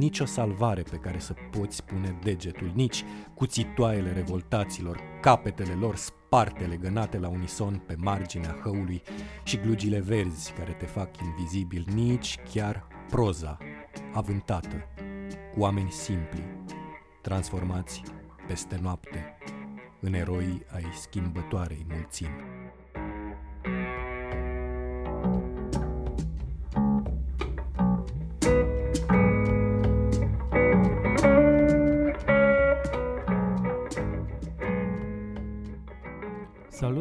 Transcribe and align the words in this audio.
nici 0.00 0.20
o 0.20 0.24
salvare 0.24 0.82
pe 0.82 0.96
care 0.96 1.18
să 1.18 1.34
poți 1.50 1.84
pune 1.84 2.18
degetul, 2.22 2.72
nici 2.74 3.04
cuțitoaiele 3.34 4.12
revoltaților, 4.12 5.00
capetele 5.20 5.72
lor 5.72 5.96
sparte 5.96 6.64
legănate 6.64 7.18
la 7.18 7.28
unison 7.28 7.82
pe 7.86 7.94
marginea 7.98 8.58
hăului 8.62 9.02
și 9.42 9.56
glugile 9.56 10.00
verzi 10.00 10.52
care 10.52 10.72
te 10.72 10.86
fac 10.86 11.20
invizibil, 11.22 11.86
nici 11.94 12.38
chiar 12.52 12.86
proza 13.08 13.58
avântată, 14.12 14.84
cu 15.54 15.60
oameni 15.60 15.90
simpli, 15.90 16.44
transformați 17.22 18.02
peste 18.46 18.78
noapte 18.82 19.36
în 20.00 20.14
eroi 20.14 20.62
ai 20.74 20.86
schimbătoarei 21.00 21.86
mulțimi. 21.88 22.49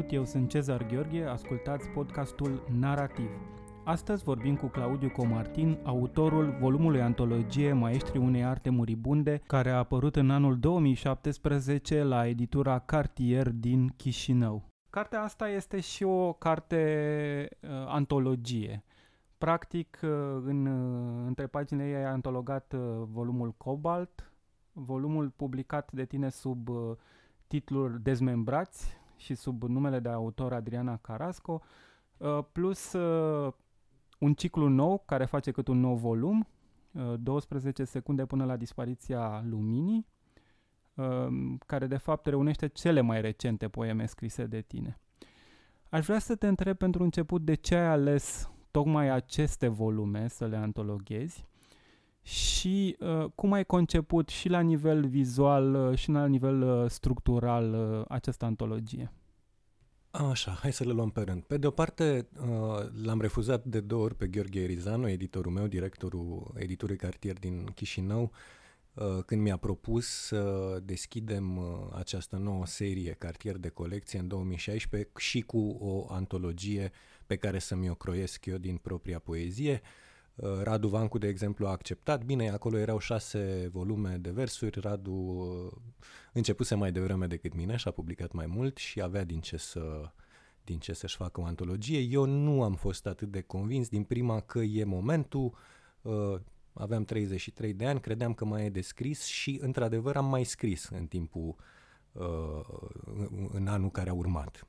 Salut, 0.10 0.28
eu 0.28 0.34
sunt 0.34 0.50
Cezar 0.50 0.86
Gheorghe, 0.88 1.26
ascultați 1.26 1.90
podcastul 1.90 2.64
Narativ. 2.80 3.30
Astăzi 3.84 4.24
vorbim 4.24 4.56
cu 4.56 4.68
Claudiu 4.68 5.10
Comartin, 5.10 5.80
autorul 5.84 6.58
volumului 6.60 7.02
antologie 7.02 7.74
Maestrii 7.74 8.22
unei 8.22 8.44
arte 8.44 8.70
muribunde, 8.70 9.42
care 9.48 9.70
a 9.70 9.78
apărut 9.78 10.16
în 10.16 10.30
anul 10.30 10.60
2017 10.60 12.04
la 12.04 12.28
editura 12.28 12.80
Cartier 12.80 13.50
din 13.50 13.88
Chișinău. 13.98 14.64
Cartea 14.90 15.22
asta 15.22 15.50
este 15.50 15.80
și 15.80 16.04
o 16.04 16.34
carte 16.34 17.50
uh, 17.62 17.70
antologie. 17.88 18.84
Practic, 19.38 20.00
uh, 20.04 20.10
în, 20.44 20.66
uh, 20.66 21.24
între 21.28 21.48
paginile 21.48 21.88
ei 21.88 21.96
ai 21.96 22.06
antologat 22.06 22.74
uh, 22.74 22.80
volumul 23.12 23.54
Cobalt, 23.58 24.34
volumul 24.72 25.30
publicat 25.36 25.92
de 25.92 26.06
tine 26.06 26.30
sub 26.30 26.70
uh, 26.70 26.96
titlul 27.48 28.00
Dezmembrați 28.02 28.99
și 29.20 29.36
sub 29.36 29.64
numele 29.64 30.00
de 30.00 30.10
autor 30.10 30.54
Adriana 30.54 30.98
Carasco, 30.98 31.62
uh, 32.18 32.40
plus 32.52 32.94
uh, 32.94 33.54
un 34.20 34.34
ciclu 34.34 34.68
nou 34.68 35.04
care 35.06 35.26
face 35.26 35.52
cât 35.52 35.68
un 35.68 35.80
nou 35.80 35.96
volum, 35.96 36.48
12 37.20 37.84
secunde 37.84 38.26
până 38.26 38.46
la 38.46 38.56
dispariția 38.56 39.44
luminii, 39.50 40.08
care 41.66 41.88
de 41.88 41.98
fapt 41.98 42.26
reunește 42.26 42.68
cele 42.68 43.02
mai 43.02 43.22
recente 43.22 43.68
poeme 43.68 44.06
scrise 44.06 44.46
de 44.46 44.62
tine. 44.62 45.00
Aș 45.90 46.06
vrea 46.06 46.20
să 46.20 46.36
te 46.36 46.48
întreb 46.48 46.78
pentru 46.78 47.04
început 47.04 47.42
de 47.42 47.54
ce 47.54 47.76
ai 47.76 47.88
ales 47.88 48.52
tocmai 48.72 49.10
aceste 49.10 49.68
volume 49.68 50.28
să 50.28 50.46
le 50.46 50.56
antologhezi 50.56 51.48
și 52.30 52.96
uh, 53.00 53.26
cum 53.36 53.52
ai 53.52 53.66
conceput 53.66 54.30
și 54.30 54.50
la 54.50 54.60
nivel 54.60 55.08
vizual 55.08 55.74
uh, 55.74 55.98
și 55.98 56.10
la 56.10 56.26
nivel 56.26 56.62
uh, 56.62 56.90
structural 56.90 57.74
uh, 57.74 58.06
această 58.08 58.46
antologie. 58.46 59.12
Așa, 60.12 60.52
hai 60.52 60.74
să 60.74 60.84
le 60.84 60.92
luăm 60.92 61.10
pe 61.10 61.22
rând. 61.22 61.44
Pe 61.44 61.58
de 61.58 61.68
o 61.68 61.72
parte, 61.72 62.28
uh, 62.40 62.48
l-am 63.04 63.22
refuzat 63.22 63.66
de 63.66 63.80
două 63.80 64.04
ori 64.04 64.16
pe 64.16 64.28
Gheorghe 64.28 64.60
Erizanu, 64.60 65.10
editorul 65.10 65.52
meu, 65.52 65.68
directorul 65.68 66.54
editurii 66.56 66.98
Cartier 66.98 67.40
din 67.40 67.66
Chișinău, 67.76 68.32
uh, 68.94 69.24
când 69.26 69.42
mi-a 69.42 69.58
propus 69.58 70.08
să 70.08 70.80
deschidem 70.84 71.58
uh, 71.58 71.64
această 71.96 72.36
nouă 72.36 72.66
serie 72.66 73.12
Cartier 73.12 73.58
de 73.58 73.70
colecție 73.70 74.20
în 74.20 74.28
2016 74.28 75.10
și 75.18 75.42
cu 75.42 75.78
o 75.80 76.14
antologie 76.14 76.92
pe 77.26 77.36
care 77.36 77.60
să 77.60 77.76
mi-o 77.76 77.94
croiesc 77.94 78.46
eu 78.46 78.58
din 78.58 78.78
propria 78.78 79.20
poezie. 79.20 79.82
Uh, 79.84 80.08
Radu 80.42 80.88
Vancu, 80.88 81.18
de 81.18 81.28
exemplu, 81.28 81.68
a 81.68 81.72
acceptat. 81.72 82.24
Bine, 82.24 82.50
acolo 82.50 82.78
erau 82.78 83.00
șase 83.00 83.70
volume 83.72 84.18
de 84.18 84.30
versuri. 84.30 84.80
Radu 84.80 85.12
uh, 85.12 85.80
începuse 86.34 86.76
mai 86.76 86.92
devreme 86.92 87.28
decât 87.28 87.56
mine 87.56 87.76
și 87.76 87.88
a 87.88 87.92
publicat 87.92 88.32
mai 88.32 88.46
mult 88.46 88.78
și 88.78 89.02
avea 89.02 89.24
din 89.24 89.40
ce 89.40 89.58
să 89.58 90.12
din 90.64 90.80
ce 90.80 90.94
să-și 90.94 91.16
facă 91.16 91.42
o 91.42 91.44
antologie. 91.44 92.00
Eu 92.00 92.26
nu 92.26 92.64
am 92.64 92.76
fost 92.76 93.06
atât 93.06 93.32
de 93.32 93.42
convins 93.42 93.90
din 93.90 94.04
prima 94.04 94.40
că 94.40 94.60
e 94.60 94.84
momentul. 94.84 95.58
Uh, 96.02 96.36
aveam 96.74 97.04
33 97.04 97.74
de 97.74 97.86
ani, 97.86 98.00
credeam 98.00 98.34
că 98.34 98.46
mai 98.46 98.66
e 98.66 98.70
de 98.70 98.82
scris 98.82 99.26
și, 99.26 99.60
într-adevăr, 99.62 100.16
am 100.16 100.26
mai 100.26 100.44
scris 100.44 100.90
în 100.90 101.06
timpul, 101.06 101.56
în 103.52 103.68
anul 103.68 103.90
care 103.92 104.10
a 104.10 104.14
urmat. 104.14 104.68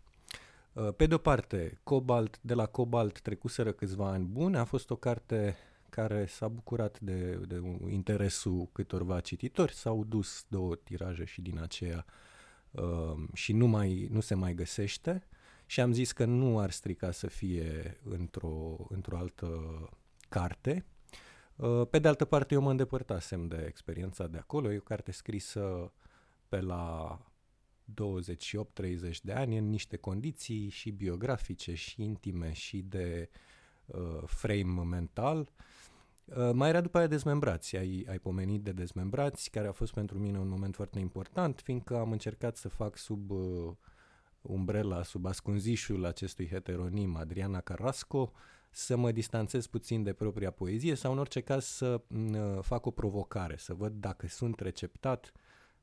Uh, 0.72 0.94
pe 0.97 1.06
de 1.06 1.14
o 1.14 1.19
parte, 1.19 1.81
Cobalt, 1.82 2.38
de 2.41 2.54
la 2.54 2.66
Cobalt 2.66 3.20
trecuseră 3.20 3.72
câțiva 3.72 4.10
ani 4.10 4.25
buni, 4.25 4.56
a 4.56 4.64
fost 4.64 4.91
o 4.91 4.97
carte 4.97 5.56
care 5.88 6.26
s-a 6.26 6.48
bucurat 6.48 7.00
de, 7.00 7.34
de 7.34 7.62
interesul 7.88 8.69
câtorva 8.72 9.20
cititori, 9.20 9.72
s-au 9.72 10.04
dus 10.04 10.44
două 10.48 10.75
tiraje 10.75 11.25
și 11.25 11.41
din 11.41 11.59
aceea 11.59 12.04
uh, 12.70 13.16
și 13.32 13.53
nu, 13.53 13.66
mai, 13.66 14.09
nu 14.10 14.20
se 14.20 14.34
mai 14.34 14.54
găsește 14.54 15.26
și 15.66 15.80
am 15.80 15.92
zis 15.92 16.12
că 16.12 16.25
nu 16.25 16.59
ar 16.59 16.70
strica 16.70 17.10
să 17.10 17.26
fie 17.26 18.00
într-o, 18.04 18.76
într-o 18.88 19.16
altă 19.16 19.59
carte. 20.28 20.84
Uh, 21.56 21.86
pe 21.91 21.98
de 21.98 22.09
altă 22.09 22.25
parte, 22.25 22.54
eu 22.54 22.60
mă 22.60 22.70
îndepărtasem 22.70 23.47
de 23.47 23.64
experiența 23.69 24.26
de 24.26 24.38
acolo, 24.38 24.72
e 24.72 24.78
o 24.78 24.80
carte 24.80 25.12
scrisă 25.12 25.92
pe 26.48 26.60
la 26.60 27.19
28-30 27.90 29.20
de 29.22 29.32
ani 29.32 29.56
în 29.56 29.68
niște 29.68 29.96
condiții 29.96 30.68
și 30.68 30.90
biografice 30.90 31.74
și 31.74 32.02
intime 32.02 32.52
și 32.52 32.82
de 32.82 33.28
uh, 33.86 34.22
frame 34.26 34.82
mental. 34.82 35.50
Uh, 36.24 36.50
mai 36.52 36.68
era 36.68 36.80
după 36.80 36.98
aia 36.98 37.06
dezmembrați, 37.06 37.76
ai, 37.76 38.06
ai 38.08 38.18
pomenit 38.18 38.62
de 38.62 38.72
dezmembrați, 38.72 39.50
care 39.50 39.68
a 39.68 39.72
fost 39.72 39.92
pentru 39.92 40.18
mine 40.18 40.38
un 40.38 40.48
moment 40.48 40.74
foarte 40.74 40.98
important, 40.98 41.60
fiindcă 41.64 41.98
am 41.98 42.12
încercat 42.12 42.56
să 42.56 42.68
fac 42.68 42.96
sub 42.96 43.30
uh, 43.30 43.72
umbrela, 44.40 45.02
sub 45.02 45.26
ascunzișul 45.26 46.04
acestui 46.04 46.48
heteronim 46.48 47.16
Adriana 47.16 47.60
Carrasco, 47.60 48.32
să 48.70 48.96
mă 48.96 49.12
distanțez 49.12 49.66
puțin 49.66 50.02
de 50.02 50.12
propria 50.12 50.50
poezie 50.50 50.94
sau 50.94 51.12
în 51.12 51.18
orice 51.18 51.40
caz 51.40 51.64
să 51.64 52.00
uh, 52.08 52.58
fac 52.60 52.86
o 52.86 52.90
provocare, 52.90 53.56
să 53.56 53.74
văd 53.74 53.92
dacă 53.92 54.26
sunt 54.26 54.60
receptat 54.60 55.32
uh, 55.34 55.40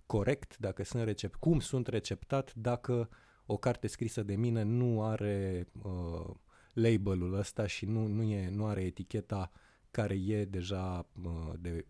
corect, 0.08 0.58
dacă 0.58 0.84
sunt 0.84 1.04
recept, 1.04 1.36
cum 1.36 1.60
sunt 1.60 1.88
receptat 1.88 2.54
dacă 2.54 3.10
o 3.46 3.58
carte 3.58 3.88
scrisă 3.88 4.24
de 4.24 4.36
mine 4.36 4.64
nu 4.64 5.04
are 5.04 5.68
uh, 5.82 6.36
labelul 6.74 7.34
ăsta 7.34 7.68
și 7.68 7.86
nu, 7.86 8.08
nu, 8.08 8.24
e, 8.24 8.50
nu 8.50 8.66
are 8.66 8.82
eticheta 8.82 9.52
care 9.92 10.16
e 10.16 10.46
deja 10.46 11.08
uh, 11.24 11.54
de 11.60 11.86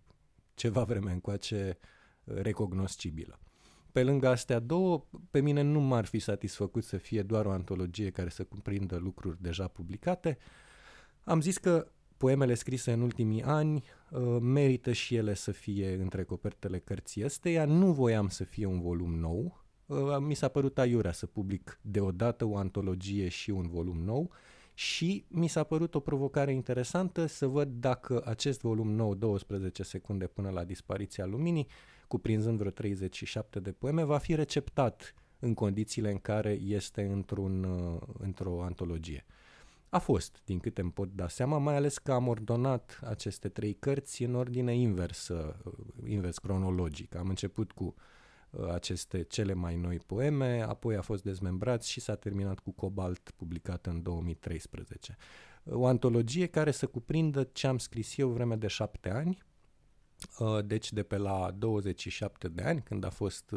ceva 0.53 0.83
vreme 0.83 1.11
încoace 1.11 1.77
uh, 1.79 2.35
recognoscibilă. 2.35 3.39
Pe 3.91 4.03
lângă 4.03 4.27
astea 4.27 4.59
două, 4.59 5.05
pe 5.31 5.39
mine 5.39 5.61
nu 5.61 5.79
m-ar 5.79 6.05
fi 6.05 6.19
satisfăcut 6.19 6.83
să 6.83 6.97
fie 6.97 7.21
doar 7.21 7.45
o 7.45 7.51
antologie 7.51 8.09
care 8.09 8.29
să 8.29 8.43
cuprindă 8.43 8.97
lucruri 8.97 9.41
deja 9.41 9.67
publicate. 9.67 10.37
Am 11.23 11.41
zis 11.41 11.57
că 11.57 11.91
poemele 12.17 12.53
scrise 12.53 12.91
în 12.91 13.01
ultimii 13.01 13.43
ani 13.43 13.83
uh, 14.11 14.37
merită 14.41 14.91
și 14.91 15.15
ele 15.15 15.33
să 15.33 15.51
fie 15.51 15.93
între 15.93 16.23
copertele 16.23 16.79
cărții 16.79 17.25
ăsteia. 17.25 17.65
Nu 17.65 17.91
voiam 17.91 18.27
să 18.27 18.43
fie 18.43 18.65
un 18.65 18.81
volum 18.81 19.15
nou. 19.15 19.65
Uh, 19.85 20.17
mi 20.19 20.33
s-a 20.33 20.47
părut 20.47 20.77
aiurea 20.77 21.11
să 21.11 21.25
public 21.25 21.79
deodată 21.81 22.45
o 22.45 22.57
antologie 22.57 23.27
și 23.27 23.49
un 23.49 23.67
volum 23.67 23.97
nou 23.97 24.31
și 24.73 25.25
mi 25.27 25.47
s-a 25.47 25.63
părut 25.63 25.95
o 25.95 25.99
provocare 25.99 26.51
interesantă 26.51 27.25
să 27.25 27.47
văd 27.47 27.69
dacă 27.69 28.21
acest 28.25 28.61
volum 28.61 28.91
nou, 28.91 29.15
12 29.15 29.83
secunde 29.83 30.27
până 30.27 30.49
la 30.49 30.63
dispariția 30.63 31.25
luminii, 31.25 31.67
cuprinzând 32.07 32.57
vreo 32.57 32.71
37 32.71 33.59
de 33.59 33.71
poeme, 33.71 34.03
va 34.03 34.17
fi 34.17 34.35
receptat 34.35 35.13
în 35.39 35.53
condițiile 35.53 36.11
în 36.11 36.17
care 36.17 36.51
este 36.51 37.01
într-un, 37.01 37.63
uh, 37.63 38.01
într-o 38.17 38.63
antologie. 38.63 39.25
A 39.89 39.99
fost, 39.99 40.41
din 40.45 40.59
câte 40.59 40.81
îmi 40.81 40.91
pot 40.91 41.09
da 41.13 41.27
seama, 41.27 41.57
mai 41.57 41.75
ales 41.75 41.97
că 41.97 42.11
am 42.11 42.27
ordonat 42.27 42.99
aceste 43.03 43.49
trei 43.49 43.73
cărți 43.73 44.23
în 44.23 44.35
ordine 44.35 44.75
inversă, 44.75 45.61
uh, 45.63 45.73
invers 46.09 46.37
cronologic. 46.37 47.15
Am 47.15 47.27
început 47.27 47.71
cu 47.71 47.95
uh, 48.49 48.67
aceste 48.67 49.23
cele 49.23 49.53
mai 49.53 49.75
noi 49.75 49.97
poeme, 49.97 50.61
apoi 50.61 50.95
a 50.95 51.01
fost 51.01 51.23
dezmembrat 51.23 51.83
și 51.83 51.99
s-a 51.99 52.15
terminat 52.15 52.59
cu 52.59 52.71
Cobalt, 52.71 53.31
publicat 53.35 53.85
în 53.85 54.01
2013. 54.01 55.17
O 55.69 55.85
antologie 55.85 56.45
care 56.45 56.71
să 56.71 56.87
cuprindă 56.87 57.43
ce 57.43 57.67
am 57.67 57.77
scris 57.77 58.17
eu 58.17 58.29
vreme 58.29 58.55
de 58.55 58.67
șapte 58.67 59.09
ani, 59.09 59.43
uh, 60.39 60.65
deci 60.65 60.91
de 60.93 61.03
pe 61.03 61.17
la 61.17 61.51
27 61.57 62.47
de 62.47 62.63
ani, 62.63 62.81
când 62.81 63.03
a 63.03 63.09
fost 63.09 63.51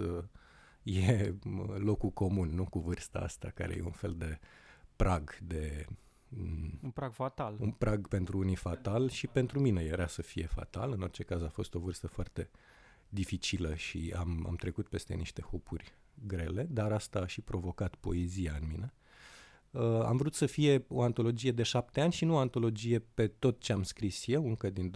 e 0.83 1.35
locul 1.77 2.11
comun, 2.11 2.49
nu 2.49 2.65
cu 2.65 2.79
vârsta 2.79 3.19
asta, 3.19 3.51
care 3.55 3.75
e 3.77 3.83
un 3.83 3.91
fel 3.91 4.15
de 4.19 4.39
prag 4.97 5.39
de 5.43 5.87
Mm. 5.89 6.10
Un 6.83 6.91
prag 6.91 7.13
fatal. 7.13 7.57
Un 7.61 7.71
prag 7.71 8.09
pentru 8.09 8.39
unii 8.39 8.57
fatal 8.57 9.09
și 9.09 9.27
pentru 9.27 9.61
mine 9.61 9.83
era 9.83 10.07
să 10.07 10.23
fie 10.23 10.47
fatal. 10.47 10.93
În 10.93 11.03
orice 11.03 11.23
caz 11.23 11.43
a 11.43 11.49
fost 11.49 11.75
o 11.75 11.79
vârstă 11.79 12.07
foarte 12.07 12.51
dificilă 13.09 13.75
și 13.75 14.15
am, 14.17 14.45
am 14.47 14.55
trecut 14.55 14.89
peste 14.89 15.15
niște 15.15 15.43
hopuri 15.43 15.95
grele, 16.27 16.67
dar 16.71 16.93
asta 16.93 17.19
a 17.19 17.27
și 17.27 17.41
provocat 17.41 17.95
poezia 17.95 18.57
în 18.61 18.67
mine. 18.69 18.93
Uh, 19.71 19.83
am 19.83 20.17
vrut 20.17 20.35
să 20.35 20.47
fie 20.47 20.85
o 20.89 21.03
antologie 21.03 21.53
de 21.53 21.63
șapte 21.63 22.01
ani 22.01 22.13
și 22.13 22.25
nu 22.25 22.35
o 22.35 22.39
antologie 22.39 22.99
pe 22.99 23.27
tot 23.27 23.61
ce 23.61 23.73
am 23.73 23.83
scris 23.83 24.27
eu, 24.27 24.47
încă 24.47 24.71
din 24.71 24.91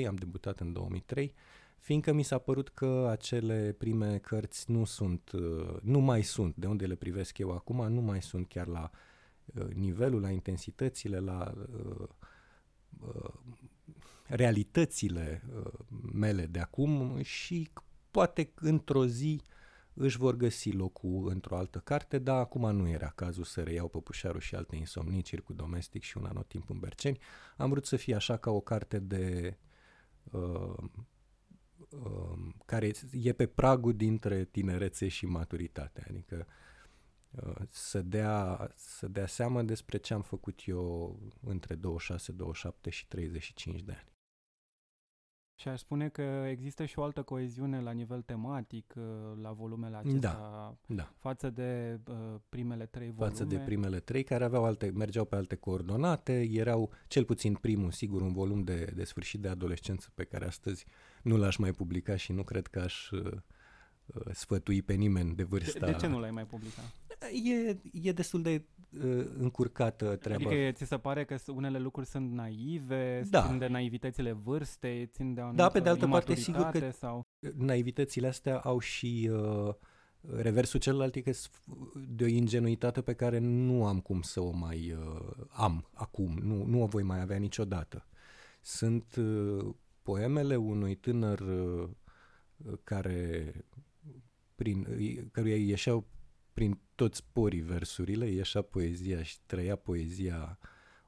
2002-2003, 0.00 0.06
am 0.06 0.14
debutat 0.14 0.60
în 0.60 0.72
2003, 0.72 1.34
fiindcă 1.78 2.12
mi 2.12 2.22
s-a 2.22 2.38
părut 2.38 2.68
că 2.68 3.08
acele 3.10 3.74
prime 3.78 4.18
cărți 4.18 4.70
nu 4.70 4.84
sunt, 4.84 5.30
uh, 5.32 5.76
nu 5.82 5.98
mai 5.98 6.22
sunt, 6.22 6.56
de 6.56 6.66
unde 6.66 6.86
le 6.86 6.94
privesc 6.94 7.38
eu 7.38 7.50
acum, 7.50 7.92
nu 7.92 8.00
mai 8.00 8.22
sunt 8.22 8.48
chiar 8.48 8.66
la 8.66 8.90
uh, 8.92 8.98
nivelul, 9.74 10.20
la 10.20 10.30
intensitățile, 10.30 11.18
la 11.18 11.54
uh, 11.56 12.08
uh, 13.00 13.34
realitățile 14.26 15.42
uh, 15.56 15.72
mele 16.12 16.46
de 16.46 16.58
acum 16.58 17.22
și 17.22 17.68
poate 18.10 18.52
într-o 18.54 19.06
zi 19.06 19.42
își 19.94 20.18
vor 20.18 20.36
găsi 20.36 20.70
locul 20.70 21.28
într-o 21.28 21.56
altă 21.56 21.78
carte, 21.78 22.18
dar 22.18 22.38
acum 22.38 22.76
nu 22.76 22.88
era 22.88 23.08
cazul 23.08 23.44
să 23.44 23.62
reiau 23.62 23.88
Păpușarul 23.88 24.40
și 24.40 24.54
alte 24.54 24.76
insomnii, 24.76 25.22
Circul 25.22 25.54
Domestic 25.54 26.02
și 26.02 26.18
un 26.18 26.24
anotimp 26.24 26.70
în 26.70 26.78
Berceni. 26.78 27.18
Am 27.56 27.70
vrut 27.70 27.86
să 27.86 27.96
fie 27.96 28.14
așa 28.14 28.36
ca 28.36 28.50
o 28.50 28.60
carte 28.60 28.98
de... 28.98 29.56
Uh, 30.30 30.74
uh, 31.88 32.38
care 32.64 32.90
e 33.10 33.32
pe 33.32 33.46
pragul 33.46 33.96
dintre 33.96 34.44
tinerețe 34.44 35.08
și 35.08 35.26
maturitate, 35.26 36.06
adică 36.08 36.46
uh, 36.48 36.54
să, 37.68 38.02
dea, 38.02 38.70
să 38.76 39.08
dea 39.08 39.26
seama 39.26 39.62
despre 39.62 39.98
ce 39.98 40.14
am 40.14 40.22
făcut 40.22 40.60
eu 40.66 41.18
între 41.40 41.74
26, 41.74 42.32
27 42.32 42.90
și 42.90 43.06
35 43.06 43.82
de 43.82 43.92
ani. 43.92 44.14
Și 45.58 45.68
aș 45.68 45.80
spune 45.80 46.08
că 46.08 46.22
există 46.48 46.84
și 46.84 46.98
o 46.98 47.02
altă 47.02 47.22
coeziune 47.22 47.80
la 47.80 47.90
nivel 47.90 48.22
tematic 48.22 48.94
uh, 48.96 49.04
la 49.42 49.52
volumele 49.52 49.96
acestea 49.96 50.32
da, 50.32 50.76
da. 50.86 51.12
față 51.16 51.50
de 51.50 52.00
uh, 52.08 52.34
primele 52.48 52.86
trei 52.86 53.10
volume. 53.10 53.28
Față 53.28 53.44
de 53.44 53.58
primele 53.58 54.00
trei 54.00 54.22
care 54.22 54.44
aveau 54.44 54.64
alte, 54.64 54.90
mergeau 54.94 55.24
pe 55.24 55.36
alte 55.36 55.54
coordonate, 55.54 56.48
erau 56.50 56.90
cel 57.08 57.24
puțin 57.24 57.54
primul, 57.54 57.90
sigur, 57.90 58.20
un 58.20 58.32
volum 58.32 58.62
de, 58.62 58.92
de 58.94 59.04
sfârșit 59.04 59.40
de 59.40 59.48
adolescență 59.48 60.10
pe 60.14 60.24
care 60.24 60.46
astăzi 60.46 60.86
nu 61.22 61.36
l-aș 61.36 61.56
mai 61.56 61.72
publica 61.72 62.16
și 62.16 62.32
nu 62.32 62.42
cred 62.42 62.66
că 62.66 62.80
aș 62.80 63.10
uh, 63.10 63.24
uh 63.24 63.38
sfătui 64.32 64.82
pe 64.82 64.92
nimeni 64.92 65.34
de 65.34 65.42
vârsta... 65.42 65.86
De, 65.86 65.92
de 65.92 65.98
ce 65.98 66.06
nu 66.06 66.20
l-ai 66.20 66.30
mai 66.30 66.44
publicat? 66.44 66.92
E, 67.44 67.76
e 67.92 68.12
destul 68.12 68.42
de 68.42 68.64
uh, 69.04 69.26
încurcată 69.38 70.16
treaba. 70.16 70.50
Adică 70.50 70.72
ți 70.72 70.84
se 70.84 70.96
pare 70.96 71.24
că 71.24 71.36
unele 71.46 71.78
lucruri 71.78 72.06
sunt 72.06 72.32
naive, 72.32 73.22
da. 73.30 73.46
țin 73.46 73.58
de 73.58 73.66
naivitățile 73.66 74.32
vârstei, 74.32 75.06
țin 75.06 75.34
de 75.34 75.40
o 75.40 75.50
Da, 75.52 75.68
pe 75.68 75.80
de 75.80 75.88
altă 75.88 76.06
parte, 76.06 76.34
sigur 76.34 76.68
că 76.72 76.90
sau... 76.90 77.26
naivitățile 77.56 78.26
astea 78.26 78.58
au 78.58 78.78
și 78.78 79.30
uh, 79.32 79.74
reversul 80.20 80.80
celălalt, 80.80 81.14
e 81.14 81.20
că 81.20 81.30
de 82.08 82.24
o 82.24 82.26
ingenuitate 82.26 83.00
pe 83.00 83.14
care 83.14 83.38
nu 83.38 83.86
am 83.86 84.00
cum 84.00 84.22
să 84.22 84.40
o 84.40 84.50
mai 84.50 84.92
uh, 84.92 85.46
am 85.48 85.88
acum, 85.94 86.38
nu, 86.42 86.64
nu 86.64 86.82
o 86.82 86.86
voi 86.86 87.02
mai 87.02 87.20
avea 87.20 87.38
niciodată. 87.38 88.06
Sunt 88.60 89.16
uh, 89.16 89.74
poemele 90.02 90.56
unui 90.56 90.94
tânăr 90.94 91.40
uh, 91.40 91.88
care 92.84 93.52
prin, 94.56 94.86
căruia 95.32 95.56
ieșeau 95.56 96.06
prin 96.52 96.80
toți 96.94 97.24
porii 97.32 97.60
versurile, 97.60 98.30
ieșea 98.30 98.62
poezia 98.62 99.22
și 99.22 99.36
trăia 99.46 99.76
poezia 99.76 100.58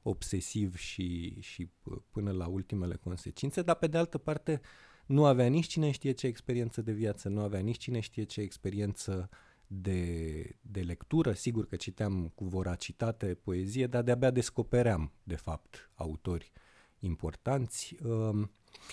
obsesiv 0.01 0.75
și, 0.77 1.37
și 1.41 1.69
până 2.11 2.31
la 2.31 2.47
ultimele 2.47 2.95
consecințe, 2.95 3.61
dar 3.61 3.75
pe 3.75 3.87
de 3.87 3.97
altă 3.97 4.17
parte 4.17 4.61
nu 5.05 5.25
avea 5.25 5.47
nici 5.47 5.67
cine 5.67 5.91
știe 5.91 6.11
ce 6.11 6.27
experiență 6.27 6.81
de 6.81 6.91
viață, 6.91 7.29
nu 7.29 7.41
avea 7.41 7.59
nici 7.59 7.77
cine 7.77 7.99
știe 7.99 8.23
ce 8.23 8.41
experiență 8.41 9.29
de, 9.67 10.55
de 10.61 10.81
lectură. 10.81 11.33
Sigur 11.33 11.67
că 11.67 11.75
citeam 11.75 12.31
cu 12.35 12.45
voracitate 12.45 13.33
poezie, 13.33 13.87
dar 13.87 14.03
de-abia 14.03 14.31
descopeream, 14.31 15.11
de 15.23 15.35
fapt, 15.35 15.91
autori 15.93 16.51
importanți. 16.99 17.95
Um, 18.03 18.51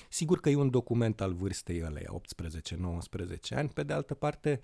sigur 0.09 0.41
că 0.41 0.49
e 0.49 0.57
un 0.57 0.71
document 0.71 1.21
al 1.21 1.33
vârstei 1.33 1.85
ăleia, 1.85 2.21
18-19 3.53 3.57
ani. 3.57 3.69
Pe 3.69 3.83
de 3.83 3.93
altă 3.93 4.15
parte, 4.15 4.61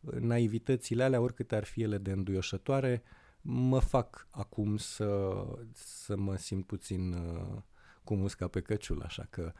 uh, 0.00 0.12
naivitățile 0.12 1.02
alea, 1.02 1.20
oricât 1.20 1.52
ar 1.52 1.64
fi 1.64 1.82
ele 1.82 1.98
de 1.98 2.10
înduioșătoare, 2.10 3.02
mă 3.40 3.78
fac 3.78 4.28
acum 4.30 4.76
să, 4.76 5.34
să 5.72 6.16
mă 6.16 6.36
simt 6.36 6.66
puțin 6.66 7.12
uh, 7.12 7.62
cu 8.04 8.14
musca 8.14 8.48
pe 8.48 8.60
căciul, 8.60 9.02
așa 9.02 9.26
că 9.30 9.52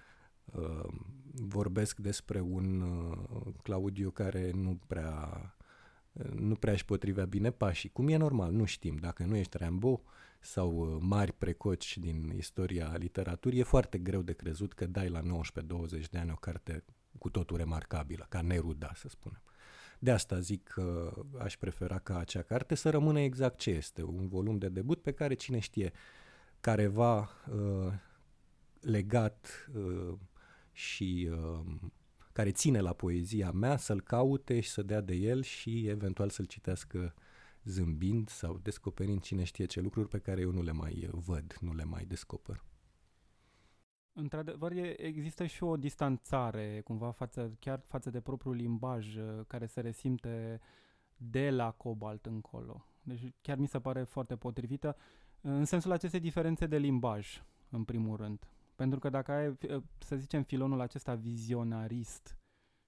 uh, 0.45 0.89
vorbesc 1.33 1.97
despre 1.97 2.41
un 2.41 2.81
uh, 2.81 3.55
Claudiu 3.63 4.11
care 4.11 4.51
nu 4.55 4.81
prea 4.87 5.51
nu 6.35 6.55
prea 6.55 6.73
își 6.73 6.85
potrivea 6.85 7.25
bine 7.25 7.51
pașii. 7.51 7.89
Cum 7.89 8.09
e 8.09 8.17
normal, 8.17 8.53
nu 8.53 8.65
știm. 8.65 8.97
Dacă 8.97 9.25
nu 9.25 9.37
ești 9.37 9.57
Rambo 9.57 10.03
sau 10.47 10.77
uh, 10.77 10.97
mari 11.01 11.33
precoci 11.33 11.99
din 11.99 12.33
istoria 12.37 12.95
literaturii, 12.99 13.59
e 13.59 13.63
foarte 13.63 13.99
greu 13.99 14.23
de 14.23 14.33
crezut 14.33 14.73
că 14.73 14.87
dai 14.87 15.09
la 15.09 15.21
19-20 15.21 15.25
de 16.11 16.19
ani 16.19 16.31
o 16.31 16.35
carte 16.35 16.85
cu 17.19 17.31
totul 17.31 17.57
remarcabilă, 17.57 18.27
ca 18.29 18.41
Neruda, 18.41 18.93
să 18.95 19.09
spunem. 19.09 19.43
De 19.99 20.11
asta 20.11 20.41
zic 20.41 20.63
că 20.63 21.13
aș 21.39 21.57
prefera 21.57 21.99
ca 21.99 22.19
acea 22.19 22.43
carte 22.43 22.75
să 22.75 22.91
rămână 22.91 23.21
exact 23.21 23.59
ce 23.59 23.71
este, 23.71 24.03
un 24.03 24.29
volum 24.29 24.59
de 24.59 24.69
debut 24.69 25.03
pe 25.03 25.13
care 25.13 25.35
cine 25.35 25.59
știe 25.59 25.93
careva 26.61 27.31
uh, 27.51 27.93
legat 28.81 29.69
uh, 29.75 30.15
și 30.73 31.29
uh, 31.31 31.61
care 32.33 32.51
ține 32.51 32.81
la 32.81 32.93
poezia 32.93 33.51
mea 33.51 33.77
să-l 33.77 34.01
caute 34.01 34.61
și 34.61 34.69
să 34.69 34.83
dea 34.83 35.01
de 35.01 35.15
el 35.15 35.43
și 35.43 35.87
eventual 35.87 36.31
să-l 36.31 36.45
citească 36.45 37.15
zâmbind 37.67 38.29
sau 38.29 38.59
descoperind 38.59 39.21
cine 39.21 39.45
știe 39.45 39.65
ce 39.65 39.81
lucruri 39.81 40.09
pe 40.09 40.19
care 40.19 40.41
eu 40.41 40.51
nu 40.51 40.63
le 40.63 40.73
mai 40.73 41.09
văd, 41.13 41.57
nu 41.61 41.75
le 41.75 41.85
mai 41.85 42.05
descoper. 42.05 42.65
Într-adevăr, 44.13 44.73
există 44.97 45.47
și 45.47 45.63
o 45.63 45.77
distanțare 45.77 46.81
cumva 46.85 47.11
față, 47.11 47.57
chiar 47.59 47.83
față 47.87 48.11
de 48.11 48.21
propriul 48.21 48.55
limbaj 48.55 49.17
uh, 49.17 49.41
care 49.47 49.67
se 49.67 49.81
resimte 49.81 50.61
de 51.17 51.51
la 51.51 51.71
Cobalt 51.71 52.27
încolo. 52.27 52.87
Deci 53.03 53.33
chiar 53.41 53.57
mi 53.57 53.67
se 53.67 53.81
pare 53.81 54.03
foarte 54.03 54.37
potrivită 54.37 54.97
în 55.41 55.65
sensul 55.65 55.93
acestei 55.93 56.21
diferențe 56.21 56.67
de 56.67 56.79
limbaj, 56.79 57.43
în 57.71 57.85
primul 57.85 58.17
rând. 58.17 58.49
Pentru 58.75 58.99
că 58.99 59.09
dacă 59.09 59.33
ai, 59.33 59.49
uh, 59.49 59.83
să 59.99 60.17
zicem, 60.17 60.43
filonul 60.43 60.81
acesta 60.81 61.15
vizionarist 61.15 62.39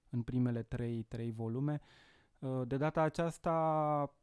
în 0.09 0.21
primele 0.21 0.63
trei, 0.63 1.03
trei 1.03 1.31
volume, 1.31 1.81
uh, 2.39 2.61
de 2.67 2.77
data 2.77 3.01
aceasta 3.01 4.15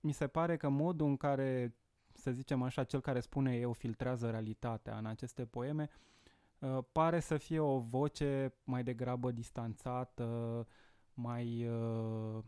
mi 0.00 0.12
se 0.12 0.26
pare 0.26 0.56
că 0.56 0.68
modul 0.68 1.06
în 1.06 1.16
care, 1.16 1.74
să 2.12 2.30
zicem 2.30 2.62
așa, 2.62 2.84
cel 2.84 3.00
care 3.00 3.20
spune 3.20 3.56
eu 3.56 3.72
filtrează 3.72 4.30
realitatea 4.30 4.98
în 4.98 5.06
aceste 5.06 5.44
poeme, 5.44 5.90
Uh, 6.58 6.78
pare 6.92 7.20
să 7.20 7.36
fie 7.36 7.58
o 7.58 7.78
voce 7.78 8.54
mai 8.64 8.82
degrabă 8.82 9.30
distanțată, 9.30 10.66
mai 11.14 11.68
uh, 11.68 12.42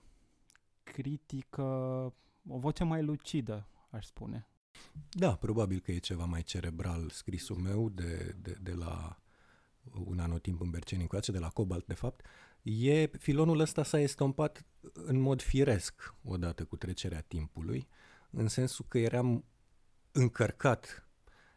critică, 0.83 1.63
o 2.49 2.59
voce 2.59 2.85
mai 2.85 3.03
lucidă, 3.03 3.69
aș 3.91 4.05
spune. 4.05 4.47
Da, 5.11 5.37
probabil 5.37 5.81
că 5.81 5.93
e 5.93 5.99
ceva 5.99 6.25
mai 6.25 6.43
cerebral 6.43 7.09
scrisul 7.11 7.57
meu 7.57 7.89
de, 7.89 8.37
de, 8.43 8.57
de 8.61 8.73
la 8.73 9.19
un 10.05 10.19
anotimp 10.19 10.61
în 10.61 10.71
Berceni 10.71 11.01
încoace, 11.01 11.33
de 11.33 11.39
la 11.39 11.49
Cobalt, 11.49 11.87
de 11.87 11.95
fapt. 11.95 12.25
E, 12.63 13.07
filonul 13.07 13.59
ăsta 13.59 13.83
s-a 13.83 14.01
estompat 14.01 14.65
în 14.93 15.21
mod 15.21 15.43
firesc 15.43 16.15
odată 16.23 16.65
cu 16.65 16.77
trecerea 16.77 17.21
timpului, 17.21 17.89
în 18.31 18.49
sensul 18.49 18.85
că 18.89 18.99
eram 18.99 19.45
încărcat 20.13 21.09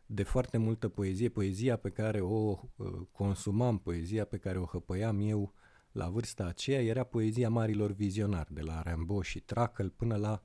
de 0.05 0.23
foarte 0.23 0.57
multă 0.57 0.89
poezie, 0.89 1.29
poezia 1.29 1.77
pe 1.77 1.89
care 1.89 2.21
o 2.21 2.59
uh, 2.75 3.01
consumam, 3.11 3.77
poezia 3.77 4.25
pe 4.25 4.37
care 4.37 4.57
o 4.57 4.65
hăpăiam 4.65 5.19
eu 5.19 5.53
la 5.91 6.09
vârsta 6.09 6.45
aceea, 6.45 6.81
era 6.81 7.03
poezia 7.03 7.49
marilor 7.49 7.91
vizionari, 7.91 8.53
de 8.53 8.61
la 8.61 8.81
Rimbaud 8.81 9.23
și 9.23 9.39
Trackel 9.39 9.89
până 9.89 10.15
la 10.15 10.41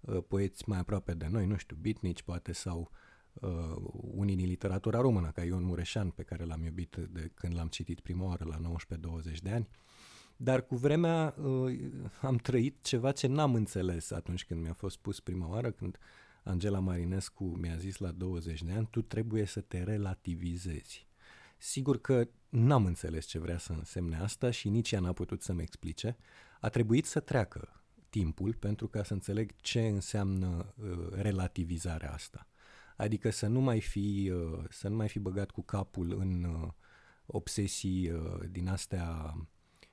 uh, 0.00 0.18
poeți 0.28 0.68
mai 0.68 0.78
aproape 0.78 1.14
de 1.14 1.26
noi, 1.26 1.46
nu 1.46 1.56
știu, 1.56 1.76
Bitnici 1.80 2.22
poate 2.22 2.52
sau 2.52 2.90
uh, 3.32 3.50
unii 3.92 4.36
din 4.36 4.46
literatura 4.46 5.00
română, 5.00 5.30
ca 5.30 5.44
Ion 5.44 5.64
Mureșan, 5.64 6.10
pe 6.10 6.22
care 6.22 6.44
l-am 6.44 6.64
iubit 6.64 6.96
de 7.10 7.30
când 7.34 7.54
l-am 7.54 7.68
citit 7.68 8.00
prima 8.00 8.24
oară 8.24 8.44
la 8.44 8.74
19-20 9.32 9.36
de 9.42 9.50
ani. 9.50 9.68
Dar 10.42 10.66
cu 10.66 10.76
vremea 10.76 11.34
uh, 11.42 11.78
am 12.20 12.36
trăit 12.36 12.82
ceva 12.82 13.12
ce 13.12 13.26
n-am 13.26 13.54
înțeles 13.54 14.10
atunci 14.10 14.44
când 14.44 14.62
mi-a 14.62 14.72
fost 14.72 14.96
spus 14.96 15.20
prima 15.20 15.48
oară, 15.48 15.70
când 15.70 15.96
uh, 16.00 16.02
Angela 16.44 16.78
Marinescu 16.78 17.44
mi-a 17.44 17.76
zis 17.76 17.96
la 17.98 18.10
20 18.10 18.62
de 18.62 18.72
ani, 18.72 18.88
tu 18.90 19.02
trebuie 19.02 19.44
să 19.44 19.60
te 19.60 19.82
relativizezi. 19.82 21.06
Sigur 21.58 22.00
că 22.00 22.28
n-am 22.48 22.84
înțeles 22.84 23.26
ce 23.26 23.38
vrea 23.38 23.58
să 23.58 23.72
însemne 23.72 24.16
asta 24.16 24.50
și 24.50 24.68
nici 24.68 24.92
ea 24.92 25.00
n-a 25.00 25.12
putut 25.12 25.42
să-mi 25.42 25.62
explice. 25.62 26.16
A 26.60 26.68
trebuit 26.68 27.06
să 27.06 27.20
treacă 27.20 27.82
timpul 28.10 28.54
pentru 28.54 28.88
ca 28.88 29.02
să 29.02 29.12
înțeleg 29.12 29.52
ce 29.60 29.86
înseamnă 29.86 30.74
uh, 30.76 31.08
relativizarea 31.10 32.12
asta. 32.12 32.46
Adică 32.96 33.30
să 33.30 33.46
nu 33.46 33.60
mai 33.60 33.80
fi, 33.80 34.32
uh, 34.34 34.64
să 34.68 34.88
nu 34.88 34.96
mai 34.96 35.08
fi 35.08 35.18
băgat 35.18 35.50
cu 35.50 35.62
capul 35.62 36.16
în 36.18 36.44
uh, 36.44 36.68
obsesii 37.26 38.10
uh, 38.10 38.40
din 38.50 38.68
astea 38.68 39.34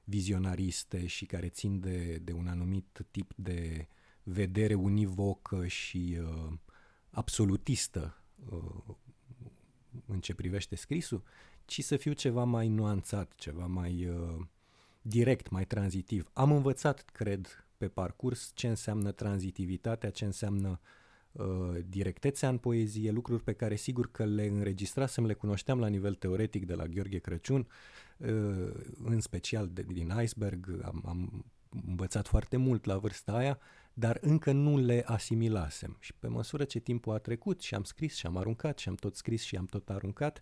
vizionariste 0.09 1.05
și 1.05 1.25
care 1.25 1.49
țin 1.49 1.79
de, 1.79 2.19
de 2.23 2.31
un 2.31 2.47
anumit 2.47 3.05
tip 3.11 3.31
de 3.35 3.87
vedere 4.23 4.73
univocă 4.73 5.67
și 5.67 6.17
uh, 6.21 6.53
absolutistă 7.09 8.21
uh, 8.49 8.95
în 10.05 10.19
ce 10.19 10.33
privește 10.33 10.75
scrisul, 10.75 11.23
ci 11.65 11.83
să 11.83 11.97
fiu 11.97 12.13
ceva 12.13 12.43
mai 12.43 12.67
nuanțat, 12.67 13.33
ceva 13.35 13.65
mai 13.65 14.05
uh, 14.05 14.45
direct, 15.01 15.49
mai 15.49 15.65
tranzitiv. 15.65 16.29
Am 16.33 16.51
învățat, 16.51 17.01
cred, 17.01 17.65
pe 17.77 17.87
parcurs 17.87 18.51
ce 18.53 18.67
înseamnă 18.67 19.11
tranzitivitatea, 19.11 20.09
ce 20.09 20.25
înseamnă 20.25 20.79
uh, 21.31 21.45
directețea 21.87 22.49
în 22.49 22.57
poezie, 22.57 23.11
lucruri 23.11 23.43
pe 23.43 23.53
care 23.53 23.75
sigur 23.75 24.11
că 24.11 24.25
le 24.25 24.45
înregistrasem, 24.45 25.25
le 25.25 25.33
cunoșteam 25.33 25.79
la 25.79 25.87
nivel 25.87 26.15
teoretic 26.15 26.65
de 26.65 26.73
la 26.73 26.85
Gheorghe 26.85 27.19
Crăciun, 27.19 27.59
uh, 27.59 27.67
în 29.03 29.19
special 29.19 29.67
de, 29.67 29.81
din 29.81 30.13
Iceberg, 30.21 30.79
am, 30.83 31.03
am 31.05 31.45
învățat 31.87 32.27
foarte 32.27 32.57
mult 32.57 32.85
la 32.85 32.97
vârsta 32.97 33.33
aia, 33.33 33.59
dar 33.93 34.17
încă 34.21 34.51
nu 34.51 34.77
le 34.77 35.03
asimilasem. 35.05 35.97
Și 35.99 36.13
pe 36.19 36.27
măsură 36.27 36.63
ce 36.63 36.79
timpul 36.79 37.13
a 37.13 37.17
trecut 37.17 37.61
și 37.61 37.75
am 37.75 37.83
scris 37.83 38.15
și 38.15 38.25
am 38.25 38.37
aruncat 38.37 38.77
și 38.77 38.89
am 38.89 38.95
tot 38.95 39.15
scris 39.15 39.41
și 39.41 39.55
am 39.55 39.65
tot 39.65 39.89
aruncat, 39.89 40.41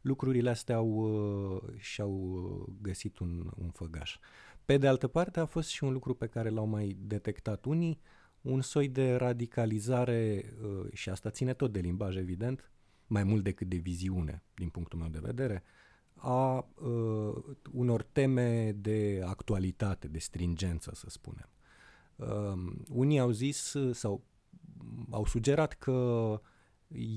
lucrurile 0.00 0.50
astea 0.50 0.76
au, 0.76 0.88
uh, 0.88 1.62
și-au 1.76 2.12
uh, 2.12 2.74
găsit 2.82 3.18
un, 3.18 3.50
un 3.56 3.70
făgaș. 3.70 4.18
Pe 4.64 4.76
de 4.76 4.86
altă 4.86 5.08
parte, 5.08 5.40
a 5.40 5.44
fost 5.44 5.68
și 5.68 5.84
un 5.84 5.92
lucru 5.92 6.14
pe 6.14 6.26
care 6.26 6.48
l-au 6.48 6.66
mai 6.66 6.96
detectat 7.00 7.64
unii, 7.64 8.00
un 8.40 8.60
soi 8.60 8.88
de 8.88 9.14
radicalizare, 9.14 10.44
uh, 10.62 10.92
și 10.92 11.08
asta 11.08 11.30
ține 11.30 11.54
tot 11.54 11.72
de 11.72 11.80
limbaj, 11.80 12.16
evident, 12.16 12.70
mai 13.06 13.24
mult 13.24 13.44
decât 13.44 13.68
de 13.68 13.76
viziune, 13.76 14.42
din 14.54 14.68
punctul 14.68 14.98
meu 14.98 15.08
de 15.08 15.18
vedere, 15.22 15.62
a 16.16 16.68
uh, 16.80 17.34
unor 17.72 18.02
teme 18.02 18.72
de 18.72 19.22
actualitate, 19.24 20.08
de 20.08 20.18
stringență, 20.18 20.90
să 20.94 21.06
spunem. 21.08 21.48
Uh, 22.16 22.74
unii 22.88 23.18
au 23.18 23.30
zis 23.30 23.74
sau 23.92 24.22
au 25.10 25.26
sugerat 25.26 25.72
că 25.72 26.40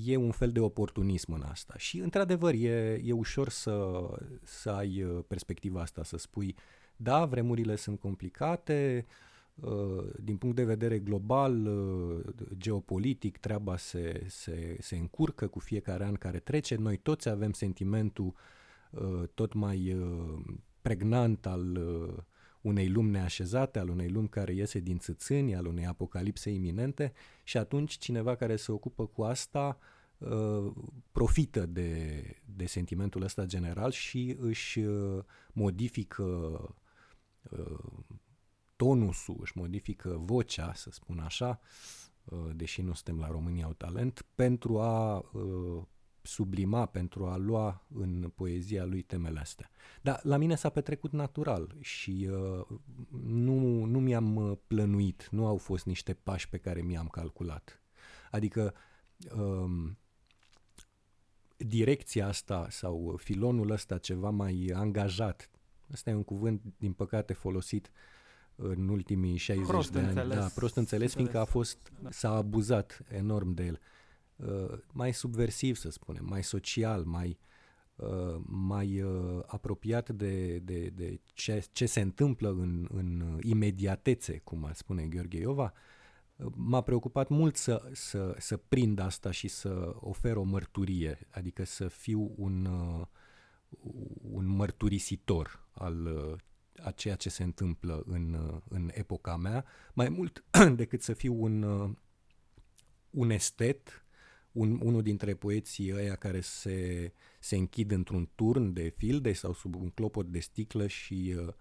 e 0.04 0.16
un 0.16 0.30
fel 0.30 0.50
de 0.50 0.60
oportunism 0.60 1.32
în 1.32 1.42
asta 1.42 1.74
și, 1.76 1.98
într-adevăr, 1.98 2.54
e, 2.54 3.00
e 3.04 3.12
ușor 3.12 3.48
să, 3.48 4.08
să 4.42 4.70
ai 4.70 5.02
uh, 5.02 5.24
perspectiva 5.28 5.80
asta, 5.80 6.04
să 6.04 6.16
spui, 6.16 6.54
da, 6.96 7.24
vremurile 7.24 7.76
sunt 7.76 8.00
complicate, 8.00 9.06
uh, 9.54 10.04
din 10.20 10.36
punct 10.36 10.56
de 10.56 10.64
vedere 10.64 10.98
global, 10.98 11.66
uh, 11.66 12.24
geopolitic, 12.56 13.38
treaba 13.38 13.76
se, 13.76 14.24
se, 14.28 14.76
se 14.80 14.96
încurcă 14.96 15.46
cu 15.46 15.58
fiecare 15.58 16.04
an 16.04 16.14
care 16.14 16.38
trece. 16.38 16.74
Noi 16.74 16.96
toți 16.96 17.28
avem 17.28 17.52
sentimentul 17.52 18.26
uh, 18.26 18.32
Uh, 18.32 18.58
tot 19.34 19.52
mai 19.52 19.92
uh, 19.92 20.38
pregnant 20.80 21.46
al 21.46 21.76
uh, 21.76 22.22
unei 22.60 22.88
lumi 22.88 23.10
neașezate, 23.10 23.78
al 23.78 23.88
unei 23.88 24.08
lumi 24.08 24.28
care 24.28 24.52
iese 24.54 24.78
din 24.78 24.98
țâțâni, 24.98 25.54
al 25.54 25.66
unei 25.66 25.86
apocalipse 25.86 26.50
iminente 26.50 27.12
și 27.44 27.56
atunci 27.56 27.98
cineva 27.98 28.34
care 28.34 28.56
se 28.56 28.72
ocupă 28.72 29.06
cu 29.06 29.22
asta 29.22 29.78
profită 31.12 31.66
de, 31.66 32.22
de 32.44 32.66
sentimentul 32.66 33.22
ăsta 33.22 33.44
general 33.44 33.90
și 33.90 34.36
își 34.40 34.80
modifică 35.52 36.60
tonusul, 38.76 39.36
își 39.40 39.58
modifică 39.58 40.20
vocea, 40.24 40.72
să 40.74 40.90
spun 40.92 41.18
așa, 41.18 41.60
deși 42.54 42.82
nu 42.82 42.92
suntem 42.94 43.18
la 43.18 43.28
România 43.30 43.64
au 43.64 43.72
talent, 43.72 44.26
pentru 44.34 44.80
a 44.80 45.24
sublima, 46.22 46.86
pentru 46.86 47.26
a 47.26 47.36
lua 47.36 47.86
în 47.94 48.32
poezia 48.34 48.84
lui 48.84 49.02
temele 49.02 49.40
astea. 49.40 49.70
Dar 50.02 50.20
la 50.22 50.36
mine 50.36 50.54
s-a 50.54 50.68
petrecut 50.68 51.12
natural 51.12 51.76
și 51.80 52.28
uh, 52.30 52.66
nu, 53.24 53.84
nu 53.84 54.00
mi-am 54.00 54.36
uh, 54.36 54.56
plănuit, 54.66 55.28
nu 55.30 55.46
au 55.46 55.56
fost 55.56 55.86
niște 55.86 56.14
pași 56.14 56.48
pe 56.48 56.58
care 56.58 56.82
mi-am 56.82 57.08
calculat. 57.08 57.82
Adică 58.30 58.74
um, 59.36 59.98
direcția 61.56 62.26
asta 62.26 62.66
sau 62.70 63.16
filonul 63.16 63.70
ăsta 63.70 63.98
ceva 63.98 64.30
mai 64.30 64.70
angajat, 64.74 65.50
ăsta 65.92 66.10
e 66.10 66.14
un 66.14 66.24
cuvânt 66.24 66.62
din 66.76 66.92
păcate 66.92 67.32
folosit 67.32 67.90
în 68.54 68.88
ultimii 68.88 69.36
60 69.36 69.66
prost 69.66 69.92
de 69.92 69.98
ani. 69.98 70.08
Înțeles. 70.08 70.36
Da, 70.36 70.50
prost 70.54 70.76
înțeles, 70.76 71.14
fiindcă 71.14 71.38
a 71.38 71.44
fost, 71.44 71.92
da. 72.00 72.10
s-a 72.10 72.30
abuzat 72.30 73.00
enorm 73.08 73.54
de 73.54 73.64
el. 73.64 73.72
Uh, 73.72 73.78
Uh, 73.80 73.99
mai 74.92 75.12
subversiv, 75.12 75.76
să 75.76 75.90
spunem, 75.90 76.24
mai 76.28 76.42
social, 76.42 77.04
mai, 77.04 77.38
uh, 77.96 78.40
mai 78.46 79.02
uh, 79.02 79.42
apropiat 79.46 80.08
de, 80.08 80.58
de, 80.58 80.88
de 80.88 81.20
ce, 81.24 81.66
ce 81.72 81.86
se 81.86 82.00
întâmplă 82.00 82.48
în, 82.48 82.88
în 82.92 83.38
imediatețe, 83.42 84.40
cum 84.44 84.64
ar 84.64 84.74
spune 84.74 85.06
Gheorghe 85.06 85.38
Iova, 85.38 85.72
m-a 86.54 86.80
preocupat 86.80 87.28
mult 87.28 87.56
să, 87.56 87.88
să, 87.92 88.34
să 88.38 88.56
prind 88.56 88.98
asta 88.98 89.30
și 89.30 89.48
să 89.48 89.96
ofer 90.00 90.36
o 90.36 90.42
mărturie, 90.42 91.18
adică 91.30 91.64
să 91.64 91.88
fiu 91.88 92.34
un, 92.36 92.68
un 94.22 94.46
mărturisitor 94.46 95.68
al 95.72 96.08
a 96.82 96.90
ceea 96.90 97.14
ce 97.14 97.28
se 97.28 97.42
întâmplă 97.42 98.02
în, 98.06 98.60
în 98.68 98.90
epoca 98.92 99.36
mea, 99.36 99.64
mai 99.92 100.08
mult 100.08 100.44
decât 100.74 101.02
să 101.02 101.12
fiu 101.12 101.42
un, 101.42 101.62
un 103.10 103.30
estet 103.30 104.04
un, 104.52 104.80
unul 104.82 105.02
dintre 105.02 105.34
poeții 105.34 105.94
ăia 105.94 106.14
care 106.14 106.40
se, 106.40 107.12
se 107.40 107.56
închid 107.56 107.90
într-un 107.90 108.30
turn 108.34 108.72
de 108.72 108.88
filde 108.88 109.32
sau 109.32 109.52
sub 109.52 109.74
un 109.74 109.90
clopot 109.90 110.26
de 110.26 110.40
sticlă 110.40 110.86
și 110.86 111.34
uh, 111.38 111.54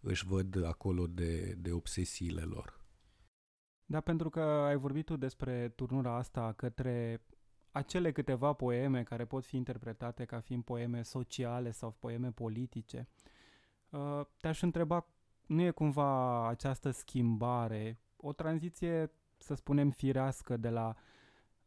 își 0.00 0.26
văd 0.26 0.64
acolo 0.64 1.06
de, 1.06 1.54
de 1.58 1.72
obsesiile 1.72 2.42
lor. 2.42 2.86
Da, 3.84 4.00
pentru 4.00 4.30
că 4.30 4.40
ai 4.40 4.76
vorbit 4.76 5.04
tu 5.04 5.16
despre 5.16 5.68
turnura 5.68 6.16
asta 6.16 6.52
către 6.52 7.22
acele 7.70 8.12
câteva 8.12 8.52
poeme 8.52 9.02
care 9.02 9.24
pot 9.24 9.44
fi 9.44 9.56
interpretate 9.56 10.24
ca 10.24 10.40
fiind 10.40 10.64
poeme 10.64 11.02
sociale 11.02 11.70
sau 11.70 11.96
poeme 11.98 12.30
politice. 12.30 13.08
Uh, 13.90 14.20
te-aș 14.40 14.62
întreba, 14.62 15.06
nu 15.46 15.62
e 15.62 15.70
cumva 15.70 16.48
această 16.48 16.90
schimbare, 16.90 18.00
o 18.16 18.32
tranziție, 18.32 19.12
să 19.38 19.54
spunem, 19.54 19.90
firească 19.90 20.56
de 20.56 20.68
la 20.68 20.96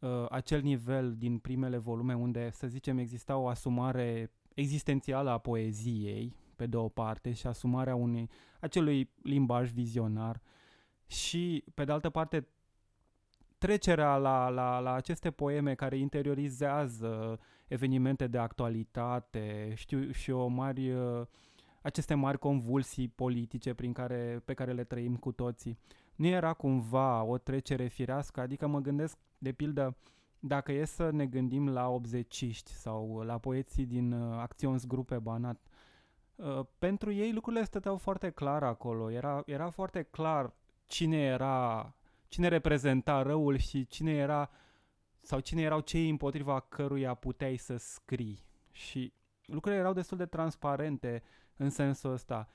uh, 0.01 0.25
acel 0.29 0.62
nivel 0.62 1.15
din 1.17 1.38
primele 1.38 1.77
volume 1.77 2.15
unde, 2.15 2.50
să 2.51 2.67
zicem, 2.67 2.98
exista 2.98 3.38
o 3.38 3.48
asumare 3.48 4.31
existențială 4.53 5.29
a 5.29 5.38
poeziei, 5.38 6.36
pe 6.55 6.65
de 6.65 6.77
o 6.77 6.88
parte, 6.88 7.31
și 7.34 7.48
asumarea 7.48 7.96
unei, 7.96 8.29
acelui 8.60 9.10
limbaj 9.24 9.72
vizionar 9.72 10.41
și, 11.08 11.63
pe 11.74 11.84
de 11.84 11.91
altă 11.91 12.10
parte, 12.10 12.48
trecerea 13.58 14.17
la, 14.17 14.50
la, 14.50 14.79
la 14.79 14.93
aceste 14.93 15.31
poeme 15.31 15.75
care 15.75 15.98
interiorizează 15.98 17.39
evenimente 17.67 18.27
de 18.27 18.38
actualitate, 18.38 19.74
știu, 19.75 20.12
și 20.12 20.31
o 20.31 20.48
mari, 20.48 20.91
uh, 20.91 21.25
aceste 21.81 22.13
mari 22.13 22.39
convulsii 22.39 23.08
politice 23.08 23.74
prin 23.74 23.93
care, 23.93 24.41
pe 24.46 24.53
care 24.53 24.72
le 24.72 24.84
trăim 24.84 25.15
cu 25.15 25.31
toții. 25.31 25.77
Nu 26.15 26.27
era 26.27 26.53
cumva 26.53 27.24
o 27.24 27.38
trecere 27.38 27.88
firească? 27.88 28.41
Adică 28.41 28.67
mă 28.67 28.79
gândesc 28.79 29.17
de 29.41 29.51
pildă, 29.51 29.98
dacă 30.39 30.71
e 30.71 30.86
să 30.86 31.10
ne 31.10 31.25
gândim 31.25 31.69
la 31.69 31.89
obzeciști 31.89 32.71
sau 32.71 33.21
la 33.21 33.38
poeții 33.38 33.86
din 33.86 34.12
uh, 34.12 34.38
Acțions 34.39 34.86
Grupe 34.86 35.19
Banat, 35.19 35.62
uh, 36.36 36.60
pentru 36.79 37.12
ei 37.12 37.33
lucrurile 37.33 37.63
stăteau 37.63 37.98
foarte 37.98 38.29
clar 38.29 38.63
acolo. 38.63 39.12
Era, 39.12 39.43
era 39.45 39.69
foarte 39.69 40.01
clar 40.01 40.53
cine 40.86 41.17
era, 41.17 41.93
cine 42.27 42.48
reprezenta 42.48 43.21
răul 43.21 43.57
și 43.57 43.86
cine 43.86 44.12
era 44.12 44.50
sau 45.21 45.39
cine 45.39 45.62
erau 45.62 45.79
cei 45.79 46.10
împotriva 46.10 46.60
căruia 46.60 47.13
puteai 47.13 47.57
să 47.57 47.77
scrii. 47.77 48.43
Și 48.71 49.13
lucrurile 49.45 49.81
erau 49.81 49.93
destul 49.93 50.17
de 50.17 50.25
transparente 50.25 51.24
în 51.57 51.69
sensul 51.69 52.12
ăsta. 52.12 52.48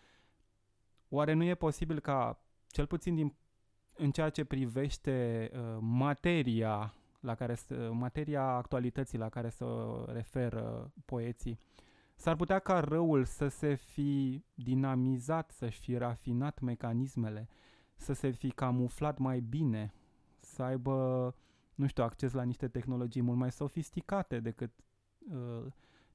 Oare 1.09 1.33
nu 1.33 1.45
e 1.45 1.55
posibil 1.55 2.01
ca, 2.01 2.41
cel 2.67 2.87
puțin 2.87 3.15
din 3.15 3.35
în 3.97 4.11
ceea 4.11 4.31
ce 4.31 4.45
privește 4.45 5.51
uh, 5.53 5.77
materia 5.81 6.95
la 7.21 7.35
care 7.35 7.57
uh, 7.69 7.89
materia 7.93 8.43
actualității 8.43 9.19
la 9.19 9.29
care 9.29 9.49
se 9.49 9.65
referă 10.07 10.93
poeții, 11.05 11.59
s-ar 12.15 12.37
putea 12.37 12.59
ca 12.59 12.81
răul 12.81 13.25
să 13.25 13.49
se 13.49 13.75
fi 13.75 14.45
dinamizat, 14.55 15.51
să-și 15.51 15.79
fi 15.79 15.97
rafinat 15.97 16.61
mecanismele, 16.61 17.49
să 17.97 18.13
se 18.13 18.31
fi 18.31 18.51
camuflat 18.51 19.19
mai 19.19 19.41
bine, 19.41 19.93
să 20.41 20.63
aibă, 20.63 21.35
nu 21.75 21.87
știu, 21.87 22.03
acces 22.05 22.33
la 22.33 22.43
niște 22.43 22.69
tehnologii 22.69 23.23
mult 23.23 23.39
mai 23.39 23.53
sofisticate 23.53 24.41
decât 24.41 24.71
uh, 25.19 25.67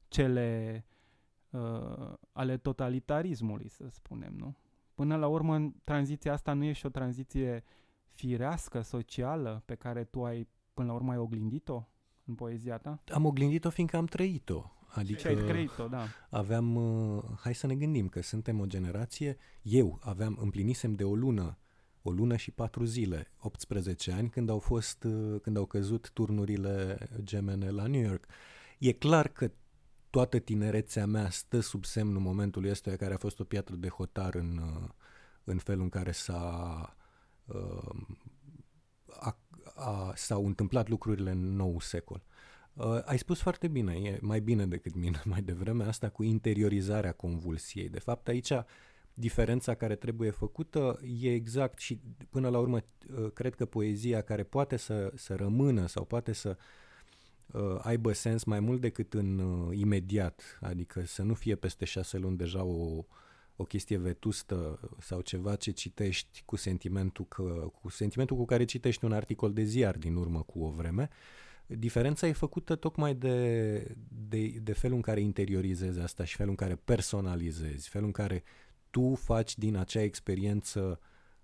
cele 0.08 0.86
uh, 1.50 2.14
ale 2.32 2.58
totalitarismului, 2.58 3.68
să 3.68 3.88
spunem, 3.90 4.34
nu? 4.38 4.56
Până 5.02 5.16
la 5.16 5.28
urmă, 5.28 5.74
tranziția 5.84 6.34
asta 6.34 6.54
nu 6.54 6.64
e 6.64 6.72
și 6.72 6.86
o 6.86 6.90
tranziție 6.90 7.64
firească, 8.08 8.82
socială, 8.82 9.64
pe 9.66 9.76
care 9.76 10.04
tu 10.04 10.24
ai, 10.24 10.48
până 10.74 10.88
la 10.88 10.94
urmă, 10.94 11.12
ai 11.12 11.18
oglindit-o 11.18 11.88
în 12.26 12.36
poezia 12.36 12.78
ta? 12.78 13.04
Am 13.08 13.26
oglindit-o 13.26 13.70
fiindcă 13.70 13.98
am 13.98 14.06
trăit-o. 14.06 14.64
Adică 14.88 15.20
și 15.20 15.28
ai 15.28 15.36
trăit-o, 15.36 15.88
da. 15.88 16.04
Aveam, 16.30 16.76
uh, 16.76 17.24
hai 17.40 17.56
să 17.56 17.68
ne 17.68 17.76
gândim 17.76 18.08
că 18.08 18.22
suntem 18.22 18.60
o 18.60 18.66
generație, 18.66 19.38
eu 19.62 20.00
aveam, 20.02 20.38
împlinisem 20.42 20.94
de 20.94 21.04
o 21.04 21.16
lună 21.16 21.58
o 22.02 22.12
lună 22.12 22.36
și 22.36 22.52
patru 22.52 22.84
zile, 22.84 23.32
18 23.40 24.12
ani, 24.12 24.30
când 24.30 24.50
au 24.50 24.60
fost, 24.60 25.04
uh, 25.04 25.40
când 25.42 25.58
au 25.58 25.66
căzut 25.66 26.12
turnurile 26.12 26.98
gemene 27.24 27.70
la 27.70 27.86
New 27.86 28.02
York. 28.02 28.26
E 28.80 28.92
clar 28.92 29.28
că 29.28 29.52
toată 30.12 30.40
tinerețea 30.40 31.06
mea 31.06 31.30
stă 31.30 31.60
sub 31.60 31.86
semnul 31.86 32.22
momentului 32.22 32.70
ăsta 32.70 32.96
care 32.96 33.14
a 33.14 33.18
fost 33.18 33.40
o 33.40 33.44
piatră 33.44 33.76
de 33.76 33.88
hotar 33.88 34.36
în, 34.36 34.58
uh, 34.58 34.90
în 35.44 35.58
felul 35.58 35.82
în 35.82 35.90
care 35.90 36.12
s-a, 36.12 36.96
uh, 37.46 37.96
a, 39.08 39.38
a, 39.76 40.14
s-au 40.16 40.46
întâmplat 40.46 40.90
lucrurile 40.90 41.32
în 41.32 41.56
nou 41.56 41.80
secol. 41.80 42.24
Uh, 42.74 43.02
ai 43.06 43.18
spus 43.18 43.42
foarte 43.42 43.68
bine, 43.68 43.94
e 43.94 44.18
mai 44.22 44.40
bine 44.40 44.66
decât 44.66 44.96
mine 44.96 45.22
mai 45.34 45.42
devreme, 45.42 45.84
asta 45.84 46.10
cu 46.10 46.24
interiorizarea 46.24 47.12
convulsiei. 47.12 47.90
De 47.90 48.00
fapt, 48.00 48.28
aici 48.28 48.52
diferența 49.14 49.76
care 49.76 49.96
trebuie 49.96 50.30
făcută 50.30 51.00
e 51.20 51.34
exact 51.34 51.80
și 51.80 52.02
până 52.30 52.50
la 52.50 52.60
urmă 52.60 52.78
uh, 52.78 53.32
cred 53.34 53.56
că 53.56 53.66
poezia 53.66 54.22
care 54.22 54.44
poate 54.44 54.78
să, 54.78 55.12
să 55.16 55.36
rămână 55.36 55.88
sau 55.88 56.06
poate 56.06 56.34
să 56.34 56.50
uh, 56.50 56.56
aibă 57.82 58.12
sens 58.12 58.44
mai 58.44 58.60
mult 58.60 58.82
decât 58.82 59.14
în 59.14 59.40
uh, 59.40 59.78
imediat, 59.78 60.60
adică 60.62 61.06
să 61.06 61.24
nu 61.24 61.34
fie 61.34 61.56
peste 61.56 61.86
șase 61.86 62.18
luni 62.18 62.38
deja 62.38 62.64
o, 62.64 63.06
o 63.56 63.64
chestie 63.64 63.98
vetustă 63.98 64.80
sau 65.00 65.22
ceva 65.22 65.56
ce 65.56 65.72
citești 65.72 66.42
cu 66.46 66.56
sentimentul, 66.56 67.26
că, 67.26 67.72
cu 67.82 67.90
sentimentul 67.90 68.38
cu 68.38 68.46
care 68.46 68.66
citești 68.66 69.06
un 69.06 69.12
articol 69.12 69.54
de 69.54 69.64
ziar 69.64 69.98
din 69.98 70.16
urmă 70.16 70.42
cu 70.42 70.64
o 70.64 70.70
vreme. 70.70 71.10
Diferența 71.66 72.28
e 72.28 72.32
făcută 72.32 72.76
tocmai 72.76 73.16
de, 73.16 73.96
de, 74.28 74.48
de 74.48 74.74
felul 74.74 74.96
în 74.96 75.02
care 75.02 75.20
interiorizezi 75.20 76.00
asta 76.00 76.24
și 76.24 76.36
felul 76.36 76.52
în 76.52 76.58
care 76.58 76.76
personalizezi, 76.76 77.90
felul 77.90 78.08
în 78.08 78.14
care 78.14 78.44
tu 78.90 79.16
faci 79.16 79.58
din 79.58 79.76
acea 79.76 80.02
experiență 80.02 81.00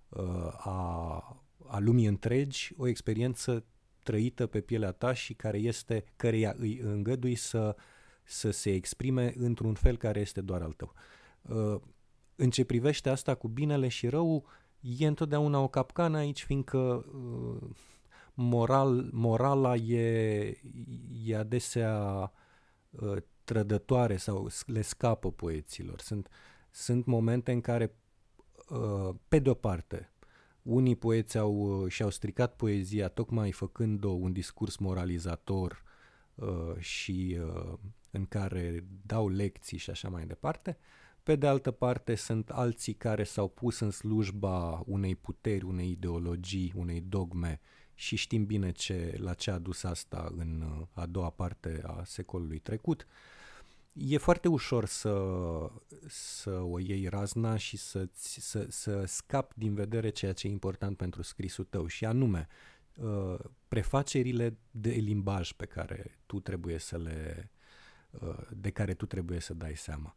uh, 0.09 0.53
a, 0.57 1.43
a 1.67 1.79
lumii 1.79 2.05
întregi 2.05 2.73
o 2.77 2.87
experiență 2.87 3.65
trăită 4.07 4.47
pe 4.47 4.61
pielea 4.61 4.91
ta 4.91 5.13
și 5.13 5.33
care 5.33 5.57
este, 5.57 6.03
căreia 6.15 6.55
îi 6.57 6.79
îngădui 6.79 7.35
să, 7.35 7.75
să 8.23 8.51
se 8.51 8.73
exprime 8.73 9.33
într-un 9.37 9.73
fel 9.73 9.97
care 9.97 10.19
este 10.19 10.41
doar 10.41 10.61
al 10.61 10.71
tău. 10.71 10.93
Uh, 11.41 11.81
în 12.35 12.49
ce 12.49 12.63
privește 12.63 13.09
asta 13.09 13.35
cu 13.35 13.47
binele 13.47 13.87
și 13.87 14.07
rău, 14.07 14.45
e 14.79 15.07
întotdeauna 15.07 15.59
o 15.59 15.67
capcană 15.67 16.17
aici, 16.17 16.43
fiindcă 16.43 16.77
uh, 16.77 17.69
moral, 18.33 19.09
morala 19.11 19.75
e, 19.75 20.61
e 21.25 21.37
adesea 21.37 22.31
uh, 22.89 23.17
trădătoare 23.43 24.17
sau 24.17 24.49
le 24.65 24.81
scapă 24.81 25.31
poeților. 25.31 25.99
Sunt, 25.99 26.27
sunt 26.71 27.05
momente 27.05 27.51
în 27.51 27.61
care, 27.61 27.95
uh, 28.69 29.15
pe 29.27 29.39
de-o 29.39 29.53
parte, 29.53 30.11
unii 30.67 30.95
poeți 30.95 31.37
au 31.37 31.81
uh, 31.81 31.91
și-au 31.91 32.09
stricat 32.09 32.55
poezia 32.55 33.07
tocmai 33.07 33.51
făcând-o 33.51 34.09
un 34.09 34.31
discurs 34.31 34.77
moralizator 34.77 35.83
uh, 36.35 36.77
și 36.77 37.39
uh, 37.41 37.73
în 38.11 38.25
care 38.25 38.85
dau 39.05 39.29
lecții 39.29 39.77
și 39.77 39.89
așa 39.89 40.09
mai 40.09 40.25
departe. 40.25 40.77
Pe 41.23 41.35
de 41.35 41.47
altă 41.47 41.71
parte, 41.71 42.15
sunt 42.15 42.49
alții 42.49 42.93
care 42.93 43.23
s-au 43.23 43.47
pus 43.47 43.79
în 43.79 43.91
slujba 43.91 44.83
unei 44.85 45.15
puteri, 45.15 45.65
unei 45.65 45.91
ideologii, 45.91 46.73
unei 46.75 47.01
dogme 47.01 47.59
și 47.93 48.15
știm 48.15 48.45
bine 48.45 48.71
ce, 48.71 49.15
la 49.17 49.33
ce 49.33 49.51
a 49.51 49.57
dus 49.57 49.83
asta 49.83 50.33
în 50.37 50.61
uh, 50.61 50.87
a 50.91 51.05
doua 51.05 51.29
parte 51.29 51.81
a 51.85 52.01
secolului 52.05 52.59
trecut. 52.59 53.07
E 53.97 54.17
foarte 54.17 54.47
ușor 54.47 54.85
să, 54.85 55.31
să 56.07 56.51
o 56.51 56.79
iei 56.79 57.07
razna 57.07 57.57
și 57.57 57.77
să, 57.77 58.09
să, 58.13 58.65
să 58.69 59.03
scapi 59.05 59.53
din 59.57 59.73
vedere 59.73 60.09
ceea 60.09 60.33
ce 60.33 60.47
e 60.47 60.49
important 60.49 60.97
pentru 60.97 61.21
scrisul 61.21 61.63
tău 61.63 61.87
și 61.87 62.05
anume 62.05 62.47
uh, 62.95 63.39
prefacerile 63.67 64.57
de 64.71 64.89
limbaj 64.89 65.51
pe 65.51 65.65
care 65.65 66.19
tu 66.25 66.39
trebuie 66.39 66.77
să 66.77 66.97
le 66.97 67.51
uh, 68.09 68.37
de 68.49 68.69
care 68.69 68.93
tu 68.93 69.05
trebuie 69.05 69.39
să 69.39 69.53
dai 69.53 69.75
seama. 69.75 70.15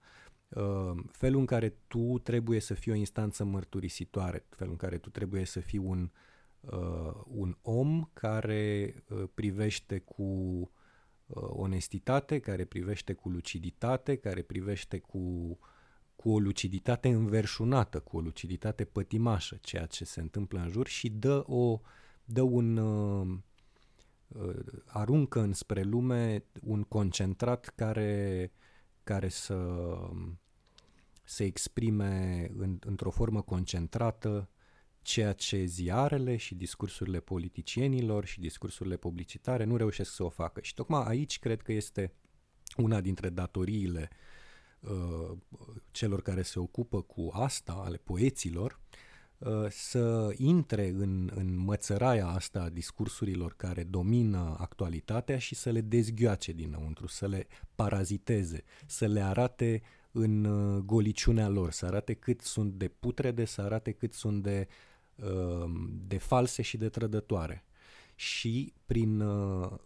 Felul 1.11 1.41
în 1.41 1.47
care 1.47 1.69
tu 1.87 2.19
trebuie 2.23 2.61
să 2.61 2.75
fii 2.75 2.93
o 2.93 2.95
instanță 2.95 3.45
mărturisitoare, 3.45 4.47
felul 4.49 4.73
în 4.73 4.79
care 4.79 4.99
tu 4.99 5.11
trebuie 5.11 5.45
să 5.45 5.61
fii 5.61 5.79
un 5.79 6.03
uh, 6.03 6.11
uh, 6.61 7.13
un 7.27 7.57
om 7.63 8.11
care 8.13 8.95
uh, 9.09 9.23
privește 9.35 9.99
cu 9.99 10.23
uh, 10.23 10.69
onestitate, 11.35 12.39
care 12.39 12.65
privește 12.65 13.13
cu 13.13 13.29
luciditate, 13.29 14.17
care 14.17 14.43
privește 14.43 14.99
cu, 14.99 15.59
cu 16.17 16.31
o 16.31 16.39
luciditate 16.39 17.09
înverșunată, 17.09 18.01
cu 18.01 18.17
o 18.17 18.21
luciditate 18.21 18.85
pătimașă, 18.85 19.59
ceea 19.61 19.87
ce 19.87 20.05
se 20.05 20.21
întâmplă 20.21 20.61
în 20.61 20.69
jur 20.69 20.87
și 20.87 21.09
dă, 21.09 21.45
o, 21.47 21.81
dă 22.25 22.43
un... 22.43 22.77
Uh, 22.77 23.39
uh, 24.29 24.57
aruncă 24.87 25.41
înspre 25.41 25.83
lume 25.83 26.45
un 26.63 26.83
concentrat 26.83 27.73
care, 27.75 28.53
care 29.05 29.29
să 29.29 29.89
se 31.23 31.45
exprime 31.45 32.47
în, 32.57 32.79
într-o 32.81 33.11
formă 33.11 33.43
concentrată, 33.43 34.49
ceea 35.03 35.33
ce 35.33 35.65
ziarele 35.65 36.37
și 36.37 36.55
discursurile 36.55 37.21
politicienilor 37.21 38.25
și 38.25 38.41
discursurile 38.41 38.97
publicitare 38.97 39.65
nu 39.65 39.77
reușesc 39.77 40.15
să 40.15 40.23
o 40.25 40.29
facă. 40.29 40.61
Și 40.61 40.75
tocmai 40.75 41.05
aici 41.07 41.39
cred 41.39 41.63
că 41.63 41.73
este 41.73 42.13
una 42.77 43.01
dintre 43.01 43.29
datoriile 43.29 44.11
uh, 44.81 45.37
celor 45.91 46.23
care 46.23 46.43
se 46.43 46.59
ocupă 46.59 47.03
cu 47.03 47.31
asta, 47.33 47.73
ale 47.73 47.97
poeților, 47.97 48.81
uh, 49.39 49.67
să 49.71 50.35
intre 50.37 50.89
în, 50.89 51.31
în 51.35 51.57
mățăraia 51.57 52.27
asta 52.27 52.63
a 52.63 52.69
discursurilor 52.69 53.55
care 53.57 53.85
domină 53.85 54.57
actualitatea 54.59 55.39
și 55.39 55.55
să 55.55 55.71
le 55.71 55.81
dezghioace 55.81 56.53
dinăuntru, 56.53 57.07
să 57.07 57.27
le 57.27 57.47
paraziteze, 57.75 58.65
să 58.87 59.07
le 59.07 59.21
arate 59.21 59.83
în 60.13 60.45
uh, 60.45 60.83
goliciunea 60.83 61.49
lor, 61.49 61.71
să 61.71 61.87
arate 61.87 62.15
cât 62.15 62.41
sunt 62.41 62.73
de 62.73 62.89
putrede, 62.89 63.45
să 63.45 63.61
arate 63.61 63.93
cât 63.93 64.13
sunt 64.13 64.43
de 64.43 64.69
Um, 64.69 64.90
de 66.07 66.19
false 66.19 66.63
și 66.63 66.77
de 66.77 66.89
trădătoare. 66.89 67.65
Și 68.15 68.73
prin, 68.87 69.21
uh, 69.21 69.79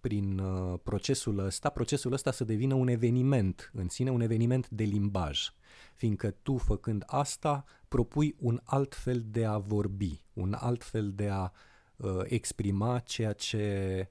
prin 0.00 0.38
uh, 0.38 0.78
procesul 0.82 1.38
ăsta, 1.38 1.68
procesul 1.68 2.12
ăsta 2.12 2.30
să 2.30 2.44
devină 2.44 2.74
un 2.74 2.88
eveniment 2.88 3.70
în 3.74 3.88
sine, 3.88 4.10
un 4.10 4.20
eveniment 4.20 4.68
de 4.68 4.84
limbaj. 4.84 5.52
Fiindcă 5.96 6.30
tu, 6.30 6.56
făcând 6.56 7.02
asta, 7.06 7.64
propui 7.88 8.34
un 8.38 8.60
alt 8.64 8.94
fel 8.94 9.24
de 9.26 9.44
a 9.44 9.58
vorbi, 9.58 10.24
un 10.32 10.52
alt 10.52 10.84
fel 10.84 11.12
de 11.12 11.28
a 11.28 11.50
uh, 11.96 12.20
exprima 12.24 12.98
ceea 12.98 13.32
ce, 13.32 14.08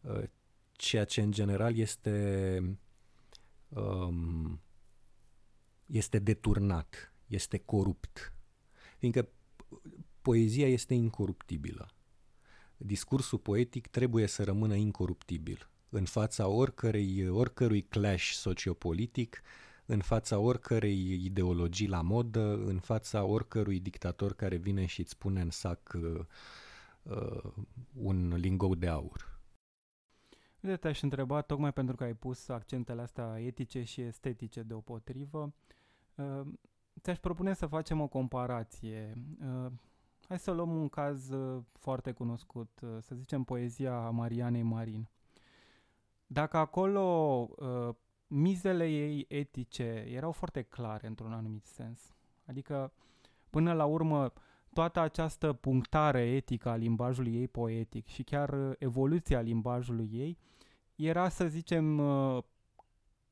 uh, 0.00 0.22
ceea 0.72 1.04
ce 1.04 1.20
în 1.20 1.30
general 1.30 1.76
este, 1.76 2.78
um, 3.68 4.60
este 5.86 6.18
deturnat, 6.18 7.12
este 7.26 7.58
corupt. 7.58 8.32
Fiindcă 8.98 9.28
poezia 10.22 10.68
este 10.68 10.94
incoruptibilă. 10.94 11.88
Discursul 12.76 13.38
poetic 13.38 13.86
trebuie 13.86 14.26
să 14.26 14.44
rămână 14.44 14.74
incoruptibil 14.74 15.68
în 15.88 16.04
fața 16.04 16.46
oricărei, 16.46 17.28
oricărui 17.28 17.82
clash 17.82 18.30
sociopolitic, 18.30 19.42
în 19.86 20.00
fața 20.00 20.38
oricărei 20.38 21.24
ideologii 21.24 21.88
la 21.88 22.00
modă, 22.00 22.54
în 22.54 22.78
fața 22.78 23.24
oricărui 23.24 23.80
dictator 23.80 24.34
care 24.34 24.56
vine 24.56 24.86
și 24.86 25.00
îți 25.00 25.10
spune 25.10 25.40
în 25.40 25.50
sac 25.50 25.92
uh, 25.94 26.20
uh, 27.02 27.52
un 27.94 28.34
lingou 28.36 28.74
de 28.74 28.88
aur. 28.88 29.40
Uite, 30.60 30.76
te-aș 30.76 31.02
întreba, 31.02 31.40
tocmai 31.40 31.72
pentru 31.72 31.96
că 31.96 32.04
ai 32.04 32.14
pus 32.14 32.48
accentele 32.48 33.02
astea 33.02 33.40
etice 33.40 33.82
și 33.82 34.00
estetice 34.00 34.62
deopotrivă, 34.62 35.54
uh, 36.14 36.40
ți-aș 37.00 37.18
propune 37.18 37.54
să 37.54 37.66
facem 37.66 38.00
o 38.00 38.06
comparație. 38.06 39.12
Uh, 39.40 39.72
hai 40.28 40.38
să 40.38 40.50
luăm 40.50 40.76
un 40.76 40.88
caz 40.88 41.30
uh, 41.30 41.62
foarte 41.72 42.12
cunoscut, 42.12 42.80
uh, 42.82 42.96
să 43.00 43.14
zicem 43.14 43.44
poezia 43.44 44.10
Marianei 44.10 44.62
Marin. 44.62 45.08
Dacă 46.26 46.56
acolo 46.56 47.00
uh, 47.56 47.94
mizele 48.26 48.86
ei 48.86 49.24
etice 49.28 50.04
erau 50.08 50.32
foarte 50.32 50.62
clare 50.62 51.06
într-un 51.06 51.32
anumit 51.32 51.64
sens, 51.64 52.14
adică 52.46 52.92
până 53.50 53.72
la 53.72 53.84
urmă 53.84 54.32
toată 54.72 55.00
această 55.00 55.52
punctare 55.52 56.20
etică 56.20 56.68
a 56.68 56.76
limbajului 56.76 57.34
ei 57.34 57.48
poetic 57.48 58.06
și 58.06 58.22
chiar 58.22 58.52
uh, 58.52 58.74
evoluția 58.78 59.40
limbajului 59.40 60.08
ei 60.12 60.38
era, 60.94 61.28
să 61.28 61.46
zicem, 61.46 61.98
uh, 61.98 62.42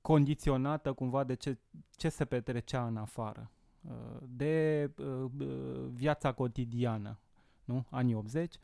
condiționată 0.02 0.92
cumva 0.92 1.24
de 1.24 1.34
ce, 1.34 1.58
ce 1.96 2.08
se 2.08 2.24
petrecea 2.24 2.86
în 2.86 2.96
afară, 2.96 3.50
uh, 3.80 3.92
de 4.28 4.90
uh, 4.98 5.30
viața 5.92 6.32
cotidiană, 6.32 7.18
nu? 7.64 7.86
Anii 7.90 8.14
80. 8.14 8.54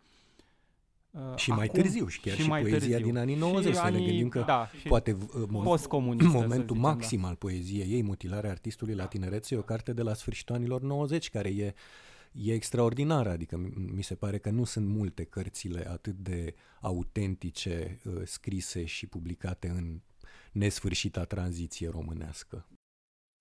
Și 1.36 1.50
Acum, 1.50 1.54
mai 1.54 1.68
târziu, 1.68 2.06
și 2.06 2.20
chiar 2.20 2.34
și, 2.34 2.42
și 2.42 2.48
mai 2.48 2.60
poezia 2.60 2.78
târziu. 2.78 3.04
din 3.04 3.16
anii 3.16 3.34
90, 3.34 3.72
și 3.72 3.78
să 3.78 3.84
anii, 3.84 4.00
ne 4.00 4.06
gândim 4.06 4.28
că 4.28 4.42
da, 4.46 4.70
poate 4.88 5.16
momentul 5.48 6.76
maxim 6.76 7.20
da. 7.20 7.28
al 7.28 7.34
poeziei 7.34 7.92
ei, 7.92 8.02
Mutilarea 8.02 8.50
artistului 8.50 8.94
la 8.94 9.06
tinerețe, 9.06 9.54
e 9.54 9.58
o 9.58 9.62
carte 9.62 9.92
de 9.92 10.02
la 10.02 10.14
sfârșitul 10.14 10.54
anilor 10.54 10.82
90, 10.82 11.30
care 11.30 11.48
e 11.48 11.74
e 12.32 12.52
extraordinară, 12.52 13.30
adică 13.30 13.56
mi 13.94 14.02
se 14.02 14.14
pare 14.14 14.38
că 14.38 14.50
nu 14.50 14.64
sunt 14.64 14.86
multe 14.86 15.24
cărțile 15.24 15.88
atât 15.90 16.14
de 16.14 16.54
autentice, 16.80 18.00
uh, 18.04 18.20
scrise 18.24 18.84
și 18.84 19.06
publicate 19.06 19.68
în 19.68 20.00
nesfârșita 20.52 21.24
tranziție 21.24 21.88
românească. 21.88 22.66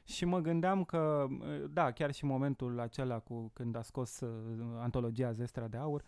Și 0.04 0.26
mă 0.26 0.40
gândeam 0.40 0.84
că, 0.84 1.28
uh, 1.30 1.70
da, 1.70 1.92
chiar 1.92 2.12
și 2.12 2.26
momentul 2.26 2.80
acela 2.80 3.20
cu 3.20 3.52
când 3.54 3.76
a 3.76 3.82
scos 3.82 4.20
uh, 4.20 4.30
antologia 4.80 5.32
Zestra 5.32 5.68
de 5.68 5.78
Aur 5.78 6.04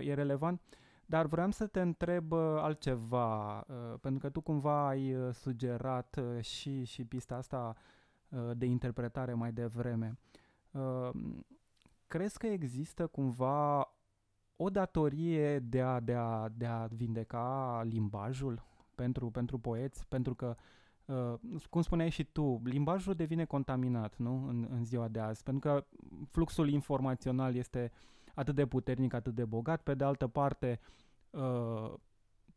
e 0.00 0.14
relevant, 0.14 0.60
dar 1.06 1.26
vreau 1.26 1.50
să 1.50 1.66
te 1.66 1.80
întreb 1.80 2.32
altceva, 2.32 3.60
pentru 4.00 4.20
că 4.20 4.30
tu 4.30 4.40
cumva 4.40 4.88
ai 4.88 5.14
sugerat 5.32 6.20
și, 6.40 6.84
și 6.84 7.04
pista 7.04 7.36
asta 7.36 7.76
de 8.56 8.66
interpretare 8.66 9.34
mai 9.34 9.52
devreme. 9.52 10.18
Crezi 12.06 12.38
că 12.38 12.46
există 12.46 13.06
cumva 13.06 13.94
o 14.56 14.70
datorie 14.70 15.58
de 15.58 15.80
a, 15.80 16.00
de 16.00 16.14
a, 16.14 16.48
de 16.48 16.66
a 16.66 16.86
vindeca 16.86 17.80
limbajul 17.84 18.62
pentru, 19.00 19.30
pentru 19.30 19.58
poeți? 19.58 20.06
Pentru 20.06 20.34
că, 20.34 20.56
uh, 21.04 21.34
cum 21.70 21.82
spuneai 21.82 22.10
și 22.10 22.24
tu, 22.24 22.60
limbajul 22.64 23.14
devine 23.14 23.44
contaminat 23.44 24.16
nu? 24.16 24.46
În, 24.48 24.66
în 24.70 24.84
ziua 24.84 25.08
de 25.08 25.18
azi, 25.18 25.42
pentru 25.42 25.70
că 25.70 25.86
fluxul 26.30 26.68
informațional 26.68 27.54
este 27.54 27.92
atât 28.34 28.54
de 28.54 28.66
puternic, 28.66 29.12
atât 29.14 29.34
de 29.34 29.44
bogat. 29.44 29.82
Pe 29.82 29.94
de 29.94 30.04
altă 30.04 30.26
parte, 30.26 30.80
uh, 31.30 31.92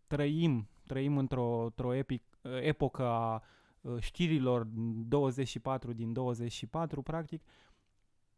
trăim, 0.07 0.67
trăim 0.85 1.17
într-o, 1.17 1.63
într-o 1.63 1.93
epic, 1.93 2.23
uh, 2.41 2.51
epocă 2.61 3.03
a 3.03 3.43
uh, 3.81 3.99
știrilor 3.99 4.67
24 5.07 5.93
din 5.93 6.13
24, 6.13 7.01
practic, 7.01 7.41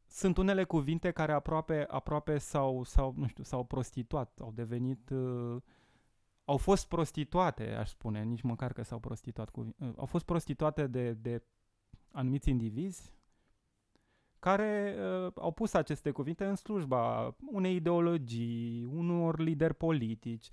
sunt 0.08 0.38
unele 0.38 0.64
cuvinte 0.64 1.12
care 1.12 1.32
aproape, 1.32 1.86
aproape 1.90 2.38
s-au, 2.38 2.84
s-au, 2.84 3.14
nu 3.18 3.28
știu, 3.28 3.44
s-au 3.44 3.64
prostituat, 3.64 4.40
au 4.42 4.52
devenit, 4.56 5.10
uh, 5.10 5.62
au 6.46 6.58
fost 6.58 6.88
prostituate, 6.88 7.74
aș 7.74 7.90
spune, 7.90 8.24
nici 8.24 8.42
măcar 8.42 8.74
că 8.74 8.84
s-au 8.84 9.00
prostituat, 9.00 9.50
cu, 9.50 9.76
uh, 9.80 9.90
au 9.96 10.06
fost 10.06 10.26
prostituate 10.26 10.88
de, 10.88 11.12
de 11.12 11.44
anumiți 12.12 12.50
indivizi 12.50 13.14
care 14.40 14.96
uh, 14.98 15.32
au 15.36 15.52
pus 15.52 15.74
aceste 15.74 16.12
cuvinte 16.12 16.46
în 16.46 16.56
slujba 16.56 17.36
unei 17.52 17.76
ideologii, 17.76 18.84
unor 18.84 19.40
lideri 19.40 19.74
politici, 19.74 20.50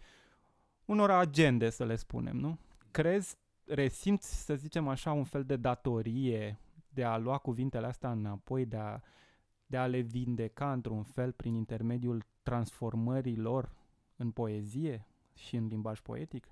unor 0.84 1.10
agende, 1.10 1.70
să 1.70 1.84
le 1.84 1.96
spunem, 1.96 2.36
nu? 2.36 2.58
Crezi, 2.90 3.36
resimți, 3.64 4.44
să 4.44 4.54
zicem 4.54 4.88
așa, 4.88 5.12
un 5.12 5.24
fel 5.24 5.44
de 5.44 5.56
datorie 5.56 6.58
de 6.88 7.04
a 7.04 7.16
lua 7.16 7.38
cuvintele 7.38 7.86
astea 7.86 8.10
înapoi, 8.10 8.66
de 8.66 8.76
a 8.76 9.00
de 9.72 9.78
a 9.78 9.86
le 9.86 10.00
vindeca 10.00 10.72
într-un 10.72 11.02
fel 11.02 11.32
prin 11.32 11.54
intermediul 11.54 12.24
transformării 12.42 13.36
lor 13.36 13.72
în 14.16 14.30
poezie 14.30 15.06
și 15.34 15.56
în 15.56 15.66
limbaj 15.66 16.00
poetic? 16.00 16.46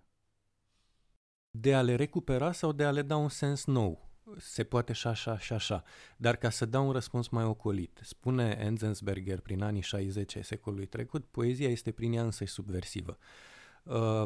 De 1.50 1.74
a 1.74 1.82
le 1.82 1.94
recupera 1.94 2.52
sau 2.52 2.72
de 2.72 2.84
a 2.84 2.90
le 2.90 3.02
da 3.02 3.16
un 3.16 3.28
sens 3.28 3.64
nou? 3.64 4.08
Se 4.38 4.64
poate 4.64 4.92
și 4.92 5.06
așa 5.06 5.38
și 5.38 5.52
așa. 5.52 5.82
Dar 6.16 6.36
ca 6.36 6.50
să 6.50 6.66
dau 6.66 6.86
un 6.86 6.92
răspuns 6.92 7.28
mai 7.28 7.44
ocolit, 7.44 8.00
spune 8.02 8.58
Enzensberger 8.60 9.40
prin 9.40 9.62
anii 9.62 9.82
60 9.82 10.36
ai 10.36 10.44
secolului 10.44 10.86
trecut, 10.86 11.24
poezia 11.24 11.68
este 11.68 11.90
prin 11.90 12.12
ea 12.12 12.22
însă 12.22 12.44
subversivă. 12.44 13.18
Uh, 13.82 14.24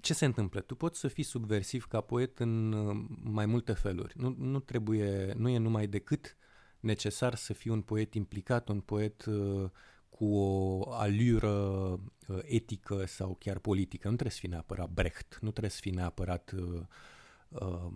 ce 0.00 0.14
se 0.14 0.24
întâmplă? 0.24 0.60
Tu 0.60 0.74
poți 0.74 1.00
să 1.00 1.08
fii 1.08 1.22
subversiv 1.22 1.86
ca 1.86 2.00
poet 2.00 2.38
în 2.38 2.72
uh, 2.72 3.04
mai 3.22 3.46
multe 3.46 3.72
feluri. 3.72 4.14
Nu, 4.16 4.34
nu 4.38 4.60
trebuie, 4.60 5.32
nu 5.36 5.48
e 5.48 5.58
numai 5.58 5.86
decât 5.86 6.36
necesar 6.80 7.34
să 7.34 7.52
fii 7.52 7.70
un 7.70 7.82
poet 7.82 8.14
implicat, 8.14 8.68
un 8.68 8.80
poet 8.80 9.24
uh, 9.24 9.70
cu 10.20 10.34
o 10.34 10.92
alură 10.92 11.48
uh, 11.48 12.38
etică 12.42 13.04
sau 13.06 13.36
chiar 13.38 13.58
politică. 13.58 14.08
Nu 14.08 14.14
trebuie 14.14 14.32
să 14.32 14.40
fii 14.40 14.48
neapărat 14.48 14.90
Brecht, 14.90 15.38
nu 15.40 15.50
trebuie 15.50 15.70
să 15.70 15.78
fii 15.80 15.90
neapărat 15.90 16.54
uh, 16.56 16.80
uh, 17.48 17.92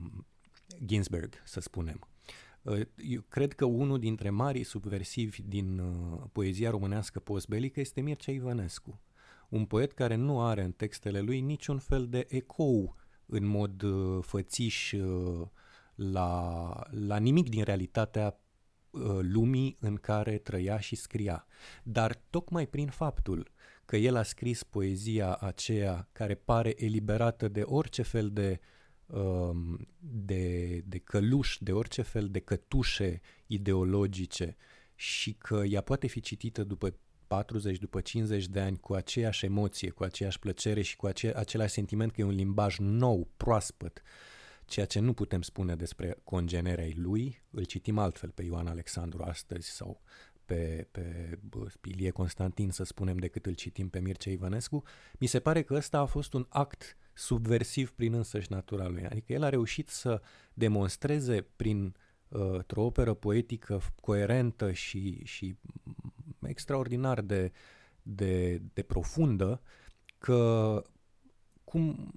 Ginsberg, 0.84 1.34
să 1.44 1.60
spunem. 1.60 2.08
Uh, 2.62 2.80
eu 2.96 3.20
cred 3.28 3.52
că 3.52 3.64
unul 3.64 3.98
dintre 3.98 4.30
marii 4.30 4.62
subversivi 4.62 5.42
din 5.42 5.78
uh, 5.78 6.22
poezia 6.32 6.70
românească 6.70 7.20
postbelică 7.20 7.80
este 7.80 8.00
Mircea 8.00 8.32
Ivănescu. 8.32 9.00
Un 9.48 9.64
poet 9.64 9.92
care 9.92 10.14
nu 10.14 10.40
are 10.40 10.62
în 10.62 10.72
textele 10.72 11.20
lui 11.20 11.40
niciun 11.40 11.78
fel 11.78 12.08
de 12.08 12.26
ecou 12.28 12.96
în 13.26 13.44
mod 13.44 13.82
uh, 13.82 14.18
fățiș 14.22 14.92
uh, 14.92 15.46
la, 15.94 16.70
la 16.90 17.16
nimic 17.16 17.48
din 17.48 17.64
realitatea 17.64 18.26
Uh, 18.26 18.43
lumii 19.20 19.76
în 19.80 19.96
care 19.96 20.38
trăia 20.38 20.80
și 20.80 20.96
scria. 20.96 21.46
Dar 21.83 22.20
tocmai 22.30 22.66
prin 22.66 22.88
faptul 22.88 23.50
că 23.85 23.96
el 23.96 24.16
a 24.16 24.22
scris 24.22 24.62
poezia 24.62 25.35
aceea 25.35 26.09
care 26.12 26.35
pare 26.35 26.85
eliberată 26.85 27.48
de 27.48 27.62
orice 27.62 28.02
fel 28.02 28.30
de, 28.30 28.61
um, 29.07 29.88
de, 29.98 30.78
de 30.87 30.98
căluș, 30.98 31.57
de 31.61 31.72
orice 31.72 32.02
fel 32.02 32.28
de 32.28 32.40
cătușe 32.40 33.20
ideologice 33.46 34.57
și 34.94 35.33
că 35.33 35.62
ea 35.68 35.80
poate 35.80 36.07
fi 36.07 36.20
citită 36.20 36.64
după 36.64 36.94
40, 37.26 37.78
după 37.78 38.00
50 38.00 38.46
de 38.46 38.61
ani 38.61 38.78
cu 38.78 38.94
aceeași 38.94 39.44
emoție, 39.44 39.90
cu 39.90 40.02
aceeași 40.02 40.38
plăcere 40.38 40.83
și 40.83 40.96
cu 40.96 41.07
ace- 41.07 41.37
același 41.37 41.72
sentiment 41.72 42.12
că 42.12 42.20
e 42.20 42.24
un 42.24 42.35
limbaj 42.35 42.78
nou, 42.78 43.28
proaspăt, 43.37 44.02
uh, 44.04 44.34
ceea 44.66 44.87
ce 44.87 45.00
nu 45.00 45.12
putem 45.12 45.42
spune 45.42 45.77
despre 45.77 46.20
congenerea 46.24 46.88
lui, 46.94 47.42
îl 47.50 47.64
citim 47.64 47.98
altfel 47.98 48.31
pe 48.31 48.42
Ioan 48.42 48.66
Alexandru 48.66 49.22
astăzi 49.22 49.68
sau 49.68 50.00
pe, 50.44 50.88
pe 50.90 51.38
Ilie 51.85 52.11
Constantin, 52.11 52.70
să 52.70 52.85
spunem, 52.85 53.16
decât 53.16 53.46
îl 53.46 53.55
citim 53.55 53.88
pe 53.88 54.00
Mircea 54.00 54.31
Ivănescu, 54.31 54.83
mi 55.18 55.27
se 55.27 55.40
pare 55.40 55.62
că 55.62 55.74
ăsta 55.74 55.98
a 55.98 56.05
fost 56.05 56.33
un 56.33 56.46
act 56.48 56.96
subversiv 57.12 57.90
prin 57.90 58.12
însăși 58.12 58.53
natura 58.53 58.88
lui. 58.88 59.07
Adică 59.07 59.33
el 59.33 59.42
a 59.42 59.48
reușit 59.48 59.88
să 59.88 60.22
demonstreze 60.55 61.46
prin 61.57 61.96
uh, 62.29 62.59
o 62.74 62.81
operă 62.81 63.14
poetică 63.14 63.81
coerentă 64.00 64.72
și, 64.72 65.24
și 65.24 65.57
extraordinar 66.46 67.20
de, 67.20 67.53
de, 68.03 68.62
de 68.72 68.83
profundă 68.83 69.61
că 70.18 70.83
cum 71.64 72.12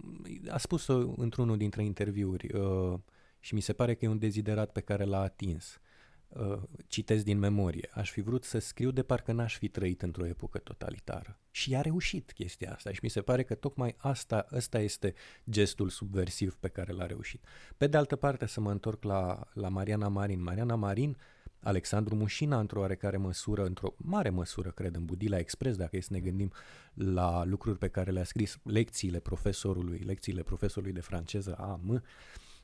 a 0.50 0.58
spus-o 0.58 1.14
într-unul 1.16 1.58
dintre 1.58 1.84
interviuri 1.84 2.54
uh, 2.54 3.00
și 3.40 3.54
mi 3.54 3.62
se 3.62 3.74
pare 3.74 3.96
că 3.96 4.06
e 4.06 4.08
un 4.08 4.20
deziderat 4.20 4.72
pe 4.72 4.82
care 4.82 5.04
l-a 5.04 5.22
atins. 5.22 5.80
Uh, 6.28 6.62
citesc 6.88 7.24
din 7.24 7.40
memorie. 7.40 7.90
Aș 7.94 8.12
fi 8.12 8.22
vrut 8.22 8.44
să 8.44 8.60
scriu 8.60 8.92
de 8.92 9.04
parcă 9.04 9.32
n-aș 9.32 9.58
fi 9.58 9.68
trăit 9.68 10.02
într-o 10.02 10.26
epocă 10.26 10.58
totalitară. 10.58 11.40
Și 11.52 11.76
a 11.76 11.82
reușit 11.82 12.32
chestia 12.32 12.74
asta 12.74 12.92
și 12.92 13.00
mi 13.02 13.10
se 13.10 13.22
pare 13.22 13.44
că 13.44 13.56
tocmai 13.56 13.96
asta, 13.98 14.46
asta 14.50 14.80
este 14.80 15.14
gestul 15.50 15.90
subversiv 15.90 16.56
pe 16.56 16.68
care 16.68 16.92
l-a 16.92 17.06
reușit. 17.06 17.46
Pe 17.78 17.88
de 17.88 17.98
altă 17.98 18.16
parte, 18.16 18.46
să 18.46 18.60
mă 18.60 18.72
întorc 18.72 19.04
la, 19.04 19.48
la 19.54 19.70
Mariana 19.70 20.08
Marin. 20.08 20.44
Mariana 20.44 20.76
Marin 20.76 21.10
uh, 21.10 21.37
Alexandru 21.60 22.16
Mușina, 22.16 22.60
într-o 22.60 22.80
oarecare 22.80 23.18
măsură, 23.18 23.66
într-o 23.66 23.94
mare 23.98 24.30
măsură, 24.30 24.70
cred, 24.72 24.96
în 24.96 25.06
Budila 25.06 25.38
Express, 25.38 25.78
dacă 25.78 25.98
e 25.98 26.02
să 26.02 26.14
ne 26.14 26.20
gândim 26.20 26.52
la 26.94 27.44
lucruri 27.44 27.78
pe 27.78 27.88
care 27.88 28.12
le-a 28.12 28.24
scris, 28.24 28.58
lecțiile 28.64 29.20
profesorului, 29.20 29.98
lecțiile 29.98 30.44
profesorului 30.44 30.94
de 30.94 31.02
franceză 31.02 31.56
AM, 31.56 32.04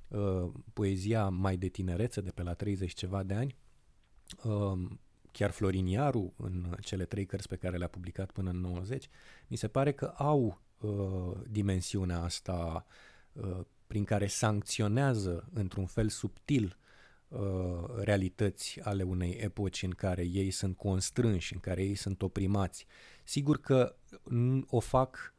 uh, 0.08 0.52
poezia 0.74 1.30
mai 1.30 1.58
de 1.58 1.68
tinerețe, 1.68 2.22
de 2.22 2.32
pe 2.32 2.44
la 2.44 2.54
30 2.54 2.94
ceva 2.94 3.24
de 3.24 3.34
ani, 3.34 3.56
uh, 4.44 4.90
chiar 5.32 5.52
Florin 5.52 5.86
Iaru, 5.86 6.34
în 6.38 6.76
cele 6.82 7.06
trei 7.06 7.26
cărți 7.26 7.48
pe 7.48 7.56
care 7.56 7.78
le-a 7.78 7.88
publicat 7.88 8.32
până 8.32 8.50
în 8.50 8.60
90, 8.60 9.10
mi 9.48 9.58
se 9.58 9.68
pare 9.68 9.92
că 9.92 10.06
au 10.06 10.62
uh, 10.80 11.42
dimensiunea 11.50 12.22
asta 12.22 12.86
uh, 13.34 13.60
prin 13.88 14.04
care 14.04 14.28
sancționează 14.28 15.50
într-un 15.54 15.86
fel 15.86 16.10
subtil 16.10 16.66
Uh, 16.66 16.83
realități 17.96 18.80
ale 18.82 19.04
unei 19.04 19.38
epoci 19.42 19.84
în 19.84 19.90
care 19.90 20.24
ei 20.26 20.52
sunt 20.52 20.78
constrânși, 20.78 21.54
în 21.54 21.60
care 21.60 21.84
ei 21.84 21.96
sunt 21.96 22.22
oprimați. 22.22 22.86
Sigur 23.24 23.60
că 23.60 23.96
o 24.68 24.80
fac 24.80 25.34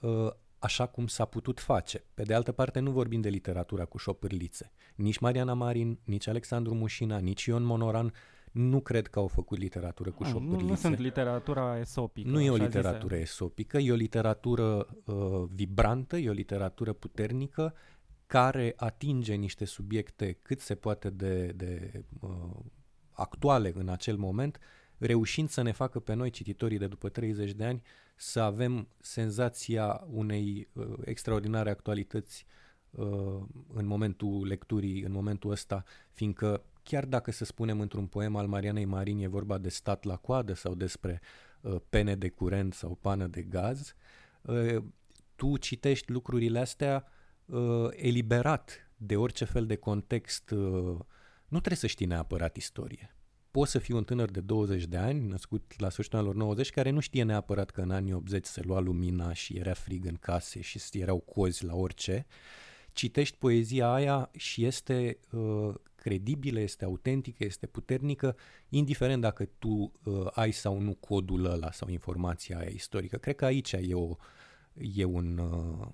uh, 0.00 0.30
așa 0.58 0.86
cum 0.86 1.06
s-a 1.06 1.24
putut 1.24 1.60
face. 1.60 2.04
Pe 2.14 2.22
de 2.22 2.34
altă 2.34 2.52
parte, 2.52 2.78
nu 2.78 2.90
vorbim 2.90 3.20
de 3.20 3.28
literatura 3.28 3.84
cu 3.84 3.96
șopârlițe. 3.98 4.72
Nici 4.94 5.18
Mariana 5.18 5.54
Marin, 5.54 5.98
nici 6.04 6.26
Alexandru 6.26 6.74
Mușina, 6.74 7.18
nici 7.18 7.44
Ion 7.44 7.62
Monoran 7.62 8.12
nu 8.52 8.80
cred 8.80 9.06
că 9.06 9.18
au 9.18 9.26
făcut 9.26 9.58
literatură 9.58 10.10
cu 10.10 10.24
șopârlițe. 10.24 10.62
Nu, 10.62 10.68
nu 10.68 10.74
sunt 10.74 10.98
literatura 10.98 11.78
esopică. 11.78 12.28
Nu 12.28 12.40
e 12.40 12.50
o 12.50 12.56
literatură 12.56 13.14
zise. 13.14 13.20
esopică, 13.20 13.78
e 13.78 13.92
o 13.92 13.94
literatură 13.94 14.86
uh, 15.04 15.14
vibrantă, 15.54 16.16
e 16.16 16.28
o 16.28 16.32
literatură 16.32 16.92
puternică, 16.92 17.74
care 18.30 18.72
atinge 18.76 19.34
niște 19.34 19.64
subiecte 19.64 20.38
cât 20.42 20.60
se 20.60 20.74
poate 20.74 21.10
de, 21.10 21.46
de 21.46 22.02
uh, 22.20 22.30
actuale 23.12 23.72
în 23.74 23.88
acel 23.88 24.16
moment, 24.16 24.58
reușind 24.98 25.48
să 25.48 25.62
ne 25.62 25.72
facă 25.72 26.00
pe 26.00 26.14
noi, 26.14 26.30
cititorii 26.30 26.78
de 26.78 26.86
după 26.86 27.08
30 27.08 27.52
de 27.52 27.64
ani, 27.64 27.82
să 28.16 28.40
avem 28.40 28.88
senzația 29.00 30.04
unei 30.10 30.68
uh, 30.72 30.86
extraordinare 31.04 31.70
actualități 31.70 32.46
uh, 32.90 33.42
în 33.72 33.86
momentul 33.86 34.46
lecturii, 34.46 35.02
în 35.02 35.12
momentul 35.12 35.50
ăsta, 35.50 35.84
fiindcă 36.10 36.64
chiar 36.82 37.04
dacă, 37.04 37.30
să 37.30 37.44
spunem, 37.44 37.80
într-un 37.80 38.06
poem 38.06 38.36
al 38.36 38.46
Marianei 38.46 38.84
Marin 38.84 39.18
e 39.18 39.26
vorba 39.26 39.58
de 39.58 39.68
stat 39.68 40.04
la 40.04 40.16
coadă 40.16 40.52
sau 40.52 40.74
despre 40.74 41.20
uh, 41.60 41.76
pene 41.88 42.16
de 42.16 42.28
curent 42.28 42.74
sau 42.74 42.98
pană 43.00 43.26
de 43.26 43.42
gaz, 43.42 43.94
uh, 44.42 44.82
tu 45.36 45.56
citești 45.56 46.10
lucrurile 46.10 46.58
astea 46.58 47.04
uh, 47.50 47.88
eliberat 47.90 48.90
de 48.96 49.16
orice 49.16 49.44
fel 49.44 49.66
de 49.66 49.76
context. 49.76 50.50
Uh, 50.50 50.98
nu 51.48 51.58
trebuie 51.58 51.76
să 51.76 51.86
știi 51.86 52.06
neapărat 52.06 52.56
istorie. 52.56 53.14
Poți 53.50 53.70
să 53.70 53.78
fii 53.78 53.94
un 53.94 54.04
tânăr 54.04 54.30
de 54.30 54.40
20 54.40 54.84
de 54.84 54.96
ani, 54.96 55.26
născut 55.26 55.74
la 55.78 55.88
sfârșitul 55.88 56.18
anilor 56.18 56.36
90, 56.36 56.70
care 56.70 56.90
nu 56.90 57.00
știe 57.00 57.22
neapărat 57.22 57.70
că 57.70 57.80
în 57.80 57.90
anii 57.90 58.12
80 58.12 58.44
se 58.44 58.60
lua 58.64 58.80
lumina 58.80 59.32
și 59.32 59.56
era 59.56 59.72
frig 59.72 60.04
în 60.04 60.14
case 60.14 60.60
și 60.60 60.80
erau 60.92 61.18
cozi 61.18 61.64
la 61.64 61.74
orice. 61.74 62.26
Citești 62.92 63.36
poezia 63.36 63.92
aia 63.92 64.30
și 64.36 64.64
este 64.64 65.18
uh, 65.30 65.74
credibilă, 65.94 66.60
este 66.60 66.84
autentică, 66.84 67.44
este 67.44 67.66
puternică, 67.66 68.36
indiferent 68.68 69.20
dacă 69.20 69.44
tu 69.58 69.92
uh, 70.04 70.26
ai 70.30 70.52
sau 70.52 70.80
nu 70.80 70.94
codul 70.94 71.44
ăla 71.44 71.72
sau 71.72 71.88
informația 71.88 72.58
aia 72.58 72.70
istorică. 72.72 73.16
Cred 73.16 73.36
că 73.36 73.44
aici 73.44 73.72
e, 73.72 73.94
o, 73.94 74.16
e 74.74 75.04
un... 75.04 75.38
Uh, 75.38 75.88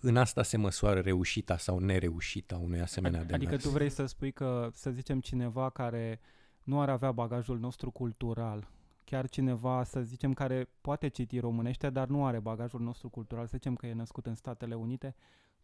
în 0.00 0.16
asta 0.16 0.42
se 0.42 0.56
măsoară 0.56 1.00
reușita 1.00 1.56
sau 1.56 1.78
nereușita 1.78 2.56
unui 2.56 2.80
asemenea 2.80 3.24
demers. 3.24 3.42
Adică 3.42 3.56
tu 3.56 3.68
vrei 3.68 3.90
să 3.90 4.06
spui 4.06 4.32
că, 4.32 4.68
să 4.72 4.90
zicem, 4.90 5.20
cineva 5.20 5.70
care 5.70 6.20
nu 6.62 6.80
ar 6.80 6.88
avea 6.88 7.12
bagajul 7.12 7.58
nostru 7.58 7.90
cultural, 7.90 8.68
chiar 9.04 9.28
cineva, 9.28 9.84
să 9.84 10.02
zicem, 10.02 10.32
care 10.32 10.68
poate 10.80 11.08
citi 11.08 11.38
românește, 11.38 11.90
dar 11.90 12.08
nu 12.08 12.26
are 12.26 12.40
bagajul 12.40 12.80
nostru 12.80 13.08
cultural, 13.08 13.46
să 13.46 13.56
zicem 13.56 13.74
că 13.74 13.86
e 13.86 13.92
născut 13.92 14.26
în 14.26 14.34
Statele 14.34 14.74
Unite, 14.74 15.14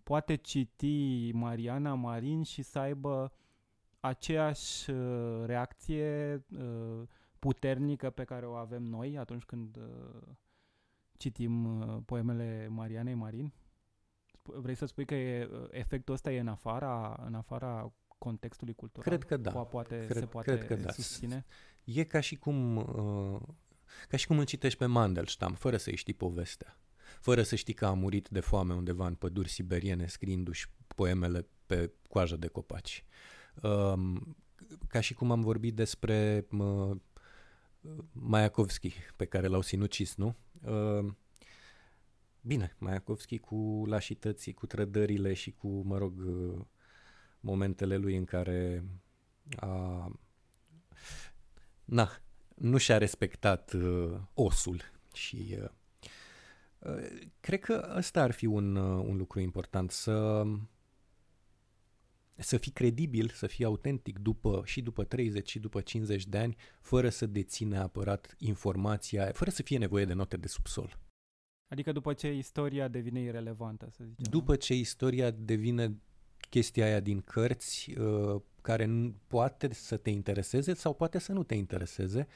poate 0.02 0.34
citi 0.34 1.30
Mariana 1.32 1.94
Marin 1.94 2.42
și 2.42 2.62
să 2.62 2.78
aibă 2.78 3.32
aceeași 4.00 4.90
uh, 4.90 5.42
reacție 5.44 6.44
uh, 6.58 7.02
puternică 7.38 8.10
pe 8.10 8.24
care 8.24 8.46
o 8.46 8.52
avem 8.52 8.82
noi 8.82 9.18
atunci 9.18 9.44
când 9.44 9.76
uh, 9.76 10.28
citim 11.16 11.80
poemele 12.06 12.68
Marianei 12.70 13.14
Marin? 13.14 13.52
Vrei 14.54 14.74
să 14.74 14.86
spui 14.86 15.04
că 15.04 15.14
e, 15.14 15.48
efectul 15.70 16.14
ăsta 16.14 16.32
e 16.32 16.40
în 16.40 16.48
afara, 16.48 17.22
în 17.26 17.34
afara 17.34 17.92
contextului 18.18 18.74
cultural? 18.74 19.08
Cred 19.08 19.24
că 19.24 19.36
da. 19.36 19.50
Poate, 19.50 20.04
cred, 20.08 20.22
se 20.22 20.26
poate 20.26 20.56
cred 20.56 20.66
că 20.66 20.74
da. 20.74 20.92
susține? 20.92 21.44
E 21.84 22.04
ca 22.04 22.20
și 22.20 22.36
cum 22.36 22.76
uh, 22.76 23.40
ca 24.08 24.16
și 24.16 24.26
cum 24.26 24.38
îl 24.38 24.44
citești 24.44 24.78
pe 24.78 24.86
Mandelstam, 24.86 25.54
fără 25.54 25.76
să-i 25.76 25.96
știi 25.96 26.14
povestea 26.14 26.78
fără 27.20 27.42
să 27.42 27.54
știi 27.54 27.74
că 27.74 27.86
a 27.86 27.92
murit 27.92 28.28
de 28.28 28.40
foame 28.40 28.74
undeva 28.74 29.06
în 29.06 29.14
păduri 29.14 29.48
siberiene 29.48 30.06
scriindu-și 30.06 30.66
poemele 30.86 31.46
pe 31.66 31.92
coajă 32.08 32.36
de 32.36 32.46
copaci. 32.46 33.04
Um, 33.62 34.36
ca 34.88 35.00
și 35.00 35.14
cum 35.14 35.30
am 35.30 35.40
vorbit 35.40 35.74
despre 35.74 36.46
uh, 36.50 36.96
Mayakovski, 38.12 38.92
pe 39.16 39.24
care 39.24 39.46
l-au 39.46 39.60
sinucis, 39.60 40.14
nu? 40.14 40.36
Uh, 40.62 41.12
bine, 42.48 42.76
Mayakovski 42.78 43.38
cu 43.38 43.84
lașității, 43.86 44.52
cu 44.52 44.66
trădările 44.66 45.34
și 45.34 45.50
cu, 45.50 45.68
mă 45.68 45.98
rog, 45.98 46.18
uh, 46.18 46.64
momentele 47.40 47.96
lui 47.96 48.16
în 48.16 48.24
care 48.24 48.84
a... 49.56 50.12
Na, 51.84 52.10
nu 52.54 52.76
și-a 52.76 52.98
respectat 52.98 53.72
uh, 53.72 54.20
osul 54.34 54.80
și 55.12 55.56
uh, 55.60 55.68
Cred 57.40 57.60
că 57.60 57.94
ăsta 57.96 58.22
ar 58.22 58.30
fi 58.30 58.46
un, 58.46 58.76
un 58.76 59.16
lucru 59.16 59.40
important, 59.40 59.90
să, 59.90 60.44
să 62.34 62.56
fii 62.56 62.72
credibil, 62.72 63.28
să 63.28 63.46
fii 63.46 63.64
autentic 63.64 64.18
după, 64.18 64.62
și 64.64 64.82
după 64.82 65.04
30 65.04 65.50
și 65.50 65.58
după 65.58 65.80
50 65.80 66.26
de 66.26 66.38
ani, 66.38 66.56
fără 66.80 67.08
să 67.08 67.26
deții 67.26 67.66
neapărat 67.66 68.34
informația, 68.38 69.30
fără 69.32 69.50
să 69.50 69.62
fie 69.62 69.78
nevoie 69.78 70.04
de 70.04 70.12
note 70.12 70.36
de 70.36 70.48
subsol. 70.48 70.98
Adică 71.68 71.92
după 71.92 72.12
ce 72.12 72.34
istoria 72.34 72.88
devine 72.88 73.20
irelevantă, 73.20 73.88
să 73.90 74.04
zicem. 74.04 74.30
După 74.30 74.56
ce 74.56 74.74
istoria 74.74 75.30
devine 75.30 75.96
chestia 76.50 76.84
aia 76.84 77.00
din 77.00 77.20
cărți 77.20 77.94
uh, 77.98 78.40
care 78.60 79.14
poate 79.26 79.74
să 79.74 79.96
te 79.96 80.10
intereseze 80.10 80.74
sau 80.74 80.94
poate 80.94 81.18
să 81.18 81.32
nu 81.32 81.42
te 81.42 81.54
intereseze, 81.54 82.26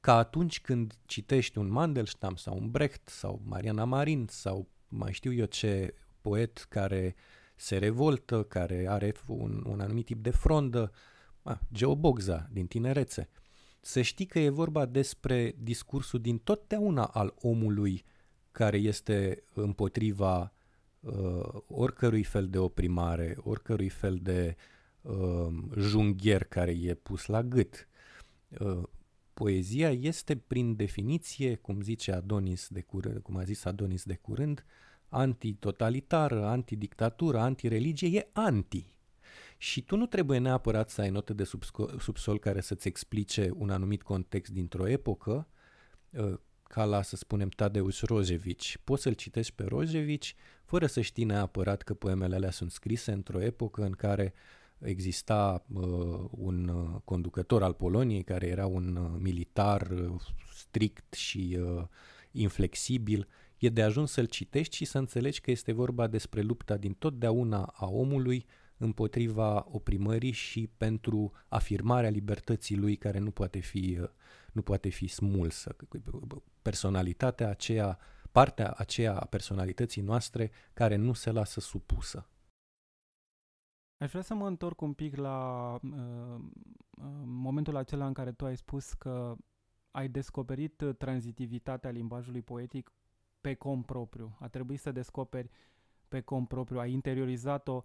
ca 0.00 0.16
atunci 0.16 0.60
când 0.60 0.94
citești 1.06 1.58
un 1.58 1.68
Mandelstam 1.68 2.36
sau 2.36 2.56
un 2.56 2.70
Brecht 2.70 3.08
sau 3.08 3.40
Mariana 3.44 3.84
Marin 3.84 4.26
sau 4.28 4.68
mai 4.88 5.12
știu 5.12 5.32
eu 5.32 5.44
ce 5.44 5.94
poet 6.20 6.66
care 6.68 7.14
se 7.56 7.78
revoltă, 7.78 8.42
care 8.42 8.86
are 8.88 9.14
un, 9.26 9.64
un 9.66 9.80
anumit 9.80 10.04
tip 10.04 10.22
de 10.22 10.30
frondă, 10.30 10.92
a, 11.42 11.60
Geobogza 11.72 12.48
din 12.52 12.66
tinerețe, 12.66 13.28
să 13.80 14.02
știi 14.02 14.26
că 14.26 14.38
e 14.38 14.48
vorba 14.48 14.86
despre 14.86 15.54
discursul 15.58 16.20
din 16.20 16.38
totdeauna 16.38 17.04
al 17.04 17.34
omului 17.40 18.04
care 18.58 18.76
este 18.76 19.42
împotriva 19.54 20.52
uh, 21.00 21.48
oricărui 21.66 22.22
fel 22.22 22.48
de 22.48 22.58
oprimare, 22.58 23.36
oricărui 23.40 23.88
fel 23.88 24.18
de 24.22 24.56
uh, 25.00 25.46
junghier 25.76 26.44
care 26.44 26.70
e 26.70 26.94
pus 26.94 27.26
la 27.26 27.42
gât. 27.42 27.88
Uh, 28.58 28.82
poezia 29.34 29.90
este 29.90 30.36
prin 30.36 30.76
definiție, 30.76 31.54
cum 31.54 31.80
zice 31.80 32.12
Adonis 32.12 32.68
de 32.68 32.80
curând, 32.80 33.18
cum 33.22 33.36
a 33.36 33.44
zis 33.44 33.64
Adonis 33.64 34.04
de 34.04 34.14
curând, 34.14 34.64
antitotalitară, 35.08 36.46
antidictatură, 36.46 37.38
antireligie, 37.38 38.18
e 38.18 38.28
anti. 38.32 38.86
Și 39.58 39.82
tu 39.82 39.96
nu 39.96 40.06
trebuie 40.06 40.38
neapărat 40.38 40.90
să 40.90 41.00
ai 41.00 41.10
note 41.10 41.32
de 41.32 41.44
subsol 41.98 42.38
care 42.38 42.60
să-ți 42.60 42.88
explice 42.88 43.50
un 43.54 43.70
anumit 43.70 44.02
context 44.02 44.52
dintr-o 44.52 44.86
epocă, 44.88 45.48
ă, 46.16 46.40
ca 46.68 46.84
la, 46.84 47.02
să 47.02 47.16
spunem, 47.16 47.48
Tadeusz 47.48 48.00
Rojevici. 48.00 48.78
Poți 48.84 49.02
să-l 49.02 49.12
citești 49.12 49.52
pe 49.54 49.64
Rojevici 49.64 50.34
fără 50.64 50.86
să 50.86 51.00
știi 51.00 51.24
neapărat 51.24 51.82
că 51.82 51.94
poemele 51.94 52.34
alea 52.34 52.50
sunt 52.50 52.70
scrise 52.70 53.12
într-o 53.12 53.42
epocă 53.42 53.82
în 53.82 53.92
care 53.92 54.34
exista 54.78 55.64
uh, 55.72 55.82
un 56.30 56.68
uh, 56.68 57.00
conducător 57.04 57.62
al 57.62 57.72
Poloniei 57.72 58.22
care 58.22 58.46
era 58.46 58.66
un 58.66 58.96
uh, 58.96 59.20
militar 59.20 59.90
uh, 59.90 60.20
strict 60.54 61.14
și 61.14 61.58
uh, 61.60 61.82
inflexibil, 62.30 63.28
e 63.58 63.68
de 63.68 63.82
ajuns 63.82 64.10
să-l 64.10 64.26
citești 64.26 64.76
și 64.76 64.84
să 64.84 64.98
înțelegi 64.98 65.40
că 65.40 65.50
este 65.50 65.72
vorba 65.72 66.06
despre 66.06 66.40
lupta 66.40 66.76
din 66.76 66.92
totdeauna 66.92 67.72
a 67.76 67.86
omului 67.86 68.46
împotriva 68.78 69.66
oprimării 69.70 70.30
și 70.32 70.70
pentru 70.76 71.32
afirmarea 71.48 72.10
libertății 72.10 72.76
lui 72.76 72.96
care 72.96 73.18
nu 73.18 73.30
poate 73.30 73.58
fi, 73.58 73.98
uh, 74.00 74.08
nu 74.52 74.62
poate 74.62 74.88
fi 74.88 75.06
smulsă. 75.06 75.76
Personalitatea 76.62 77.48
aceea, 77.48 77.98
partea 78.32 78.70
aceea 78.76 79.18
a 79.18 79.24
personalității 79.24 80.02
noastre 80.02 80.50
care 80.72 80.96
nu 80.96 81.12
se 81.12 81.30
lasă 81.30 81.60
supusă. 81.60 82.28
Aș 83.98 84.10
vrea 84.10 84.22
să 84.22 84.34
mă 84.34 84.46
întorc 84.46 84.80
un 84.80 84.92
pic 84.92 85.16
la 85.16 85.70
uh, 85.82 85.90
uh, 85.90 87.04
momentul 87.24 87.76
acela 87.76 88.06
în 88.06 88.12
care 88.12 88.32
tu 88.32 88.44
ai 88.44 88.56
spus 88.56 88.92
că 88.92 89.36
ai 89.90 90.08
descoperit 90.08 90.84
tranzitivitatea 90.98 91.90
limbajului 91.90 92.42
poetic 92.42 92.92
pe 93.40 93.54
cont 93.54 93.86
propriu. 93.86 94.36
A 94.40 94.48
trebuit 94.48 94.80
să 94.80 94.92
descoperi 94.92 95.50
pe 96.08 96.20
cont 96.20 96.48
propriu. 96.48 96.78
Ai 96.78 96.92
interiorizat-o 96.92 97.84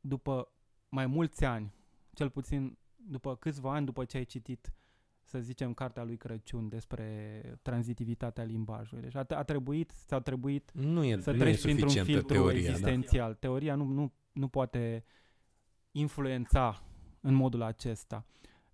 după 0.00 0.52
mai 0.88 1.06
mulți 1.06 1.44
ani, 1.44 1.74
cel 2.14 2.30
puțin 2.30 2.78
după 2.96 3.36
câțiva 3.36 3.74
ani 3.74 3.86
după 3.86 4.04
ce 4.04 4.16
ai 4.16 4.24
citit, 4.24 4.72
să 5.22 5.40
zicem, 5.40 5.74
cartea 5.74 6.04
lui 6.04 6.16
Crăciun 6.16 6.68
despre 6.68 7.42
tranzitivitatea 7.62 8.44
limbajului. 8.44 9.02
Deci 9.02 9.14
a, 9.14 9.24
a 9.28 9.42
trebuit, 9.42 9.92
ți-a 10.06 10.20
trebuit 10.20 10.70
nu 10.72 11.04
e, 11.04 11.20
să 11.20 11.30
nu 11.30 11.38
treci 11.38 11.62
printr-un 11.62 12.04
filtru 12.04 12.26
teoria, 12.26 12.62
da. 12.62 12.68
existențial. 12.68 13.30
Da. 13.30 13.36
Teoria 13.36 13.74
nu, 13.74 13.84
nu 13.84 14.12
nu 14.32 14.48
poate 14.48 15.04
influența 15.90 16.82
în 17.20 17.34
modul 17.34 17.62
acesta. 17.62 18.24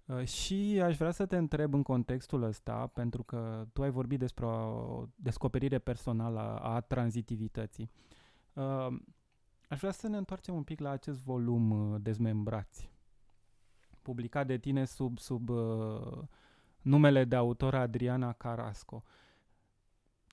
Uh, 0.04 0.24
și 0.24 0.80
aș 0.82 0.96
vrea 0.96 1.10
să 1.10 1.26
te 1.26 1.36
întreb 1.36 1.74
în 1.74 1.82
contextul 1.82 2.42
ăsta, 2.42 2.86
pentru 2.94 3.22
că 3.22 3.66
tu 3.72 3.82
ai 3.82 3.90
vorbit 3.90 4.18
despre 4.18 4.46
o 4.46 5.04
descoperire 5.14 5.78
personală 5.78 6.40
a 6.40 6.80
tranzitivității. 6.80 7.90
Uh, 9.66 9.72
aș 9.72 9.78
vrea 9.78 9.90
să 9.90 10.08
ne 10.08 10.16
întoarcem 10.16 10.54
un 10.54 10.62
pic 10.62 10.80
la 10.80 10.90
acest 10.90 11.22
volum 11.22 11.70
uh, 11.70 12.00
Dezmembrați, 12.00 12.90
publicat 14.02 14.46
de 14.46 14.58
tine 14.58 14.84
sub, 14.84 15.18
sub 15.18 15.50
numele 16.82 17.24
de 17.24 17.36
autor 17.36 17.74
Adriana 17.74 18.32
Carasco. 18.32 19.02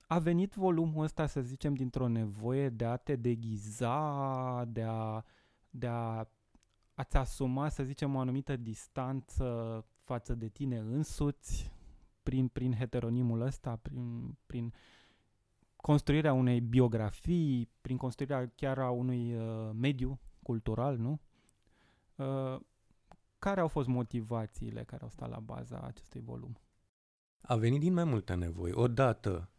A 0.06 0.18
venit 0.18 0.54
volumul 0.54 1.04
ăsta, 1.04 1.26
să 1.26 1.40
zicem, 1.40 1.74
dintr-o 1.74 2.08
nevoie 2.08 2.68
de 2.68 2.84
a 2.84 2.96
te 2.96 3.16
deghiza, 3.16 4.64
de 4.64 4.82
a 4.82 5.22
de 5.70 5.86
a 5.86 6.26
a-ți 6.94 7.16
asuma, 7.16 7.68
să 7.68 7.82
zicem, 7.82 8.14
o 8.14 8.18
anumită 8.18 8.56
distanță 8.56 9.84
față 10.02 10.34
de 10.34 10.48
tine 10.48 10.78
însuți 10.78 11.72
prin, 12.22 12.48
prin 12.48 12.72
heteronimul 12.72 13.40
ăsta, 13.40 13.76
prin, 13.76 14.36
prin 14.46 14.72
construirea 15.84 16.32
unei 16.32 16.60
biografii, 16.60 17.70
prin 17.80 17.96
construirea 17.96 18.52
chiar 18.54 18.78
a 18.78 18.90
unui 18.90 19.34
uh, 19.34 19.70
mediu 19.72 20.20
cultural, 20.42 20.96
nu? 20.96 21.20
Uh, 22.16 22.60
care 23.38 23.60
au 23.60 23.68
fost 23.68 23.88
motivațiile 23.88 24.84
care 24.84 25.02
au 25.02 25.08
stat 25.08 25.28
la 25.28 25.40
baza 25.40 25.80
acestui 25.80 26.20
volum? 26.20 26.58
A 27.40 27.56
venit 27.56 27.80
din 27.80 27.92
mai 27.92 28.04
multe 28.04 28.34
nevoi. 28.34 28.72
Odată, 28.72 29.50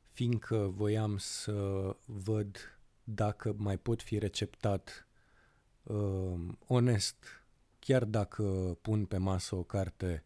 fiindcă 0.00 0.56
voiam 0.56 1.16
să 1.16 1.96
văd 2.04 2.80
dacă 3.04 3.54
mai 3.56 3.78
pot 3.78 4.02
fi 4.02 4.18
receptat 4.18 5.08
uh, 5.82 6.48
onest, 6.66 7.24
chiar 7.78 8.04
dacă 8.04 8.78
pun 8.82 9.04
pe 9.04 9.16
masă 9.16 9.56
o 9.56 9.62
carte 9.62 10.24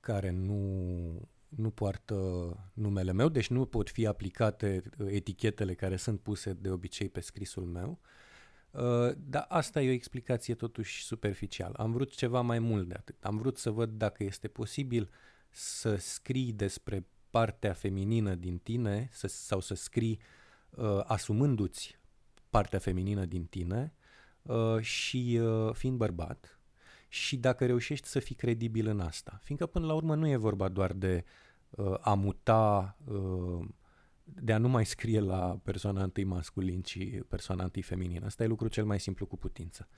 care 0.00 0.30
nu, 0.30 1.28
nu 1.48 1.70
poartă 1.70 2.16
numele 2.72 3.12
meu, 3.12 3.28
deci 3.28 3.48
nu 3.48 3.66
pot 3.66 3.90
fi 3.90 4.06
aplicate 4.06 4.82
uh, 4.98 5.06
etichetele 5.10 5.74
care 5.74 5.96
sunt 5.96 6.20
puse 6.20 6.52
de 6.52 6.70
obicei 6.70 7.08
pe 7.08 7.20
scrisul 7.20 7.64
meu. 7.64 8.00
Uh, 8.70 9.12
dar 9.16 9.46
asta 9.48 9.82
e 9.82 9.88
o 9.88 9.92
explicație 9.92 10.54
totuși 10.54 11.04
superficială. 11.04 11.74
Am 11.76 11.92
vrut 11.92 12.14
ceva 12.14 12.40
mai 12.40 12.58
mult 12.58 12.88
de 12.88 12.94
atât. 12.98 13.24
Am 13.24 13.36
vrut 13.36 13.58
să 13.58 13.70
văd 13.70 13.90
dacă 13.90 14.24
este 14.24 14.48
posibil 14.48 15.10
să 15.50 15.96
scrii 15.96 16.52
despre 16.52 17.06
partea 17.30 17.72
feminină 17.72 18.34
din 18.34 18.58
tine 18.58 19.08
să, 19.12 19.26
sau 19.26 19.60
să 19.60 19.74
scrii 19.74 20.20
uh, 20.70 21.00
asumându-ți 21.04 21.98
partea 22.50 22.78
feminină 22.78 23.24
din 23.24 23.44
tine 23.44 23.94
uh, 24.42 24.80
și 24.80 25.40
uh, 25.42 25.74
fiind 25.74 25.96
bărbat 25.96 26.57
și 27.08 27.36
dacă 27.36 27.66
reușești 27.66 28.08
să 28.08 28.18
fii 28.18 28.34
credibil 28.34 28.86
în 28.86 29.00
asta. 29.00 29.38
Fiindcă 29.42 29.66
până 29.66 29.86
la 29.86 29.94
urmă 29.94 30.14
nu 30.14 30.28
e 30.28 30.36
vorba 30.36 30.68
doar 30.68 30.92
de 30.92 31.24
uh, 31.70 31.94
a 32.00 32.14
muta, 32.14 32.96
uh, 33.04 33.68
de 34.24 34.52
a 34.52 34.58
nu 34.58 34.68
mai 34.68 34.86
scrie 34.86 35.20
la 35.20 35.60
persoana 35.62 36.02
întâi 36.02 36.24
masculin, 36.24 36.82
ci 36.82 36.98
persoana 37.28 37.64
întâi 37.64 37.82
feminină. 37.82 38.26
Asta 38.26 38.42
e 38.42 38.46
lucrul 38.46 38.68
cel 38.68 38.84
mai 38.84 39.00
simplu 39.00 39.26
cu 39.26 39.36
putință. 39.36 39.88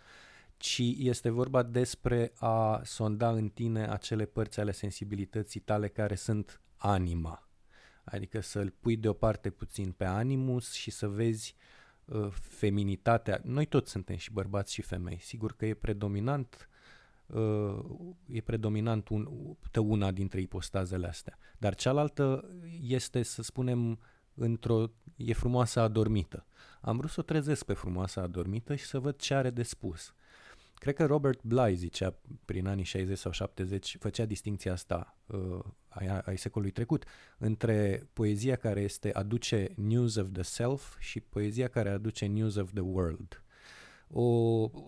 Ci 0.57 0.83
este 0.97 1.31
vorba 1.31 1.63
despre 1.63 2.33
a 2.35 2.81
sonda 2.85 3.31
în 3.31 3.49
tine 3.49 3.89
acele 3.89 4.25
părți 4.25 4.61
ale 4.61 4.73
sensibilității 4.73 5.61
tale 5.61 5.89
care 5.89 6.15
sunt 6.15 6.61
anima. 6.77 7.49
Adică 8.05 8.41
să-l 8.41 8.75
pui 8.81 8.97
deoparte 8.97 9.51
puțin 9.51 9.93
pe 9.93 10.05
animus 10.05 10.73
și 10.73 10.91
să 10.91 11.09
vezi 11.09 11.55
uh, 12.05 12.29
feminitatea. 12.31 13.41
Noi 13.45 13.67
toți 13.67 13.91
suntem 13.91 14.17
și 14.17 14.33
bărbați 14.33 14.73
și 14.73 14.83
femei. 14.83 15.21
Sigur 15.21 15.53
că 15.53 15.67
e 15.67 15.75
predominant 15.75 16.69
uh, 16.70 16.70
e 18.27 18.41
predominant 18.41 19.09
un, 19.09 19.29
una 19.75 20.11
dintre 20.11 20.41
ipostazele 20.41 21.07
astea. 21.07 21.39
Dar 21.59 21.75
cealaltă 21.75 22.51
este, 22.81 23.23
să 23.23 23.43
spunem, 23.43 23.99
într-o, 24.35 24.91
e 25.17 25.33
frumoasa 25.33 25.83
adormită. 25.83 26.47
Am 26.81 26.97
vrut 26.97 27.11
să 27.11 27.21
o 27.21 27.23
trezesc 27.23 27.65
pe 27.65 27.73
frumoasa 27.73 28.21
adormită 28.21 28.75
și 28.75 28.85
să 28.85 28.99
văd 28.99 29.17
ce 29.17 29.35
are 29.35 29.51
de 29.51 29.63
spus. 29.63 30.15
Cred 30.75 30.95
că 30.95 31.07
Robert 31.07 31.43
Bly 31.43 31.75
zicea 31.75 32.15
prin 32.45 32.67
anii 32.67 32.85
60 32.85 33.19
sau 33.19 33.33
70, 33.33 33.97
făcea 33.99 34.25
distinția 34.25 34.73
asta 34.73 35.17
uh, 35.27 35.59
ai, 35.89 36.21
ai 36.25 36.39
secolului 36.39 36.73
trecut 36.73 37.05
între 37.39 38.09
poezia 38.13 38.57
care 38.57 38.81
este 38.81 39.13
aduce 39.13 39.73
news 39.77 40.17
of 40.17 40.29
the 40.33 40.43
self 40.43 40.99
și 40.99 41.21
poezia 41.21 41.69
care 41.69 41.91
aduce 41.91 42.27
news 42.27 42.55
of 42.55 42.73
the 42.73 42.81
world. 42.81 43.43
O, 44.13 44.23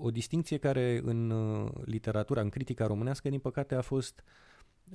o 0.01 0.11
distinție 0.11 0.57
care 0.57 1.01
în 1.05 1.31
uh, 1.31 1.71
literatura, 1.85 2.41
în 2.41 2.49
critica 2.49 2.87
românească, 2.87 3.29
din 3.29 3.39
păcate 3.39 3.75
a 3.75 3.81
fost 3.81 4.25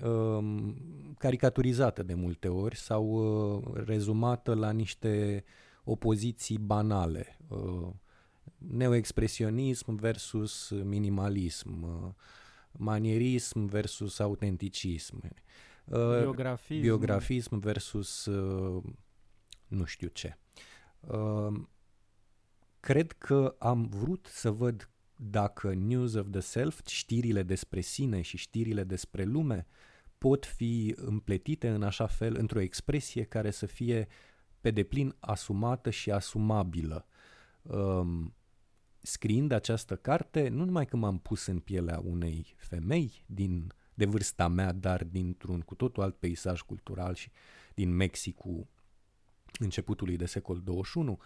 um, 0.04 0.76
caricaturizată 1.18 2.04
de 2.04 2.13
multe 2.13 2.48
ori 2.48 2.76
sau 2.76 3.06
uh, 3.06 3.84
rezumată 3.86 4.54
la 4.54 4.72
niște 4.72 5.44
opoziții 5.84 6.58
banale. 6.58 7.38
Uh, 7.48 7.90
neoexpresionism 8.58 9.96
versus 9.96 10.70
minimalism, 10.70 11.84
uh, 11.84 12.13
manierism 12.72 13.66
versus 13.66 14.20
autenticism, 14.20 15.22
uh, 15.86 16.20
biografism, 16.20 16.82
biografism 16.82 17.60
versus 17.60 18.26
uh, 18.26 18.84
nu 19.68 19.86
știu 19.86 20.08
ce. 20.08 20.38
Cred 22.80 23.12
că 23.12 23.56
am 23.60 23.88
vrut 23.88 24.28
să 24.32 24.52
văd 24.52 24.90
dacă 25.16 25.74
News 25.74 26.13
of 26.13 26.28
the 26.32 26.40
Self, 26.40 26.88
știrile 26.88 27.44
despre 27.44 27.82
sine 27.82 28.22
și 28.22 28.38
știrile 28.38 28.84
despre 28.84 29.24
lume, 29.24 29.68
pot 30.18 30.46
fi 30.46 30.94
împletite 30.98 31.70
în 31.70 31.84
așa 31.84 32.08
fel, 32.08 32.36
într-o 32.38 32.60
expresie 32.60 33.24
care 33.24 33.52
să 33.52 33.66
fie 33.66 34.08
pe 34.62 34.72
deplin 34.72 35.16
asumată 35.20 35.90
și 35.90 36.12
asumabilă. 36.12 37.08
Um, 37.62 38.36
scriind 39.02 39.52
această 39.52 39.96
carte, 39.96 40.48
nu 40.48 40.66
numai 40.66 40.86
că 40.86 40.98
m-am 40.98 41.18
pus 41.20 41.46
în 41.46 41.60
pielea 41.60 42.00
unei 42.04 42.56
femei 42.58 43.24
din, 43.26 43.74
de 43.94 44.06
vârsta 44.06 44.48
mea, 44.48 44.72
dar 44.72 45.04
dintr-un 45.04 45.62
cu 45.62 45.76
totul 45.76 46.04
alt 46.04 46.16
peisaj 46.16 46.62
cultural 46.62 47.16
și 47.16 47.32
din 47.74 47.96
Mexicul 47.96 48.68
începutului 49.60 50.16
de 50.16 50.26
secol 50.26 50.62
21, 50.62 51.20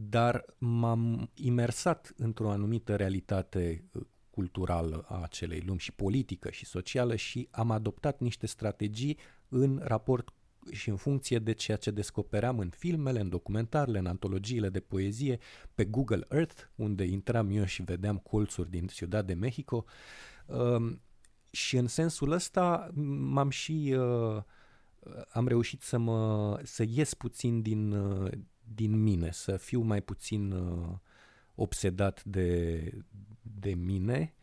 dar 0.00 0.44
m-am 0.58 1.30
imersat 1.34 2.12
într-o 2.16 2.50
anumită 2.50 2.96
realitate 2.96 3.84
uh, 3.92 4.02
culturală 4.30 5.04
a 5.08 5.22
acelei 5.22 5.62
lumi 5.66 5.78
și 5.78 5.92
politică 5.92 6.50
și 6.50 6.64
socială 6.64 7.16
și 7.16 7.48
am 7.50 7.70
adoptat 7.70 8.20
niște 8.20 8.46
strategii 8.46 9.18
în 9.48 9.80
raport 9.82 10.32
și 10.70 10.88
în 10.88 10.96
funcție 10.96 11.38
de 11.38 11.52
ceea 11.52 11.76
ce 11.76 11.90
descopeream 11.90 12.58
în 12.58 12.68
filmele, 12.68 13.20
în 13.20 13.28
documentarele, 13.28 13.98
în 13.98 14.06
antologiile 14.06 14.68
de 14.68 14.80
poezie, 14.80 15.38
pe 15.74 15.84
Google 15.84 16.26
Earth, 16.30 16.62
unde 16.74 17.04
intram 17.04 17.50
eu 17.50 17.64
și 17.64 17.82
vedeam 17.82 18.16
colțuri 18.16 18.70
din 18.70 18.86
Ciudad 18.86 19.26
de 19.26 19.34
Mexico. 19.34 19.84
Uh, 20.46 20.96
și 21.50 21.76
în 21.76 21.86
sensul 21.86 22.30
ăsta 22.30 22.90
m-am 23.18 23.50
și 23.50 23.94
uh, 23.98 24.42
am 25.32 25.48
reușit 25.48 25.82
să 25.82 25.98
mă 25.98 26.60
să 26.62 26.84
ies 26.88 27.14
puțin 27.14 27.62
din, 27.62 27.92
uh, 27.92 28.30
din 28.74 29.02
mine, 29.02 29.30
să 29.32 29.56
fiu 29.56 29.80
mai 29.80 30.02
puțin 30.02 30.50
uh, 30.52 30.96
obsedat 31.54 32.24
de, 32.24 32.92
de 33.60 33.74
mine. 33.74 34.34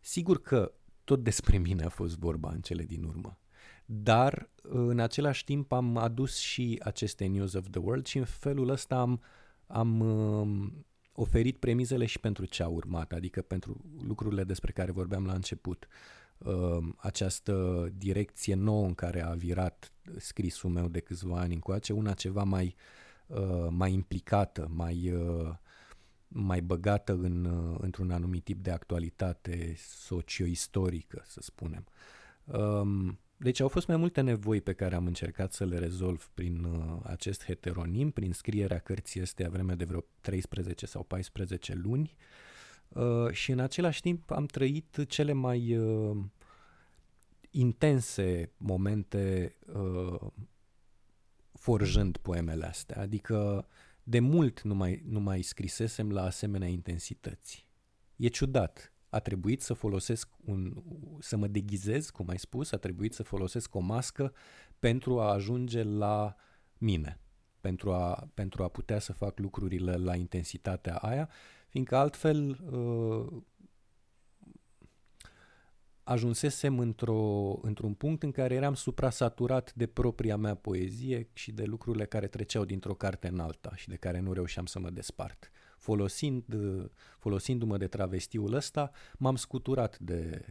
Sigur 0.00 0.42
că 0.42 0.72
tot 1.04 1.22
despre 1.22 1.58
mine 1.58 1.84
a 1.84 1.88
fost 1.88 2.18
vorba 2.18 2.50
în 2.50 2.60
cele 2.60 2.82
din 2.82 3.04
urmă 3.04 3.38
dar 3.86 4.48
în 4.62 4.98
același 4.98 5.44
timp 5.44 5.72
am 5.72 5.96
adus 5.96 6.36
și 6.36 6.80
aceste 6.82 7.26
News 7.26 7.52
of 7.52 7.66
the 7.70 7.80
World 7.80 8.06
și 8.06 8.18
în 8.18 8.24
felul 8.24 8.68
ăsta 8.68 8.96
am, 8.96 9.20
am 9.66 10.00
uh, 10.00 10.72
oferit 11.12 11.56
premizele 11.56 12.06
și 12.06 12.20
pentru 12.20 12.44
ce 12.44 12.62
a 12.62 12.68
urmat, 12.68 13.12
adică 13.12 13.42
pentru 13.42 13.84
lucrurile 14.06 14.44
despre 14.44 14.72
care 14.72 14.92
vorbeam 14.92 15.26
la 15.26 15.32
început. 15.32 15.88
Uh, 16.38 16.78
această 16.96 17.88
direcție 17.96 18.54
nouă 18.54 18.86
în 18.86 18.94
care 18.94 19.22
a 19.22 19.30
virat 19.30 19.92
scrisul 20.16 20.70
meu 20.70 20.88
de 20.88 21.00
câțiva 21.00 21.38
ani 21.38 21.54
încoace, 21.54 21.92
una 21.92 22.12
ceva 22.12 22.42
mai, 22.42 22.64
uh, 22.66 23.03
mai 23.70 23.92
implicată, 23.92 24.70
mai, 24.70 25.10
uh, 25.10 25.54
mai 26.28 26.60
băgată 26.60 27.12
în, 27.12 27.44
uh, 27.44 27.76
într-un 27.80 28.10
anumit 28.10 28.44
tip 28.44 28.62
de 28.62 28.70
actualitate 28.70 29.74
socio-istorică, 29.76 31.22
să 31.26 31.40
spunem. 31.42 31.84
Um, 32.44 33.18
deci 33.36 33.60
au 33.60 33.68
fost 33.68 33.86
mai 33.86 33.96
multe 33.96 34.20
nevoi 34.20 34.60
pe 34.60 34.72
care 34.72 34.94
am 34.94 35.06
încercat 35.06 35.52
să 35.52 35.64
le 35.64 35.78
rezolv 35.78 36.30
prin 36.34 36.64
uh, 36.64 37.00
acest 37.02 37.44
heteronim, 37.44 38.10
prin 38.10 38.32
scrierea 38.32 38.78
cărții 38.78 39.20
astea 39.20 39.48
vreme 39.48 39.74
de 39.74 39.84
vreo 39.84 40.04
13 40.20 40.86
sau 40.86 41.02
14 41.02 41.74
luni 41.74 42.14
uh, 42.88 43.30
și 43.30 43.50
în 43.50 43.58
același 43.58 44.00
timp 44.00 44.30
am 44.30 44.46
trăit 44.46 45.04
cele 45.06 45.32
mai 45.32 45.76
uh, 45.76 46.16
intense 47.50 48.52
momente 48.56 49.54
uh, 49.74 50.20
forjând 51.64 52.16
poemele 52.16 52.66
astea, 52.66 53.00
adică 53.00 53.66
de 54.02 54.20
mult 54.20 54.62
nu 54.62 54.74
mai, 54.74 55.02
nu 55.06 55.20
mai 55.20 55.42
scrisesem 55.42 56.12
la 56.12 56.22
asemenea 56.22 56.68
intensități. 56.68 57.66
E 58.16 58.28
ciudat, 58.28 58.92
a 59.08 59.18
trebuit 59.18 59.62
să 59.62 59.74
folosesc 59.74 60.28
un, 60.44 60.82
să 61.18 61.36
mă 61.36 61.46
deghizez, 61.46 62.10
cum 62.10 62.28
ai 62.28 62.38
spus, 62.38 62.72
a 62.72 62.76
trebuit 62.76 63.12
să 63.12 63.22
folosesc 63.22 63.74
o 63.74 63.80
mască 63.80 64.32
pentru 64.78 65.20
a 65.20 65.32
ajunge 65.32 65.82
la 65.82 66.34
mine, 66.78 67.20
pentru 67.60 67.92
a, 67.92 68.30
pentru 68.34 68.62
a 68.62 68.68
putea 68.68 68.98
să 68.98 69.12
fac 69.12 69.38
lucrurile 69.38 69.96
la 69.96 70.16
intensitatea 70.16 70.96
aia, 70.96 71.28
fiindcă 71.68 71.96
altfel 71.96 72.50
uh, 72.50 73.42
ajunsesem 76.04 76.78
într-o, 76.78 77.58
într-un 77.62 77.94
punct 77.94 78.22
în 78.22 78.30
care 78.30 78.54
eram 78.54 78.74
suprasaturat 78.74 79.74
de 79.74 79.86
propria 79.86 80.36
mea 80.36 80.54
poezie 80.54 81.28
și 81.32 81.52
de 81.52 81.64
lucrurile 81.64 82.04
care 82.04 82.26
treceau 82.26 82.64
dintr-o 82.64 82.94
carte 82.94 83.28
în 83.28 83.40
alta 83.40 83.72
și 83.74 83.88
de 83.88 83.96
care 83.96 84.20
nu 84.20 84.32
reușeam 84.32 84.66
să 84.66 84.78
mă 84.78 84.90
despart 84.90 85.50
folosind, 85.84 86.44
folosindu-mă 87.18 87.76
de 87.76 87.86
travestiul 87.86 88.52
ăsta, 88.52 88.90
m-am 89.18 89.36
scuturat 89.36 89.98
de, 89.98 90.44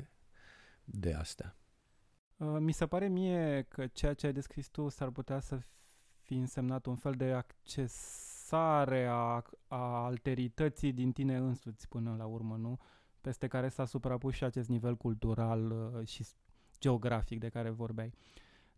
de 0.83 1.13
astea. 1.13 1.55
Uh, 2.37 2.55
mi 2.59 2.71
se 2.71 2.87
pare 2.87 3.07
mie 3.07 3.65
că 3.69 3.87
ceea 3.87 4.13
ce 4.13 4.25
ai 4.25 4.33
descris 4.33 4.67
tu 4.67 4.89
s-ar 4.89 5.09
putea 5.09 5.39
să 5.39 5.59
fi 6.19 6.33
însemnat 6.33 6.85
un 6.85 6.95
fel 6.95 7.13
de 7.13 7.31
accesare 7.31 9.05
a, 9.05 9.43
a 9.67 10.05
alterității 10.05 10.91
din 10.91 11.11
tine 11.11 11.35
însuți 11.35 11.87
până 11.87 12.15
la 12.17 12.25
urmă, 12.25 12.55
nu? 12.55 12.79
Peste 13.23 13.47
care 13.47 13.69
s-a 13.69 13.85
suprapus 13.85 14.33
și 14.33 14.43
acest 14.43 14.69
nivel 14.69 14.95
cultural 14.95 15.71
uh, 15.71 16.07
și 16.07 16.25
geografic 16.79 17.39
de 17.39 17.49
care 17.49 17.69
vorbeai. 17.69 18.13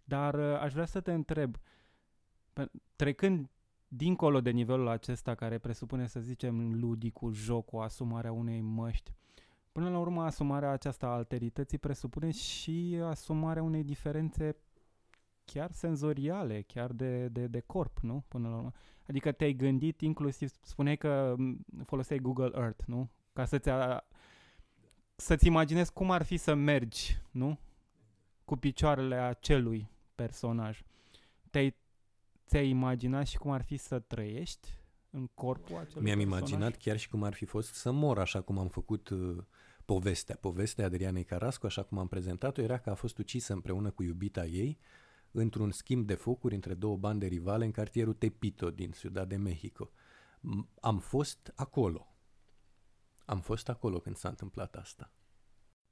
Dar 0.03 0.33
uh, 0.33 0.59
aș 0.59 0.73
vrea 0.73 0.85
să 0.85 1.01
te 1.01 1.13
întreb, 1.13 1.57
trecând 2.95 3.49
dincolo 3.87 4.41
de 4.41 4.49
nivelul 4.49 4.87
acesta 4.87 5.35
care 5.35 5.57
presupune, 5.57 6.07
să 6.07 6.19
zicem, 6.19 6.79
ludicul, 6.79 7.33
jocul, 7.33 7.81
asumarea 7.81 8.31
unei 8.31 8.61
măști, 8.61 9.11
până 9.71 9.89
la 9.89 9.99
urmă 9.99 10.23
asumarea 10.23 10.69
aceasta 10.69 11.07
a 11.07 11.15
alterității 11.15 11.77
presupune 11.77 12.31
și 12.31 12.99
asumarea 13.03 13.63
unei 13.63 13.83
diferențe 13.83 14.55
chiar 15.45 15.71
senzoriale, 15.71 16.61
chiar 16.61 16.91
de, 16.91 17.27
de, 17.27 17.47
de 17.47 17.59
corp, 17.59 17.99
nu? 17.99 18.23
Până 18.27 18.49
la 18.49 18.55
urmă. 18.55 18.71
Adică 19.07 19.31
te-ai 19.31 19.53
gândit 19.53 20.01
inclusiv, 20.01 20.51
spuneai 20.61 20.97
că 20.97 21.35
foloseai 21.85 22.19
Google 22.19 22.51
Earth, 22.53 22.83
nu? 22.85 23.09
Ca 23.33 23.45
să-ți, 23.45 23.69
a, 23.69 24.03
să-ți 25.15 25.47
imaginezi 25.47 25.93
cum 25.93 26.11
ar 26.11 26.23
fi 26.23 26.37
să 26.37 26.53
mergi, 26.53 27.17
nu? 27.31 27.59
Cu 28.45 28.55
picioarele 28.55 29.15
acelui 29.15 29.89
personaj. 30.15 30.81
Te-ai, 31.49 31.75
ți-ai 32.47 32.69
imaginat 32.69 33.27
și 33.27 33.37
cum 33.37 33.51
ar 33.51 33.63
fi 33.63 33.77
să 33.77 33.99
trăiești 33.99 34.69
în 35.09 35.27
corpul 35.33 35.77
acelui 35.77 36.03
Mi-am 36.03 36.17
personaj? 36.17 36.39
imaginat 36.39 36.77
chiar 36.77 36.97
și 36.97 37.09
cum 37.09 37.23
ar 37.23 37.33
fi 37.33 37.45
fost 37.45 37.73
să 37.73 37.91
mor, 37.91 38.19
așa 38.19 38.41
cum 38.41 38.57
am 38.57 38.67
făcut 38.67 39.09
uh, 39.09 39.37
povestea. 39.85 40.37
Povestea 40.41 40.85
Adrianei 40.85 41.23
Carascu, 41.23 41.65
așa 41.65 41.83
cum 41.83 41.97
am 41.97 42.07
prezentat-o, 42.07 42.61
era 42.61 42.77
că 42.77 42.89
a 42.89 42.95
fost 42.95 43.17
ucisă 43.17 43.53
împreună 43.53 43.91
cu 43.91 44.03
iubita 44.03 44.45
ei 44.45 44.77
într-un 45.31 45.71
schimb 45.71 46.05
de 46.05 46.13
focuri 46.13 46.55
între 46.55 46.73
două 46.73 46.97
bande 46.97 47.25
rivale 47.25 47.65
în 47.65 47.71
cartierul 47.71 48.13
Tepito 48.13 48.69
din 48.69 48.91
Ciudad 48.91 49.29
de 49.29 49.35
Mexico. 49.35 49.91
Am 50.79 50.99
fost 50.99 51.51
acolo. 51.55 52.14
Am 53.25 53.39
fost 53.39 53.69
acolo 53.69 53.99
când 53.99 54.15
s-a 54.15 54.29
întâmplat 54.29 54.75
asta. 54.75 55.11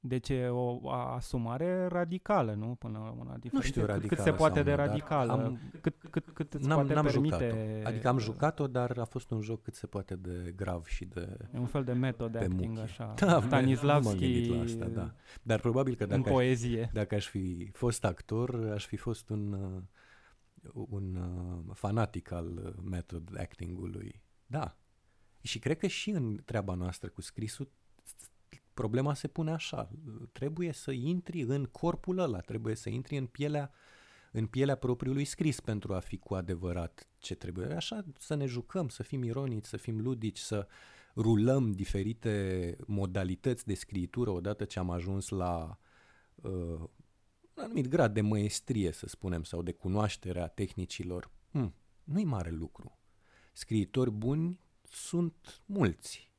Deci 0.06 0.28
e 0.28 0.48
o 0.48 0.90
asumare 0.90 1.86
radicală, 1.86 2.52
nu? 2.52 2.74
Până 2.74 2.98
la 2.98 3.10
una 3.10 3.36
Nu 3.52 3.60
știu 3.60 3.84
radicală 3.84 4.06
cât 4.06 4.18
se 4.18 4.32
poate 4.32 4.62
de 4.62 4.70
nu, 4.70 4.76
radicală, 4.76 5.32
am, 5.32 5.60
cât, 5.80 5.94
cât, 6.10 6.30
cât 6.30 6.54
îți 6.54 6.66
n-am, 6.66 6.78
poate 6.78 6.94
n-am 6.94 7.04
permite... 7.04 7.48
Jucat-o. 7.48 7.88
Adică 7.88 8.08
am 8.08 8.18
jucat-o, 8.18 8.66
dar 8.66 8.98
a 8.98 9.04
fost 9.04 9.30
un 9.30 9.40
joc 9.40 9.62
cât 9.62 9.74
se 9.74 9.86
poate 9.86 10.16
de 10.16 10.52
grav 10.56 10.86
și 10.86 11.04
de 11.04 11.36
E 11.54 11.58
un 11.58 11.66
fel 11.66 11.84
de 11.84 11.92
metod 11.92 12.36
acting, 12.36 12.60
muchi. 12.60 12.80
așa. 12.80 13.14
Da, 13.16 13.40
Stanislavski 13.40 14.48
la 14.48 14.62
asta, 14.62 14.84
da. 14.84 15.14
Dar 15.42 15.60
probabil 15.60 15.94
că 15.94 16.06
dacă, 16.06 16.16
în 16.16 16.22
poezie. 16.22 16.82
Aș, 16.82 16.92
dacă 16.92 17.14
aș 17.14 17.28
fi 17.28 17.70
fost 17.72 18.04
actor, 18.04 18.70
aș 18.72 18.86
fi 18.86 18.96
fost 18.96 19.28
un, 19.28 19.52
uh, 19.52 19.82
un 20.88 21.16
uh, 21.16 21.74
fanatic 21.74 22.30
al 22.30 22.76
method 22.82 23.30
acting-ului. 23.38 24.22
Da. 24.46 24.76
Și 25.44 25.58
cred 25.58 25.78
că 25.78 25.86
și 25.86 26.10
în 26.10 26.40
treaba 26.44 26.74
noastră 26.74 27.08
cu 27.08 27.20
scrisul 27.20 27.70
problema 28.74 29.14
se 29.14 29.28
pune 29.28 29.52
așa. 29.52 29.90
Trebuie 30.32 30.72
să 30.72 30.90
intri 30.90 31.40
în 31.40 31.64
corpul 31.64 32.18
ăla, 32.18 32.40
trebuie 32.40 32.74
să 32.74 32.88
intri 32.88 33.16
în 33.16 33.26
pielea 33.26 33.72
în 34.32 34.46
pielea 34.46 34.74
propriului 34.74 35.24
scris 35.24 35.60
pentru 35.60 35.94
a 35.94 35.98
fi 35.98 36.18
cu 36.18 36.34
adevărat 36.34 37.08
ce 37.18 37.34
trebuie. 37.34 37.74
Așa 37.74 38.04
să 38.18 38.34
ne 38.34 38.46
jucăm, 38.46 38.88
să 38.88 39.02
fim 39.02 39.22
ironici, 39.22 39.64
să 39.64 39.76
fim 39.76 40.00
ludici, 40.00 40.38
să 40.38 40.66
rulăm 41.16 41.72
diferite 41.72 42.76
modalități 42.86 43.66
de 43.66 43.74
scritură 43.74 44.30
odată 44.30 44.64
ce 44.64 44.78
am 44.78 44.90
ajuns 44.90 45.28
la 45.28 45.78
uh, 46.34 46.52
un 47.54 47.62
anumit 47.62 47.88
grad 47.88 48.14
de 48.14 48.20
măestrie, 48.20 48.92
să 48.92 49.06
spunem, 49.06 49.42
sau 49.42 49.62
de 49.62 49.72
cunoaștere 49.72 50.40
a 50.40 50.46
tehnicilor. 50.46 51.30
Hmm, 51.50 51.74
nu-i 52.04 52.24
mare 52.24 52.50
lucru. 52.50 52.98
Scriitori 53.52 54.10
buni 54.10 54.60
sunt 54.94 55.62
mulți 55.66 56.32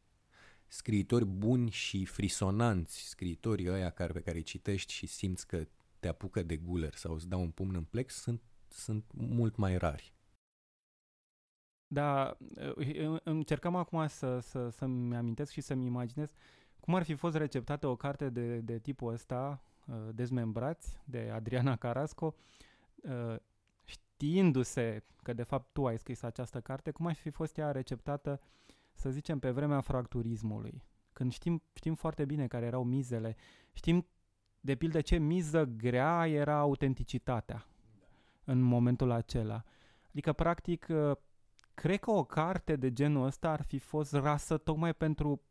scriitori 0.68 1.26
buni 1.26 1.70
și 1.70 2.06
frisonanți, 2.06 3.08
scriitorii 3.08 3.70
ăia 3.70 3.90
care, 3.90 4.14
pe 4.14 4.22
care 4.22 4.38
îi 4.38 4.44
citești 4.44 4.94
și 4.94 5.08
simți 5.08 5.48
că 5.48 5.68
te 6.00 6.08
apucă 6.08 6.44
de 6.44 6.58
guler 6.58 6.94
sau 6.94 7.14
îți 7.14 7.30
dau 7.30 7.42
un 7.42 7.52
pumn 7.52 7.76
în 7.76 7.84
plex, 7.84 8.14
sunt, 8.14 8.42
sunt 8.68 9.06
mult 9.14 9.56
mai 9.56 9.78
rari. 9.78 10.14
Da, 11.88 12.38
încercam 13.24 13.76
acum 13.76 14.08
să, 14.08 14.40
să, 14.40 14.70
să-mi 14.70 15.16
amintesc 15.16 15.52
și 15.52 15.62
să-mi 15.62 15.86
imaginez 15.86 16.34
cum 16.80 16.96
ar 16.96 17.04
fi 17.04 17.16
fost 17.16 17.36
receptată 17.36 17.88
o 17.88 17.96
carte 17.96 18.30
de, 18.30 18.60
de 18.60 18.80
tipul 18.80 19.14
ăsta, 19.14 19.64
uh, 19.88 19.96
Dezmembrați, 20.14 21.02
de 21.06 21.30
Adriana 21.34 21.76
Carasco, 21.76 22.36
uh, 22.96 23.36
știindu-se 24.16 25.04
că 25.24 25.34
de 25.34 25.44
fapt 25.44 25.74
tu 25.74 25.86
ai 25.86 25.98
scris 25.98 26.22
această 26.22 26.62
carte, 26.62 26.92
cum 26.92 27.06
ar 27.06 27.14
fi 27.14 27.30
fost 27.30 27.58
ea 27.58 27.72
receptată 27.72 28.40
uh, 28.42 28.48
să 28.96 29.10
zicem, 29.10 29.40
pe 29.40 29.52
vremea 29.52 29.82
fracturismului, 29.82 30.84
când 31.14 31.32
știm, 31.32 31.64
știm 31.74 31.96
foarte 31.96 32.26
bine 32.26 32.48
care 32.48 32.66
erau 32.66 32.84
mizele, 32.84 33.36
știm 33.74 34.08
de 34.60 34.76
pildă 34.76 35.02
ce 35.02 35.18
miză 35.18 35.64
grea 35.64 36.28
era 36.28 36.58
autenticitatea 36.58 37.66
în 38.44 38.62
momentul 38.62 39.12
acela. 39.12 39.64
Adică, 40.10 40.34
practic, 40.34 40.90
ă, 40.90 41.20
cred 41.74 42.00
că 42.00 42.12
o 42.12 42.24
carte 42.24 42.76
de 42.76 42.94
genul 42.94 43.26
ăsta 43.26 43.50
ar 43.50 43.62
fi 43.62 43.78
fost 43.78 44.14
rasă 44.14 44.58
tocmai 44.58 44.94
pentru 44.94 45.42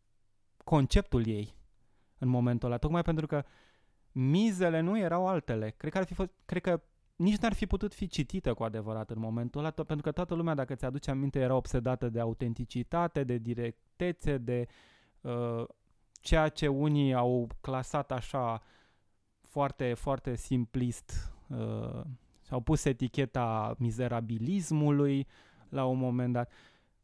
conceptul 0.64 1.26
ei 1.26 1.56
în 2.18 2.28
momentul 2.28 2.68
ăla, 2.68 2.78
tocmai 2.78 3.02
pentru 3.02 3.26
că 3.26 3.44
mizele 4.12 4.80
nu 4.80 4.98
erau 4.98 5.26
altele. 5.26 5.70
Cred 5.70 5.92
că 5.92 5.98
ar 5.98 6.04
fi 6.04 6.14
fost, 6.14 6.30
cred 6.44 6.62
că 6.62 6.82
nici 7.16 7.36
n-ar 7.36 7.52
fi 7.52 7.66
putut 7.66 7.94
fi 7.94 8.06
citită 8.06 8.54
cu 8.54 8.62
adevărat 8.62 9.10
în 9.10 9.18
momentul 9.18 9.60
ăla, 9.60 9.70
pentru 9.70 10.00
că 10.00 10.12
toată 10.12 10.34
lumea, 10.34 10.54
dacă 10.54 10.74
ți-aduce 10.74 11.10
aminte, 11.10 11.38
era 11.38 11.54
obsedată 11.54 12.08
de 12.08 12.20
autenticitate, 12.20 13.24
de 13.24 13.38
directețe, 13.38 14.38
de 14.38 14.66
uh, 15.20 15.64
ceea 16.20 16.48
ce 16.48 16.66
unii 16.66 17.14
au 17.14 17.48
clasat 17.60 18.12
așa 18.12 18.62
foarte, 19.40 19.94
foarte 19.94 20.36
simplist 20.36 21.32
uh, 21.48 22.00
și-au 22.46 22.60
pus 22.60 22.84
eticheta 22.84 23.74
mizerabilismului 23.78 25.26
la 25.68 25.84
un 25.84 25.98
moment 25.98 26.32
dat. 26.32 26.52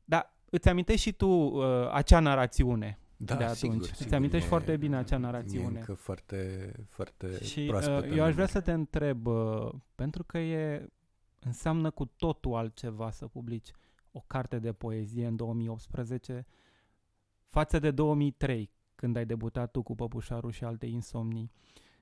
Dar 0.05 0.35
îți 0.51 0.69
amintești 0.69 1.01
și 1.01 1.13
tu 1.13 1.29
uh, 1.29 1.91
acea 1.93 2.21
narațiune 2.21 2.99
da, 3.25 3.35
de 3.37 3.45
atunci. 3.45 3.59
Sigur, 3.59 3.89
Îți 3.89 3.97
sigur, 3.97 4.15
amintești 4.15 4.47
e, 4.47 4.49
foarte 4.49 4.77
bine 4.77 4.97
acea 4.97 5.17
narațiune. 5.17 5.77
E 5.77 5.79
încă 5.79 5.95
foarte, 5.95 6.73
foarte 6.89 7.45
Și 7.45 7.67
proaspătă. 7.67 8.07
uh, 8.07 8.17
eu 8.17 8.25
aș 8.25 8.35
vrea 8.35 8.47
să 8.47 8.61
te 8.61 8.73
întreb, 8.73 9.27
uh, 9.27 9.73
pentru 9.95 10.25
că 10.25 10.39
e 10.39 10.89
înseamnă 11.39 11.91
cu 11.91 12.05
totul 12.05 12.55
altceva 12.55 13.11
să 13.11 13.27
publici 13.27 13.71
o 14.13 14.21
carte 14.27 14.59
de 14.59 14.73
poezie 14.73 15.27
în 15.27 15.37
2018 15.37 16.47
față 17.49 17.79
de 17.79 17.91
2003, 17.91 18.71
când 18.95 19.17
ai 19.17 19.27
debutat 19.27 19.71
tu 19.71 19.83
cu 19.83 19.95
Păpușarul 19.95 20.51
și 20.51 20.65
alte 20.65 20.87
insomnii. 20.87 21.51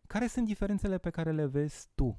Care 0.06 0.26
sunt 0.26 0.46
diferențele 0.46 0.98
pe 0.98 1.10
care 1.10 1.32
le 1.32 1.46
vezi 1.46 1.88
tu? 1.94 2.18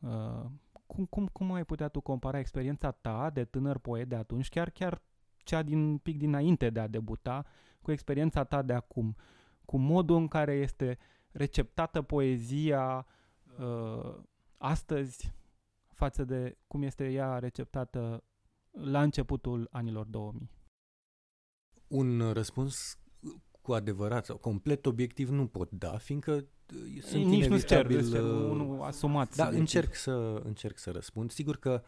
Uh, 0.00 0.44
cum, 0.86 1.04
cum, 1.04 1.26
cum 1.26 1.52
ai 1.52 1.64
putea 1.64 1.88
tu 1.88 2.00
compara 2.00 2.38
experiența 2.38 2.90
ta 2.90 3.30
de 3.30 3.44
tânăr 3.44 3.78
poet 3.78 4.08
de 4.08 4.14
atunci, 4.14 4.48
chiar 4.48 4.70
chiar 4.70 5.02
cea 5.36 5.62
din 5.62 5.98
pic 5.98 6.18
dinainte 6.18 6.70
de 6.70 6.80
a 6.80 6.86
debuta, 6.86 7.44
cu 7.82 7.92
experiența 7.92 8.44
ta 8.44 8.62
de 8.62 8.72
acum, 8.72 9.16
cu 9.64 9.76
modul 9.76 10.16
în 10.16 10.28
care 10.28 10.52
este 10.52 10.98
receptată 11.30 12.02
poezia 12.02 13.06
uh, 13.58 14.14
astăzi 14.56 15.32
față 15.88 16.24
de 16.24 16.58
cum 16.66 16.82
este 16.82 17.10
ea 17.10 17.38
receptată 17.38 18.24
la 18.70 19.02
începutul 19.02 19.68
anilor 19.70 20.06
2000? 20.06 20.50
Un 21.86 22.32
răspuns 22.32 22.98
cu 23.60 23.72
adevărat 23.72 24.24
sau 24.24 24.36
complet 24.36 24.86
obiectiv 24.86 25.28
nu 25.28 25.46
pot 25.46 25.70
da, 25.70 25.96
fiindcă 25.98 26.32
uh, 26.32 27.02
sunt 27.02 27.24
Nici 27.24 27.46
nu 27.46 27.58
cer, 27.58 27.90
inevitabil... 27.90 28.24
uh, 28.24 28.50
unul 28.50 28.82
asumat. 28.82 29.36
Da, 29.36 29.48
încerc 29.48 29.94
să, 29.94 30.40
încerc 30.44 30.78
să 30.78 30.90
răspund. 30.90 31.30
Sigur 31.30 31.56
că 31.56 31.82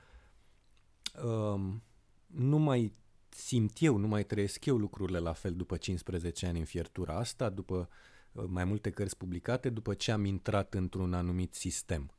um, 1.24 1.82
nu 2.26 2.58
mai 2.58 2.92
simt 3.34 3.76
eu, 3.80 3.96
nu 3.96 4.06
mai 4.06 4.24
trăiesc 4.24 4.64
eu 4.64 4.76
lucrurile 4.76 5.18
la 5.18 5.32
fel 5.32 5.54
după 5.54 5.76
15 5.76 6.46
ani 6.46 6.58
în 6.58 6.64
fiertura 6.64 7.16
asta, 7.16 7.50
după 7.50 7.88
uh, 8.32 8.44
mai 8.46 8.64
multe 8.64 8.90
cărți 8.90 9.16
publicate, 9.16 9.70
după 9.70 9.94
ce 9.94 10.12
am 10.12 10.24
intrat 10.24 10.74
într-un 10.74 11.14
anumit 11.14 11.54
sistem. 11.54 12.12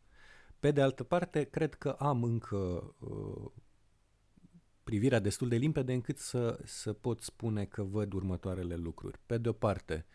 Pe 0.59 0.71
de 0.71 0.81
altă 0.81 1.03
parte, 1.03 1.43
cred 1.43 1.73
că 1.73 1.89
am 1.89 2.23
încă 2.23 2.55
uh, 2.99 3.51
privirea 4.83 5.19
destul 5.19 5.47
de 5.47 5.55
limpede 5.55 5.93
încât 5.93 6.17
să, 6.17 6.59
să 6.63 6.93
pot 6.93 7.21
spune 7.21 7.65
că 7.65 7.83
văd 7.83 8.13
următoarele 8.13 8.75
lucruri. 8.75 9.19
Pe 9.25 9.37
de 9.37 9.49
o 9.49 9.53
parte, 9.53 10.05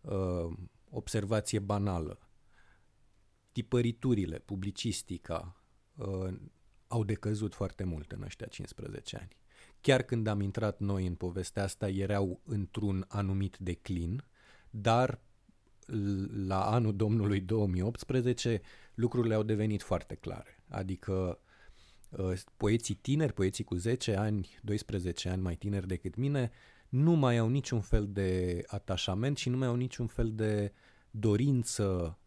uh, 0.00 0.56
observație 0.90 1.58
banală, 1.58 2.28
tipăriturile, 3.52 4.38
publicistica 4.38 5.62
uh, 5.94 6.34
au 6.86 7.04
decăzut 7.04 7.54
foarte 7.54 7.84
mult 7.84 8.12
în 8.12 8.22
ăștia 8.22 8.46
15 8.46 9.16
ani 9.16 9.36
chiar 9.86 10.02
când 10.02 10.26
am 10.26 10.40
intrat 10.40 10.78
noi 10.78 11.06
în 11.06 11.14
povestea 11.14 11.62
asta, 11.62 11.88
erau 11.88 12.40
într-un 12.44 13.04
anumit 13.08 13.56
declin, 13.58 14.24
dar 14.70 15.20
la 16.46 16.70
anul 16.70 16.96
Domnului 16.96 17.40
2018 17.40 18.60
lucrurile 18.94 19.34
au 19.34 19.42
devenit 19.42 19.82
foarte 19.82 20.14
clare. 20.14 20.62
Adică 20.68 21.38
uh, 22.10 22.32
poeții 22.56 22.94
tineri, 22.94 23.32
poeții 23.32 23.64
cu 23.64 23.74
10 23.74 24.16
ani, 24.16 24.48
12 24.62 25.28
ani 25.28 25.42
mai 25.42 25.54
tineri 25.54 25.86
decât 25.86 26.16
mine, 26.16 26.50
nu 26.88 27.12
mai 27.12 27.38
au 27.38 27.48
niciun 27.48 27.80
fel 27.80 28.08
de 28.08 28.62
atașament 28.66 29.36
și 29.36 29.48
nu 29.48 29.56
mai 29.56 29.68
au 29.68 29.76
niciun 29.76 30.06
fel 30.06 30.32
de 30.34 30.72
dorință 31.10 31.84
uh, 31.84 32.25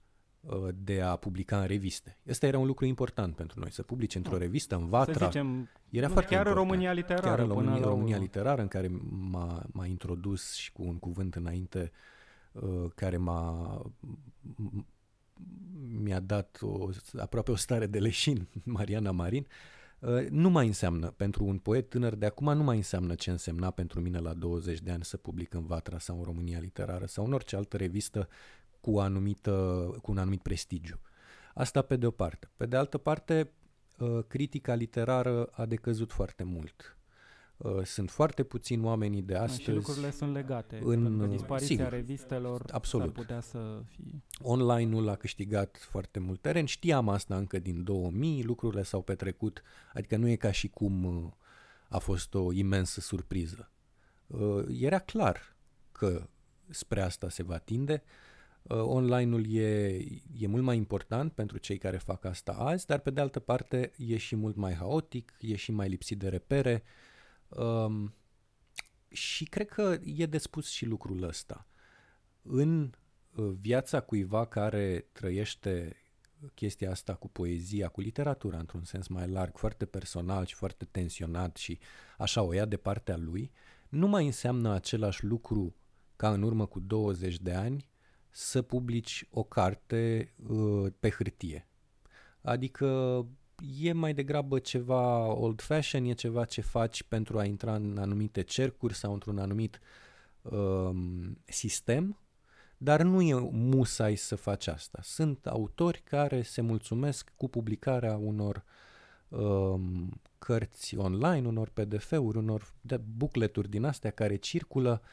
de 0.75 1.01
a 1.01 1.15
publica 1.15 1.59
în 1.59 1.67
reviste. 1.67 2.17
Asta 2.29 2.47
era 2.47 2.57
un 2.57 2.65
lucru 2.65 2.85
important 2.85 3.35
pentru 3.35 3.59
noi, 3.59 3.71
să 3.71 3.83
publice 3.83 4.17
într-o 4.17 4.35
ah. 4.35 4.39
revistă, 4.39 4.75
în 4.75 4.87
Vatra. 4.87 5.13
Să 5.13 5.25
zicem, 5.25 5.69
era 5.89 6.07
nu, 6.07 6.13
foarte 6.13 6.35
chiar 6.35 6.45
important. 6.45 6.69
România 6.69 6.91
literară. 6.93 7.27
Chiar 7.27 7.39
în 7.39 7.47
România, 7.47 7.81
România 7.81 8.17
literară, 8.17 8.61
în 8.61 8.67
care 8.67 8.87
m-a, 9.09 9.65
m-a 9.71 9.85
introdus 9.85 10.53
și 10.53 10.71
cu 10.71 10.83
un 10.83 10.99
cuvânt 10.99 11.35
înainte, 11.35 11.91
uh, 12.51 12.91
care 12.95 13.17
m-a 13.17 13.81
mi-a 16.01 16.19
dat 16.19 16.57
o, 16.61 16.89
aproape 17.17 17.51
o 17.51 17.55
stare 17.55 17.85
de 17.85 17.99
leșin, 17.99 18.47
Mariana 18.63 19.11
Marin, 19.11 19.47
uh, 19.99 20.27
nu 20.29 20.49
mai 20.49 20.67
înseamnă, 20.67 21.07
pentru 21.07 21.45
un 21.45 21.57
poet 21.57 21.89
tânăr 21.89 22.15
de 22.15 22.25
acum, 22.25 22.53
nu 22.53 22.63
mai 22.63 22.75
înseamnă 22.75 23.15
ce 23.15 23.31
însemna 23.31 23.71
pentru 23.71 24.01
mine 24.01 24.19
la 24.19 24.33
20 24.33 24.79
de 24.79 24.91
ani 24.91 25.03
să 25.03 25.17
public 25.17 25.53
în 25.53 25.65
Vatra 25.65 25.99
sau 25.99 26.17
în 26.17 26.23
România 26.23 26.59
Literară 26.59 27.05
sau 27.05 27.25
în 27.25 27.33
orice 27.33 27.55
altă 27.55 27.77
revistă 27.77 28.27
cu, 28.91 28.99
anumită, 28.99 29.51
cu 30.01 30.11
un 30.11 30.17
anumit 30.17 30.41
prestigiu. 30.41 30.99
Asta 31.53 31.81
pe 31.81 31.95
de 31.95 32.05
o 32.05 32.11
parte. 32.11 32.49
Pe 32.57 32.65
de 32.65 32.75
altă 32.75 32.97
parte, 32.97 33.51
uh, 33.97 34.19
critica 34.27 34.73
literară 34.73 35.45
a 35.45 35.65
decăzut 35.65 36.11
foarte 36.11 36.43
mult. 36.43 36.97
Uh, 37.57 37.83
sunt 37.83 38.09
foarte 38.09 38.43
puțini 38.43 38.83
oamenii 38.83 39.21
de 39.21 39.35
astăzi. 39.35 39.61
Și 39.61 39.71
lucrurile 39.71 40.11
sunt 40.11 40.33
legate. 40.33 40.81
În 40.83 41.29
dispariția 41.29 41.75
sigur, 41.75 41.89
revistelor 41.89 42.63
absolut. 42.71 43.05
s-ar 43.05 43.15
putea 43.15 43.41
să 43.41 43.81
fie... 43.85 44.23
Online-ul 44.41 45.09
a 45.09 45.15
câștigat 45.15 45.77
foarte 45.89 46.19
mult 46.19 46.41
teren. 46.41 46.65
Știam 46.65 47.09
asta 47.09 47.35
încă 47.35 47.59
din 47.59 47.83
2000, 47.83 48.43
lucrurile 48.43 48.83
s-au 48.83 49.01
petrecut, 49.01 49.61
adică 49.93 50.17
nu 50.17 50.27
e 50.27 50.35
ca 50.35 50.51
și 50.51 50.67
cum 50.67 51.03
uh, 51.03 51.31
a 51.89 51.97
fost 51.97 52.33
o 52.33 52.51
imensă 52.51 52.99
surpriză. 52.99 53.71
Uh, 54.27 54.65
era 54.79 54.99
clar 54.99 55.55
că 55.91 56.27
spre 56.69 57.01
asta 57.01 57.29
se 57.29 57.43
va 57.43 57.57
tinde. 57.57 58.03
Online-ul 58.67 59.53
e, 59.53 59.87
e 60.37 60.47
mult 60.47 60.63
mai 60.63 60.77
important 60.77 61.31
pentru 61.31 61.57
cei 61.57 61.77
care 61.77 61.97
fac 61.97 62.25
asta 62.25 62.51
azi, 62.51 62.85
dar 62.85 62.99
pe 62.99 63.11
de 63.11 63.21
altă 63.21 63.39
parte 63.39 63.91
e 63.97 64.17
și 64.17 64.35
mult 64.35 64.55
mai 64.55 64.73
haotic, 64.73 65.35
e 65.39 65.55
și 65.55 65.71
mai 65.71 65.89
lipsit 65.89 66.19
de 66.19 66.29
repere, 66.29 66.83
Um, 67.49 68.13
și 69.07 69.45
cred 69.45 69.69
că 69.69 69.97
e 70.03 70.25
de 70.25 70.37
spus 70.37 70.69
și 70.69 70.85
lucrul 70.85 71.23
ăsta. 71.23 71.67
În 72.41 72.91
uh, 73.35 73.53
viața 73.59 73.99
cuiva 73.99 74.45
care 74.45 75.07
trăiește 75.11 75.95
chestia 76.53 76.91
asta 76.91 77.15
cu 77.15 77.27
poezia, 77.27 77.87
cu 77.87 78.01
literatura 78.01 78.57
într-un 78.57 78.83
sens 78.83 79.07
mai 79.07 79.27
larg, 79.27 79.57
foarte 79.57 79.85
personal 79.85 80.45
și 80.45 80.55
foarte 80.55 80.85
tensionat 80.85 81.57
și 81.57 81.79
așa 82.17 82.41
o 82.41 82.53
ia 82.53 82.65
de 82.65 82.77
partea 82.77 83.17
lui, 83.17 83.51
nu 83.89 84.07
mai 84.07 84.25
înseamnă 84.25 84.73
același 84.73 85.25
lucru 85.25 85.75
ca 86.15 86.33
în 86.33 86.41
urmă 86.41 86.65
cu 86.65 86.79
20 86.79 87.39
de 87.39 87.53
ani 87.53 87.87
să 88.29 88.61
publici 88.61 89.27
o 89.31 89.43
carte 89.43 90.33
uh, 90.47 90.91
pe 90.99 91.09
hârtie. 91.09 91.67
Adică 92.41 93.25
e 93.79 93.91
mai 93.91 94.13
degrabă 94.13 94.59
ceva 94.59 95.33
old 95.33 95.61
fashion, 95.61 96.05
e 96.05 96.13
ceva 96.13 96.45
ce 96.45 96.61
faci 96.61 97.03
pentru 97.03 97.39
a 97.39 97.43
intra 97.43 97.75
în 97.75 97.97
anumite 97.97 98.41
cercuri 98.41 98.93
sau 98.93 99.13
într-un 99.13 99.37
anumit 99.37 99.79
um, 100.41 101.37
sistem, 101.45 102.19
dar 102.77 103.01
nu 103.01 103.21
e 103.21 103.33
musai 103.51 104.15
să 104.15 104.35
faci 104.35 104.67
asta. 104.67 104.99
Sunt 105.01 105.45
autori 105.45 106.01
care 106.03 106.41
se 106.41 106.61
mulțumesc 106.61 107.31
cu 107.35 107.47
publicarea 107.47 108.17
unor 108.17 108.63
um, 109.27 110.21
cărți 110.39 110.97
online, 110.97 111.47
unor 111.47 111.69
PDF-uri, 111.69 112.37
unor 112.37 112.73
bucleturi 113.17 113.69
din 113.69 113.83
astea 113.83 114.11
care 114.11 114.35
circulă. 114.35 115.01
Um, 115.01 115.07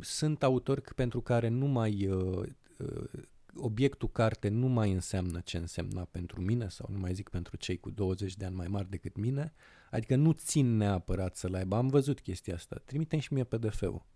sunt 0.00 0.42
autori 0.42 0.82
pentru 0.94 1.20
care 1.20 1.48
nu 1.48 1.66
mai 1.66 2.06
uh, 2.06 2.46
uh, 2.78 3.04
obiectul 3.56 4.08
carte 4.08 4.48
nu 4.48 4.66
mai 4.66 4.92
înseamnă 4.92 5.40
ce 5.44 5.56
însemna 5.56 6.08
pentru 6.10 6.40
mine 6.40 6.68
sau 6.68 6.88
nu 6.92 6.98
mai 6.98 7.14
zic 7.14 7.28
pentru 7.28 7.56
cei 7.56 7.76
cu 7.76 7.90
20 7.90 8.36
de 8.36 8.44
ani 8.44 8.54
mai 8.54 8.66
mari 8.66 8.90
decât 8.90 9.16
mine, 9.16 9.52
adică 9.90 10.16
nu 10.16 10.32
țin 10.32 10.76
neapărat 10.76 11.36
să-l 11.36 11.54
aibă. 11.54 11.76
Am 11.76 11.88
văzut 11.88 12.20
chestia 12.20 12.54
asta. 12.54 12.82
Trimite-mi 12.84 13.22
și 13.22 13.32
mie 13.32 13.44
PDF-ul. 13.44 14.06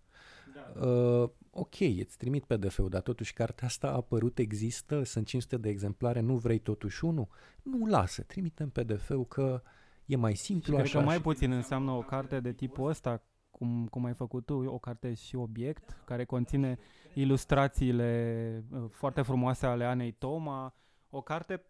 Da. 0.53 0.87
Uh, 0.87 1.29
ok, 1.49 1.79
îți 1.79 2.17
trimit 2.17 2.43
PDF-ul, 2.43 2.89
dar 2.89 3.01
totuși 3.01 3.33
cartea 3.33 3.67
asta 3.67 3.87
a 3.87 3.95
apărut, 3.95 4.37
există, 4.37 5.03
sunt 5.03 5.25
500 5.25 5.57
de 5.57 5.69
exemplare, 5.69 6.19
nu 6.19 6.35
vrei 6.35 6.59
totuși 6.59 7.05
unul? 7.05 7.27
Nu, 7.61 7.85
lasă, 7.85 8.21
trimite-mi 8.21 8.69
PDF-ul 8.69 9.25
că 9.25 9.61
e 10.05 10.15
mai 10.15 10.35
simplu 10.35 10.73
și 10.73 10.81
așa. 10.81 10.89
Cred 10.89 11.01
că 11.01 11.07
mai 11.07 11.21
puțin 11.21 11.51
înseamnă 11.51 11.91
o 11.91 12.01
carte 12.01 12.39
de 12.39 12.53
tipul 12.53 12.89
ăsta, 12.89 13.23
cum, 13.63 13.87
cum 13.87 14.05
ai 14.05 14.13
făcut 14.13 14.45
tu, 14.45 14.53
o 14.53 14.77
carte 14.77 15.13
și 15.13 15.35
obiect, 15.35 15.97
care 16.05 16.25
conține 16.25 16.77
ilustrațiile 17.13 18.63
uh, 18.71 18.83
foarte 18.89 19.21
frumoase 19.21 19.65
ale 19.65 19.85
Anei 19.85 20.11
Toma, 20.11 20.75
o 21.09 21.21
carte 21.21 21.63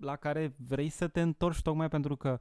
la 0.00 0.16
care 0.16 0.54
vrei 0.56 0.88
să 0.88 1.08
te 1.08 1.20
întorci 1.20 1.62
tocmai 1.62 1.88
pentru 1.88 2.16
că 2.16 2.38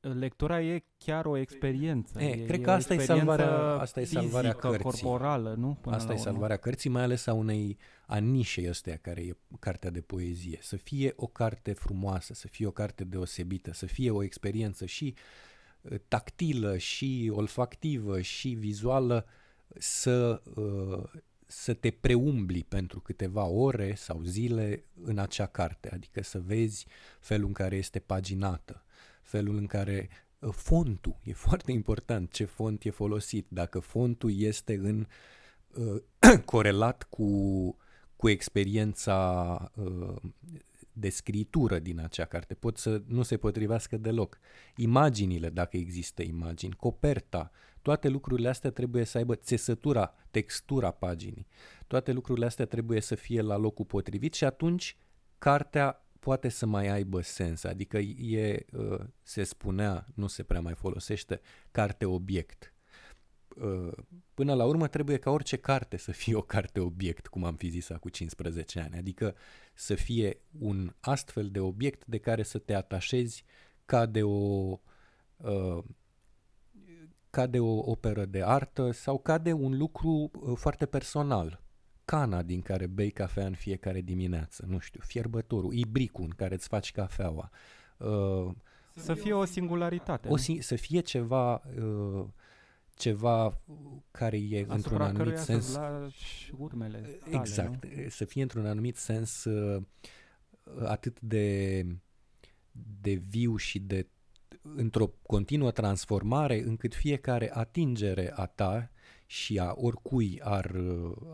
uh, 0.00 0.12
lectura 0.14 0.62
e 0.62 0.84
chiar 0.98 1.26
o 1.26 1.36
experiență. 1.36 2.22
E, 2.22 2.26
e 2.26 2.44
cred 2.44 2.60
că 2.60 2.70
asta 2.70 2.94
e 2.94 2.98
salvarea, 2.98 3.58
asta 3.58 4.00
e 4.00 4.04
salvarea 4.04 4.50
fizică, 4.50 4.68
cărții. 4.68 5.02
corporală, 5.02 5.54
nu? 5.58 5.78
Până 5.80 5.96
asta 5.96 6.12
e 6.12 6.16
salvarea 6.16 6.56
cărții, 6.56 6.90
mai 6.90 7.02
ales 7.02 7.26
a 7.26 7.32
unei 7.32 7.78
a 8.06 8.18
nișei 8.18 8.68
astea 8.68 8.96
care 8.96 9.20
e 9.20 9.36
cartea 9.58 9.90
de 9.90 10.00
poezie. 10.00 10.58
Să 10.60 10.76
fie 10.76 11.12
o 11.16 11.26
carte 11.26 11.72
frumoasă, 11.72 12.34
să 12.34 12.48
fie 12.48 12.66
o 12.66 12.70
carte 12.70 13.04
deosebită, 13.04 13.72
să 13.72 13.86
fie 13.86 14.10
o 14.10 14.22
experiență 14.22 14.86
și 14.86 15.14
uh, 15.16 15.51
tactilă, 16.08 16.76
și 16.76 17.30
olfactivă, 17.34 18.20
și 18.20 18.48
vizuală, 18.48 19.26
să 19.78 20.42
uh, 20.54 21.02
să 21.52 21.74
te 21.74 21.90
preumbli 21.90 22.64
pentru 22.68 23.00
câteva 23.00 23.44
ore 23.44 23.94
sau 23.94 24.22
zile 24.22 24.84
în 25.02 25.18
acea 25.18 25.46
carte, 25.46 25.90
adică 25.92 26.22
să 26.22 26.40
vezi 26.40 26.86
felul 27.20 27.46
în 27.46 27.52
care 27.52 27.76
este 27.76 27.98
paginată, 27.98 28.84
felul 29.22 29.56
în 29.56 29.66
care 29.66 30.08
ă, 30.42 30.50
fontul, 30.50 31.16
e 31.24 31.32
foarte 31.32 31.72
important 31.72 32.32
ce 32.32 32.44
font 32.44 32.84
e 32.84 32.90
folosit, 32.90 33.46
dacă 33.48 33.78
fontul 33.78 34.40
este 34.40 34.74
în 34.74 35.06
uh, 35.74 36.02
corelat 36.44 37.06
cu, 37.10 37.76
cu 38.16 38.28
experiența 38.28 39.72
uh, 39.74 40.16
de 40.92 41.08
scritură 41.08 41.78
din 41.78 42.00
acea 42.00 42.24
carte, 42.24 42.54
pot 42.54 42.76
să 42.76 43.02
nu 43.06 43.22
se 43.22 43.36
potrivească 43.36 43.96
deloc. 43.96 44.38
Imaginile, 44.76 45.50
dacă 45.50 45.76
există 45.76 46.22
imagini, 46.22 46.74
coperta, 46.74 47.50
toate 47.82 48.08
lucrurile 48.08 48.48
astea 48.48 48.70
trebuie 48.70 49.04
să 49.04 49.18
aibă 49.18 49.34
țesătura, 49.34 50.14
textura 50.30 50.90
paginii. 50.90 51.46
Toate 51.86 52.12
lucrurile 52.12 52.46
astea 52.46 52.66
trebuie 52.66 53.00
să 53.00 53.14
fie 53.14 53.40
la 53.40 53.56
locul 53.56 53.84
potrivit 53.84 54.34
și 54.34 54.44
atunci 54.44 54.96
cartea 55.38 56.06
poate 56.20 56.48
să 56.48 56.66
mai 56.66 56.88
aibă 56.88 57.20
sens. 57.20 57.64
Adică 57.64 57.98
e, 57.98 58.64
uh, 58.72 59.00
se 59.22 59.42
spunea, 59.42 60.06
nu 60.14 60.26
se 60.26 60.42
prea 60.42 60.60
mai 60.60 60.74
folosește, 60.74 61.40
carte 61.70 62.04
obiect. 62.04 62.64
Uh, 62.64 62.71
până 64.34 64.54
la 64.54 64.64
urmă 64.64 64.88
trebuie 64.88 65.16
ca 65.16 65.30
orice 65.30 65.56
carte 65.56 65.96
să 65.96 66.12
fie 66.12 66.34
o 66.34 66.42
carte 66.42 66.80
obiect, 66.80 67.26
cum 67.26 67.44
am 67.44 67.54
fi 67.54 67.68
zis 67.68 67.88
cu 68.00 68.08
15 68.08 68.80
ani. 68.80 68.96
Adică 68.96 69.34
să 69.74 69.94
fie 69.94 70.38
un 70.58 70.94
astfel 71.00 71.48
de 71.50 71.60
obiect 71.60 72.06
de 72.06 72.18
care 72.18 72.42
să 72.42 72.58
te 72.58 72.74
atașezi 72.74 73.44
ca 73.84 74.06
de 74.06 74.22
o 74.22 74.78
uh, 75.36 75.84
ca 77.30 77.46
de 77.46 77.58
o 77.58 77.90
operă 77.90 78.24
de 78.24 78.42
artă 78.42 78.90
sau 78.90 79.18
ca 79.18 79.38
de 79.38 79.52
un 79.52 79.76
lucru 79.76 80.30
uh, 80.32 80.52
foarte 80.56 80.86
personal. 80.86 81.60
Cana 82.04 82.42
din 82.42 82.60
care 82.60 82.86
bei 82.86 83.10
cafea 83.10 83.46
în 83.46 83.54
fiecare 83.54 84.00
dimineață, 84.00 84.64
nu 84.68 84.78
știu, 84.78 85.00
fierbătorul, 85.04 85.72
ibricul 85.72 86.24
în 86.24 86.30
care 86.30 86.54
îți 86.54 86.68
faci 86.68 86.92
cafeaua. 86.92 87.50
Uh, 87.96 88.54
să 88.94 89.14
fie 89.14 89.32
o 89.32 89.44
singularitate. 89.44 90.28
O, 90.28 90.36
să 90.60 90.76
fie 90.76 91.00
ceva 91.00 91.54
uh, 91.54 92.24
ceva 92.94 93.60
care 94.10 94.36
e 94.36 94.66
Asupra 94.68 94.74
într-un 94.74 95.00
anumit 95.00 95.38
sens 95.38 95.78
urmele 96.58 96.98
tale, 96.98 97.36
exact, 97.36 97.84
nu? 97.84 98.08
să 98.08 98.24
fie 98.24 98.42
într-un 98.42 98.66
anumit 98.66 98.96
sens 98.96 99.44
uh, 99.44 99.82
atât 100.84 101.20
de 101.20 101.86
de 103.00 103.12
viu 103.12 103.56
și 103.56 103.78
de 103.78 104.06
într-o 104.62 105.06
continuă 105.22 105.70
transformare 105.70 106.62
încât 106.62 106.94
fiecare 106.94 107.50
atingere 107.54 108.32
a 108.34 108.46
ta 108.46 108.90
și 109.26 109.58
a 109.58 109.72
oricui 109.76 110.40
ar, 110.42 110.76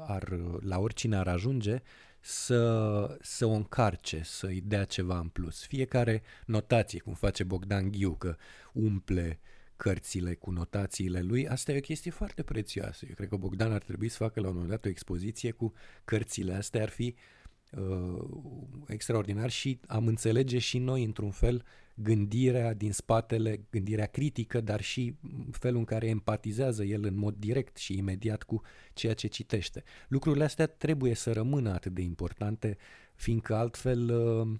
ar, 0.07 0.29
la 0.61 0.79
oricine 0.79 1.17
ar 1.17 1.29
ajunge 1.29 1.83
să, 2.21 3.19
să 3.21 3.47
o 3.47 3.51
încarce, 3.51 4.21
să-i 4.25 4.61
dea 4.61 4.85
ceva 4.85 5.19
în 5.19 5.29
plus. 5.29 5.67
Fiecare 5.67 6.23
notație, 6.47 6.99
cum 6.99 7.15
face 7.15 7.45
Bogdan 7.45 7.91
Ghiu, 7.91 8.15
că 8.15 8.37
umple 8.73 9.41
cărțile 9.79 10.35
cu 10.35 10.51
notațiile 10.51 11.21
lui, 11.21 11.49
asta 11.49 11.73
e 11.73 11.77
o 11.77 11.81
chestie 11.81 12.11
foarte 12.11 12.43
prețioasă. 12.43 13.05
Eu 13.09 13.15
cred 13.15 13.29
că 13.29 13.37
Bogdan 13.37 13.73
ar 13.73 13.83
trebui 13.83 14.09
să 14.09 14.17
facă 14.17 14.41
la 14.41 14.47
un 14.47 14.53
moment 14.53 14.71
dat 14.71 14.85
o 14.85 14.89
expoziție 14.89 15.51
cu 15.51 15.73
cărțile 16.05 16.55
astea, 16.55 16.83
ar 16.83 16.89
fi 16.89 17.15
uh, 17.73 18.25
extraordinar 18.87 19.51
și 19.51 19.81
am 19.87 20.07
înțelege 20.07 20.59
și 20.59 20.79
noi, 20.79 21.05
într-un 21.05 21.31
fel, 21.31 21.65
gândirea 21.95 22.75
din 22.75 22.93
spatele, 22.93 23.67
gândirea 23.71 24.07
critică, 24.07 24.61
dar 24.61 24.81
și 24.81 25.17
felul 25.51 25.79
în 25.79 25.85
care 25.85 26.07
empatizează 26.07 26.85
el 26.85 27.05
în 27.05 27.17
mod 27.17 27.35
direct 27.35 27.77
și 27.77 27.97
imediat 27.97 28.43
cu 28.43 28.61
ceea 28.93 29.15
ce 29.15 29.27
citește. 29.27 29.83
Lucrurile 30.09 30.45
astea 30.45 30.67
trebuie 30.67 31.15
să 31.15 31.33
rămână 31.33 31.73
atât 31.73 31.95
de 31.95 32.03
importante, 32.03 32.77
fiindcă 33.15 33.55
altfel 33.55 34.11
uh, 34.11 34.59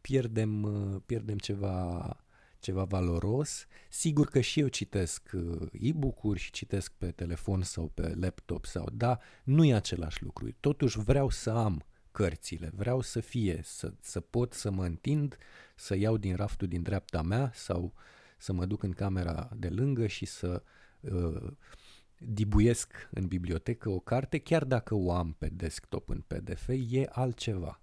pierdem, 0.00 0.62
uh, 0.62 1.00
pierdem 1.06 1.38
ceva, 1.38 2.16
ceva 2.60 2.84
valoros. 2.84 3.66
Sigur 3.88 4.26
că 4.26 4.40
și 4.40 4.60
eu 4.60 4.68
citesc 4.68 5.30
uh, 5.32 5.68
e-book-uri 5.72 6.38
și 6.38 6.50
citesc 6.50 6.92
pe 6.92 7.10
telefon 7.10 7.62
sau 7.62 7.90
pe 7.94 8.14
laptop 8.14 8.64
sau 8.64 8.88
da, 8.92 9.18
nu 9.44 9.64
e 9.64 9.74
același 9.74 10.22
lucru. 10.22 10.48
Totuși 10.60 10.98
vreau 10.98 11.28
să 11.28 11.50
am 11.50 11.84
cărțile, 12.10 12.70
vreau 12.74 13.00
să 13.00 13.20
fie, 13.20 13.60
să, 13.64 13.92
să 14.00 14.20
pot 14.20 14.52
să 14.52 14.70
mă 14.70 14.84
întind, 14.84 15.36
să 15.74 15.96
iau 15.96 16.16
din 16.16 16.36
raftul 16.36 16.68
din 16.68 16.82
dreapta 16.82 17.22
mea 17.22 17.50
sau 17.54 17.94
să 18.38 18.52
mă 18.52 18.66
duc 18.66 18.82
în 18.82 18.92
camera 18.92 19.48
de 19.56 19.68
lângă 19.68 20.06
și 20.06 20.24
să 20.24 20.62
uh, 21.00 21.52
dibuiesc 22.18 23.08
în 23.10 23.26
bibliotecă 23.26 23.88
o 23.88 23.98
carte, 23.98 24.38
chiar 24.38 24.64
dacă 24.64 24.94
o 24.94 25.12
am 25.12 25.32
pe 25.32 25.48
desktop 25.48 26.08
în 26.08 26.20
PDF, 26.26 26.68
e 26.68 27.06
altceva. 27.10 27.80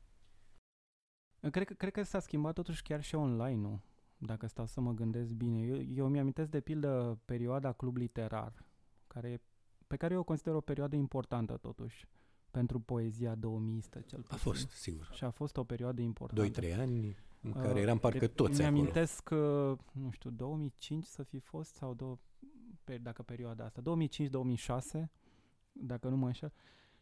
Cred 1.51 1.67
că, 1.67 1.73
cred 1.73 1.91
că 1.91 2.03
s-a 2.03 2.19
schimbat 2.19 2.53
totuși 2.53 2.81
chiar 2.81 3.03
și 3.03 3.15
online, 3.15 3.61
nu? 3.61 3.81
Dacă 4.17 4.47
stau 4.47 4.65
să 4.65 4.81
mă 4.81 4.93
gândesc 4.93 5.31
bine. 5.31 5.61
Eu, 5.61 5.81
eu 5.81 6.07
mi-amintesc 6.07 6.49
de 6.49 6.59
pildă 6.59 7.19
perioada 7.25 7.71
club 7.71 7.95
literar, 7.95 8.65
care, 9.07 9.41
pe 9.87 9.95
care 9.95 10.13
eu 10.13 10.19
o 10.19 10.23
consider 10.23 10.53
o 10.53 10.61
perioadă 10.61 10.95
importantă 10.95 11.57
totuși 11.57 12.07
pentru 12.51 12.79
poezia 12.79 13.35
2000 13.35 13.83
cel 13.91 14.01
puțin. 14.01 14.23
A 14.29 14.35
fost, 14.35 14.69
sigur. 14.69 15.09
Și 15.13 15.23
a 15.23 15.29
fost 15.29 15.57
o 15.57 15.63
perioadă 15.63 16.01
importantă. 16.01 16.61
2-3 16.61 16.77
ani 16.77 17.17
în 17.41 17.51
care 17.51 17.73
uh, 17.73 17.81
eram 17.81 17.97
parcă 17.97 18.27
toți 18.27 18.61
acolo. 18.61 18.75
Mi-amintesc 18.75 19.23
că, 19.23 19.75
nu 19.91 20.11
știu, 20.11 20.29
2005 20.29 21.05
să 21.05 21.23
fi 21.23 21.39
fost 21.39 21.73
sau 21.73 21.93
două, 21.93 22.17
pe, 22.83 22.97
dacă 22.97 23.21
perioada 23.21 23.63
asta, 23.65 23.81
2005-2006, 23.81 25.03
dacă 25.71 26.07
nu 26.07 26.15
mă 26.15 26.25
înșel. 26.25 26.53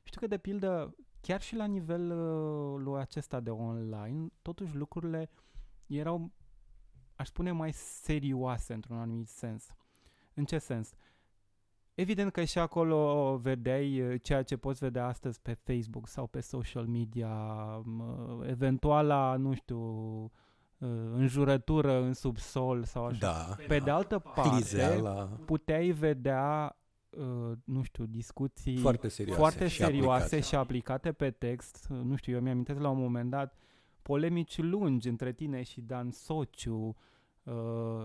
Știu 0.04 0.20
că, 0.20 0.28
de 0.28 0.38
pildă, 0.38 0.96
chiar 1.22 1.42
și 1.42 1.56
la 1.56 1.66
nivelul 1.66 2.88
uh, 2.88 3.00
acesta 3.00 3.40
de 3.40 3.50
online, 3.50 4.28
totuși 4.42 4.76
lucrurile 4.76 5.30
erau, 5.86 6.32
aș 7.16 7.28
spune, 7.28 7.52
mai 7.52 7.74
serioase 7.74 8.74
într-un 8.74 8.98
anumit 8.98 9.28
sens. 9.28 9.76
În 10.34 10.46
ce 10.46 10.58
sens? 10.58 10.94
Evident 11.94 12.32
că 12.32 12.44
și 12.44 12.60
acolo 12.60 13.36
vedeai 13.42 14.02
uh, 14.02 14.22
ceea 14.22 14.44
ce 14.44 14.58
poți 14.58 14.80
vedea 14.80 15.06
astăzi 15.06 15.40
pe 15.42 15.58
Facebook 15.64 16.08
sau 16.08 16.28
pe 16.28 16.40
social 16.40 16.86
media, 16.86 17.30
uh, 17.86 18.48
eventuala, 18.48 19.36
nu 19.36 19.54
știu, 19.54 19.80
uh, 20.24 20.30
înjurătură 21.14 22.02
în 22.02 22.14
subsol 22.14 22.84
sau 22.84 23.06
așa. 23.06 23.18
Da. 23.20 23.56
Pe 23.68 23.78
de 23.78 23.90
altă 23.90 24.20
parte, 24.20 25.02
puteai 25.46 25.90
vedea 25.90 26.78
nu 27.64 27.84
știu, 27.84 28.06
discuții 28.06 28.78
foarte 28.78 29.08
serioase, 29.08 29.42
foarte 29.42 29.68
și, 29.68 29.78
serioase 29.78 30.24
aplicate. 30.24 30.42
și 30.42 30.56
aplicate 30.56 31.12
pe 31.12 31.32
text. 31.32 31.88
Nu 31.88 32.16
știu, 32.16 32.34
eu 32.34 32.42
mi-am 32.42 32.66
la 32.80 32.90
un 32.90 33.00
moment 33.00 33.30
dat 33.30 33.58
polemici 34.08 34.58
lungi 34.58 35.08
între 35.08 35.32
tine 35.32 35.64
și 35.64 35.82
Dan 35.82 36.12
Sociu, 36.12 36.96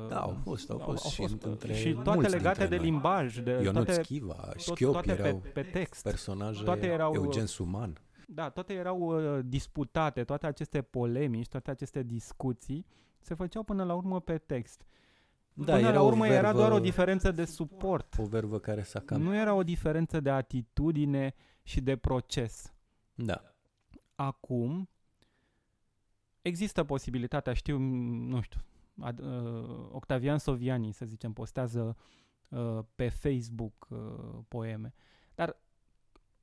da, 0.09 0.21
au 0.21 0.39
fost, 0.43 0.71
au 0.71 0.79
fost, 0.79 1.05
au 1.05 1.11
fost 1.11 1.15
și, 1.15 1.47
între 1.47 1.75
și 1.75 1.93
toate 1.93 2.29
legate 2.29 2.67
de 2.67 2.77
limbaj, 2.77 3.39
de 3.39 3.51
Ionut 3.51 3.85
toate, 3.85 4.03
Schiva, 4.03 4.49
Șchiop 4.57 4.93
toate 4.93 5.11
erau 5.11 5.39
pe, 5.39 5.49
pe 5.49 5.63
text. 5.63 6.03
personaje 6.03 6.65
toate 6.65 6.87
erau, 6.87 7.15
Eugen 7.15 7.47
Suman. 7.47 8.01
Da, 8.27 8.51
toate 8.51 8.73
erau 8.73 8.99
uh, 8.99 9.41
disputate, 9.45 10.25
toate 10.25 10.47
aceste 10.47 10.83
polemici, 10.83 11.49
toate 11.49 11.71
aceste 11.71 12.03
discuții 12.03 12.87
se 13.19 13.35
făceau 13.35 13.63
până 13.63 13.85
la 13.85 13.95
urmă 13.95 14.21
pe 14.21 14.39
text. 14.39 14.87
Da, 15.53 15.75
până 15.75 15.91
la 15.91 16.03
urmă 16.03 16.27
vervă, 16.27 16.37
era 16.37 16.53
doar 16.53 16.73
o 16.73 16.79
diferență 16.79 17.31
de 17.31 17.45
suport. 17.45 18.15
O 18.19 18.25
verbă 18.25 18.59
care 18.59 18.83
s-a 18.83 19.01
cam... 19.01 19.23
Nu 19.23 19.37
era 19.37 19.55
o 19.55 19.63
diferență 19.63 20.21
de 20.21 20.31
atitudine 20.31 21.35
și 21.63 21.81
de 21.81 21.97
proces. 21.97 22.75
Da. 23.15 23.43
Acum 24.15 24.89
există 26.43 26.85
posibilitatea, 26.85 27.53
știu, 27.53 27.79
nu 27.79 28.41
știu, 28.41 28.61
ad, 29.01 29.19
uh, 29.19 29.89
Octavian 29.91 30.39
Soviani, 30.39 30.93
să 30.93 31.05
zicem, 31.05 31.33
postează 31.33 31.97
uh, 32.49 32.79
pe 32.95 33.09
Facebook 33.09 33.87
uh, 33.91 33.99
poeme. 34.49 34.95
Dar 35.35 35.57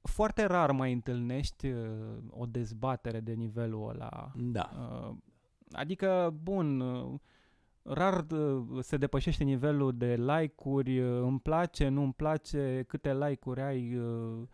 foarte 0.02 0.45
rar 0.45 0.72
mai 0.72 0.93
întâlnești 0.93 1.68
uh, 1.68 2.18
o 2.30 2.45
dezbatere 2.45 3.20
de 3.20 3.34
nivelul 3.34 3.89
ăla. 3.89 4.32
Da. 4.36 4.70
Uh, 4.74 5.16
adică, 5.72 6.38
bun, 6.41 6.80
uh, 6.80 7.20
rar 7.82 8.26
uh, 8.32 8.84
se 8.84 8.98
depășește 8.98 9.43
nivelul 9.43 9.98
de 9.98 10.16
like-uri, 10.16 11.00
uh, 11.00 11.22
îmi 11.22 11.39
place, 11.39 11.88
nu 11.88 12.02
îmi 12.04 12.14
place, 12.14 12.84
câte 12.88 13.14
like-uri 13.14 13.62
ai, 13.62 13.95
uh, 13.95 14.48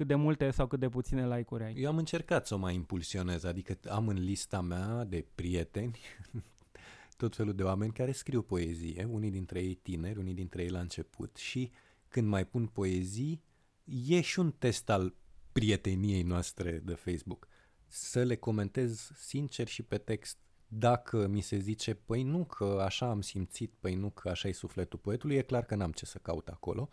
cât 0.00 0.08
de 0.08 0.14
multe 0.14 0.50
sau 0.50 0.66
cât 0.66 0.80
de 0.80 0.88
puține 0.88 1.36
like-uri 1.36 1.64
ai. 1.64 1.74
Eu 1.76 1.88
am 1.88 1.96
încercat 1.96 2.46
să 2.46 2.54
o 2.54 2.58
mai 2.58 2.74
impulsionez, 2.74 3.44
adică 3.44 3.78
am 3.88 4.08
în 4.08 4.18
lista 4.18 4.60
mea 4.60 5.04
de 5.04 5.26
prieteni 5.34 5.98
tot 7.16 7.36
felul 7.36 7.54
de 7.54 7.62
oameni 7.62 7.92
care 7.92 8.12
scriu 8.12 8.42
poezie, 8.42 9.04
unii 9.10 9.30
dintre 9.30 9.60
ei 9.60 9.74
tineri, 9.74 10.18
unii 10.18 10.34
dintre 10.34 10.62
ei 10.62 10.68
la 10.68 10.80
început 10.80 11.36
și 11.36 11.70
când 12.08 12.26
mai 12.26 12.46
pun 12.46 12.66
poezii, 12.66 13.42
e 13.84 14.20
și 14.20 14.38
un 14.38 14.50
test 14.50 14.90
al 14.90 15.14
prieteniei 15.52 16.22
noastre 16.22 16.78
de 16.84 16.94
Facebook. 16.94 17.48
Să 17.86 18.22
le 18.22 18.36
comentez 18.36 19.10
sincer 19.16 19.66
și 19.66 19.82
pe 19.82 19.98
text 19.98 20.38
dacă 20.68 21.26
mi 21.26 21.40
se 21.40 21.58
zice, 21.58 21.94
păi 21.94 22.22
nu 22.22 22.44
că 22.44 22.80
așa 22.84 23.10
am 23.10 23.20
simțit, 23.20 23.72
păi 23.80 23.94
nu 23.94 24.10
că 24.10 24.28
așa 24.28 24.48
e 24.48 24.52
sufletul 24.52 24.98
poetului, 24.98 25.36
e 25.36 25.42
clar 25.42 25.64
că 25.64 25.74
n-am 25.74 25.92
ce 25.92 26.06
să 26.06 26.18
caut 26.18 26.48
acolo. 26.48 26.88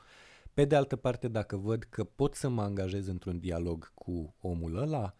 Pe 0.58 0.66
de 0.66 0.76
altă 0.76 0.96
parte, 0.96 1.28
dacă 1.28 1.58
văd 1.58 1.84
că 1.84 2.04
pot 2.04 2.36
să 2.36 2.50
mă 2.50 2.62
angajez 2.62 3.08
într-un 3.08 3.40
dialog 3.40 3.92
cu 3.94 4.36
omul 4.42 4.78
ăla, 4.78 5.16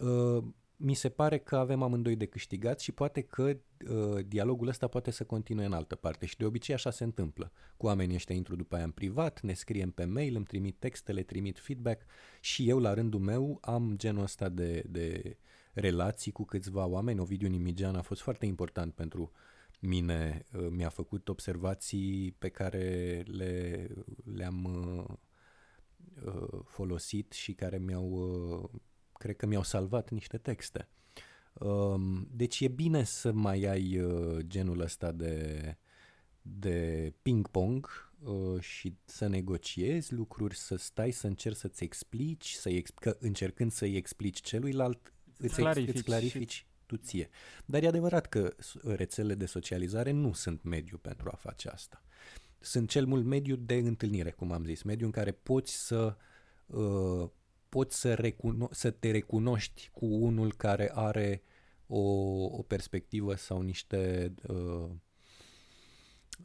uh, 0.00 0.44
mi 0.76 0.94
se 0.94 1.08
pare 1.08 1.38
că 1.38 1.56
avem 1.56 1.82
amândoi 1.82 2.16
de 2.16 2.26
câștigat 2.26 2.80
și 2.80 2.92
poate 2.92 3.22
că 3.22 3.42
uh, 3.42 4.24
dialogul 4.26 4.68
ăsta 4.68 4.86
poate 4.86 5.10
să 5.10 5.24
continue 5.24 5.64
în 5.64 5.72
altă 5.72 5.94
parte 5.94 6.26
și 6.26 6.36
de 6.36 6.44
obicei 6.44 6.74
așa 6.74 6.90
se 6.90 7.04
întâmplă. 7.04 7.52
Cu 7.76 7.86
oamenii 7.86 8.14
ăștia 8.14 8.34
intru 8.34 8.56
după 8.56 8.74
aia 8.74 8.84
în 8.84 8.90
privat, 8.90 9.40
ne 9.40 9.52
scriem 9.52 9.90
pe 9.90 10.04
mail, 10.04 10.36
îmi 10.36 10.44
trimit 10.44 10.76
textele, 10.78 11.22
trimit 11.22 11.58
feedback 11.58 12.02
și 12.40 12.68
eu 12.68 12.78
la 12.78 12.94
rândul 12.94 13.20
meu 13.20 13.58
am 13.60 13.94
genul 13.96 14.22
ăsta 14.22 14.48
de, 14.48 14.84
de 14.88 15.36
relații 15.72 16.32
cu 16.32 16.44
câțiva 16.44 16.86
oameni. 16.86 17.20
Ovidiu 17.20 17.48
Nimigean 17.48 17.96
a 17.96 18.02
fost 18.02 18.20
foarte 18.20 18.46
important 18.46 18.94
pentru 18.94 19.32
mine, 19.78 20.44
uh, 20.52 20.66
mi-a 20.70 20.88
făcut 20.88 21.28
observații 21.28 22.34
pe 22.38 22.48
care 22.48 23.22
le, 23.26 23.86
le-am 24.24 24.64
uh, 24.64 25.14
uh 26.24 26.60
folosit 26.64 27.32
și 27.32 27.52
care 27.52 27.78
mi-au 27.78 28.08
uh, 28.10 28.80
cred 29.12 29.36
că 29.36 29.46
mi-au 29.46 29.62
salvat 29.62 30.10
niște 30.10 30.38
texte. 30.38 30.88
Um, 31.52 32.28
deci 32.30 32.60
e 32.60 32.68
bine 32.68 33.04
să 33.04 33.32
mai 33.32 33.62
ai 33.64 34.00
uh, 34.00 34.38
genul 34.46 34.80
ăsta 34.80 35.12
de, 35.12 35.76
de 36.42 37.12
ping-pong 37.22 38.12
uh, 38.18 38.60
și 38.60 38.96
să 39.04 39.26
negociezi 39.26 40.12
lucruri, 40.12 40.56
să 40.56 40.76
stai 40.76 41.10
să 41.10 41.26
încerci 41.26 41.56
să-ți 41.56 41.84
explici, 41.84 42.52
să 42.52 42.82
că 42.94 43.16
încercând 43.20 43.72
să-i 43.72 43.96
explici 43.96 44.40
celuilalt, 44.40 45.12
îți 45.38 45.54
clarifici, 45.54 45.94
îți 45.94 46.04
clarifici 46.04 46.52
și... 46.52 46.66
tu 46.88 46.96
ție. 46.96 47.28
Dar 47.64 47.82
e 47.82 47.86
adevărat 47.86 48.26
că 48.26 48.54
rețelele 48.82 49.34
de 49.34 49.46
socializare 49.46 50.10
nu 50.10 50.32
sunt 50.32 50.62
mediu 50.62 50.98
pentru 50.98 51.28
a 51.32 51.36
face 51.36 51.68
asta. 51.68 52.02
Sunt 52.60 52.88
cel 52.88 53.06
mult 53.06 53.24
mediu 53.24 53.56
de 53.56 53.74
întâlnire, 53.74 54.30
cum 54.30 54.52
am 54.52 54.64
zis, 54.64 54.82
mediu 54.82 55.06
în 55.06 55.12
care 55.12 55.32
poți 55.32 55.86
să 55.86 56.16
uh, 56.66 57.28
poți 57.68 58.00
să, 58.00 58.14
recuno- 58.14 58.70
să 58.70 58.90
te 58.90 59.10
recunoști 59.10 59.90
cu 59.92 60.06
unul 60.06 60.52
care 60.52 60.90
are 60.94 61.42
o, 61.86 62.00
o 62.44 62.62
perspectivă 62.62 63.34
sau 63.34 63.60
niște 63.60 64.34
uh, 64.46 64.90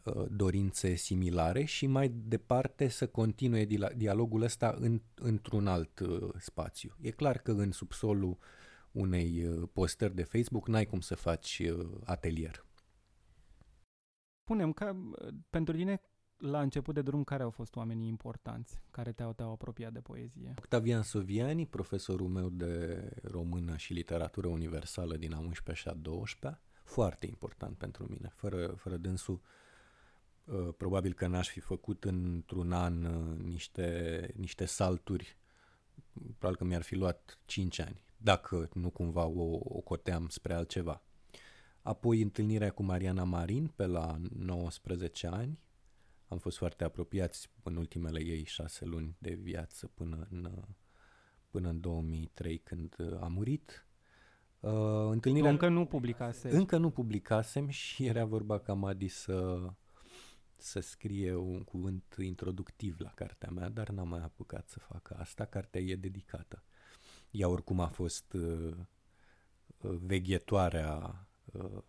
uh, 0.04 0.26
dorințe 0.30 0.96
similare 0.96 1.64
și 1.64 1.88
mai 1.88 2.10
departe 2.10 2.88
să 2.88 3.08
continue 3.08 3.66
dialogul 3.96 4.42
ăsta 4.42 4.76
în, 4.80 5.02
într-un 5.16 5.68
alt 5.68 6.00
uh, 6.00 6.30
spațiu. 6.40 6.96
E 7.02 7.10
clar 7.10 7.38
că 7.38 7.52
în 7.52 7.72
subsolul 7.72 8.38
unei 8.94 9.46
uh, 9.46 9.70
postări 9.74 10.16
de 10.16 10.24
Facebook 10.24 10.68
n-ai 10.68 10.86
cum 10.86 11.00
să 11.00 11.16
faci 11.16 11.62
uh, 11.70 11.90
atelier. 12.04 12.66
Punem 14.44 14.74
că 14.74 14.96
uh, 14.96 15.34
pentru 15.50 15.76
tine 15.76 16.02
la 16.38 16.62
început 16.62 16.94
de 16.94 17.02
drum, 17.02 17.24
care 17.24 17.44
au 17.44 17.50
fost 17.50 17.76
oamenii 17.76 18.08
importanți 18.08 18.82
care 18.92 19.12
te-au, 19.12 19.34
te-au 19.34 19.52
apropiat 19.52 19.94
de 19.94 20.00
poezie? 20.00 20.54
Octavian 20.58 21.02
Soviani, 21.02 21.66
profesorul 21.66 22.28
meu 22.28 22.50
de 22.50 23.10
română 23.24 23.78
și 23.78 23.94
literatură 23.94 24.48
universală 24.48 25.18
din 25.18 25.34
a 25.34 25.40
11 25.40 25.84
și 25.84 25.88
a 25.88 25.94
12 25.94 26.62
foarte 26.84 27.26
important 27.26 27.78
pentru 27.78 28.08
mine. 28.10 28.32
Fără, 28.36 28.68
fără 28.68 28.98
dânsul, 28.98 29.42
uh, 30.44 30.74
probabil 30.78 31.14
că 31.14 31.28
n-aș 31.28 31.50
fi 31.50 31.60
făcut 31.60 32.04
într-un 32.04 32.72
an 32.72 33.04
uh, 33.04 33.38
niște, 33.44 34.30
niște 34.36 34.66
salturi, 34.66 35.38
probabil 36.14 36.58
că 36.58 36.64
mi-ar 36.64 36.82
fi 36.82 36.96
luat 36.96 37.40
5 37.46 37.80
ani 37.80 38.04
dacă 38.24 38.70
nu 38.74 38.90
cumva 38.90 39.26
o, 39.26 39.60
o 39.64 39.80
coteam 39.80 40.28
spre 40.28 40.54
altceva. 40.54 41.02
Apoi 41.82 42.22
întâlnirea 42.22 42.72
cu 42.72 42.84
Mariana 42.84 43.24
Marin 43.24 43.68
pe 43.68 43.86
la 43.86 44.18
19 44.38 45.28
ani. 45.28 45.60
Am 46.28 46.38
fost 46.38 46.58
foarte 46.58 46.84
apropiați 46.84 47.50
în 47.64 47.76
ultimele 47.76 48.24
ei 48.24 48.44
șase 48.44 48.86
luni 48.86 49.16
de 49.20 49.34
viață 49.34 49.88
până 49.88 50.28
în, 50.30 50.52
până 51.50 51.70
în 51.70 51.80
2003 51.80 52.58
când 52.58 52.96
a 53.20 53.28
murit. 53.28 53.88
Uh, 54.60 54.72
întâlnirea... 55.10 55.50
încă 55.50 55.68
nu 55.68 55.86
publicase. 55.86 56.50
Încă 56.50 56.78
nu 56.78 56.90
publicasem 56.90 57.70
și 57.70 58.06
era 58.06 58.26
vorba 58.26 58.60
ca 58.60 58.74
Madi 58.74 59.08
să, 59.08 59.70
să 60.56 60.80
scrie 60.80 61.36
un 61.36 61.64
cuvânt 61.64 62.16
introductiv 62.20 63.00
la 63.00 63.10
cartea 63.10 63.50
mea, 63.50 63.70
dar 63.70 63.90
n-am 63.90 64.08
mai 64.08 64.22
apucat 64.22 64.70
să 64.70 64.80
fac 64.80 65.12
asta. 65.16 65.46
Cartea 65.46 65.82
e 65.82 65.96
dedicată. 65.96 66.64
Ea 67.34 67.48
oricum 67.48 67.80
a 67.80 67.88
fost 67.88 68.34
uh, 68.34 68.76
uh 69.82 69.98
veghetoarea 70.02 71.28
uh, 71.52 71.82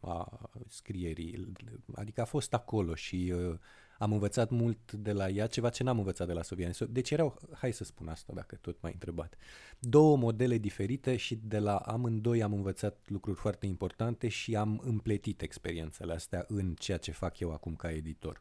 a 0.00 0.50
scrierii, 0.68 1.52
adică 1.94 2.20
a 2.20 2.24
fost 2.24 2.54
acolo 2.54 2.94
și 2.94 3.32
uh, 3.34 3.58
am 3.98 4.12
învățat 4.12 4.50
mult 4.50 4.92
de 4.92 5.12
la 5.12 5.28
ea, 5.28 5.46
ceva 5.46 5.68
ce 5.68 5.82
n-am 5.82 5.98
învățat 5.98 6.26
de 6.26 6.32
la 6.32 6.42
Soviani. 6.42 6.76
Deci 6.88 7.10
erau, 7.10 7.38
hai 7.52 7.72
să 7.72 7.84
spun 7.84 8.08
asta 8.08 8.32
dacă 8.32 8.56
tot 8.56 8.82
m-ai 8.82 8.92
întrebat, 8.92 9.34
două 9.78 10.16
modele 10.16 10.58
diferite 10.58 11.16
și 11.16 11.40
de 11.42 11.58
la 11.58 11.76
amândoi 11.76 12.42
am 12.42 12.52
învățat 12.52 12.98
lucruri 13.06 13.38
foarte 13.38 13.66
importante 13.66 14.28
și 14.28 14.56
am 14.56 14.80
împletit 14.84 15.42
experiențele 15.42 16.12
astea 16.12 16.44
în 16.48 16.74
ceea 16.74 16.98
ce 16.98 17.12
fac 17.12 17.38
eu 17.38 17.52
acum 17.52 17.76
ca 17.76 17.90
editor. 17.90 18.40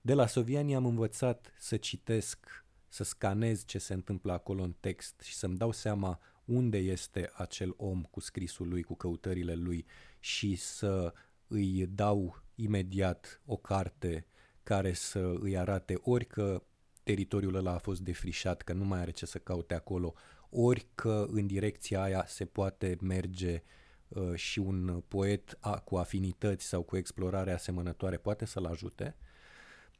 De 0.00 0.14
la 0.14 0.26
Soviani 0.26 0.74
am 0.74 0.84
învățat 0.84 1.52
să 1.58 1.76
citesc, 1.76 2.61
să 2.92 3.04
scanez 3.04 3.64
ce 3.64 3.78
se 3.78 3.92
întâmplă 3.92 4.32
acolo 4.32 4.62
în 4.62 4.74
text 4.80 5.20
și 5.20 5.34
să-mi 5.34 5.56
dau 5.56 5.72
seama 5.72 6.20
unde 6.44 6.78
este 6.78 7.30
acel 7.34 7.74
om 7.76 8.02
cu 8.02 8.20
scrisul 8.20 8.68
lui, 8.68 8.82
cu 8.82 8.94
căutările 8.94 9.54
lui 9.54 9.86
și 10.18 10.54
să 10.56 11.12
îi 11.46 11.86
dau 11.86 12.42
imediat 12.54 13.40
o 13.44 13.56
carte 13.56 14.26
care 14.62 14.92
să 14.92 15.34
îi 15.40 15.58
arate 15.58 15.98
ori 16.02 16.24
că 16.24 16.62
teritoriul 17.02 17.54
ăla 17.54 17.72
a 17.72 17.78
fost 17.78 18.00
defrișat, 18.00 18.62
că 18.62 18.72
nu 18.72 18.84
mai 18.84 19.00
are 19.00 19.10
ce 19.10 19.26
să 19.26 19.38
caute 19.38 19.74
acolo, 19.74 20.14
ori 20.50 20.86
că 20.94 21.26
în 21.30 21.46
direcția 21.46 22.02
aia 22.02 22.24
se 22.26 22.44
poate 22.44 22.96
merge 23.00 23.62
uh, 24.08 24.34
și 24.34 24.58
un 24.58 25.02
poet 25.08 25.56
a, 25.60 25.78
cu 25.78 25.96
afinități 25.96 26.64
sau 26.64 26.82
cu 26.82 26.96
explorare 26.96 27.52
asemănătoare 27.52 28.16
poate 28.16 28.44
să-l 28.44 28.64
ajute. 28.64 29.16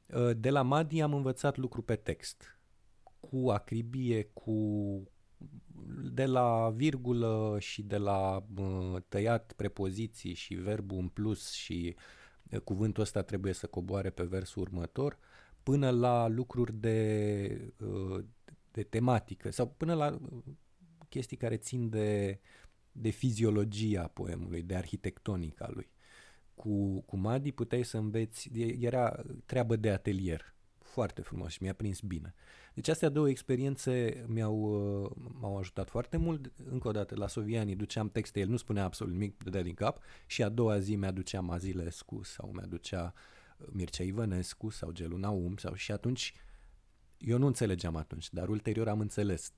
Uh, 0.07 0.31
de 0.37 0.51
la 0.51 0.63
Madi 0.63 1.01
am 1.01 1.15
învățat 1.15 1.57
lucru 1.57 1.83
pe 1.83 1.97
text, 1.97 2.57
cu 3.31 3.51
acribie, 3.51 4.23
cu 4.33 4.57
de 6.13 6.25
la 6.25 6.71
virgulă 6.71 7.57
și 7.61 7.83
de 7.83 7.97
la 7.97 8.47
uh, 8.57 9.03
tăiat 9.09 9.53
prepoziții 9.57 10.35
și 10.35 10.55
verbul 10.55 10.99
în 10.99 11.09
plus 11.09 11.53
și 11.53 11.95
uh, 12.51 12.61
cuvântul 12.61 13.03
ăsta 13.03 13.23
trebuie 13.23 13.53
să 13.53 13.67
coboare 13.67 14.11
pe 14.11 14.23
versul 14.23 14.63
următor, 14.63 15.19
până 15.63 15.91
la 15.91 16.29
lucruri 16.29 16.75
de, 16.75 17.75
uh, 17.79 18.25
de 18.71 18.83
tematică 18.83 19.51
sau 19.51 19.69
până 19.69 19.95
la 19.95 20.19
chestii 21.09 21.37
care 21.37 21.57
țin 21.57 21.89
de, 21.89 22.41
de 22.93 23.11
fiziologia 23.11 24.07
poemului, 24.07 24.63
de 24.63 24.75
arhitectonica 24.75 25.69
lui. 25.71 25.91
Cu, 26.55 27.01
cu 27.01 27.17
Madi 27.17 27.53
puteai 27.53 27.85
să 27.85 27.97
înveți, 27.97 28.51
era 28.81 29.23
treabă 29.45 29.77
de 29.77 29.91
atelier, 29.91 30.55
foarte 30.93 31.23
frumos 31.23 31.53
și 31.53 31.63
mi-a 31.63 31.73
prins 31.73 32.01
bine. 32.01 32.35
Deci 32.75 32.89
astea 32.89 33.09
două 33.09 33.29
experiențe 33.29 34.25
mi-au, 34.29 34.57
uh, 35.03 35.11
m-au 35.41 35.59
ajutat 35.59 35.89
foarte 35.89 36.17
mult. 36.17 36.53
Încă 36.71 36.89
o 36.89 36.91
dată, 36.91 37.15
la 37.17 37.27
Soviani 37.27 37.77
duceam 37.77 38.09
texte, 38.09 38.41
el 38.41 38.49
nu 38.49 38.57
spunea 38.57 38.85
absolut 38.85 39.13
nimic, 39.13 39.45
de 39.45 39.63
din 39.63 39.75
cap 39.75 39.99
și 40.27 40.43
a 40.43 40.49
doua 40.49 40.79
zi 40.79 40.97
mi-aducea 40.97 41.41
Mazilescu 41.41 42.23
sau 42.23 42.51
mi-aducea 42.53 43.13
uh, 43.59 43.67
Mircea 43.71 44.05
Ivănescu 44.05 44.69
sau 44.69 44.91
Gelu 44.91 45.17
Naum 45.17 45.57
sau 45.57 45.75
și 45.75 45.93
atunci 45.93 46.35
eu 47.19 47.39
nu 47.39 47.47
înțelegeam 47.47 47.97
atunci, 47.97 48.33
dar 48.33 48.49
ulterior 48.49 48.89
am 48.89 49.01
înțeles 49.01 49.53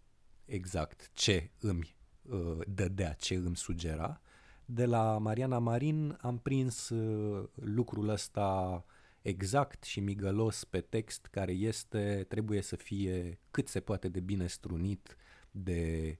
exact 0.44 1.10
ce 1.12 1.50
îmi 1.60 1.96
uh, 2.22 2.58
dădea, 2.66 3.12
ce 3.12 3.34
îmi 3.34 3.56
sugera. 3.56 4.20
De 4.64 4.86
la 4.86 5.18
Mariana 5.18 5.58
Marin 5.58 6.18
am 6.20 6.38
prins 6.38 6.88
uh, 6.88 7.48
lucrul 7.54 8.08
ăsta 8.08 8.84
exact 9.24 9.82
și 9.84 10.00
migălos 10.00 10.64
pe 10.64 10.80
text 10.80 11.26
care 11.26 11.52
este, 11.52 12.24
trebuie 12.28 12.60
să 12.60 12.76
fie 12.76 13.40
cât 13.50 13.68
se 13.68 13.80
poate 13.80 14.08
de 14.08 14.20
bine 14.20 14.46
strunit, 14.46 15.16
de, 15.50 16.18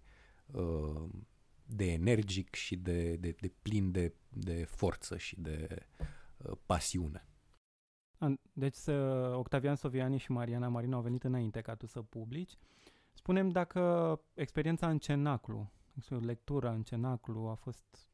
uh, 0.53 1.09
de 1.67 1.93
energic 1.93 2.55
și 2.55 2.77
de, 2.77 3.17
de, 3.17 3.37
de 3.41 3.53
plin 3.63 3.91
de, 3.91 4.15
de 4.29 4.65
forță 4.65 5.17
și 5.17 5.41
de 5.41 5.87
uh, 6.37 6.57
pasiune. 6.67 7.29
Deci 8.53 8.79
Octavian 9.33 9.77
Soviani 9.77 10.19
și 10.19 10.31
Mariana 10.31 10.69
Marina 10.69 10.97
au 10.97 11.03
venit 11.03 11.25
înainte 11.25 11.61
ca 11.61 11.75
tu 11.75 11.87
să 11.87 12.03
publici. 12.03 12.53
Spunem 13.13 13.49
dacă 13.49 14.21
experiența 14.35 14.91
în 14.91 14.99
cenaclu, 14.99 15.73
lectura 16.09 16.73
în 16.73 16.83
cenaclu 16.83 17.49
a 17.49 17.55
fost 17.55 18.09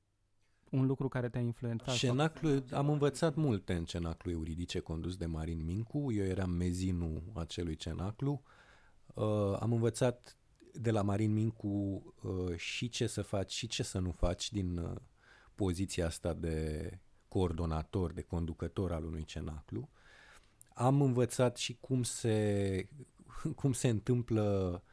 un 0.70 0.86
lucru 0.86 1.08
care 1.08 1.28
te-a 1.28 1.40
influențat? 1.40 1.94
Cenaclu, 1.94 2.62
am 2.72 2.88
învățat 2.88 3.34
multe 3.34 3.72
în 3.74 3.84
cenaclu 3.84 4.30
euridice 4.30 4.78
condus 4.78 5.16
de 5.16 5.26
Marin 5.26 5.64
Mincu, 5.64 6.12
eu 6.12 6.24
eram 6.24 6.50
mezinul 6.50 7.22
acelui 7.34 7.76
cenaclu. 7.76 8.42
Uh, 9.14 9.56
am 9.60 9.72
învățat 9.72 10.36
de 10.72 10.90
la 10.90 11.02
Marin 11.02 11.32
Mincu 11.32 11.68
uh, 12.22 12.56
și 12.56 12.88
ce 12.88 13.06
să 13.06 13.22
faci 13.22 13.52
și 13.52 13.66
ce 13.66 13.82
să 13.82 13.98
nu 13.98 14.10
faci 14.10 14.52
din 14.52 14.76
uh, 14.76 14.96
poziția 15.54 16.06
asta 16.06 16.32
de 16.32 16.98
coordonator, 17.28 18.12
de 18.12 18.22
conducător 18.22 18.92
al 18.92 19.04
unui 19.04 19.24
cenaclu. 19.24 19.88
Am 20.74 21.00
învățat 21.00 21.56
și 21.56 21.76
cum 21.80 22.02
se, 22.02 22.88
cum 23.60 23.72
se 23.72 23.88
întâmplă 23.88 24.72
uh, 24.74 24.89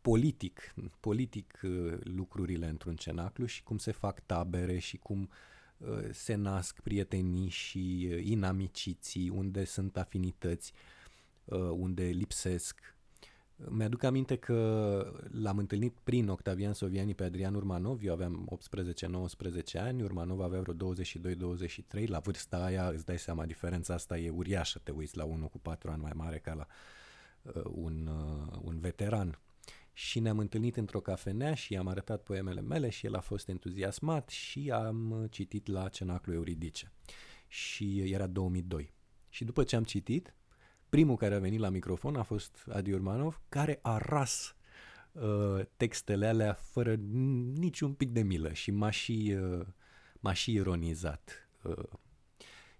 politic, 0.00 0.74
politic 1.00 1.60
uh, 1.62 1.92
lucrurile 2.02 2.68
într-un 2.68 2.96
cenaclu 2.96 3.44
și 3.44 3.62
cum 3.62 3.78
se 3.78 3.92
fac 3.92 4.20
tabere 4.20 4.78
și 4.78 4.96
cum 4.96 5.30
uh, 5.78 6.08
se 6.10 6.34
nasc 6.34 6.80
prietenii 6.80 7.48
și 7.48 8.08
uh, 8.10 8.24
inamiciții, 8.24 9.28
unde 9.28 9.64
sunt 9.64 9.96
afinități, 9.96 10.72
unde 11.70 12.04
lipsesc. 12.04 12.96
Mi-aduc 13.68 14.02
aminte 14.02 14.36
că 14.36 15.12
l-am 15.30 15.58
întâlnit 15.58 15.94
prin 16.04 16.28
Octavian 16.28 16.72
Soviani 16.72 17.14
pe 17.14 17.24
Adrian 17.24 17.54
Urmanov, 17.54 18.00
eu 18.02 18.12
aveam 18.12 18.58
18-19 19.76 19.80
ani, 19.80 20.02
Urmanov 20.02 20.40
avea 20.40 20.60
vreo 20.60 20.94
22-23, 22.04 22.06
la 22.06 22.18
vârsta 22.18 22.64
aia 22.64 22.88
îți 22.88 23.04
dai 23.04 23.18
seama, 23.18 23.44
diferența 23.46 23.94
asta 23.94 24.18
e 24.18 24.30
uriașă, 24.30 24.80
te 24.82 24.90
uiți 24.90 25.16
la 25.16 25.24
unul 25.24 25.48
cu 25.48 25.58
4 25.58 25.90
ani 25.90 26.02
mai 26.02 26.12
mare 26.14 26.38
ca 26.38 26.54
la 26.54 26.66
uh, 26.68 26.74
un, 27.64 28.06
uh, 28.06 28.58
un 28.62 28.78
veteran 28.80 29.38
și 29.92 30.20
ne-am 30.20 30.38
întâlnit 30.38 30.76
într-o 30.76 31.00
cafenea 31.00 31.54
și 31.54 31.72
i-am 31.72 31.86
arătat 31.86 32.22
poemele 32.22 32.60
mele 32.60 32.88
și 32.88 33.06
el 33.06 33.14
a 33.14 33.20
fost 33.20 33.48
entuziasmat 33.48 34.28
și 34.28 34.70
am 34.70 35.26
citit 35.30 35.66
la 35.66 35.88
Cenaclu 35.88 36.32
Euridice. 36.32 36.92
Și 37.48 38.12
era 38.12 38.26
2002. 38.26 38.92
Și 39.28 39.44
după 39.44 39.64
ce 39.64 39.76
am 39.76 39.84
citit, 39.84 40.34
primul 40.88 41.16
care 41.16 41.34
a 41.34 41.38
venit 41.38 41.60
la 41.60 41.68
microfon 41.68 42.16
a 42.16 42.22
fost 42.22 42.66
Adi 42.72 42.92
Urmanov, 42.92 43.40
care 43.48 43.78
a 43.82 43.98
ras 43.98 44.56
uh, 45.12 45.60
textele 45.76 46.26
alea 46.26 46.52
fără 46.52 46.94
niciun 47.54 47.92
pic 47.92 48.10
de 48.10 48.22
milă 48.22 48.52
și 48.52 48.70
m-a 48.70 48.90
și, 48.90 49.36
uh, 49.40 49.66
m-a 50.20 50.32
și 50.32 50.52
ironizat. 50.52 51.48
Uh, 51.62 51.84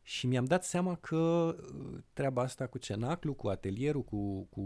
și 0.07 0.27
mi-am 0.27 0.45
dat 0.45 0.65
seama 0.65 0.95
că 0.95 1.57
uh, 1.59 1.99
treaba 2.13 2.43
asta 2.43 2.67
cu 2.67 2.79
cenaclu, 2.79 3.35
cu 3.35 3.49
atelierul, 3.49 4.03
cu, 4.03 4.43
cu 4.51 4.63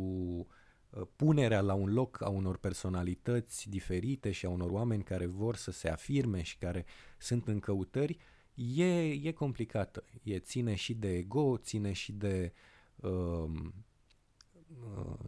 Uh, 0.90 1.06
punerea 1.16 1.60
la 1.60 1.74
un 1.74 1.92
loc 1.92 2.22
a 2.22 2.28
unor 2.28 2.56
personalități 2.56 3.68
diferite 3.68 4.30
și 4.30 4.46
a 4.46 4.48
unor 4.48 4.70
oameni 4.70 5.02
care 5.02 5.26
vor 5.26 5.56
să 5.56 5.70
se 5.70 5.88
afirme 5.88 6.42
și 6.42 6.56
care 6.58 6.84
sunt 7.18 7.48
în 7.48 7.60
căutări 7.60 8.18
e, 8.54 9.10
e 9.10 9.32
complicată. 9.32 10.04
E 10.22 10.38
ține 10.38 10.74
și 10.74 10.94
de 10.94 11.16
ego, 11.16 11.56
ține 11.56 11.92
și 11.92 12.12
de 12.12 12.52
uh, 12.96 13.50
uh, 14.96 15.18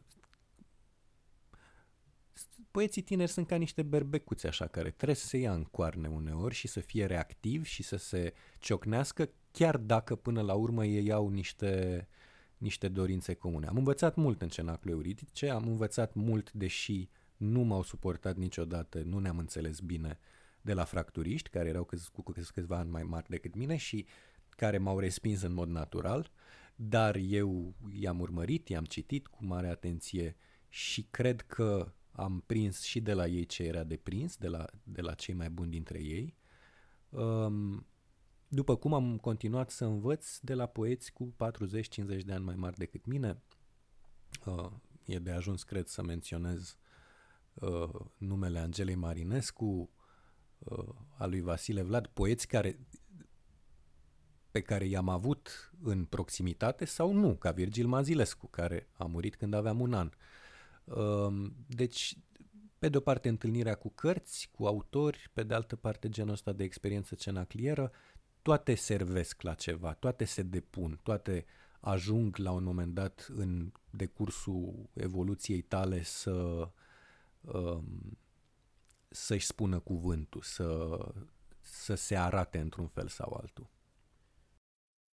Poeții 2.71 3.03
tineri 3.03 3.31
sunt 3.31 3.47
ca 3.47 3.57
niște 3.57 3.83
berbecuți 3.83 4.47
așa, 4.47 4.67
care 4.67 4.91
trebuie 4.91 5.17
să 5.17 5.27
se 5.27 5.37
ia 5.37 5.53
în 5.53 5.65
coarne 5.65 6.09
uneori 6.09 6.55
și 6.55 6.69
să 6.69 6.81
fie 6.81 7.07
reactivi 7.07 7.69
și 7.69 7.83
să 7.83 7.97
se 7.97 8.35
ciocnească, 8.59 9.31
chiar 9.53 9.77
dacă 9.77 10.15
până 10.17 10.41
la 10.41 10.55
urmă 10.55 10.85
ei 10.85 11.13
au 11.13 11.29
niște 11.29 11.97
uh, 12.01 12.19
niște 12.61 12.89
dorințe 12.89 13.35
comune. 13.35 13.67
Am 13.67 13.77
învățat 13.77 14.17
mult 14.17 14.43
în 14.43 14.49
cenaclu 14.49 14.91
euridice, 14.91 15.49
am 15.49 15.69
învățat 15.69 16.15
mult, 16.15 16.53
deși 16.53 17.09
nu 17.37 17.61
m-au 17.61 17.83
suportat 17.83 18.37
niciodată, 18.37 19.03
nu 19.03 19.19
ne-am 19.19 19.39
înțeles 19.39 19.81
bine 19.81 20.19
de 20.61 20.73
la 20.73 20.85
fracturiști, 20.85 21.49
care 21.49 21.69
erau 21.69 21.85
câți, 21.85 22.13
cu 22.13 22.23
câțiva 22.23 22.77
ani 22.77 22.91
mai 22.91 23.03
mari 23.03 23.29
decât 23.29 23.55
mine 23.55 23.77
și 23.77 24.07
care 24.49 24.79
m-au 24.79 24.99
respins 24.99 25.43
în 25.43 25.53
mod 25.53 25.69
natural, 25.69 26.31
dar 26.75 27.17
eu 27.17 27.75
i-am 27.93 28.21
urmărit, 28.21 28.69
i-am 28.69 28.85
citit 28.85 29.27
cu 29.27 29.45
mare 29.45 29.69
atenție 29.69 30.37
și 30.69 31.07
cred 31.11 31.41
că 31.41 31.93
am 32.13 32.43
prins 32.47 32.83
și 32.83 33.01
de 33.01 33.13
la 33.13 33.27
ei 33.27 33.45
ce 33.45 33.63
era 33.63 33.85
de 33.85 33.97
prins, 33.97 34.37
de 34.37 34.49
la, 34.49 34.65
de 34.83 35.01
la 35.01 35.15
cei 35.15 35.35
mai 35.35 35.51
buni 35.51 35.71
dintre 35.71 36.03
ei. 36.03 36.37
Um, 37.09 37.87
după 38.53 38.77
cum 38.77 38.95
am 38.95 39.19
continuat 39.19 39.71
să 39.71 39.85
învăț 39.85 40.39
de 40.39 40.55
la 40.55 40.67
poeți 40.67 41.13
cu 41.13 41.35
40-50 41.35 42.25
de 42.25 42.33
ani 42.33 42.45
mai 42.45 42.55
mari 42.55 42.77
decât 42.77 43.07
mine, 43.07 43.43
uh, 44.47 44.71
e 45.05 45.19
de 45.19 45.31
ajuns, 45.31 45.63
cred, 45.63 45.87
să 45.87 46.03
menționez 46.03 46.77
uh, 47.55 47.89
numele 48.17 48.59
Angelei 48.59 48.95
Marinescu, 48.95 49.91
uh, 50.59 50.95
a 51.19 51.27
lui 51.27 51.41
Vasile 51.41 51.83
Vlad, 51.83 52.07
poeți 52.07 52.47
care 52.47 52.79
pe 54.51 54.61
care 54.61 54.85
i-am 54.85 55.09
avut 55.09 55.73
în 55.83 56.05
proximitate 56.05 56.85
sau 56.85 57.13
nu, 57.13 57.37
ca 57.37 57.51
Virgil 57.51 57.87
Mazilescu, 57.87 58.47
care 58.47 58.89
a 58.93 59.05
murit 59.05 59.37
când 59.37 59.55
aveam 59.55 59.81
un 59.81 59.95
an. 59.95 60.11
Um, 60.85 61.55
deci, 61.67 62.19
pe 62.79 62.89
de 62.89 62.97
o 62.97 63.01
parte 63.01 63.29
întâlnirea 63.29 63.75
cu 63.75 63.89
cărți, 63.89 64.49
cu 64.53 64.67
autori, 64.67 65.31
pe 65.33 65.43
de 65.43 65.55
altă 65.55 65.77
parte 65.77 66.09
genul 66.09 66.33
ăsta 66.33 66.53
de 66.53 66.65
experiență 66.65 67.15
cenaclieră, 67.15 67.93
toate 68.43 68.75
servesc 68.75 69.43
la 69.43 69.55
ceva, 69.55 69.93
toate 69.93 70.25
se 70.25 70.43
depun, 70.43 71.01
toate 71.03 71.45
ajung 71.81 72.37
la 72.37 72.51
un 72.51 72.65
moment 72.65 72.95
dat 72.95 73.29
în 73.33 73.73
decursul 73.91 74.89
evoluției 74.93 75.61
tale 75.61 76.03
să 76.03 76.69
um, 77.41 78.19
să-și 79.09 79.47
spună 79.47 79.79
cuvântul, 79.79 80.41
să, 80.41 80.99
să 81.61 81.95
se 81.95 82.17
arate 82.17 82.59
într-un 82.59 82.87
fel 82.87 83.09
sau 83.09 83.39
altul. 83.41 83.69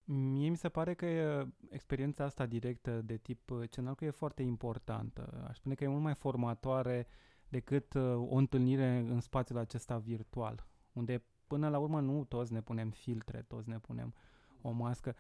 Mie 0.04 0.50
mi 0.50 0.58
se 0.58 0.70
pare 0.70 0.94
că 0.94 1.46
experiența 1.70 2.24
asta 2.24 2.46
directă 2.46 3.02
de 3.02 3.18
tip 3.18 3.50
uh, 3.50 3.70
cenalcu 3.70 4.06
e 4.06 4.10
foarte 4.10 4.42
importantă. 4.42 5.46
Aș 5.50 5.58
spune 5.58 5.76
că 5.76 5.84
e 5.84 5.88
mult 5.88 6.02
mai 6.02 6.16
formatoare 6.16 7.08
decât 7.50 7.94
uh, 7.94 8.02
o 8.04 8.36
întâlnire 8.36 8.98
în 8.98 9.20
spațiul 9.20 9.58
acesta 9.58 9.98
virtual, 9.98 10.68
unde 10.92 11.24
până 11.48 11.70
la 11.70 11.78
urmă 11.78 12.00
nu 12.00 12.24
toți 12.24 12.54
ne 12.54 12.62
punem 12.62 12.90
filtre, 12.90 13.42
toți 13.48 13.70
ne 13.70 13.80
punem 13.80 14.14
o 14.62 14.72
mască. 14.72 15.16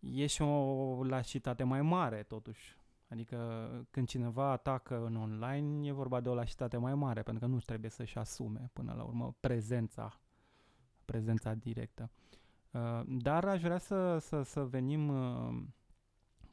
E 0.00 0.26
și 0.26 0.42
o 0.42 1.04
lașitate 1.04 1.62
mai 1.64 1.82
mare, 1.82 2.22
totuși. 2.22 2.76
Adică 3.08 3.68
când 3.90 4.08
cineva 4.08 4.50
atacă 4.50 5.04
în 5.04 5.16
online, 5.16 5.88
e 5.88 5.92
vorba 5.92 6.20
de 6.20 6.28
o 6.28 6.34
lașitate 6.34 6.76
mai 6.76 6.94
mare, 6.94 7.22
pentru 7.22 7.46
că 7.46 7.52
nu 7.52 7.58
trebuie 7.58 7.90
să-și 7.90 8.18
asume 8.18 8.70
până 8.72 8.92
la 8.96 9.02
urmă 9.02 9.34
prezența, 9.40 10.20
prezența 11.04 11.54
directă. 11.54 12.10
Uh, 12.70 13.02
dar 13.06 13.44
aș 13.44 13.60
vrea 13.62 13.78
să, 13.78 14.18
să, 14.18 14.42
să 14.42 14.64
venim 14.64 15.08
uh, 15.08 15.62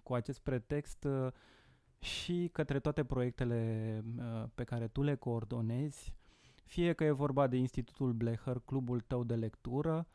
cu 0.04 0.14
acest 0.14 0.40
pretext 0.40 1.04
uh, 1.04 1.32
și 2.00 2.50
către 2.52 2.80
toate 2.80 3.04
proiectele 3.04 4.04
pe 4.56 4.64
care 4.64 4.88
tu 4.88 5.02
le 5.02 5.16
coordonezi, 5.16 6.14
fie 6.68 6.94
că 6.94 7.04
e 7.04 7.12
vorba 7.12 7.48
de 7.48 7.58
Institutul 7.58 8.14
Blecher, 8.14 8.62
clubul 8.66 9.00
tău 9.00 9.24
de 9.24 9.36
lectură, 9.36 10.08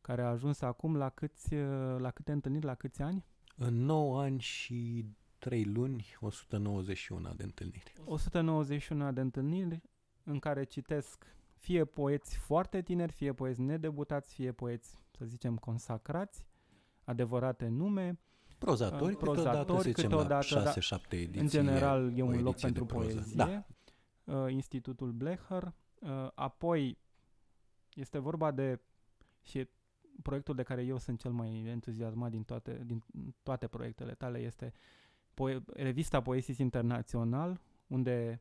care 0.00 0.22
a 0.22 0.28
ajuns 0.28 0.60
acum 0.60 0.96
la, 0.96 1.08
câți, 1.08 1.54
la 1.98 2.10
câte 2.10 2.32
întâlniri, 2.32 2.64
la 2.64 2.74
câți 2.74 3.02
ani? 3.02 3.24
În 3.56 3.84
9 3.84 4.20
ani 4.20 4.40
și 4.40 5.04
3 5.38 5.64
luni, 5.64 6.16
191 6.20 7.32
de 7.36 7.42
întâlniri. 7.42 7.92
191 8.04 9.12
de 9.12 9.20
întâlniri 9.20 9.82
în 10.24 10.38
care 10.38 10.64
citesc 10.64 11.26
fie 11.62 11.84
poeți 11.84 12.36
foarte 12.36 12.82
tineri, 12.82 13.12
fie 13.12 13.32
poeți 13.32 13.60
nedebutați, 13.60 14.34
fie 14.34 14.52
poeți, 14.52 14.98
să 15.10 15.24
zicem, 15.24 15.56
consacrați, 15.56 16.46
adevărate 17.04 17.68
nume. 17.68 18.18
Prozatori, 18.58 19.12
uh, 19.12 19.18
prozatori 19.18 19.92
câteodată, 19.92 20.46
câteodată 20.46 20.80
6-7 20.80 21.08
da, 21.08 21.16
ediții. 21.16 21.40
În 21.40 21.48
general 21.48 22.12
e 22.18 22.22
un 22.22 22.42
loc 22.42 22.60
pentru 22.60 22.84
poezie. 22.84 23.34
Da. 23.36 23.64
Uh, 24.24 24.52
Institutul 24.52 25.10
Blecher. 25.10 25.74
Uh, 26.02 26.28
apoi 26.34 26.98
este 27.94 28.18
vorba 28.18 28.50
de 28.50 28.80
și 29.42 29.68
proiectul 30.22 30.54
de 30.54 30.62
care 30.62 30.82
eu 30.82 30.98
sunt 30.98 31.18
cel 31.18 31.30
mai 31.30 31.64
entuziasmat 31.66 32.30
din 32.30 32.42
toate, 32.42 32.82
din 32.84 33.02
toate 33.42 33.66
proiectele 33.66 34.14
tale 34.14 34.38
este 34.38 34.72
poe- 35.34 35.62
revista 35.66 36.20
Poesis 36.22 36.58
Internațional, 36.58 37.60
unde 37.86 38.40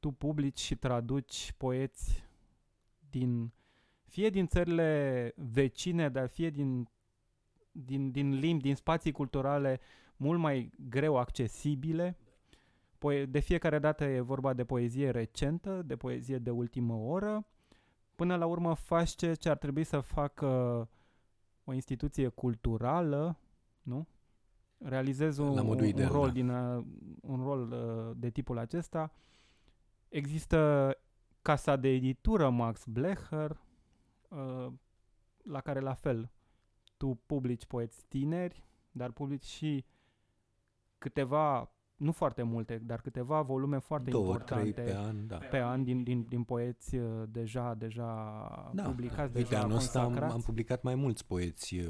tu 0.00 0.10
publici 0.10 0.58
și 0.60 0.76
traduci 0.76 1.52
poeți 1.56 2.24
din 3.10 3.52
fie 4.04 4.30
din 4.30 4.46
țările 4.46 5.32
vecine, 5.36 6.08
dar 6.08 6.28
fie 6.28 6.50
din, 6.50 6.88
din, 7.72 8.10
din 8.10 8.34
limbi, 8.34 8.62
din 8.62 8.74
spații 8.74 9.12
culturale 9.12 9.80
mult 10.16 10.38
mai 10.40 10.70
greu 10.88 11.16
accesibile. 11.16 12.16
De 13.28 13.38
fiecare 13.38 13.78
dată 13.78 14.04
e 14.04 14.20
vorba 14.20 14.52
de 14.52 14.64
poezie 14.64 15.10
recentă, 15.10 15.82
de 15.82 15.96
poezie 15.96 16.38
de 16.38 16.50
ultimă 16.50 16.94
oră. 16.94 17.46
Până 18.14 18.36
la 18.36 18.46
urmă 18.46 18.74
faci 18.74 19.10
ce, 19.10 19.34
ce 19.34 19.48
ar 19.48 19.56
trebui 19.56 19.84
să 19.84 20.00
facă 20.00 20.46
o 21.64 21.72
instituție 21.72 22.28
culturală, 22.28 23.38
nu? 23.82 24.06
Realizezi 24.78 25.40
un, 25.40 25.58
un, 25.58 25.84
ideal, 25.84 26.10
un 26.10 26.16
rol, 26.16 26.26
da. 26.26 26.32
din, 26.32 26.48
uh, 26.48 26.84
un 27.20 27.42
rol 27.42 27.70
uh, 27.70 28.16
de 28.16 28.30
tipul 28.30 28.58
acesta 28.58 29.12
Există 30.14 30.90
casa 31.42 31.76
de 31.76 31.88
editură 31.88 32.50
Max 32.50 32.84
Blecher, 32.86 33.60
uh, 34.28 34.72
la 35.42 35.60
care 35.60 35.80
la 35.80 35.94
fel 35.94 36.30
tu 36.96 37.20
publici 37.26 37.66
poeți 37.66 38.04
tineri, 38.08 38.64
dar 38.90 39.10
publici 39.10 39.44
și 39.44 39.84
câteva, 40.98 41.73
nu 41.96 42.12
foarte 42.12 42.42
multe, 42.42 42.82
dar 42.86 43.00
câteva 43.00 43.42
volume 43.42 43.78
foarte 43.78 44.10
Două, 44.10 44.24
importante 44.24 44.80
pe 44.80 44.94
an, 44.96 45.26
da. 45.26 45.36
pe 45.36 45.58
an 45.58 45.84
din, 45.84 46.02
din, 46.02 46.26
din 46.28 46.42
poeți 46.42 46.96
uh, 46.96 47.22
deja 47.28 47.74
deja 47.74 48.04
da, 48.74 48.82
publicați, 48.82 49.32
da. 49.32 49.38
deja 49.38 49.38
Uite, 49.38 49.56
anul 49.56 49.76
ăsta 49.76 50.02
am, 50.02 50.22
am 50.22 50.40
publicat 50.40 50.82
mai 50.82 50.94
mulți 50.94 51.26
poeți 51.26 51.74
uh, 51.74 51.86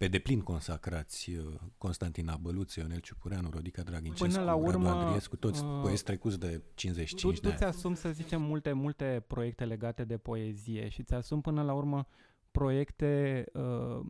pe 0.00 0.08
deplin 0.08 0.40
consacrați 0.40 1.30
uh, 1.30 1.54
Constantina 1.78 2.36
Băluță, 2.36 2.80
Ionel 2.80 2.98
Ciupureanu, 2.98 3.50
Rodica 3.50 3.82
Dragincescu, 3.82 4.26
Până 4.26 4.44
la 4.44 4.54
urmă, 4.54 4.88
Radu 4.88 4.98
Andriescu, 4.98 5.36
toți 5.36 5.64
uh, 5.64 5.80
poeți 5.82 6.04
trecuți 6.04 6.38
de 6.38 6.62
55 6.74 7.34
tu, 7.34 7.40
de 7.40 7.48
ani. 7.48 7.56
Tu 7.56 7.62
ți-asumi, 7.62 7.96
să 7.96 8.10
zicem, 8.10 8.42
multe, 8.42 8.72
multe 8.72 9.24
proiecte 9.26 9.64
legate 9.64 10.04
de 10.04 10.16
poezie 10.16 10.88
și 10.88 11.02
ți-asumi 11.02 11.42
până 11.42 11.62
la 11.62 11.72
urmă 11.72 12.06
proiecte 12.50 13.44
uh, 13.52 14.00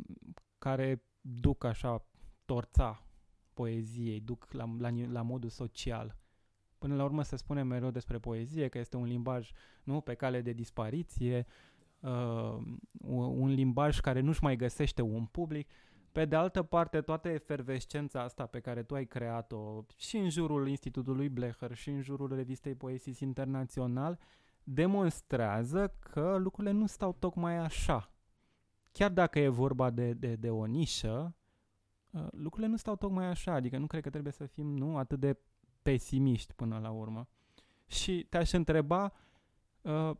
care 0.59 1.03
duc 1.21 1.65
așa 1.65 2.07
torța 2.45 3.05
poeziei, 3.55 4.21
duc 4.21 4.49
la, 4.51 4.65
la, 4.79 4.89
la 5.11 5.23
modul 5.23 5.51
social. 5.51 6.17
Până 6.79 6.95
la 6.95 7.05
urmă 7.05 7.23
se 7.23 7.37
spune 7.37 7.63
mereu 7.63 7.91
despre 7.91 8.19
poezie 8.19 8.69
că 8.69 8.79
este 8.79 8.97
un 8.97 9.05
limbaj 9.05 9.51
nu 9.83 10.01
pe 10.01 10.15
cale 10.15 10.41
de 10.41 10.53
dispariție, 10.53 11.47
uh, 12.01 12.57
un 13.09 13.49
limbaj 13.49 13.99
care 13.99 14.21
nu-și 14.21 14.43
mai 14.43 14.57
găsește 14.57 15.03
un 15.03 15.25
public. 15.25 15.69
Pe 16.13 16.25
de 16.25 16.37
altă 16.37 16.63
parte, 16.63 17.01
toată 17.01 17.29
efervescența 17.29 18.23
asta 18.23 18.47
pe 18.47 18.61
care 18.61 18.83
tu 18.83 18.95
ai 18.95 19.07
creat-o 19.07 19.85
și 19.97 20.17
în 20.17 20.31
jurul 20.31 20.69
Institutului 20.69 21.29
Blecher 21.29 21.75
și 21.75 21.89
în 21.89 22.01
jurul 22.03 22.35
revistei 22.35 22.75
Poesis 22.75 23.21
Internațional 23.21 24.19
demonstrează 24.65 25.95
că 25.99 26.37
lucrurile 26.39 26.73
nu 26.73 26.87
stau 26.87 27.17
tocmai 27.19 27.57
așa. 27.57 28.13
Chiar 28.93 29.11
dacă 29.11 29.39
e 29.39 29.49
vorba 29.49 29.91
de, 29.91 30.13
de, 30.13 30.35
de 30.35 30.51
o 30.51 30.65
nișă, 30.65 31.35
uh, 31.35 31.40
lucrurile 32.31 32.71
nu 32.71 32.77
stau 32.77 32.97
tocmai 32.97 33.27
așa, 33.27 33.53
adică 33.53 33.79
nu 33.79 33.87
cred 33.87 34.03
că 34.03 34.11
trebuie 34.11 34.33
să 34.33 34.47
fim 34.47 34.67
nu 34.77 34.97
atât 34.97 35.21
de 35.21 35.39
pesimiști 35.83 36.55
până 36.55 36.79
la 36.79 36.91
urmă. 36.91 37.29
Și 37.87 38.27
te-aș 38.29 38.53
întreba, 38.53 39.13
uh, 39.83 40.11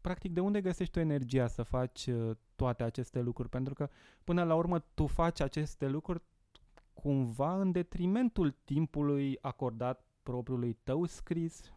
practic, 0.00 0.32
de 0.32 0.40
unde 0.40 0.60
găsești 0.60 0.92
tu 0.92 0.98
energia 0.98 1.46
să 1.46 1.62
faci 1.62 2.06
uh, 2.06 2.36
toate 2.56 2.82
aceste 2.82 3.20
lucruri? 3.20 3.48
Pentru 3.48 3.74
că, 3.74 3.88
până 4.24 4.44
la 4.44 4.54
urmă, 4.54 4.78
tu 4.78 5.06
faci 5.06 5.40
aceste 5.40 5.88
lucruri 5.88 6.22
cumva 6.92 7.60
în 7.60 7.72
detrimentul 7.72 8.50
timpului 8.64 9.38
acordat 9.40 10.06
propriului 10.22 10.72
tău 10.72 11.04
scris, 11.04 11.72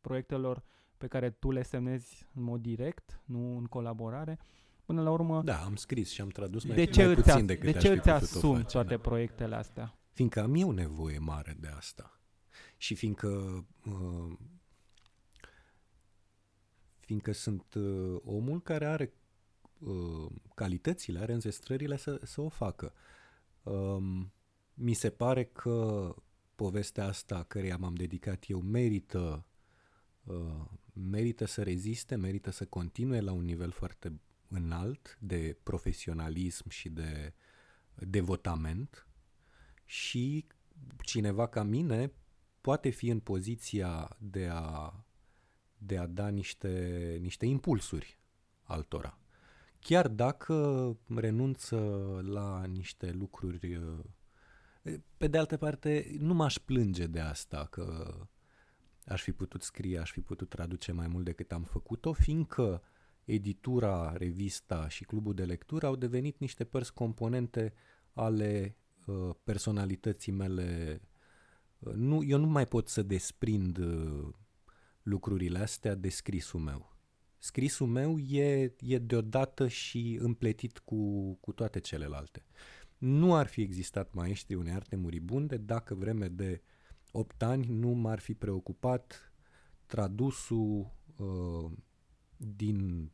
proiectelor 0.00 0.62
pe 0.96 1.06
care 1.06 1.30
tu 1.30 1.50
le 1.50 1.62
semnezi 1.62 2.28
în 2.34 2.42
mod 2.42 2.60
direct, 2.60 3.20
nu 3.24 3.56
în 3.56 3.64
colaborare. 3.64 4.38
Până 4.84 5.02
la 5.02 5.10
urmă... 5.10 5.42
Da, 5.42 5.64
am 5.64 5.76
scris 5.76 6.10
și 6.10 6.20
am 6.20 6.28
tradus 6.28 6.64
mai, 6.64 6.76
de 6.76 6.84
ce 6.84 7.06
mai 7.06 7.14
puțin 7.14 7.46
decât 7.46 7.72
De 7.72 7.78
ce 7.78 7.88
îți 7.88 8.08
asumi 8.08 8.54
face, 8.54 8.72
toate 8.72 8.94
da. 8.94 9.00
proiectele 9.00 9.54
astea? 9.54 9.98
Fiindcă 10.12 10.42
am 10.42 10.54
eu 10.54 10.70
nevoie 10.70 11.18
mare 11.18 11.56
de 11.60 11.68
asta. 11.68 12.20
Și 12.76 12.94
fiindcă 12.94 13.28
uh, 13.84 14.38
fiindcă 16.98 17.32
sunt 17.32 17.74
uh, 17.74 18.20
omul 18.24 18.62
care 18.62 18.86
are 18.86 19.12
uh, 19.78 20.30
calitățile, 20.54 21.18
are 21.18 21.32
înzestrările 21.32 21.96
să, 21.96 22.20
să 22.22 22.40
o 22.40 22.48
facă. 22.48 22.92
Um, 23.62 24.32
mi 24.74 24.92
se 24.92 25.10
pare 25.10 25.44
că 25.44 26.14
povestea 26.54 27.06
asta 27.06 27.42
căreia 27.42 27.76
m-am 27.76 27.94
dedicat 27.94 28.44
eu 28.48 28.60
merită 28.60 29.46
uh, 30.24 30.64
merită 30.92 31.44
să 31.44 31.62
reziste, 31.62 32.14
merită 32.14 32.50
să 32.50 32.64
continue 32.64 33.20
la 33.20 33.32
un 33.32 33.44
nivel 33.44 33.70
foarte 33.70 34.20
înalt 34.52 35.18
de 35.20 35.56
profesionalism 35.62 36.68
și 36.68 36.88
de 36.88 37.34
devotament 37.94 39.06
și 39.84 40.46
cineva 41.04 41.46
ca 41.48 41.62
mine 41.62 42.12
poate 42.60 42.90
fi 42.90 43.08
în 43.08 43.20
poziția 43.20 44.16
de 44.18 44.48
a, 44.52 44.94
de 45.78 45.98
a 45.98 46.06
da 46.06 46.28
niște, 46.28 47.18
niște 47.20 47.46
impulsuri 47.46 48.18
altora. 48.62 49.18
Chiar 49.78 50.08
dacă 50.08 50.96
renunță 51.14 51.76
la 52.24 52.64
niște 52.64 53.10
lucruri. 53.10 53.80
Pe 55.16 55.28
de 55.28 55.38
altă 55.38 55.56
parte, 55.56 56.16
nu 56.18 56.34
m-aș 56.34 56.58
plânge 56.58 57.06
de 57.06 57.20
asta, 57.20 57.66
că 57.70 58.16
aș 59.06 59.22
fi 59.22 59.32
putut 59.32 59.62
scrie, 59.62 59.98
aș 59.98 60.10
fi 60.10 60.20
putut 60.20 60.48
traduce 60.48 60.92
mai 60.92 61.06
mult 61.06 61.24
decât 61.24 61.52
am 61.52 61.62
făcut-o, 61.62 62.12
fiindcă 62.12 62.82
editura, 63.24 64.12
revista 64.16 64.88
și 64.88 65.04
clubul 65.04 65.34
de 65.34 65.44
lectură 65.44 65.86
au 65.86 65.96
devenit 65.96 66.38
niște 66.38 66.64
părți 66.64 66.94
componente 66.94 67.72
ale 68.12 68.76
uh, 69.06 69.30
personalității 69.44 70.32
mele. 70.32 71.00
Uh, 71.78 71.92
nu, 71.92 72.24
eu 72.24 72.38
nu 72.38 72.46
mai 72.46 72.66
pot 72.66 72.88
să 72.88 73.02
desprind 73.02 73.78
uh, 73.78 74.28
lucrurile 75.02 75.58
astea 75.58 75.94
de 75.94 76.08
scrisul 76.08 76.60
meu. 76.60 76.96
Scrisul 77.38 77.86
meu 77.86 78.18
e, 78.18 78.74
e 78.80 78.98
deodată 78.98 79.68
și 79.68 80.18
împletit 80.20 80.78
cu, 80.78 81.32
cu 81.34 81.52
toate 81.52 81.80
celelalte. 81.80 82.44
Nu 82.98 83.34
ar 83.34 83.46
fi 83.46 83.60
existat 83.60 84.12
maestri 84.12 84.54
unei 84.54 84.72
arte 84.72 84.96
muribunde 84.96 85.56
dacă 85.56 85.94
vreme 85.94 86.28
de 86.28 86.62
8 87.12 87.42
ani 87.42 87.66
nu 87.68 87.88
m-ar 87.88 88.18
fi 88.18 88.34
preocupat 88.34 89.32
tradusul 89.86 90.92
uh, 91.16 91.72
din 92.56 93.10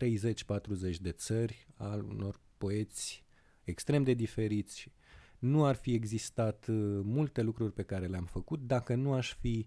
30-40 0.00 0.96
de 1.00 1.12
țări 1.12 1.66
al 1.74 2.04
unor 2.04 2.40
poeți 2.58 3.24
extrem 3.64 4.02
de 4.02 4.14
diferiți. 4.14 4.92
Nu 5.38 5.64
ar 5.64 5.74
fi 5.74 5.92
existat 5.92 6.66
uh, 6.68 7.00
multe 7.02 7.42
lucruri 7.42 7.72
pe 7.72 7.82
care 7.82 8.06
le-am 8.06 8.24
făcut 8.24 8.66
dacă 8.66 8.94
nu 8.94 9.12
aș 9.12 9.34
fi 9.34 9.66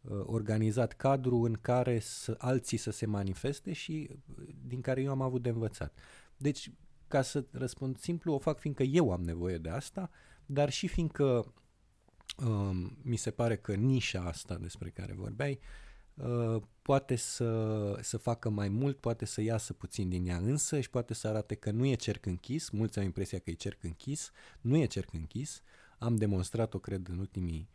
uh, 0.00 0.20
organizat 0.24 0.92
cadru 0.92 1.36
în 1.36 1.52
care 1.60 1.98
să, 1.98 2.34
alții 2.38 2.76
să 2.76 2.90
se 2.90 3.06
manifeste 3.06 3.72
și 3.72 4.08
uh, 4.10 4.44
din 4.66 4.80
care 4.80 5.02
eu 5.02 5.10
am 5.10 5.22
avut 5.22 5.42
de 5.42 5.48
învățat. 5.48 5.98
Deci, 6.36 6.72
ca 7.08 7.22
să 7.22 7.44
răspund 7.50 7.98
simplu, 7.98 8.32
o 8.32 8.38
fac 8.38 8.58
fiindcă 8.58 8.82
eu 8.82 9.12
am 9.12 9.22
nevoie 9.22 9.58
de 9.58 9.68
asta, 9.68 10.10
dar 10.46 10.70
și 10.70 10.88
fiindcă 10.88 11.54
um, 12.36 12.96
mi 13.02 13.16
se 13.16 13.30
pare 13.30 13.56
că 13.56 13.74
nișa 13.74 14.22
asta 14.22 14.56
despre 14.56 14.90
care 14.90 15.14
vorbeai 15.14 15.52
uh, 15.52 15.87
poate 16.82 17.16
să, 17.16 17.98
să 18.00 18.16
facă 18.16 18.48
mai 18.48 18.68
mult, 18.68 18.96
poate 18.96 19.24
să 19.24 19.40
iasă 19.40 19.72
puțin 19.72 20.08
din 20.08 20.26
ea 20.26 20.36
însă 20.36 20.80
și 20.80 20.90
poate 20.90 21.14
să 21.14 21.28
arate 21.28 21.54
că 21.54 21.70
nu 21.70 21.86
e 21.86 21.94
cerc 21.94 22.26
închis, 22.26 22.70
mulți 22.70 22.98
au 22.98 23.04
impresia 23.04 23.38
că 23.38 23.50
e 23.50 23.54
cerc 23.54 23.84
închis, 23.84 24.30
nu 24.60 24.76
e 24.76 24.86
cerc 24.86 25.12
închis, 25.12 25.62
am 25.98 26.16
demonstrat-o, 26.16 26.78
cred, 26.78 27.08
în 27.08 27.18
ultimii 27.18 27.68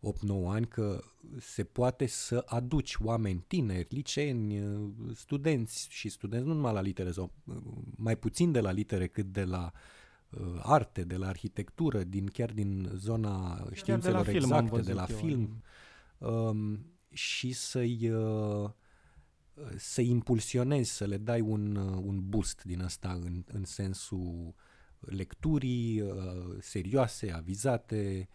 8-9 0.00 0.08
ani 0.46 0.66
că 0.66 1.00
se 1.38 1.64
poate 1.64 2.06
să 2.06 2.42
aduci 2.46 2.96
oameni 3.02 3.44
tineri, 3.46 3.94
liceeni, 3.94 4.62
studenți 5.14 5.86
și 5.90 6.08
studenți 6.08 6.46
nu 6.46 6.52
numai 6.54 6.72
la 6.72 6.80
litere 6.80 7.10
sau 7.10 7.32
mai 7.96 8.16
puțin 8.16 8.52
de 8.52 8.60
la 8.60 8.70
litere 8.70 9.06
cât 9.06 9.26
de 9.26 9.44
la 9.44 9.72
uh, 10.30 10.60
arte, 10.62 11.04
de 11.04 11.16
la 11.16 11.26
arhitectură, 11.26 12.02
din 12.02 12.26
chiar 12.26 12.52
din 12.52 12.90
zona 12.94 13.64
științelor 13.72 14.24
de 14.24 14.32
exacte, 14.32 14.80
de 14.80 14.92
la 14.92 15.04
film. 15.04 15.62
Um, 16.18 16.78
și 17.12 17.52
să-i, 17.52 18.10
uh, 18.10 18.70
să 19.76 20.00
impulsionezi, 20.00 20.90
să 20.90 21.04
le 21.04 21.16
dai 21.16 21.40
un, 21.40 21.76
uh, 21.76 22.02
un 22.04 22.28
boost 22.28 22.62
din 22.64 22.82
asta 22.82 23.12
în, 23.12 23.44
în 23.46 23.64
sensul 23.64 24.54
lecturii 25.00 26.00
uh, 26.00 26.56
serioase, 26.60 27.30
avizate 27.30 28.28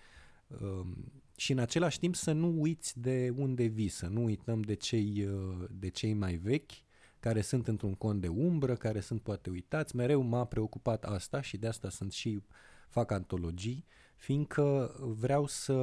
um, 0.48 1.12
și 1.36 1.52
în 1.52 1.60
același 1.60 2.00
timp 2.00 2.16
să 2.16 2.32
nu 2.32 2.62
uiți 2.62 3.00
de 3.00 3.34
unde 3.36 3.66
vii, 3.66 3.88
să 3.88 4.08
nu 4.08 4.24
uităm 4.24 4.62
de 4.62 4.74
cei, 4.74 5.30
de 5.70 5.90
cei 5.90 6.14
mai 6.14 6.36
vechi 6.36 6.72
care 7.20 7.42
sunt 7.42 7.68
într-un 7.68 7.94
cont 7.94 8.22
de 8.22 8.28
umbră, 8.28 8.76
care 8.76 9.00
sunt 9.00 9.22
poate 9.22 9.50
uitați. 9.50 9.96
Mereu 9.96 10.22
m-a 10.22 10.46
preocupat 10.46 11.04
asta 11.04 11.42
și 11.42 11.58
de 11.58 11.68
asta 11.68 11.90
sunt 11.90 12.12
și 12.12 12.42
fac 12.90 13.12
antologii, 13.12 13.86
fiindcă 14.16 14.96
vreau 15.00 15.48
să 15.48 15.74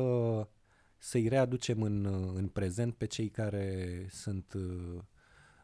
să-i 1.04 1.28
readucem 1.28 1.82
în, 1.82 2.04
în 2.34 2.48
prezent 2.48 2.94
pe 2.94 3.06
cei 3.06 3.28
care 3.28 4.06
sunt 4.10 4.52
uh, 4.52 5.02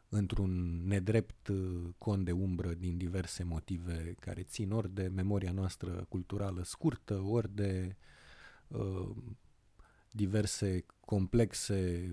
într-un 0.09 0.83
nedrept 0.87 1.49
uh, 1.49 1.89
con 1.99 2.25
de 2.25 2.33
umbră 2.33 2.75
din 2.75 2.97
diverse 2.97 3.43
motive 3.43 4.15
care 4.21 4.43
țin 4.43 4.73
ori 4.73 4.95
de 4.95 5.09
memoria 5.09 5.53
noastră 5.53 6.07
culturală 6.09 6.63
scurtă, 6.63 7.21
ori 7.21 7.55
de 7.55 7.97
uh, 8.69 9.17
diverse 10.11 10.85
complexe, 11.01 12.11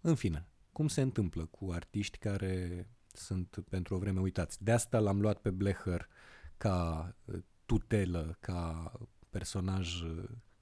în 0.00 0.14
fine, 0.14 0.46
cum 0.72 0.88
se 0.88 1.00
întâmplă 1.00 1.44
cu 1.44 1.70
artiști 1.70 2.18
care 2.18 2.88
sunt 3.12 3.64
pentru 3.68 3.94
o 3.94 3.98
vreme 3.98 4.20
uitați. 4.20 4.64
De 4.64 4.72
asta 4.72 4.98
l-am 4.98 5.20
luat 5.20 5.40
pe 5.40 5.50
Blecher 5.50 6.08
ca 6.56 7.08
uh, 7.24 7.38
tutelă, 7.66 8.36
ca 8.40 8.92
personaj 9.30 10.02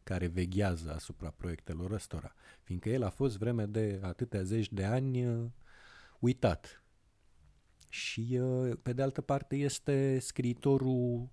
care 0.07 0.27
veghează 0.27 0.93
asupra 0.95 1.31
proiectelor 1.31 1.91
ăstora, 1.91 2.35
fiindcă 2.63 2.89
el 2.89 3.03
a 3.03 3.11
fost 3.11 3.39
vreme 3.39 3.67
de 3.67 4.01
atâtea 4.03 4.43
zeci 4.43 4.73
de 4.73 4.85
ani 4.85 5.27
uh, 5.27 5.45
uitat. 6.19 6.85
Și, 7.89 8.39
uh, 8.41 8.77
pe 8.83 8.93
de 8.93 9.03
altă 9.03 9.21
parte, 9.21 9.57
este 9.57 10.19
scriitorul 10.19 11.31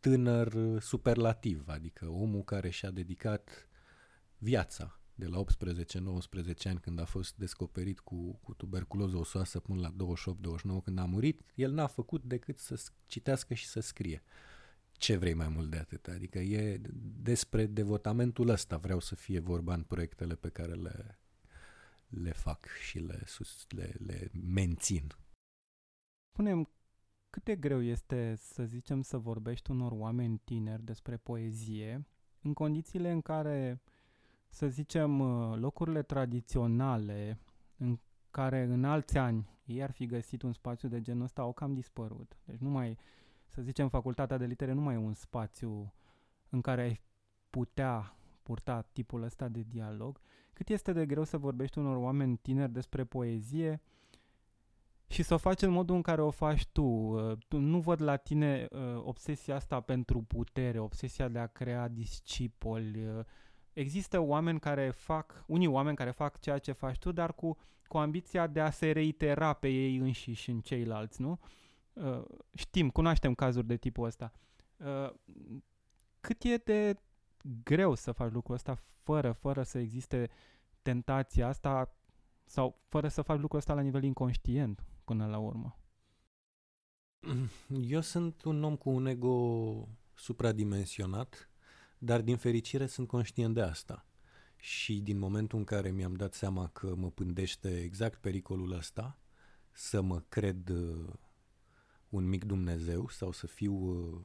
tânăr 0.00 0.80
superlativ, 0.80 1.68
adică 1.68 2.06
omul 2.08 2.42
care 2.42 2.70
și-a 2.70 2.90
dedicat 2.90 3.68
viața 4.38 5.00
de 5.14 5.26
la 5.26 5.44
18-19 5.44 5.44
ani 6.64 6.80
când 6.80 7.00
a 7.00 7.04
fost 7.04 7.36
descoperit 7.36 8.00
cu, 8.00 8.38
cu 8.42 8.54
tuberculoză 8.54 9.16
osoasă 9.16 9.60
până 9.60 9.80
la 9.80 10.14
28-29 10.80 10.84
când 10.84 10.98
a 10.98 11.04
murit, 11.04 11.42
el 11.54 11.72
n-a 11.72 11.86
făcut 11.86 12.22
decât 12.24 12.56
să 12.56 12.82
citească 13.06 13.54
și 13.54 13.66
să 13.66 13.80
scrie 13.80 14.22
ce 14.98 15.16
vrei 15.16 15.34
mai 15.34 15.48
mult 15.48 15.70
de 15.70 15.76
atât? 15.76 16.06
Adică 16.06 16.38
e 16.38 16.80
despre 17.22 17.66
devotamentul 17.66 18.48
ăsta 18.48 18.76
vreau 18.76 19.00
să 19.00 19.14
fie 19.14 19.38
vorba 19.38 19.74
în 19.74 19.82
proiectele 19.82 20.34
pe 20.34 20.48
care 20.48 20.72
le, 20.72 21.18
le 22.08 22.32
fac 22.32 22.66
și 22.66 22.98
le, 22.98 23.22
sus, 23.24 23.66
le, 23.68 23.94
le 23.98 24.30
mențin. 24.32 25.06
Punem 26.32 26.68
cât 27.30 27.44
de 27.44 27.56
greu 27.56 27.82
este, 27.82 28.34
să 28.36 28.64
zicem, 28.64 29.02
să 29.02 29.18
vorbești 29.18 29.70
unor 29.70 29.92
oameni 29.92 30.40
tineri 30.44 30.84
despre 30.84 31.16
poezie 31.16 32.06
în 32.42 32.52
condițiile 32.52 33.10
în 33.10 33.20
care, 33.20 33.80
să 34.48 34.68
zicem, 34.68 35.22
locurile 35.54 36.02
tradiționale 36.02 37.38
în 37.76 37.98
care 38.30 38.62
în 38.62 38.84
alți 38.84 39.18
ani 39.18 39.56
ei 39.66 39.82
ar 39.82 39.90
fi 39.90 40.06
găsit 40.06 40.42
un 40.42 40.52
spațiu 40.52 40.88
de 40.88 41.00
genul 41.00 41.22
ăsta 41.22 41.42
au 41.42 41.52
cam 41.52 41.74
dispărut. 41.74 42.36
Deci 42.44 42.58
nu 42.58 42.68
mai 42.68 42.98
să 43.46 43.62
zicem, 43.62 43.88
facultatea 43.88 44.36
de 44.36 44.46
litere 44.46 44.72
nu 44.72 44.80
mai 44.80 44.94
e 44.94 44.98
un 44.98 45.14
spațiu 45.14 45.92
în 46.48 46.60
care 46.60 46.82
ai 46.82 47.00
putea 47.50 48.16
purta 48.42 48.86
tipul 48.92 49.22
ăsta 49.22 49.48
de 49.48 49.64
dialog, 49.68 50.20
cât 50.52 50.68
este 50.68 50.92
de 50.92 51.06
greu 51.06 51.24
să 51.24 51.38
vorbești 51.38 51.78
unor 51.78 51.96
oameni 51.96 52.36
tineri 52.36 52.72
despre 52.72 53.04
poezie 53.04 53.80
și 55.06 55.22
să 55.22 55.34
o 55.34 55.36
faci 55.36 55.62
în 55.62 55.70
modul 55.70 55.94
în 55.94 56.02
care 56.02 56.22
o 56.22 56.30
faci 56.30 56.66
tu. 56.66 56.82
Uh, 56.82 57.36
tu 57.48 57.58
nu 57.58 57.80
văd 57.80 58.02
la 58.02 58.16
tine 58.16 58.68
uh, 58.70 58.80
obsesia 59.02 59.54
asta 59.54 59.80
pentru 59.80 60.22
putere, 60.22 60.78
obsesia 60.78 61.28
de 61.28 61.38
a 61.38 61.46
crea 61.46 61.88
discipoli. 61.88 63.06
Uh, 63.06 63.24
există 63.72 64.20
oameni 64.20 64.60
care 64.60 64.90
fac, 64.90 65.44
unii 65.46 65.66
oameni 65.66 65.96
care 65.96 66.10
fac 66.10 66.40
ceea 66.40 66.58
ce 66.58 66.72
faci 66.72 66.98
tu, 66.98 67.12
dar 67.12 67.34
cu, 67.34 67.56
cu 67.88 67.98
ambiția 67.98 68.46
de 68.46 68.60
a 68.60 68.70
se 68.70 68.90
reitera 68.90 69.52
pe 69.52 69.68
ei 69.68 69.96
înșiși 69.96 70.50
în 70.50 70.60
ceilalți, 70.60 71.20
nu? 71.20 71.30
Uh, 71.30 71.38
Uh, 71.96 72.24
știm, 72.54 72.90
cunoaștem 72.90 73.34
cazuri 73.34 73.66
de 73.66 73.76
tipul 73.76 74.06
ăsta. 74.06 74.32
Uh, 74.76 75.14
cât 76.20 76.42
e 76.42 76.56
de 76.56 76.96
greu 77.64 77.94
să 77.94 78.12
faci 78.12 78.32
lucrul 78.32 78.54
ăsta 78.54 78.74
fără, 79.02 79.32
fără 79.32 79.62
să 79.62 79.78
existe 79.78 80.30
tentația 80.82 81.48
asta 81.48 81.96
sau 82.44 82.80
fără 82.88 83.08
să 83.08 83.22
faci 83.22 83.40
lucrul 83.40 83.58
ăsta 83.58 83.74
la 83.74 83.80
nivel 83.80 84.02
inconștient 84.02 84.84
până 85.04 85.26
la 85.26 85.38
urmă? 85.38 85.78
Eu 87.94 88.00
sunt 88.00 88.42
un 88.42 88.62
om 88.62 88.76
cu 88.76 88.90
un 88.90 89.06
ego 89.06 89.88
supradimensionat, 90.14 91.50
dar 91.98 92.20
din 92.20 92.36
fericire 92.36 92.86
sunt 92.86 93.08
conștient 93.08 93.54
de 93.54 93.60
asta. 93.60 94.06
Și 94.56 95.00
din 95.00 95.18
momentul 95.18 95.58
în 95.58 95.64
care 95.64 95.90
mi-am 95.90 96.14
dat 96.14 96.34
seama 96.34 96.68
că 96.68 96.94
mă 96.94 97.10
pândește 97.10 97.80
exact 97.80 98.20
pericolul 98.20 98.72
ăsta, 98.72 99.18
să 99.72 100.00
mă 100.00 100.22
cred 100.28 100.68
uh, 100.68 101.08
un 102.16 102.28
mic 102.28 102.44
Dumnezeu 102.44 103.08
sau 103.08 103.32
să 103.32 103.46
fiu... 103.46 103.74
Uh, 103.74 104.20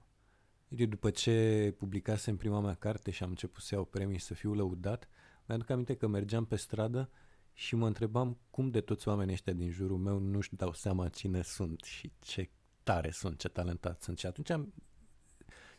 eu 0.68 0.86
după 0.86 1.10
ce 1.10 1.74
publicasem 1.78 2.38
prima 2.38 2.60
mea 2.60 2.74
carte 2.74 3.12
și 3.12 3.24
am 3.24 3.30
început 3.30 3.64
să 3.64 3.76
iau 3.76 3.86
premii 3.86 4.18
și 4.18 4.26
să 4.26 4.34
fiu 4.34 4.54
lăudat, 4.54 5.08
mi-aduc 5.46 5.70
aminte 5.70 5.96
că 5.96 6.08
mergeam 6.08 6.46
pe 6.46 6.56
stradă 6.56 7.10
și 7.54 7.76
mă 7.76 7.88
întrebam 7.88 8.38
cum 8.50 8.70
de 8.70 8.82
toți 8.82 9.08
oamenii 9.08 9.34
ăștia 9.34 9.54
din 9.54 9.70
jurul 9.70 9.98
meu 9.98 10.20
nu-și 10.20 10.56
dau 10.56 10.74
seama 10.74 11.10
cine 11.10 11.42
sunt 11.42 11.84
și 11.84 12.12
ce 12.20 12.50
tare 12.84 13.12
sunt, 13.12 13.40
ce 13.40 13.48
talentat 13.48 14.02
sunt. 14.02 14.18
Și 14.18 14.26
atunci 14.26 14.50
am, 14.50 14.74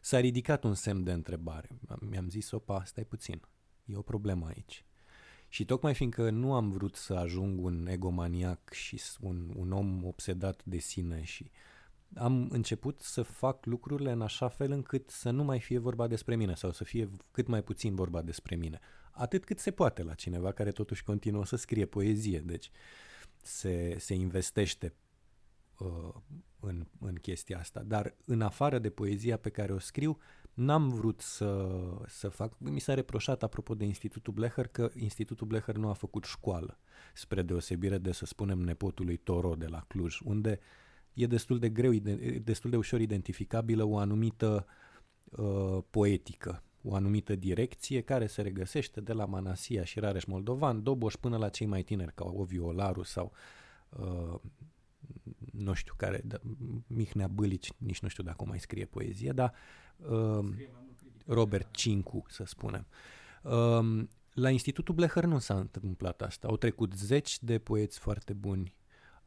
s-a 0.00 0.20
ridicat 0.20 0.64
un 0.64 0.74
semn 0.74 1.04
de 1.04 1.12
întrebare. 1.12 1.68
Mi-am 2.00 2.28
zis, 2.28 2.50
opa, 2.50 2.84
stai 2.84 3.04
puțin, 3.04 3.42
e 3.84 3.96
o 3.96 4.02
problemă 4.02 4.46
aici. 4.46 4.84
Și 5.48 5.64
tocmai 5.64 5.94
fiindcă 5.94 6.30
nu 6.30 6.54
am 6.54 6.70
vrut 6.70 6.96
să 6.96 7.14
ajung 7.14 7.64
un 7.64 7.86
egomaniac 7.86 8.72
și 8.72 9.00
un, 9.20 9.52
un 9.56 9.72
om 9.72 10.04
obsedat 10.04 10.64
de 10.64 10.78
sine 10.78 11.22
și 11.22 11.50
am 12.14 12.48
început 12.50 13.00
să 13.00 13.22
fac 13.22 13.66
lucrurile 13.66 14.10
în 14.10 14.20
așa 14.20 14.48
fel 14.48 14.70
încât 14.70 15.10
să 15.10 15.30
nu 15.30 15.44
mai 15.44 15.60
fie 15.60 15.78
vorba 15.78 16.06
despre 16.06 16.36
mine 16.36 16.54
sau 16.54 16.72
să 16.72 16.84
fie 16.84 17.10
cât 17.30 17.46
mai 17.46 17.62
puțin 17.62 17.94
vorba 17.94 18.22
despre 18.22 18.56
mine. 18.56 18.80
Atât 19.10 19.44
cât 19.44 19.58
se 19.58 19.70
poate 19.70 20.02
la 20.02 20.14
cineva 20.14 20.52
care 20.52 20.70
totuși 20.70 21.04
continuă 21.04 21.44
să 21.44 21.56
scrie 21.56 21.86
poezie, 21.86 22.38
deci 22.38 22.70
se, 23.42 23.96
se 23.98 24.14
investește 24.14 24.94
uh, 25.78 26.14
în, 26.60 26.86
în 27.00 27.14
chestia 27.14 27.58
asta. 27.58 27.82
Dar 27.82 28.14
în 28.24 28.40
afară 28.40 28.78
de 28.78 28.90
poezia 28.90 29.36
pe 29.36 29.50
care 29.50 29.72
o 29.72 29.78
scriu, 29.78 30.18
n-am 30.54 30.88
vrut 30.88 31.20
să, 31.20 31.68
să 32.06 32.28
fac. 32.28 32.58
Mi 32.58 32.80
s-a 32.80 32.94
reproșat, 32.94 33.42
apropo 33.42 33.74
de 33.74 33.84
Institutul 33.84 34.32
Blecher, 34.32 34.66
că 34.66 34.90
Institutul 34.94 35.46
Blecher 35.46 35.76
nu 35.76 35.88
a 35.88 35.92
făcut 35.92 36.24
școală, 36.24 36.78
spre 37.14 37.42
deosebire 37.42 37.98
de, 37.98 38.12
să 38.12 38.24
spunem, 38.24 38.58
nepotului 38.58 39.16
Toro 39.16 39.54
de 39.54 39.66
la 39.66 39.84
Cluj, 39.88 40.18
unde 40.24 40.60
e 41.14 41.26
destul 41.26 41.58
de 41.58 41.68
greu, 41.68 41.92
destul 42.42 42.70
de 42.70 42.76
ușor 42.76 43.00
identificabilă 43.00 43.84
o 43.84 43.98
anumită 43.98 44.66
uh, 45.24 45.78
poetică, 45.90 46.62
o 46.82 46.94
anumită 46.94 47.34
direcție 47.34 48.00
care 48.00 48.26
se 48.26 48.42
regăsește 48.42 49.00
de 49.00 49.12
la 49.12 49.24
Manasia 49.24 49.84
și 49.84 50.00
Rareș 50.00 50.24
Moldovan, 50.24 50.82
Doboș 50.82 51.14
până 51.14 51.36
la 51.36 51.48
cei 51.48 51.66
mai 51.66 51.82
tineri 51.82 52.14
ca 52.14 52.24
Oviu 52.24 52.66
Olaru 52.66 53.02
sau 53.02 53.32
uh, 53.88 54.40
nu 55.52 55.72
știu 55.72 55.94
care, 55.96 56.20
da, 56.24 56.36
Mihnea 56.86 57.28
Bâlici, 57.28 57.72
nici 57.76 58.00
nu 58.00 58.08
știu 58.08 58.22
dacă 58.22 58.44
mai 58.44 58.60
scrie 58.60 58.84
poezie, 58.84 59.32
dar 59.32 59.54
uh, 59.96 60.48
Robert 61.26 61.72
Cincu, 61.72 62.24
să 62.28 62.44
spunem. 62.44 62.86
Uh, 63.42 64.04
la 64.32 64.50
Institutul 64.50 64.94
Blecher 64.94 65.24
nu 65.24 65.38
s-a 65.38 65.58
întâmplat 65.58 66.22
asta. 66.22 66.48
Au 66.48 66.56
trecut 66.56 66.92
zeci 66.92 67.42
de 67.42 67.58
poeți 67.58 67.98
foarte 67.98 68.32
buni. 68.32 68.76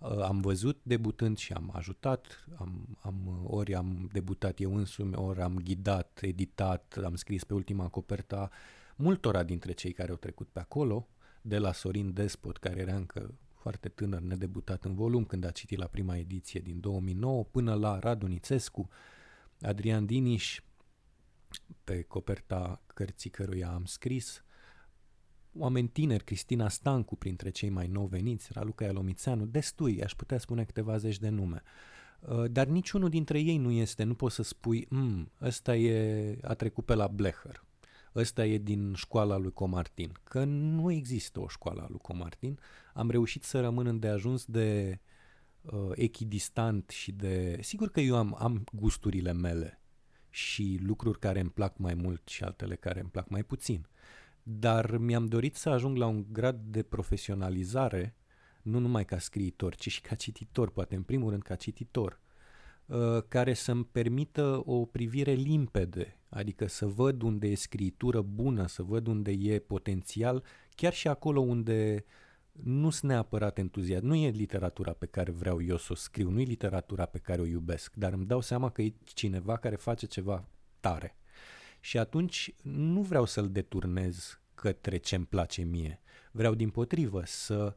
Uh, 0.09 0.21
am 0.21 0.41
văzut 0.41 0.79
debutând 0.83 1.37
și 1.37 1.53
am 1.53 1.71
ajutat. 1.73 2.45
Am, 2.57 2.97
am, 3.01 3.45
ori 3.47 3.75
am 3.75 4.09
debutat 4.11 4.59
eu 4.59 4.75
însumi, 4.75 5.15
ori 5.15 5.41
am 5.41 5.55
ghidat, 5.63 6.19
editat, 6.21 6.99
am 7.03 7.15
scris 7.15 7.43
pe 7.43 7.53
ultima 7.53 7.87
coperta 7.87 8.49
multora 8.95 9.43
dintre 9.43 9.71
cei 9.71 9.91
care 9.91 10.09
au 10.11 10.17
trecut 10.17 10.47
pe 10.47 10.59
acolo, 10.59 11.07
de 11.41 11.57
la 11.57 11.71
Sorin 11.71 12.13
Despot, 12.13 12.57
care 12.57 12.79
era 12.79 12.95
încă 12.95 13.33
foarte 13.53 13.89
tânăr, 13.89 14.19
nedebutat 14.19 14.83
în 14.83 14.95
volum, 14.95 15.25
când 15.25 15.45
a 15.45 15.51
citit 15.51 15.77
la 15.77 15.85
prima 15.87 16.17
ediție 16.17 16.59
din 16.59 16.79
2009, 16.79 17.43
până 17.43 17.73
la 17.73 17.99
Radu 17.99 18.25
Nițescu, 18.25 18.89
Adrian 19.61 20.05
Diniș, 20.05 20.61
pe 21.83 22.01
coperta 22.01 22.81
cărții 22.93 23.29
căruia 23.29 23.69
am 23.69 23.85
scris, 23.85 24.44
oameni 25.57 25.87
tineri, 25.87 26.23
Cristina 26.23 26.69
Stancu 26.69 27.15
printre 27.15 27.49
cei 27.49 27.69
mai 27.69 27.87
nou 27.87 28.05
veniți, 28.05 28.49
Raluca 28.53 28.85
Ialomițeanu, 28.85 29.45
destui, 29.45 30.03
aș 30.03 30.13
putea 30.13 30.37
spune 30.37 30.63
câteva 30.63 30.97
zeci 30.97 31.19
de 31.19 31.29
nume. 31.29 31.61
Uh, 32.19 32.51
dar 32.51 32.67
niciunul 32.67 33.09
dintre 33.09 33.39
ei 33.39 33.57
nu 33.57 33.71
este, 33.71 34.03
nu 34.03 34.13
poți 34.13 34.35
să 34.35 34.43
spui, 34.43 34.85
mm, 34.89 35.31
ăsta 35.41 35.75
e, 35.75 36.37
a 36.41 36.53
trecut 36.53 36.85
pe 36.85 36.93
la 36.93 37.07
Blecher, 37.07 37.63
ăsta 38.15 38.45
e 38.45 38.57
din 38.57 38.93
școala 38.93 39.37
lui 39.37 39.51
Comartin, 39.51 40.11
că 40.23 40.43
nu 40.43 40.91
există 40.91 41.39
o 41.39 41.47
școală 41.47 41.81
a 41.81 41.87
lui 41.89 41.99
Comartin. 41.99 42.59
Am 42.93 43.09
reușit 43.09 43.43
să 43.43 43.61
rămân 43.61 43.85
îndeajuns 43.85 44.45
de 44.45 44.99
uh, 45.61 45.91
echidistant 45.95 46.89
și 46.89 47.11
de... 47.11 47.57
Sigur 47.61 47.89
că 47.89 47.99
eu 47.99 48.15
am, 48.15 48.35
am 48.39 48.63
gusturile 48.71 49.33
mele 49.33 49.79
și 50.29 50.79
lucruri 50.81 51.19
care 51.19 51.39
îmi 51.39 51.49
plac 51.49 51.77
mai 51.77 51.93
mult 51.93 52.27
și 52.27 52.43
altele 52.43 52.75
care 52.75 52.99
îmi 52.99 53.09
plac 53.09 53.29
mai 53.29 53.43
puțin. 53.43 53.87
Dar 54.47 54.97
mi-am 54.97 55.25
dorit 55.25 55.55
să 55.55 55.69
ajung 55.69 55.97
la 55.97 56.05
un 56.05 56.25
grad 56.31 56.59
de 56.63 56.83
profesionalizare, 56.83 58.15
nu 58.61 58.79
numai 58.79 59.05
ca 59.05 59.19
scriitor, 59.19 59.75
ci 59.75 59.91
și 59.91 60.01
ca 60.01 60.15
cititor, 60.15 60.69
poate 60.69 60.95
în 60.95 61.03
primul 61.03 61.29
rând 61.29 61.43
ca 61.43 61.55
cititor, 61.55 62.19
uh, 62.85 63.21
care 63.27 63.53
să-mi 63.53 63.85
permită 63.85 64.61
o 64.65 64.85
privire 64.85 65.31
limpede 65.31 66.19
Adică 66.35 66.67
să 66.67 66.85
văd 66.85 67.21
unde 67.21 67.47
e 67.47 67.55
scritură 67.55 68.21
bună, 68.21 68.67
să 68.67 68.83
văd 68.83 69.07
unde 69.07 69.31
e 69.31 69.59
potențial, 69.59 70.43
chiar 70.69 70.93
și 70.93 71.07
acolo 71.07 71.39
unde 71.39 72.05
nu 72.51 72.89
sunt 72.89 73.11
neapărat 73.11 73.57
entuziast. 73.57 74.03
Nu 74.03 74.15
e 74.15 74.29
literatura 74.29 74.91
pe 74.91 75.05
care 75.05 75.31
vreau 75.31 75.61
eu 75.61 75.77
să 75.77 75.87
o 75.91 75.95
scriu, 75.95 76.29
nu 76.29 76.39
e 76.39 76.43
literatura 76.43 77.05
pe 77.05 77.17
care 77.17 77.41
o 77.41 77.45
iubesc, 77.45 77.95
dar 77.95 78.13
îmi 78.13 78.25
dau 78.25 78.41
seama 78.41 78.69
că 78.69 78.81
e 78.81 78.93
cineva 79.03 79.57
care 79.57 79.75
face 79.75 80.05
ceva 80.05 80.47
tare. 80.79 81.15
Și 81.85 81.97
atunci 81.97 82.55
nu 82.61 83.01
vreau 83.01 83.25
să-l 83.25 83.51
deturnez 83.51 84.39
către 84.55 84.97
ce-mi 84.97 85.25
place 85.25 85.61
mie. 85.61 86.01
Vreau 86.31 86.53
din 86.53 86.69
potrivă 86.69 87.21
să, 87.25 87.75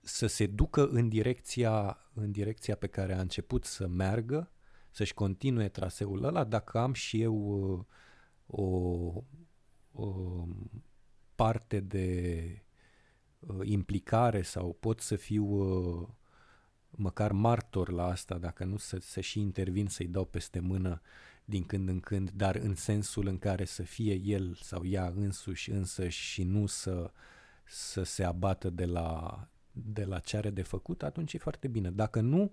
să 0.00 0.26
se 0.26 0.46
ducă 0.46 0.86
în 0.86 1.08
direcția, 1.08 1.98
în 2.14 2.30
direcția 2.30 2.74
pe 2.74 2.86
care 2.86 3.14
a 3.14 3.20
început 3.20 3.64
să 3.64 3.86
meargă 3.86 4.52
să-și 4.90 5.14
continue 5.14 5.68
traseul 5.68 6.24
ăla, 6.24 6.44
dacă 6.44 6.78
am 6.78 6.92
și 6.92 7.20
eu 7.20 7.34
uh, 7.36 7.84
o, 8.46 8.64
o 9.92 10.46
parte 11.34 11.80
de 11.80 12.62
uh, 13.38 13.60
implicare 13.62 14.42
sau 14.42 14.76
pot 14.80 15.00
să 15.00 15.16
fiu 15.16 15.44
uh, 15.44 16.08
măcar 16.90 17.32
martor 17.32 17.90
la 17.90 18.04
asta, 18.04 18.38
dacă 18.38 18.64
nu 18.64 18.76
să, 18.76 18.98
să 18.98 19.20
și 19.20 19.40
intervin 19.40 19.86
să-i 19.86 20.08
dau 20.08 20.24
peste 20.24 20.60
mână 20.60 21.00
din 21.50 21.64
când 21.64 21.88
în 21.88 22.00
când, 22.00 22.30
dar 22.30 22.54
în 22.54 22.74
sensul 22.74 23.26
în 23.26 23.38
care 23.38 23.64
să 23.64 23.82
fie 23.82 24.14
el 24.14 24.54
sau 24.62 24.84
ea 24.84 25.12
însuși 25.16 25.70
însăși 25.70 26.22
și 26.22 26.42
nu 26.42 26.66
să, 26.66 27.10
să 27.64 28.02
se 28.02 28.24
abată 28.24 28.70
de 28.70 28.84
la, 28.84 29.48
de 29.72 30.04
la 30.04 30.18
ce 30.18 30.36
are 30.36 30.50
de 30.50 30.62
făcut, 30.62 31.02
atunci 31.02 31.32
e 31.32 31.38
foarte 31.38 31.68
bine. 31.68 31.90
Dacă 31.90 32.20
nu, 32.20 32.42
uh, 32.42 32.50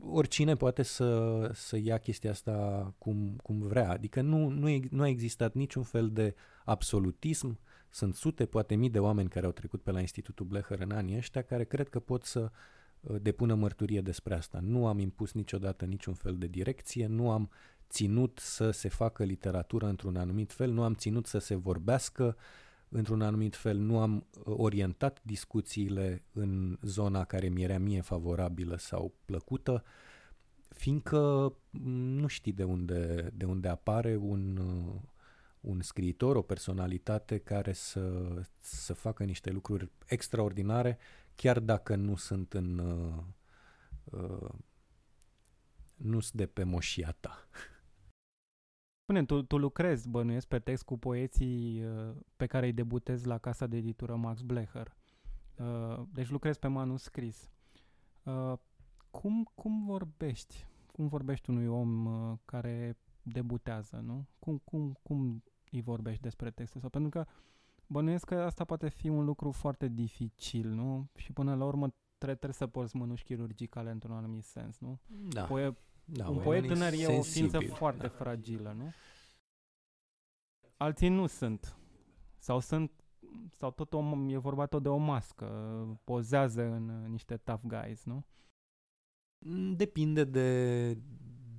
oricine 0.00 0.56
poate 0.56 0.82
să, 0.82 1.50
să 1.54 1.76
ia 1.76 1.98
chestia 1.98 2.30
asta 2.30 2.94
cum, 2.98 3.36
cum 3.42 3.60
vrea. 3.60 3.90
Adică 3.90 4.20
nu, 4.20 4.48
nu, 4.48 4.68
e, 4.68 4.80
nu 4.90 5.02
a 5.02 5.08
existat 5.08 5.54
niciun 5.54 5.82
fel 5.82 6.10
de 6.10 6.34
absolutism. 6.64 7.58
Sunt 7.90 8.14
sute, 8.14 8.46
poate 8.46 8.74
mii 8.74 8.90
de 8.90 8.98
oameni 8.98 9.28
care 9.28 9.46
au 9.46 9.52
trecut 9.52 9.82
pe 9.82 9.90
la 9.90 10.00
Institutul 10.00 10.46
Blecher 10.46 10.80
în 10.80 10.90
anii 10.90 11.16
ăștia 11.16 11.42
care 11.42 11.64
cred 11.64 11.88
că 11.88 12.00
pot 12.00 12.24
să 12.24 12.50
uh, 13.00 13.16
depună 13.22 13.54
mărturie 13.54 14.00
despre 14.00 14.34
asta. 14.34 14.58
Nu 14.62 14.86
am 14.86 14.98
impus 14.98 15.32
niciodată 15.32 15.84
niciun 15.84 16.14
fel 16.14 16.36
de 16.36 16.46
direcție, 16.46 17.06
nu 17.06 17.30
am 17.30 17.50
ținut 17.88 18.38
să 18.42 18.70
se 18.70 18.88
facă 18.88 19.24
literatură 19.24 19.86
într-un 19.86 20.16
anumit 20.16 20.52
fel, 20.52 20.70
nu 20.70 20.82
am 20.82 20.94
ținut 20.94 21.26
să 21.26 21.38
se 21.38 21.54
vorbească 21.54 22.36
într-un 22.88 23.22
anumit 23.22 23.56
fel, 23.56 23.76
nu 23.76 23.98
am 24.00 24.16
uh, 24.16 24.54
orientat 24.56 25.20
discuțiile 25.22 26.24
în 26.32 26.78
zona 26.82 27.24
care 27.24 27.48
mi 27.48 27.62
era 27.62 27.78
mie 27.78 28.00
favorabilă 28.00 28.76
sau 28.76 29.14
plăcută, 29.24 29.84
fiindcă 30.68 31.52
mm, 31.70 31.90
nu 31.92 32.26
știi 32.26 32.52
de 32.52 32.64
unde, 32.64 33.30
de 33.34 33.44
unde 33.44 33.68
apare 33.68 34.16
un, 34.16 34.56
uh, 34.56 35.00
un 35.60 35.80
scriitor, 35.80 36.36
o 36.36 36.42
personalitate 36.42 37.38
care 37.38 37.72
să, 37.72 38.34
să 38.60 38.94
facă 38.94 39.24
niște 39.24 39.50
lucruri 39.50 39.90
extraordinare, 40.06 40.98
chiar 41.34 41.60
dacă 41.60 41.94
nu 41.94 42.16
sunt 42.16 42.52
în... 42.52 42.78
Uh, 42.78 43.22
uh, 44.04 44.50
nu 45.96 46.20
sunt 46.20 46.34
de 46.34 46.46
pe 46.46 46.62
moșia 46.62 47.16
ta. 47.20 47.48
Spune, 49.04 49.24
tu, 49.24 49.42
tu 49.42 49.58
lucrezi, 49.58 50.08
bănuiesc, 50.08 50.46
pe 50.46 50.58
text 50.58 50.82
cu 50.84 50.98
poeții 50.98 51.84
uh, 51.84 52.16
pe 52.36 52.46
care 52.46 52.66
îi 52.66 52.72
debutezi 52.72 53.26
la 53.26 53.38
casa 53.38 53.66
de 53.66 53.76
editură 53.76 54.16
Max 54.16 54.40
Blecher. 54.40 54.96
Uh, 55.56 56.02
deci 56.12 56.30
lucrezi 56.30 56.58
pe 56.58 56.66
manuscris. 56.66 57.50
Uh, 58.22 58.52
cum, 59.10 59.50
cum 59.54 59.84
vorbești? 59.84 60.66
Cum 60.92 61.08
vorbești 61.08 61.50
unui 61.50 61.66
om 61.66 62.04
uh, 62.04 62.38
care 62.44 62.98
debutează, 63.22 64.02
nu? 64.04 64.26
Cum, 64.38 64.58
cum, 64.64 64.98
cum 65.02 65.42
îi 65.70 65.82
vorbești 65.82 66.22
despre 66.22 66.50
textul 66.50 66.80
său? 66.80 66.88
Pentru 66.90 67.10
că 67.10 67.26
bănuiesc 67.86 68.24
că 68.24 68.34
asta 68.34 68.64
poate 68.64 68.88
fi 68.88 69.08
un 69.08 69.24
lucru 69.24 69.50
foarte 69.50 69.88
dificil, 69.88 70.68
nu? 70.68 71.10
Și 71.16 71.32
până 71.32 71.54
la 71.54 71.64
urmă 71.64 71.86
trebuie, 72.18 72.36
trebuie 72.38 72.52
să 72.52 72.66
porți 72.66 72.96
mânuși 72.96 73.24
chirurgicale 73.24 73.90
într-un 73.90 74.14
anumit 74.14 74.44
sens, 74.44 74.78
nu? 74.78 74.98
Da. 75.28 75.44
Poe- 75.44 75.76
Da, 76.04 76.28
un 76.28 76.34
mai 76.34 76.44
poet 76.44 76.64
ales 76.64 76.78
tânăr 76.78 76.92
e 76.92 77.06
o 77.06 77.22
ființă 77.22 77.50
sensibil, 77.50 77.76
foarte 77.76 78.06
da. 78.06 78.08
fragilă, 78.08 78.74
nu? 78.76 78.92
Alții 80.76 81.08
nu 81.08 81.26
sunt. 81.26 81.76
Sau 82.38 82.60
sunt 82.60 82.90
sau 83.56 83.70
tot 83.70 83.92
o, 83.92 84.02
e 84.28 84.36
vorba 84.36 84.66
tot 84.66 84.82
de 84.82 84.88
o 84.88 84.96
mască, 84.96 85.46
pozează 86.04 86.62
în 86.62 86.88
uh, 86.88 87.08
niște 87.08 87.36
tough 87.36 87.62
guys, 87.62 88.04
nu? 88.04 88.26
Mm, 89.38 89.76
Depinde 89.76 90.24
de, 90.24 90.98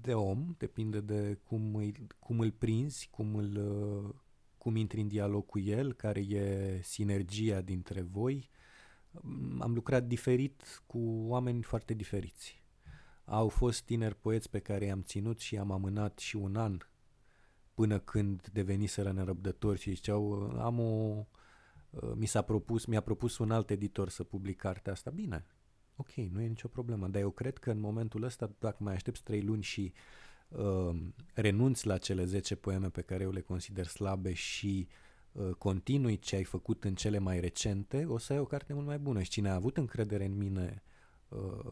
de 0.02 0.14
om, 0.14 0.56
depinde 0.58 1.02
de 1.02 1.40
cum, 1.44 1.76
îi, 1.76 2.08
cum 2.20 2.40
îl 2.40 2.52
prinzi, 2.52 3.08
cum, 3.12 3.36
îl, 3.36 3.56
uh, 3.56 4.16
cum 4.58 4.76
intri 4.76 5.02
în 5.02 5.08
dialog 5.08 5.46
cu 5.46 5.60
el, 5.60 5.94
care 5.94 6.20
e 6.20 6.80
sinergia 6.82 7.62
dintre 7.62 8.02
voi. 8.02 8.50
Mm, 9.12 9.62
Am 9.62 9.74
lucrat 9.74 10.04
diferit 10.04 10.84
cu 10.88 11.00
oameni 11.28 11.62
foarte 11.62 11.94
diferiți. 11.94 12.64
Au 13.26 13.48
fost 13.48 13.84
tineri 13.84 14.16
poeți 14.16 14.50
pe 14.50 14.60
care 14.60 14.86
i-am 14.86 15.02
ținut 15.02 15.40
și 15.40 15.54
i-am 15.54 15.72
amânat 15.72 16.20
și 16.20 16.36
un 16.36 16.56
an 16.56 16.78
până 17.74 18.00
când 18.00 18.50
deveniseră 18.54 19.12
nerăbdători 19.12 19.80
și 19.80 19.94
ziceau 19.94 20.32
am 20.60 20.80
o 20.80 21.26
uh, 21.90 22.12
mi 22.16 22.26
s-a 22.26 22.42
propus, 22.42 22.86
mi-a 22.86 23.02
propus 23.02 23.38
un 23.38 23.52
alt 23.52 23.70
editor 23.70 24.10
să 24.10 24.24
public 24.24 24.58
cartea 24.58 24.92
asta. 24.92 25.10
Bine, 25.10 25.46
ok, 25.96 26.12
nu 26.14 26.42
e 26.42 26.48
nicio 26.48 26.68
problemă, 26.68 27.08
dar 27.08 27.22
eu 27.22 27.30
cred 27.30 27.58
că 27.58 27.72
în 27.72 27.80
momentul 27.80 28.24
ăsta, 28.24 28.52
dacă 28.60 28.78
mai 28.80 28.94
aștepți 28.94 29.24
trei 29.24 29.42
luni 29.42 29.64
și 29.64 29.94
uh, 30.48 30.96
renunți 31.34 31.88
la 31.88 31.98
cele 31.98 32.26
10 32.26 32.56
poeme 32.56 32.90
pe 32.90 33.02
care 33.02 33.24
eu 33.24 33.32
le 33.32 33.42
consider 33.42 33.86
slabe 33.86 34.34
și 34.34 34.88
uh, 35.32 35.50
continui 35.50 36.20
ce 36.20 36.36
ai 36.36 36.44
făcut 36.44 36.84
în 36.84 36.96
cele 36.96 37.18
mai 37.18 37.40
recente, 37.40 38.06
o 38.06 38.18
să 38.18 38.34
ai 38.34 38.40
o 38.40 38.46
carte 38.46 38.74
mult 38.74 38.86
mai 38.86 39.00
bună. 39.00 39.22
Și 39.22 39.30
cine 39.30 39.50
a 39.50 39.56
avut 39.56 39.78
încredere 39.78 40.26
în 40.26 40.38
mine 40.38 40.84
uh, 41.28 41.72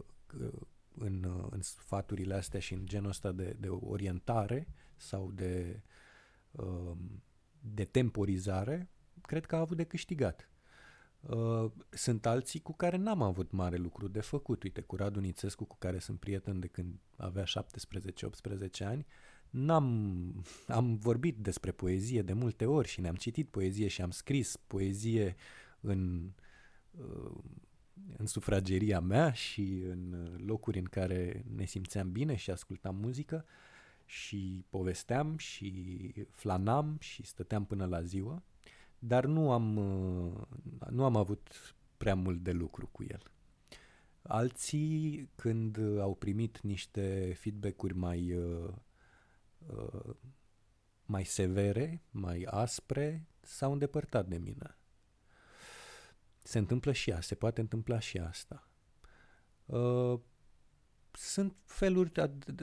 în, 0.98 1.24
uh, 1.24 1.48
în 1.50 1.62
sfaturile 1.62 2.34
astea 2.34 2.60
și 2.60 2.74
în 2.74 2.86
genul 2.86 3.10
ăsta 3.10 3.32
de, 3.32 3.56
de 3.60 3.68
orientare 3.68 4.68
sau 4.96 5.32
de, 5.32 5.82
uh, 6.52 6.92
de 7.60 7.86
temporizare, 7.86 8.90
cred 9.22 9.46
că 9.46 9.56
a 9.56 9.60
avut 9.60 9.78
de 9.78 9.84
câștigat. 9.84 10.48
Uh, 11.20 11.72
sunt 11.90 12.26
alții 12.26 12.60
cu 12.60 12.74
care 12.74 12.98
n-am 12.98 13.22
avut 13.22 13.52
mare 13.52 13.78
lucru 13.78 14.08
de 14.08 14.22
făcut. 14.22 14.64
Uite, 14.64 14.82
cu 14.82 14.96
Radu 14.96 15.20
Nițescu, 15.20 15.66
cu 15.66 15.76
care 15.80 16.00
sunt 16.00 16.20
prieten 16.20 16.60
de 16.60 16.68
când 16.68 17.00
avea 17.16 17.44
17-18 17.44 17.48
ani, 18.80 19.06
n-am, 19.50 19.86
am 20.68 20.96
vorbit 20.96 21.38
despre 21.38 21.72
poezie 21.72 22.22
de 22.22 22.34
multe 22.34 22.66
ori 22.66 22.88
și 22.88 23.02
ne-am 23.02 23.16
citit 23.16 23.50
poezie 23.50 23.88
și 23.88 24.02
am 24.02 24.12
scris 24.12 24.58
poezie 24.68 25.36
în, 25.80 26.32
uh, 26.92 27.38
în 28.18 28.26
sufrageria 28.26 29.00
mea 29.00 29.32
și 29.32 29.84
în 29.90 30.30
locuri 30.46 30.80
în 30.80 30.86
care 30.86 31.46
ne 31.56 31.66
simțeam 31.66 32.12
bine 32.12 32.36
și 32.36 32.52
ascultam 32.52 32.96
muzică 32.96 33.46
și 34.06 34.66
povesteam 34.70 35.38
și 35.38 36.14
flanam 36.30 36.98
și 37.00 37.26
stăteam 37.26 37.66
până 37.66 37.86
la 37.86 38.02
ziua 38.02 38.44
dar 39.06 39.26
nu 39.26 39.52
am, 39.52 39.78
uh, 39.78 40.42
nu 40.90 41.04
am 41.04 41.16
avut 41.16 41.76
prea 41.98 42.16
mult 42.16 42.44
de 42.44 42.52
lucru 42.52 42.88
cu 42.92 43.04
el. 43.08 43.32
Alții, 44.22 45.30
când 45.36 45.78
au 46.00 46.16
primit 46.16 46.62
niște 46.62 47.34
feedback-uri 47.40 47.96
mai, 47.96 48.34
uh, 48.34 48.74
uh, 49.68 50.16
mai 51.06 51.24
severe, 51.24 52.02
mai 52.12 52.46
aspre, 52.50 53.28
s-au 53.42 53.72
îndepărtat 53.72 54.28
de 54.28 54.38
mine. 54.38 54.78
Se 56.44 56.58
întâmplă 56.58 56.92
și 56.92 57.10
asta, 57.10 57.22
se 57.22 57.36
poate 57.36 57.62
întâmpla 57.62 58.00
și 58.00 58.18
asta. 58.18 58.68
Sunt 61.12 61.56
feluri, 61.66 62.12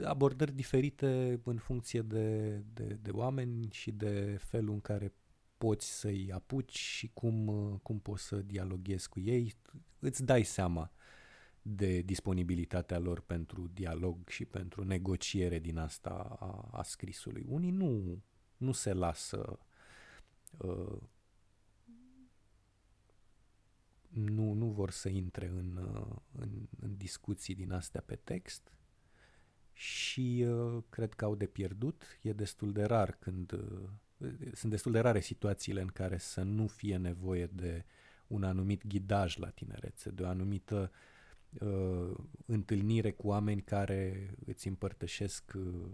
abordări 0.03 0.51
diferite 0.51 1.39
în 1.43 1.57
funcție 1.57 2.01
de, 2.01 2.57
de, 2.73 2.83
de 2.83 3.09
oameni 3.11 3.67
și 3.71 3.91
de 3.91 4.37
felul 4.39 4.73
în 4.73 4.81
care 4.81 5.13
poți 5.57 5.99
să-i 5.99 6.31
apuci 6.31 6.77
și 6.77 7.09
cum, 7.13 7.47
uh, 7.47 7.79
cum 7.83 7.99
poți 7.99 8.23
să 8.23 8.35
dialoghezi 8.35 9.09
cu 9.09 9.19
ei, 9.19 9.53
îți 9.99 10.23
dai 10.23 10.43
seama 10.43 10.91
de 11.61 12.01
disponibilitatea 12.01 12.99
lor 12.99 13.19
pentru 13.19 13.67
dialog 13.73 14.27
și 14.27 14.45
pentru 14.45 14.83
negociere 14.83 15.59
din 15.59 15.77
asta 15.77 16.37
a, 16.39 16.69
a 16.71 16.83
scrisului. 16.83 17.45
Unii 17.47 17.71
nu, 17.71 18.21
nu 18.57 18.71
se 18.71 18.93
lasă 18.93 19.59
uh, 20.57 20.97
nu, 24.13 24.53
nu 24.53 24.65
vor 24.65 24.91
să 24.91 25.09
intre 25.09 25.47
în, 25.47 25.79
uh, 25.95 26.15
în, 26.31 26.49
în 26.79 26.97
discuții 26.97 27.55
din 27.55 27.71
astea 27.71 28.01
pe 28.01 28.15
text 28.15 28.73
și 29.73 30.45
uh, 30.47 30.83
cred 30.89 31.13
că 31.13 31.25
au 31.25 31.35
de 31.35 31.45
pierdut. 31.45 32.03
E 32.21 32.33
destul 32.33 32.71
de 32.71 32.83
rar 32.83 33.17
când 33.19 33.51
uh, 33.51 33.89
sunt 34.53 34.71
destul 34.71 34.91
de 34.91 34.99
rare 34.99 35.19
situațiile 35.19 35.81
în 35.81 35.87
care 35.87 36.17
să 36.17 36.41
nu 36.41 36.67
fie 36.67 36.97
nevoie 36.97 37.45
de 37.45 37.85
un 38.27 38.43
anumit 38.43 38.87
ghidaj 38.87 39.37
la 39.37 39.49
tinerețe, 39.49 40.09
de 40.09 40.23
o 40.23 40.27
anumită 40.27 40.91
uh, 41.59 42.13
întâlnire 42.45 43.11
cu 43.11 43.27
oameni 43.27 43.61
care 43.61 44.33
îți 44.45 44.67
împărtășesc 44.67 45.51
uh, 45.55 45.89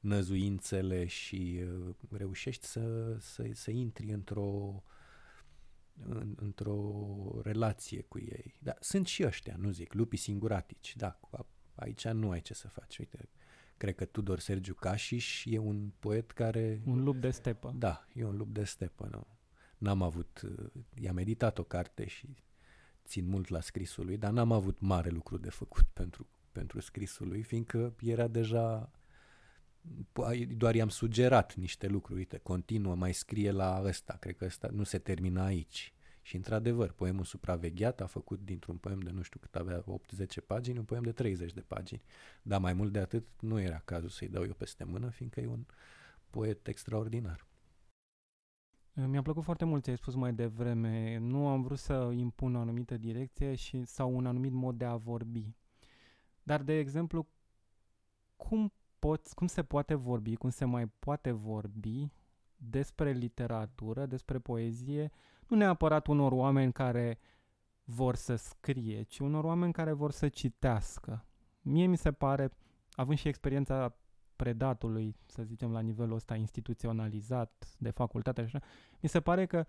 năzuințele 0.00 1.06
și 1.06 1.60
uh, 1.62 1.94
reușești 2.10 2.66
să, 2.66 3.16
să, 3.20 3.46
să 3.52 3.70
intri 3.70 4.10
într-o 4.10 4.82
în, 6.08 6.34
într-o 6.40 7.40
relație 7.42 8.02
cu 8.02 8.18
ei. 8.18 8.54
Da, 8.60 8.74
sunt 8.80 9.06
și 9.06 9.24
ăștia, 9.24 9.54
nu 9.58 9.70
zic, 9.70 9.92
lupii 9.92 10.18
singuratici, 10.18 10.96
da, 10.96 11.20
aici 11.74 12.08
nu 12.08 12.30
ai 12.30 12.40
ce 12.40 12.54
să 12.54 12.68
faci. 12.68 12.98
Uite, 12.98 13.28
Cred 13.78 13.94
că 13.94 14.04
Tudor 14.04 14.38
Sergiu 14.38 14.74
Cașiș 14.74 15.44
e 15.46 15.58
un 15.58 15.90
poet 15.98 16.30
care... 16.30 16.80
Un 16.84 17.02
lup 17.02 17.16
de 17.16 17.30
stepă. 17.30 17.74
Da, 17.76 18.06
e 18.14 18.24
un 18.24 18.36
lup 18.36 18.52
de 18.52 18.64
stepă. 18.64 19.08
Nu. 19.10 19.26
N-am 19.78 20.02
avut... 20.02 20.42
I-am 20.94 21.16
editat 21.16 21.58
o 21.58 21.62
carte 21.62 22.06
și 22.06 22.36
țin 23.04 23.26
mult 23.26 23.48
la 23.48 23.60
scrisul 23.60 24.04
lui, 24.04 24.16
dar 24.16 24.30
n-am 24.30 24.52
avut 24.52 24.80
mare 24.80 25.08
lucru 25.08 25.36
de 25.36 25.50
făcut 25.50 25.82
pentru, 26.00 26.26
pentru 26.52 26.80
scrisul 26.80 27.28
lui, 27.28 27.42
fiindcă 27.42 27.94
era 28.00 28.28
deja... 28.28 28.90
Doar 30.56 30.74
i-am 30.74 30.88
sugerat 30.88 31.54
niște 31.54 31.86
lucruri. 31.86 32.18
Uite, 32.18 32.38
continuă, 32.38 32.94
mai 32.94 33.12
scrie 33.12 33.50
la 33.50 33.82
ăsta. 33.84 34.16
Cred 34.20 34.36
că 34.36 34.44
ăsta 34.44 34.68
nu 34.72 34.82
se 34.82 34.98
termina 34.98 35.44
aici. 35.44 35.92
Și 36.22 36.36
într-adevăr, 36.36 36.92
poemul 36.92 37.24
supravegheat 37.24 38.00
a 38.00 38.06
făcut 38.06 38.40
dintr-un 38.40 38.76
poem 38.76 39.00
de 39.00 39.10
nu 39.10 39.22
știu 39.22 39.40
cât 39.40 39.56
avea 39.56 39.84
8-10 39.84 39.86
pagini, 40.46 40.78
un 40.78 40.84
poem 40.84 41.02
de 41.02 41.12
30 41.12 41.52
de 41.52 41.60
pagini. 41.60 42.02
Dar 42.42 42.60
mai 42.60 42.72
mult 42.72 42.92
de 42.92 42.98
atât 42.98 43.26
nu 43.40 43.60
era 43.60 43.78
cazul 43.84 44.08
să-i 44.08 44.28
dau 44.28 44.44
eu 44.44 44.52
peste 44.52 44.84
mână, 44.84 45.08
fiindcă 45.08 45.40
e 45.40 45.46
un 45.46 45.64
poet 46.30 46.66
extraordinar. 46.66 47.46
Mi-a 49.06 49.22
plăcut 49.22 49.44
foarte 49.44 49.64
mult 49.64 49.84
ce 49.84 49.90
ai 49.90 49.96
spus 49.96 50.14
mai 50.14 50.34
devreme. 50.34 51.18
Nu 51.18 51.48
am 51.48 51.62
vrut 51.62 51.78
să 51.78 52.10
impun 52.14 52.54
o 52.54 52.60
anumită 52.60 52.96
direcție 52.96 53.54
și, 53.54 53.84
sau 53.84 54.16
un 54.16 54.26
anumit 54.26 54.52
mod 54.52 54.78
de 54.78 54.84
a 54.84 54.96
vorbi. 54.96 55.54
Dar, 56.42 56.62
de 56.62 56.78
exemplu, 56.78 57.28
cum, 58.36 58.72
poți, 58.98 59.34
cum 59.34 59.46
se 59.46 59.62
poate 59.62 59.94
vorbi, 59.94 60.36
cum 60.36 60.50
se 60.50 60.64
mai 60.64 60.86
poate 60.86 61.30
vorbi 61.30 62.12
despre 62.56 63.10
literatură, 63.10 64.06
despre 64.06 64.38
poezie, 64.38 65.10
nu 65.46 65.56
neapărat 65.56 66.06
unor 66.06 66.32
oameni 66.32 66.72
care 66.72 67.18
vor 67.84 68.14
să 68.14 68.34
scrie, 68.34 69.02
ci 69.02 69.18
unor 69.18 69.44
oameni 69.44 69.72
care 69.72 69.92
vor 69.92 70.10
să 70.10 70.28
citească. 70.28 71.24
Mie 71.60 71.86
mi 71.86 71.96
se 71.96 72.12
pare, 72.12 72.50
având 72.92 73.18
și 73.18 73.28
experiența 73.28 73.96
predatului, 74.36 75.16
să 75.26 75.42
zicem, 75.42 75.72
la 75.72 75.80
nivelul 75.80 76.14
ăsta 76.14 76.34
instituționalizat 76.34 77.76
de 77.78 77.90
facultate 77.90 78.40
așa, 78.40 78.60
mi 79.00 79.08
se 79.08 79.20
pare 79.20 79.46
că 79.46 79.66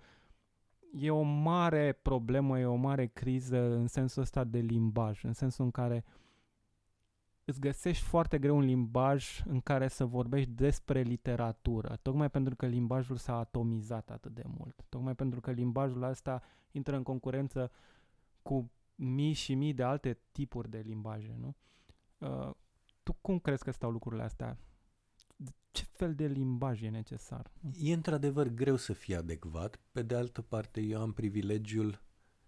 e 0.91 1.11
o 1.11 1.21
mare 1.21 1.91
problemă, 1.91 2.59
e 2.59 2.65
o 2.65 2.75
mare 2.75 3.05
criză 3.05 3.57
în 3.57 3.87
sensul 3.87 4.21
ăsta 4.21 4.43
de 4.43 4.59
limbaj, 4.59 5.23
în 5.23 5.33
sensul 5.33 5.65
în 5.65 5.71
care 5.71 6.03
uh, 6.05 6.28
îți 7.49 7.59
găsești 7.59 8.03
foarte 8.03 8.39
greu 8.39 8.57
un 8.57 8.63
limbaj 8.63 9.41
în 9.45 9.61
care 9.61 9.87
să 9.87 10.05
vorbești 10.05 10.49
despre 10.49 11.01
literatură, 11.01 11.99
tocmai 12.01 12.29
pentru 12.29 12.55
că 12.55 12.65
limbajul 12.65 13.17
s-a 13.17 13.37
atomizat 13.37 14.09
atât 14.09 14.33
de 14.33 14.43
mult, 14.57 14.85
tocmai 14.89 15.15
pentru 15.15 15.39
că 15.41 15.51
limbajul 15.51 16.03
ăsta 16.03 16.41
intră 16.71 16.95
în 16.95 17.03
concurență 17.03 17.71
cu 18.41 18.71
mii 18.95 19.33
și 19.33 19.55
mii 19.55 19.73
de 19.73 19.83
alte 19.83 20.19
tipuri 20.31 20.69
de 20.69 20.83
limbaje, 20.85 21.37
nu? 21.39 21.55
Uh, 22.17 22.55
tu 23.03 23.13
cum 23.21 23.39
crezi 23.39 23.63
că 23.63 23.71
stau 23.71 23.91
lucrurile 23.91 24.23
astea? 24.23 24.57
Ce 25.71 25.83
fel 25.91 26.15
de 26.15 26.27
limbaj 26.27 26.81
e 26.81 26.89
necesar? 26.89 27.51
E 27.79 27.93
într-adevăr 27.93 28.47
greu 28.47 28.75
să 28.75 28.93
fie 28.93 29.15
adecvat. 29.15 29.79
Pe 29.91 30.01
de 30.01 30.15
altă 30.15 30.41
parte, 30.41 30.81
eu 30.81 31.01
am 31.01 31.13
privilegiul 31.13 32.01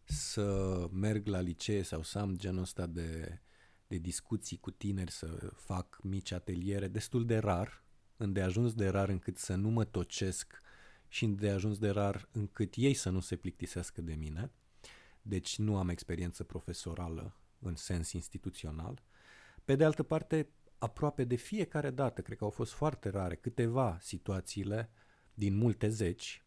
să 0.03 0.87
merg 0.91 1.27
la 1.27 1.39
licee 1.39 1.81
sau 1.81 2.01
să 2.01 2.19
am 2.19 2.35
genul 2.35 2.61
ăsta 2.61 2.85
de 2.85 3.41
de 3.91 3.97
discuții 3.97 4.57
cu 4.57 4.71
tineri, 4.71 5.11
să 5.11 5.51
fac 5.55 5.99
mici 6.03 6.31
ateliere, 6.31 6.87
destul 6.87 7.25
de 7.25 7.37
rar, 7.37 7.83
îndeajuns 8.17 8.73
de 8.73 8.87
rar 8.87 9.09
încât 9.09 9.37
să 9.37 9.55
nu 9.55 9.69
mă 9.69 9.85
tocesc 9.85 10.61
și 11.07 11.25
îndeajuns 11.25 11.77
de 11.77 11.89
rar 11.89 12.29
încât 12.31 12.73
ei 12.75 12.93
să 12.93 13.09
nu 13.09 13.19
se 13.19 13.35
plictisească 13.35 14.01
de 14.01 14.13
mine. 14.13 14.51
Deci 15.21 15.57
nu 15.57 15.77
am 15.77 15.89
experiență 15.89 16.43
profesorală 16.43 17.35
în 17.59 17.75
sens 17.75 18.11
instituțional. 18.11 19.03
Pe 19.65 19.75
de 19.75 19.83
altă 19.83 20.03
parte, 20.03 20.49
aproape 20.77 21.23
de 21.23 21.35
fiecare 21.35 21.89
dată, 21.89 22.21
cred 22.21 22.37
că 22.37 22.43
au 22.43 22.49
fost 22.49 22.71
foarte 22.71 23.09
rare, 23.09 23.35
câteva 23.35 23.97
situațiile 24.01 24.89
din 25.33 25.55
multe 25.55 25.89
zeci 25.89 26.45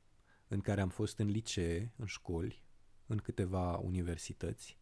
în 0.49 0.61
care 0.61 0.81
am 0.81 0.89
fost 0.89 1.19
în 1.19 1.27
licee, 1.27 1.93
în 1.97 2.07
școli, 2.07 2.63
în 3.07 3.17
câteva 3.17 3.77
universități 3.77 4.79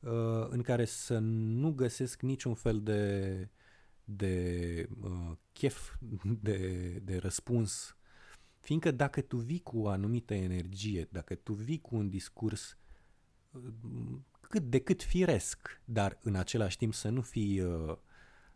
uh, 0.00 0.46
în 0.48 0.62
care 0.62 0.84
să 0.84 1.18
nu 1.18 1.72
găsesc 1.72 2.22
niciun 2.22 2.54
fel 2.54 2.82
de, 2.82 3.48
de 4.04 4.88
uh, 5.00 5.32
chef 5.52 5.94
de, 6.42 6.90
de 7.04 7.16
răspuns. 7.16 7.96
Fiindcă 8.60 8.90
dacă 8.90 9.20
tu 9.20 9.36
vii 9.36 9.60
cu 9.60 9.78
o 9.78 9.88
anumită 9.88 10.34
energie, 10.34 11.08
dacă 11.10 11.34
tu 11.34 11.52
vii 11.52 11.80
cu 11.80 11.96
un 11.96 12.08
discurs 12.08 12.78
uh, 13.50 13.62
cât 14.48 14.62
de 14.62 14.78
cât 14.78 15.02
firesc, 15.02 15.80
dar 15.84 16.18
în 16.22 16.34
același 16.34 16.76
timp 16.76 16.94
să 16.94 17.08
nu 17.08 17.20
fii 17.20 17.60
uh, 17.60 17.96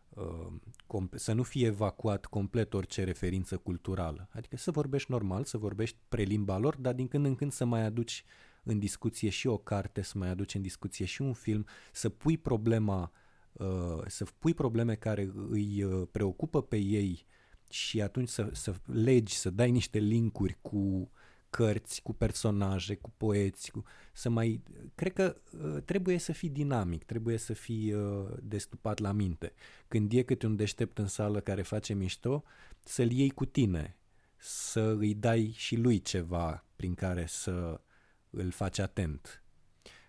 uh, 0.09 1.03
să 1.11 1.33
nu 1.33 1.43
fie 1.43 1.65
evacuat 1.65 2.25
complet 2.25 2.73
orice 2.73 3.03
referință 3.03 3.57
culturală. 3.57 4.27
Adică 4.31 4.57
să 4.57 4.71
vorbești 4.71 5.11
normal, 5.11 5.43
să 5.43 5.57
vorbești 5.57 5.97
prelimba 6.07 6.57
lor, 6.57 6.75
dar 6.75 6.93
din 6.93 7.07
când 7.07 7.25
în 7.25 7.35
când 7.35 7.51
să 7.51 7.65
mai 7.65 7.81
aduci 7.81 8.23
în 8.63 8.79
discuție 8.79 9.29
și 9.29 9.47
o 9.47 9.57
carte, 9.57 10.01
să 10.01 10.17
mai 10.17 10.29
aduci 10.29 10.53
în 10.53 10.61
discuție 10.61 11.05
și 11.05 11.21
un 11.21 11.33
film, 11.33 11.65
să 11.91 12.09
pui 12.09 12.37
problema, 12.37 13.11
uh, 13.51 14.01
să 14.07 14.25
pui 14.39 14.53
probleme 14.53 14.95
care 14.95 15.31
îi 15.49 15.83
uh, 15.83 16.07
preocupă 16.11 16.61
pe 16.61 16.77
ei 16.77 17.25
și 17.69 18.01
atunci 18.01 18.29
să, 18.29 18.49
să 18.51 18.75
legi, 18.85 19.35
să 19.35 19.49
dai 19.49 19.71
niște 19.71 19.99
linkuri 19.99 20.57
cu 20.61 21.11
cărți, 21.49 22.01
cu 22.01 22.13
personaje, 22.13 22.95
cu 22.95 23.13
poeți, 23.17 23.71
cu, 23.71 23.83
să 24.13 24.29
mai... 24.29 24.63
Cred 24.95 25.13
că 25.13 25.35
uh, 25.51 25.81
trebuie 25.85 26.17
să 26.17 26.31
fii 26.31 26.49
dinamic, 26.49 27.03
trebuie 27.03 27.37
să 27.37 27.53
fii 27.53 27.93
uh, 27.93 28.29
destupat 28.41 28.99
la 28.99 29.11
minte. 29.11 29.53
Când 29.87 30.13
e 30.13 30.21
câte 30.21 30.45
un 30.45 30.55
deștept 30.55 30.97
în 30.97 31.07
sală 31.07 31.39
care 31.39 31.61
face 31.61 31.93
mișto, 31.93 32.43
să-l 32.83 33.11
iei 33.11 33.29
cu 33.29 33.45
tine, 33.45 33.97
să 34.37 34.95
îi 34.99 35.13
dai 35.13 35.53
și 35.55 35.75
lui 35.75 36.01
ceva 36.01 36.65
prin 36.75 36.93
care 36.93 37.25
să 37.27 37.81
îl 38.35 38.51
faci 38.51 38.79
atent. 38.79 39.43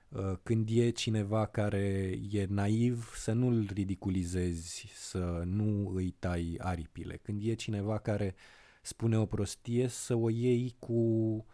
Uh, 0.09 0.33
când 0.43 0.69
e 0.73 0.91
cineva 0.91 1.47
care 1.47 2.19
e 2.31 2.47
naiv, 2.49 3.13
să 3.15 3.33
nu-l 3.33 3.71
ridiculizezi, 3.73 4.87
să 4.95 5.43
nu 5.45 5.89
îi 5.95 6.11
tai 6.19 6.55
aripile. 6.59 7.17
Când 7.17 7.43
e 7.45 7.55
cineva 7.55 7.99
care 7.99 8.35
spune 8.83 9.19
o 9.19 9.27
prostie, 9.27 9.89
să 9.89 10.15
o 10.15 10.31
iei 10.31 10.77
cu, 10.79 11.47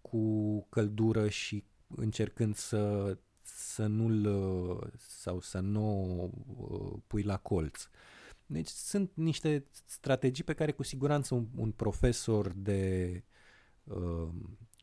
cu 0.00 0.62
căldură 0.68 1.28
și 1.28 1.64
încercând 1.96 2.54
să, 2.54 3.16
să 3.42 3.86
nu-l 3.86 4.26
sau 4.96 5.40
să 5.40 5.58
nu 5.58 6.22
uh, 6.56 7.00
pui 7.06 7.22
la 7.22 7.36
colț. 7.36 7.88
Deci 8.46 8.68
sunt 8.68 9.10
niște 9.14 9.64
strategii 9.84 10.44
pe 10.44 10.54
care 10.54 10.72
cu 10.72 10.82
siguranță 10.82 11.34
un, 11.34 11.46
un 11.56 11.70
profesor 11.70 12.52
de 12.52 13.24
uh, 13.84 14.28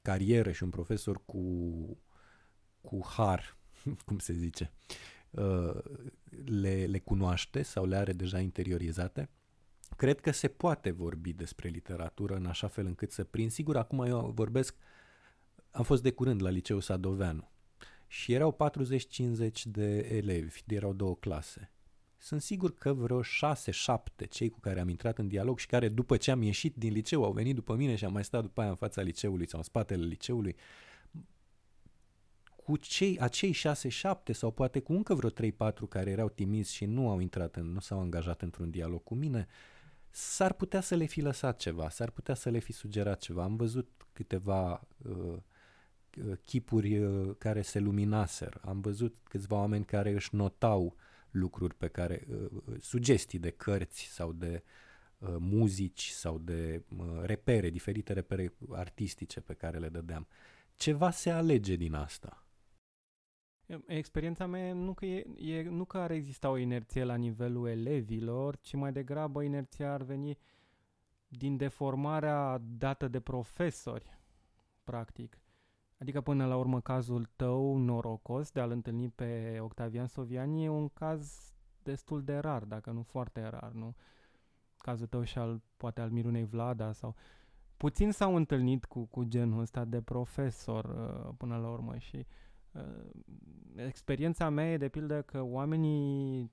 carieră 0.07 0.51
și 0.51 0.63
un 0.63 0.69
profesor 0.69 1.25
cu, 1.25 1.41
cu 2.81 3.05
har, 3.05 3.57
cum 4.05 4.17
se 4.19 4.34
zice, 4.34 4.71
uh, 5.29 5.79
le, 6.45 6.85
le 6.85 6.99
cunoaște 6.99 7.61
sau 7.61 7.85
le 7.85 7.95
are 7.95 8.13
deja 8.13 8.39
interiorizate. 8.39 9.29
Cred 9.95 10.19
că 10.19 10.31
se 10.31 10.47
poate 10.47 10.91
vorbi 10.91 11.34
despre 11.34 11.69
literatură 11.69 12.35
în 12.35 12.45
așa 12.45 12.67
fel 12.67 12.85
încât 12.85 13.11
să 13.11 13.23
prind. 13.23 13.51
Sigur, 13.51 13.77
acum 13.77 13.99
eu 13.99 14.31
vorbesc, 14.35 14.75
am 15.71 15.84
fost 15.84 16.03
de 16.03 16.11
curând 16.11 16.41
la 16.41 16.49
Liceul 16.49 16.81
Sadoveanu 16.81 17.51
și 18.07 18.34
erau 18.34 18.57
40-50 19.49 19.49
de 19.63 19.97
elevi, 19.97 20.63
erau 20.67 20.93
două 20.93 21.15
clase. 21.15 21.71
Sunt 22.18 22.41
sigur 22.41 22.73
că 22.73 22.94
vreo 22.94 23.22
6-7 23.22 23.26
cei 24.30 24.49
cu 24.49 24.60
care 24.60 24.80
am 24.80 24.89
intrat 24.89 25.18
în 25.18 25.27
dialog 25.27 25.60
și 25.60 25.68
care 25.68 25.89
după 25.89 26.18
ce 26.18 26.31
am 26.31 26.41
ieșit 26.41 26.76
din 26.76 26.94
liceu 26.94 27.23
au 27.23 27.31
venit 27.31 27.56
după 27.56 27.76
mine 27.76 27.95
și 27.95 28.06
am 28.06 28.14
mai 28.14 28.23
stat 28.23 28.41
după 28.41 28.61
aia 28.61 28.69
în 28.69 28.76
fața 28.76 29.02
liceului 29.02 29.48
sau 29.48 29.60
în 29.60 29.65
spatele 29.65 30.06
liceului, 30.06 30.56
cu 32.68 32.77
cei, 32.77 33.19
acei 33.19 33.53
6-7 33.53 34.31
sau 34.31 34.52
poate 34.52 34.80
cu 34.80 34.94
încă 34.94 35.14
vreo 35.14 35.30
3-4 35.30 35.34
care 35.89 36.10
erau 36.10 36.30
timizi 36.30 36.73
și 36.73 36.85
nu 36.85 37.10
au 37.10 37.19
intrat, 37.19 37.56
în, 37.56 37.72
nu 37.72 37.80
s-au 37.80 37.99
angajat 37.99 38.41
într-un 38.41 38.69
dialog 38.69 39.03
cu 39.03 39.15
mine, 39.15 39.48
s-ar 40.10 40.53
putea 40.53 40.81
să 40.81 40.95
le 40.95 41.06
fi 41.06 41.22
lăsat 41.22 41.57
ceva, 41.57 41.89
s-ar 41.89 42.10
putea 42.10 42.34
să 42.34 42.49
le 42.49 42.60
fi 42.60 42.72
sugerat 42.72 43.19
ceva. 43.19 43.44
Am 43.44 43.56
văzut 43.56 44.07
câteva 44.14 44.88
uh, 44.98 45.15
uh 45.15 46.38
chipuri 46.45 46.98
uh, 46.98 47.35
care 47.38 47.61
se 47.61 47.80
luminaseră, 47.80 48.61
am 48.65 48.81
văzut 48.81 49.15
câțiva 49.23 49.56
oameni 49.56 49.85
care 49.85 50.11
își 50.11 50.35
notau 50.35 50.95
lucruri 51.38 51.76
pe 51.76 51.88
care, 51.88 52.27
uh, 52.30 52.49
sugestii 52.80 53.39
de 53.39 53.49
cărți 53.49 54.03
sau 54.03 54.31
de 54.31 54.64
uh, 55.18 55.35
muzici 55.39 56.07
sau 56.07 56.38
de 56.38 56.84
uh, 56.97 57.22
repere, 57.22 57.69
diferite 57.69 58.14
repere 58.14 58.53
artistice 58.72 59.41
pe 59.41 59.53
care 59.53 59.77
le 59.77 59.89
dădeam. 59.89 60.27
Ceva 60.76 61.11
se 61.11 61.30
alege 61.30 61.76
din 61.76 61.93
asta. 61.93 62.41
Experiența 63.85 64.45
mea 64.45 64.73
nu 64.73 64.93
că, 64.93 65.05
e, 65.05 65.26
e, 65.35 65.64
nu 65.64 65.85
că 65.85 65.97
ar 65.97 66.11
exista 66.11 66.49
o 66.49 66.57
inerție 66.57 67.03
la 67.03 67.15
nivelul 67.15 67.68
elevilor, 67.68 68.57
ci 68.57 68.73
mai 68.73 68.91
degrabă 68.91 69.41
inerția 69.41 69.93
ar 69.93 70.01
veni 70.01 70.38
din 71.27 71.57
deformarea 71.57 72.61
dată 72.77 73.07
de 73.07 73.19
profesori, 73.19 74.19
practic. 74.84 75.38
Adică 75.98 76.22
până 76.22 76.45
la 76.45 76.57
urmă 76.57 76.82
cazul 76.82 77.30
tău 77.36 77.78
norocos 77.78 78.52
de 78.52 78.60
a-l 78.60 78.72
întâlni 78.72 79.10
pe 79.10 79.57
Octavian 79.61 80.07
Soviani 80.07 80.64
e 80.64 80.69
un 80.69 80.90
caz 80.90 81.52
destul 81.84 82.24
de 82.24 82.38
rar, 82.38 82.64
dacă 82.64 82.91
nu 82.91 83.02
foarte 83.02 83.41
rar, 83.41 83.72
nu? 83.72 83.95
Cazul 84.78 85.07
tău 85.07 85.24
și 85.24 85.38
al, 85.38 85.61
poate 85.78 86.02
al 86.02 86.10
Mirunei 86.10 86.45
Vlada 86.45 86.91
sau... 86.91 87.15
Puțin 87.78 88.11
s-au 88.11 88.36
întâlnit 88.36 88.86
cu, 88.86 89.06
cu 89.06 89.24
genul 89.24 89.60
ăsta 89.60 89.86
de 89.86 90.02
profesor 90.02 90.86
uh, 90.86 91.34
până 91.38 91.57
la 91.57 91.69
urmă 91.69 91.98
și 91.98 92.26
uh, 92.72 93.10
experiența 93.76 94.49
mea 94.49 94.72
e 94.72 94.78
de 94.78 94.90
pildă 94.90 95.22
că 95.22 95.41
oamenii 95.41 96.52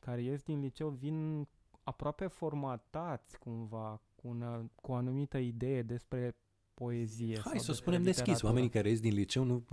care 0.00 0.22
ies 0.22 0.42
din 0.42 0.60
liceu 0.60 0.88
vin 0.88 1.48
aproape 1.82 2.26
formatați 2.26 3.38
cumva 3.38 4.00
cu, 4.14 4.28
una, 4.28 4.70
cu 4.74 4.92
o 4.92 4.94
anumită 4.94 5.38
idee 5.38 5.82
despre 5.82 6.36
poezie. 6.84 7.40
Hai 7.44 7.58
să 7.58 7.70
o 7.70 7.74
spunem 7.74 8.02
deschis, 8.02 8.42
oamenii 8.42 8.68
care 8.68 8.88
ies 8.88 9.00
din 9.00 9.14
liceu, 9.14 9.44
nu, 9.44 9.64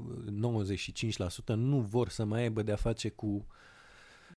95% 1.54 1.56
nu 1.56 1.80
vor 1.80 2.10
să 2.10 2.26
mai 2.26 2.42
aibă 2.42 2.62
de-a 2.62 2.76
face 2.76 3.10
cu 3.10 3.48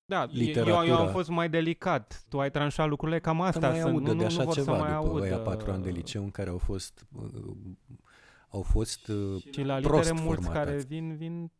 da, 0.05 0.24
literatura. 0.24 0.84
Eu, 0.84 0.88
eu 0.88 0.97
am 0.97 1.09
fost 1.09 1.28
mai 1.28 1.48
delicat. 1.48 2.24
Tu 2.28 2.40
ai 2.40 2.51
tranșat 2.51 2.88
lucrurile 2.88 3.20
cam 3.20 3.40
asta. 3.40 3.60
Să 3.60 3.66
mai 3.66 3.80
audă 3.80 4.12
nu, 4.12 4.18
de 4.18 4.24
așa 4.24 4.44
nu 4.44 4.52
ceva 4.52 4.76
să 4.76 4.82
mai 4.82 4.94
după 4.94 5.09
audă. 5.09 5.24
aia 5.24 5.38
patru 5.38 5.70
ani 5.70 5.82
de 5.82 5.90
liceu 5.90 6.22
în 6.22 6.30
care 6.30 6.51
au 6.51 6.59
fost 6.59 7.06
uh, 7.12 7.55
au 8.48 8.62
fost 8.62 9.09
uh, 9.09 9.42
și 9.52 9.62
la 9.62 9.78
litere 9.78 10.12
mulți 10.12 10.22
formatați. 10.22 10.52
care 10.52 10.82
vin, 10.82 11.16
vin 11.16 11.51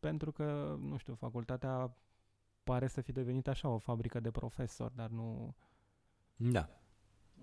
pentru 0.00 0.32
că, 0.32 0.76
nu 0.80 0.96
știu, 0.96 1.14
facultatea 1.14 1.96
pare 2.62 2.86
să 2.86 3.00
fi 3.00 3.12
devenit 3.12 3.48
așa 3.48 3.68
o 3.68 3.78
fabrică 3.78 4.20
de 4.20 4.30
profesori, 4.30 4.94
dar 4.96 5.08
nu 5.08 5.54
da. 6.36 6.68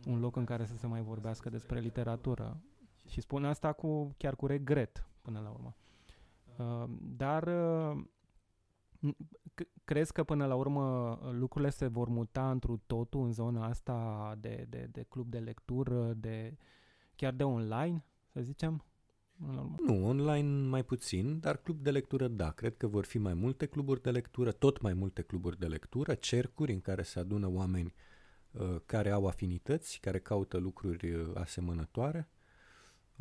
un 0.07 0.19
loc 0.19 0.36
în 0.36 0.45
care 0.45 0.65
să 0.65 0.78
se 0.78 0.88
mai 0.88 1.02
vorbească 1.02 1.49
despre 1.49 1.80
literatură. 1.80 2.61
Și 3.07 3.22
spun 3.22 3.45
asta 3.45 3.73
cu 3.73 4.14
chiar 4.18 4.36
cu 4.36 4.45
regret 4.45 5.10
până 5.22 5.40
la 5.40 5.49
urmă. 5.49 5.76
Uh, 6.57 6.90
dar 7.02 7.48
uh, 7.48 8.03
crezi 9.84 10.14
că 10.14 10.23
până 10.23 10.45
la 10.45 10.56
urmă 10.56 11.19
lucrurile 11.32 11.69
se 11.69 11.88
vor 11.88 12.07
muta 12.07 12.52
întru 12.52 12.82
totul 12.86 13.23
în 13.23 13.32
zona 13.32 13.65
asta 13.65 14.36
de, 14.40 14.65
de, 14.69 14.88
de 14.91 15.06
club 15.10 15.30
de 15.30 15.40
lectură, 15.40 16.14
de 16.14 16.57
chiar 17.15 17.34
de 17.34 17.44
online, 17.44 18.06
să 18.28 18.41
zicem? 18.41 18.86
Nu, 19.86 20.07
online 20.07 20.68
mai 20.68 20.84
puțin, 20.84 21.40
dar 21.40 21.57
club 21.57 21.80
de 21.80 21.91
lectură 21.91 22.28
da. 22.28 22.52
Cred 22.52 22.78
că 22.78 22.88
vor 22.88 23.06
fi 23.06 23.18
mai 23.18 23.34
multe 23.34 23.65
cluburi 23.65 24.02
de 24.02 24.11
lectură, 24.11 24.52
tot 24.52 24.82
mai 24.82 24.94
multe 24.94 25.22
cluburi 25.22 25.60
de 25.60 25.68
lectură, 25.68 26.14
cercuri 26.14 26.73
în 26.73 26.82
care 26.82 27.02
se 27.02 27.19
adună 27.19 27.48
oameni 27.49 27.94
uh, 28.52 28.76
care 28.86 29.10
au 29.10 29.28
afinități, 29.28 29.99
care 29.99 30.19
caută 30.19 30.57
lucruri 30.57 31.14
uh, 31.14 31.32
asemănătoare. 31.34 32.30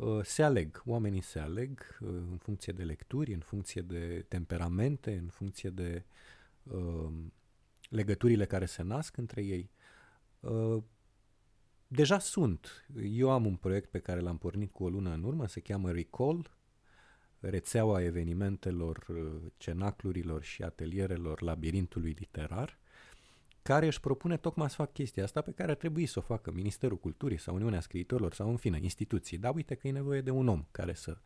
Uh, 0.01 0.23
se 0.23 0.43
aleg, 0.43 0.81
oamenii 0.85 1.21
se 1.21 1.39
aleg 1.39 1.97
uh, 1.99 2.09
în 2.09 2.37
funcție 2.37 2.73
de 2.73 2.83
lecturi, 2.83 3.33
în 3.33 3.39
funcție 3.39 3.81
de 3.81 4.25
temperamente, 4.27 5.17
în 5.17 5.27
funcție 5.27 5.69
de 5.69 6.05
uh, 6.63 7.11
legăturile 7.89 8.45
care 8.45 8.65
se 8.65 8.83
nasc 8.83 9.17
între 9.17 9.43
ei. 9.43 9.71
Uh, 10.39 10.83
deja 11.87 12.19
sunt. 12.19 12.85
Eu 13.03 13.29
am 13.29 13.45
un 13.45 13.55
proiect 13.55 13.89
pe 13.89 13.99
care 13.99 14.19
l-am 14.19 14.37
pornit 14.37 14.71
cu 14.71 14.83
o 14.83 14.89
lună 14.89 15.13
în 15.13 15.23
urmă, 15.23 15.47
se 15.47 15.59
cheamă 15.59 15.91
Recall, 15.91 16.51
rețeaua 17.39 18.01
evenimentelor, 18.01 19.05
uh, 19.09 19.51
cenaclurilor 19.57 20.43
și 20.43 20.63
atelierelor 20.63 21.41
labirintului 21.41 22.15
literar, 22.19 22.79
care 23.61 23.85
își 23.85 23.99
propune 23.99 24.37
tocmai 24.37 24.69
să 24.69 24.75
facă 24.75 24.91
chestia 24.93 25.23
asta 25.23 25.41
pe 25.41 25.51
care 25.51 25.71
ar 25.71 25.77
trebui 25.77 26.05
să 26.05 26.19
o 26.19 26.21
facă 26.21 26.51
Ministerul 26.51 26.97
Culturii 26.97 27.39
sau 27.39 27.55
Uniunea 27.55 27.79
Scriitorilor 27.79 28.33
sau 28.33 28.49
în 28.49 28.57
fine 28.57 28.79
instituții. 28.81 29.37
Dar 29.37 29.55
uite 29.55 29.75
că 29.75 29.87
e 29.87 29.91
nevoie 29.91 30.21
de 30.21 30.31
un 30.31 30.47
om 30.47 30.65
care 30.71 30.93
să 30.93 31.17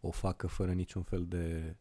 o 0.00 0.10
facă 0.10 0.46
fără 0.46 0.72
niciun 0.72 1.02
fel 1.02 1.24
de 1.26 1.76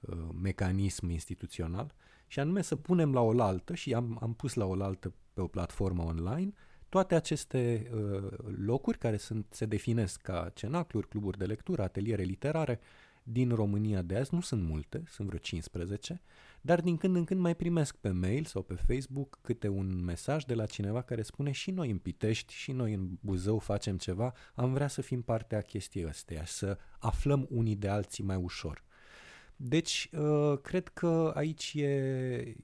uh, 0.00 0.18
mecanism 0.42 1.08
instituțional 1.08 1.94
și 2.26 2.40
anume 2.40 2.62
să 2.62 2.76
punem 2.76 3.12
la 3.12 3.20
oaltă 3.20 3.74
și 3.74 3.94
am, 3.94 4.18
am 4.20 4.34
pus 4.34 4.54
la 4.54 4.64
oaltă 4.64 5.12
pe 5.32 5.40
o 5.40 5.46
platformă 5.46 6.02
online 6.02 6.52
toate 6.94 7.14
aceste 7.14 7.90
uh, 7.94 8.38
locuri 8.56 8.98
care 8.98 9.16
sunt, 9.16 9.46
se 9.50 9.66
definesc 9.66 10.20
ca 10.20 10.50
cenacluri, 10.54 11.08
cluburi 11.08 11.38
de 11.38 11.44
lectură, 11.44 11.82
ateliere 11.82 12.22
literare 12.22 12.80
din 13.22 13.54
România 13.54 14.02
de 14.02 14.16
azi, 14.16 14.34
nu 14.34 14.40
sunt 14.40 14.62
multe, 14.62 15.02
sunt 15.06 15.26
vreo 15.26 15.38
15, 15.38 16.22
dar 16.64 16.80
din 16.80 16.96
când 16.96 17.16
în 17.16 17.24
când 17.24 17.40
mai 17.40 17.56
primesc 17.56 17.96
pe 17.96 18.10
mail 18.10 18.44
sau 18.44 18.62
pe 18.62 18.74
Facebook 18.74 19.38
câte 19.42 19.68
un 19.68 20.04
mesaj 20.04 20.44
de 20.44 20.54
la 20.54 20.66
cineva 20.66 21.02
care 21.02 21.22
spune 21.22 21.50
și 21.50 21.70
noi 21.70 21.90
în 21.90 21.98
Pitești, 21.98 22.54
și 22.54 22.72
noi 22.72 22.92
în 22.92 23.08
Buzău 23.20 23.58
facem 23.58 23.96
ceva, 23.96 24.34
am 24.54 24.72
vrea 24.72 24.88
să 24.88 25.00
fim 25.00 25.22
parte 25.22 25.56
a 25.56 25.60
chestiei 25.60 26.06
astea, 26.06 26.44
să 26.44 26.78
aflăm 26.98 27.46
unii 27.50 27.76
de 27.76 27.88
alții 27.88 28.24
mai 28.24 28.36
ușor. 28.36 28.84
Deci, 29.56 30.10
uh, 30.12 30.58
cred 30.62 30.88
că 30.88 31.32
aici 31.34 31.72
e, 31.74 32.56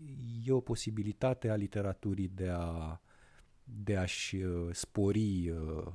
e 0.44 0.52
o 0.52 0.60
posibilitate 0.60 1.48
a 1.48 1.54
literaturii 1.54 2.30
de 2.34 2.48
a 2.48 3.00
de 3.64 3.96
a-și 3.96 4.36
uh, 4.36 4.68
spori 4.72 5.50
uh, 5.50 5.86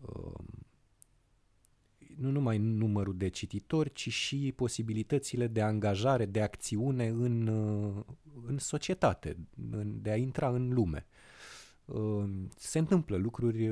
uh, 0.00 0.44
nu 2.16 2.30
numai 2.30 2.58
numărul 2.58 3.16
de 3.16 3.28
cititori, 3.28 3.92
ci 3.92 4.08
și 4.08 4.52
posibilitățile 4.56 5.46
de 5.46 5.62
angajare, 5.62 6.26
de 6.26 6.42
acțiune 6.42 7.06
în, 7.06 7.48
în 8.46 8.58
societate, 8.58 9.36
în, 9.70 10.02
de 10.02 10.10
a 10.10 10.16
intra 10.16 10.48
în 10.48 10.72
lume. 10.72 11.06
Se 12.56 12.78
întâmplă 12.78 13.16
lucruri 13.16 13.70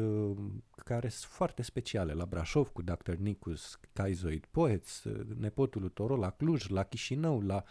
care 0.75 1.09
sunt 1.09 1.33
foarte 1.33 1.63
speciale 1.63 2.13
la 2.13 2.25
Brașov 2.25 2.69
cu 2.69 2.83
Dr. 2.83 3.13
Nicus, 3.13 3.79
Kaizoid 3.93 4.45
Poets, 4.51 5.05
nepotul 5.39 5.81
lui 5.81 5.91
Toro 5.91 6.17
la 6.17 6.31
Cluj, 6.31 6.69
la 6.69 6.83
Chișinău, 6.83 7.41
la 7.41 7.65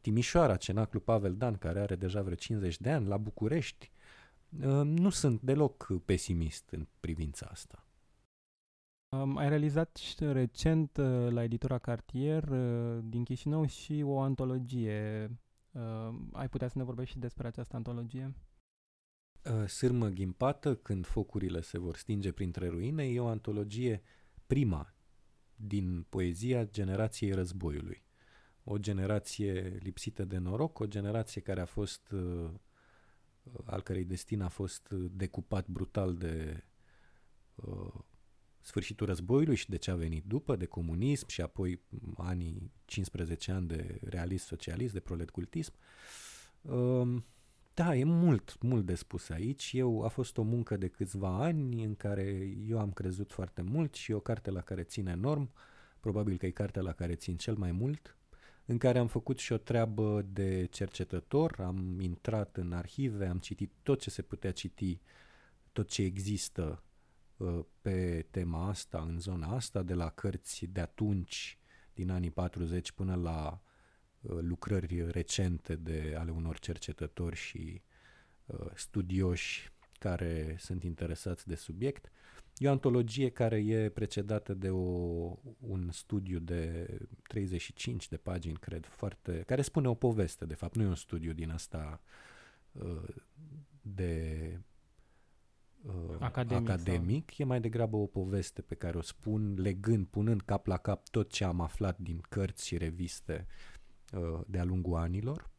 Timișoara, 0.00 0.56
Cenaclu 0.56 1.00
Pavel 1.00 1.34
Dan, 1.36 1.56
care 1.56 1.80
are 1.80 1.96
deja 1.96 2.22
vreo 2.22 2.34
50 2.34 2.80
de 2.80 2.90
ani, 2.90 3.06
la 3.06 3.16
București. 3.16 3.90
Nu 4.84 5.10
sunt 5.10 5.40
deloc 5.40 6.02
pesimist 6.04 6.70
în 6.70 6.86
privința 7.00 7.48
asta. 7.50 7.84
Um, 9.12 9.36
ai 9.36 9.48
realizat 9.48 9.96
și 9.96 10.14
recent 10.18 10.96
uh, 10.96 11.30
la 11.30 11.42
editura 11.42 11.78
Cartier 11.78 12.48
uh, 12.48 12.98
din 13.04 13.24
Chișinău 13.24 13.66
și 13.66 14.02
o 14.04 14.20
antologie. 14.20 15.30
Uh, 15.70 16.14
ai 16.32 16.48
putea 16.48 16.68
să 16.68 16.78
ne 16.78 16.84
vorbești 16.84 17.12
și 17.12 17.18
despre 17.18 17.46
această 17.46 17.76
antologie? 17.76 18.34
Uh, 19.44 19.66
Sârmă 19.66 20.08
ghimpată, 20.08 20.76
când 20.76 21.06
focurile 21.06 21.60
se 21.60 21.78
vor 21.78 21.96
stinge 21.96 22.32
printre 22.32 22.68
ruine, 22.68 23.04
e 23.04 23.20
o 23.20 23.26
antologie 23.26 24.02
prima 24.46 24.94
din 25.56 26.06
poezia 26.08 26.64
generației 26.64 27.32
războiului. 27.32 28.04
O 28.64 28.78
generație 28.78 29.78
lipsită 29.82 30.24
de 30.24 30.38
noroc, 30.38 30.78
o 30.78 30.86
generație 30.86 31.40
care 31.40 31.60
a 31.60 31.66
fost, 31.66 32.10
uh, 32.10 32.50
al 33.64 33.82
cărei 33.82 34.04
destin 34.04 34.42
a 34.42 34.48
fost 34.48 34.88
decupat 35.10 35.66
brutal 35.68 36.16
de 36.16 36.64
uh, 37.54 37.94
sfârșitul 38.62 39.06
războiului 39.06 39.56
și 39.56 39.68
de 39.68 39.76
ce 39.76 39.90
a 39.90 39.94
venit 39.94 40.24
după, 40.24 40.56
de 40.56 40.66
comunism 40.66 41.28
și 41.28 41.40
apoi 41.40 41.80
anii 42.16 42.70
15 42.84 43.52
ani 43.52 43.66
de 43.66 44.00
realism-socialism, 44.04 44.92
de 44.92 45.00
proletcultism. 45.00 45.72
Um, 46.60 47.24
da, 47.74 47.96
e 47.96 48.04
mult, 48.04 48.62
mult 48.62 48.86
de 48.86 48.94
spus 48.94 49.28
aici. 49.28 49.70
Eu 49.74 50.04
a 50.04 50.08
fost 50.08 50.36
o 50.36 50.42
muncă 50.42 50.76
de 50.76 50.88
câțiva 50.88 51.42
ani 51.42 51.84
în 51.84 51.94
care 51.94 52.54
eu 52.68 52.78
am 52.78 52.92
crezut 52.92 53.32
foarte 53.32 53.62
mult 53.62 53.94
și 53.94 54.12
o 54.12 54.20
carte 54.20 54.50
la 54.50 54.60
care 54.60 54.82
țin 54.82 55.06
enorm, 55.06 55.50
probabil 56.00 56.36
că 56.36 56.46
e 56.46 56.50
cartea 56.50 56.82
la 56.82 56.92
care 56.92 57.14
țin 57.14 57.36
cel 57.36 57.54
mai 57.54 57.72
mult, 57.72 58.16
în 58.64 58.78
care 58.78 58.98
am 58.98 59.06
făcut 59.06 59.38
și 59.38 59.52
o 59.52 59.56
treabă 59.56 60.26
de 60.32 60.68
cercetător, 60.70 61.60
am 61.60 62.00
intrat 62.00 62.56
în 62.56 62.72
arhive, 62.72 63.26
am 63.26 63.38
citit 63.38 63.72
tot 63.82 64.00
ce 64.00 64.10
se 64.10 64.22
putea 64.22 64.52
citi, 64.52 65.00
tot 65.72 65.88
ce 65.88 66.02
există 66.02 66.82
Uh, 66.91 66.91
pe 67.80 68.26
tema 68.30 68.68
asta, 68.68 69.04
în 69.08 69.18
zona 69.18 69.54
asta, 69.54 69.82
de 69.82 69.94
la 69.94 70.10
cărți 70.10 70.66
de 70.66 70.80
atunci, 70.80 71.58
din 71.94 72.10
anii 72.10 72.30
40 72.30 72.92
până 72.92 73.14
la 73.14 73.60
uh, 74.20 74.38
lucrări 74.40 75.10
recente 75.10 75.76
de 75.76 76.14
ale 76.18 76.30
unor 76.30 76.58
cercetători 76.58 77.36
și 77.36 77.82
uh, 78.46 78.70
studioși 78.74 79.70
care 79.98 80.56
sunt 80.58 80.82
interesați 80.82 81.46
de 81.46 81.54
subiect. 81.54 82.10
E 82.56 82.68
o 82.68 82.70
antologie 82.70 83.28
care 83.28 83.58
e 83.58 83.88
precedată 83.88 84.54
de 84.54 84.70
o, 84.70 84.78
un 85.58 85.90
studiu 85.90 86.38
de 86.38 86.86
35 87.22 88.08
de 88.08 88.16
pagini, 88.16 88.56
cred, 88.56 88.86
foarte, 88.86 89.42
care 89.46 89.62
spune 89.62 89.88
o 89.88 89.94
poveste, 89.94 90.44
de 90.44 90.54
fapt, 90.54 90.74
nu 90.74 90.82
e 90.82 90.86
un 90.86 90.94
studiu 90.94 91.32
din 91.32 91.50
asta 91.50 92.00
de 93.82 94.60
uh, 95.86 95.92
academic, 96.18 96.68
academic 96.68 97.30
sau... 97.30 97.36
e 97.38 97.48
mai 97.48 97.60
degrabă 97.60 97.96
o 97.96 98.06
poveste 98.06 98.62
pe 98.62 98.74
care 98.74 98.98
o 98.98 99.02
spun 99.02 99.54
legând, 99.58 100.06
punând 100.06 100.40
cap 100.40 100.66
la 100.66 100.76
cap 100.76 101.08
tot 101.08 101.30
ce 101.30 101.44
am 101.44 101.60
aflat 101.60 101.98
din 101.98 102.20
cărți 102.28 102.66
și 102.66 102.76
reviste 102.76 103.46
uh, 104.12 104.40
de-a 104.46 104.64
lungul 104.64 104.96
anilor. 104.96 105.50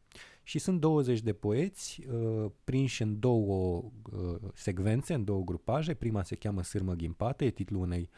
Și 0.42 0.58
sunt 0.58 0.80
20 0.80 1.20
de 1.20 1.32
poeți 1.32 2.02
uh, 2.10 2.50
prinși 2.64 3.02
în 3.02 3.18
două 3.18 3.84
uh, 4.12 4.36
secvențe, 4.54 5.14
în 5.14 5.24
două 5.24 5.44
grupaje. 5.44 5.94
Prima 5.94 6.22
se 6.22 6.34
cheamă 6.34 6.62
Sârmă 6.62 6.94
Ghimpată, 6.94 7.44
e 7.44 7.50
titlul 7.50 7.80
unei, 7.80 8.10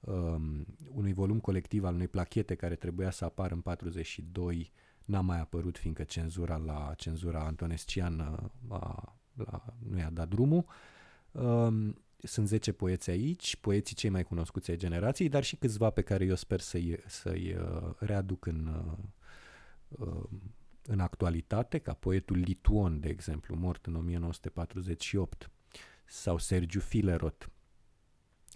um, 0.00 0.66
unui 0.94 1.12
volum 1.12 1.40
colectiv 1.40 1.84
al 1.84 1.94
unei 1.94 2.08
plachete 2.08 2.54
care 2.54 2.74
trebuia 2.74 3.10
să 3.10 3.24
apară 3.24 3.54
în 3.54 3.60
42 3.60 4.72
n-a 5.04 5.20
mai 5.20 5.40
apărut 5.40 5.78
fiindcă 5.78 6.04
cenzura 6.04 6.56
la 6.56 6.92
cenzura 6.96 7.40
antonesciană 7.40 8.50
a, 8.68 9.16
la, 9.34 9.64
nu 9.88 9.98
i-a 9.98 10.10
dat 10.10 10.28
drumul. 10.28 10.64
Uh, 10.66 10.74
Um, 11.38 11.96
sunt 12.18 12.48
10 12.48 12.72
poeți 12.72 13.10
aici, 13.10 13.56
poeții 13.56 13.96
cei 13.96 14.10
mai 14.10 14.22
cunoscuți 14.22 14.70
ai 14.70 14.76
generației, 14.76 15.28
dar 15.28 15.44
și 15.44 15.56
câțiva 15.56 15.90
pe 15.90 16.02
care 16.02 16.24
eu 16.24 16.34
sper 16.34 16.60
să-i, 16.60 16.96
să-i 17.06 17.56
uh, 17.60 17.94
readuc 17.98 18.46
în, 18.46 18.66
uh, 18.66 18.98
um, 19.88 20.54
în 20.82 21.00
actualitate, 21.00 21.78
ca 21.78 21.92
poetul 21.92 22.36
Lituon, 22.36 23.00
de 23.00 23.08
exemplu, 23.08 23.56
mort 23.56 23.86
în 23.86 23.94
1948, 23.94 25.50
sau 26.06 26.38
Sergiu 26.38 26.80
Filerot, 26.80 27.50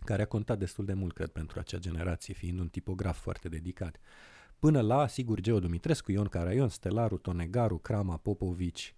care 0.05 0.23
a 0.23 0.27
contat 0.27 0.59
destul 0.59 0.85
de 0.85 0.95
mult, 0.95 1.15
cred, 1.15 1.29
pentru 1.29 1.59
acea 1.59 1.79
generație, 1.79 2.35
fiind 2.35 2.59
un 2.59 2.69
tipograf 2.69 3.21
foarte 3.21 3.49
dedicat. 3.49 4.01
Până 4.59 4.81
la, 4.81 5.07
sigur, 5.07 5.41
Geo 5.41 5.61
Dumitrescu, 5.61 6.13
Ion 6.13 6.29
Caraion, 6.29 6.69
Stelaru, 6.69 7.17
Tonegaru, 7.17 7.79
Crama, 7.79 8.17
Popovici, 8.17 8.95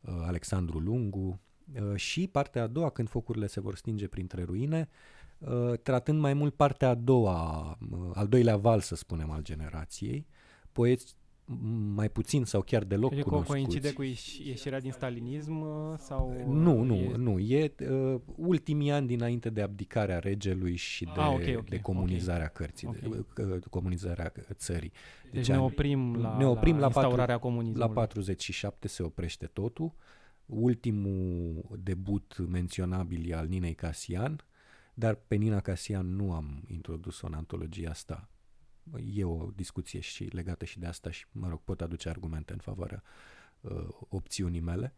uh, 0.00 0.12
Alexandru 0.24 0.78
Lungu, 0.78 1.28
Uh, 1.28 1.51
și 1.94 2.26
partea 2.26 2.62
a 2.62 2.66
doua, 2.66 2.90
când 2.90 3.08
focurile 3.08 3.46
se 3.46 3.60
vor 3.60 3.76
stinge 3.76 4.08
printre 4.08 4.42
ruine, 4.42 4.88
uh, 5.38 5.78
tratând 5.82 6.20
mai 6.20 6.34
mult 6.34 6.54
partea 6.54 6.88
a 6.88 6.94
doua, 6.94 7.78
uh, 7.90 7.98
al 8.14 8.28
doilea 8.28 8.56
val, 8.56 8.80
să 8.80 8.94
spunem, 8.94 9.30
al 9.30 9.42
generației, 9.42 10.26
poeți 10.72 11.16
mai 11.94 12.08
puțin 12.08 12.44
sau 12.44 12.60
chiar 12.60 12.84
deloc 12.84 13.14
deci 13.14 13.22
cunoscuți. 13.22 13.50
coincide 13.50 13.92
cu 13.92 14.02
ieșirea 14.02 14.80
din 14.80 14.92
stalinism 14.92 15.64
sau... 15.98 16.44
Nu, 16.48 16.82
nu, 16.82 16.94
e... 16.94 17.16
nu. 17.16 17.38
E 17.38 17.74
uh, 17.90 18.20
ultimii 18.36 18.90
ani 18.90 19.06
dinainte 19.06 19.50
de 19.50 19.62
abdicarea 19.62 20.18
regelui 20.18 20.76
și 20.76 21.04
de, 21.04 21.10
ah, 21.20 21.32
okay, 21.32 21.54
okay, 21.54 21.66
de 21.68 21.80
comunizarea 21.80 22.50
okay. 22.54 22.66
cărții, 22.66 22.88
okay. 22.88 23.24
de 23.36 23.42
uh, 23.42 23.62
comunizarea 23.70 24.32
țării. 24.52 24.92
Deci, 25.22 25.32
deci 25.32 25.48
ne 25.48 25.60
oprim 25.60 26.14
la, 26.14 26.36
ne 26.36 26.46
oprim 26.46 26.74
la, 26.74 26.80
la 26.80 26.86
instaurarea 26.86 27.38
comunismului. 27.38 27.86
La 27.86 27.92
47 27.92 28.88
se 28.88 29.02
oprește 29.02 29.46
totul. 29.46 29.84
Uh, 29.84 29.92
ultimul 30.52 31.78
debut 31.82 32.38
menționabil 32.48 33.30
e 33.30 33.34
al 33.34 33.46
Ninei 33.46 33.74
Casian, 33.74 34.44
dar 34.94 35.14
pe 35.14 35.34
Nina 35.34 35.60
Casian 35.60 36.16
nu 36.16 36.32
am 36.32 36.64
introdus-o 36.66 37.26
în 37.26 37.34
antologia 37.34 37.90
asta. 37.90 38.28
E 39.14 39.24
o 39.24 39.50
discuție 39.54 40.00
și 40.00 40.24
legată 40.24 40.64
și 40.64 40.78
de 40.78 40.86
asta 40.86 41.10
și, 41.10 41.26
mă 41.32 41.48
rog, 41.48 41.60
pot 41.64 41.80
aduce 41.80 42.08
argumente 42.08 42.52
în 42.52 42.58
favoarea 42.58 43.02
uh, 43.60 43.88
opțiunii 44.08 44.60
mele. 44.60 44.94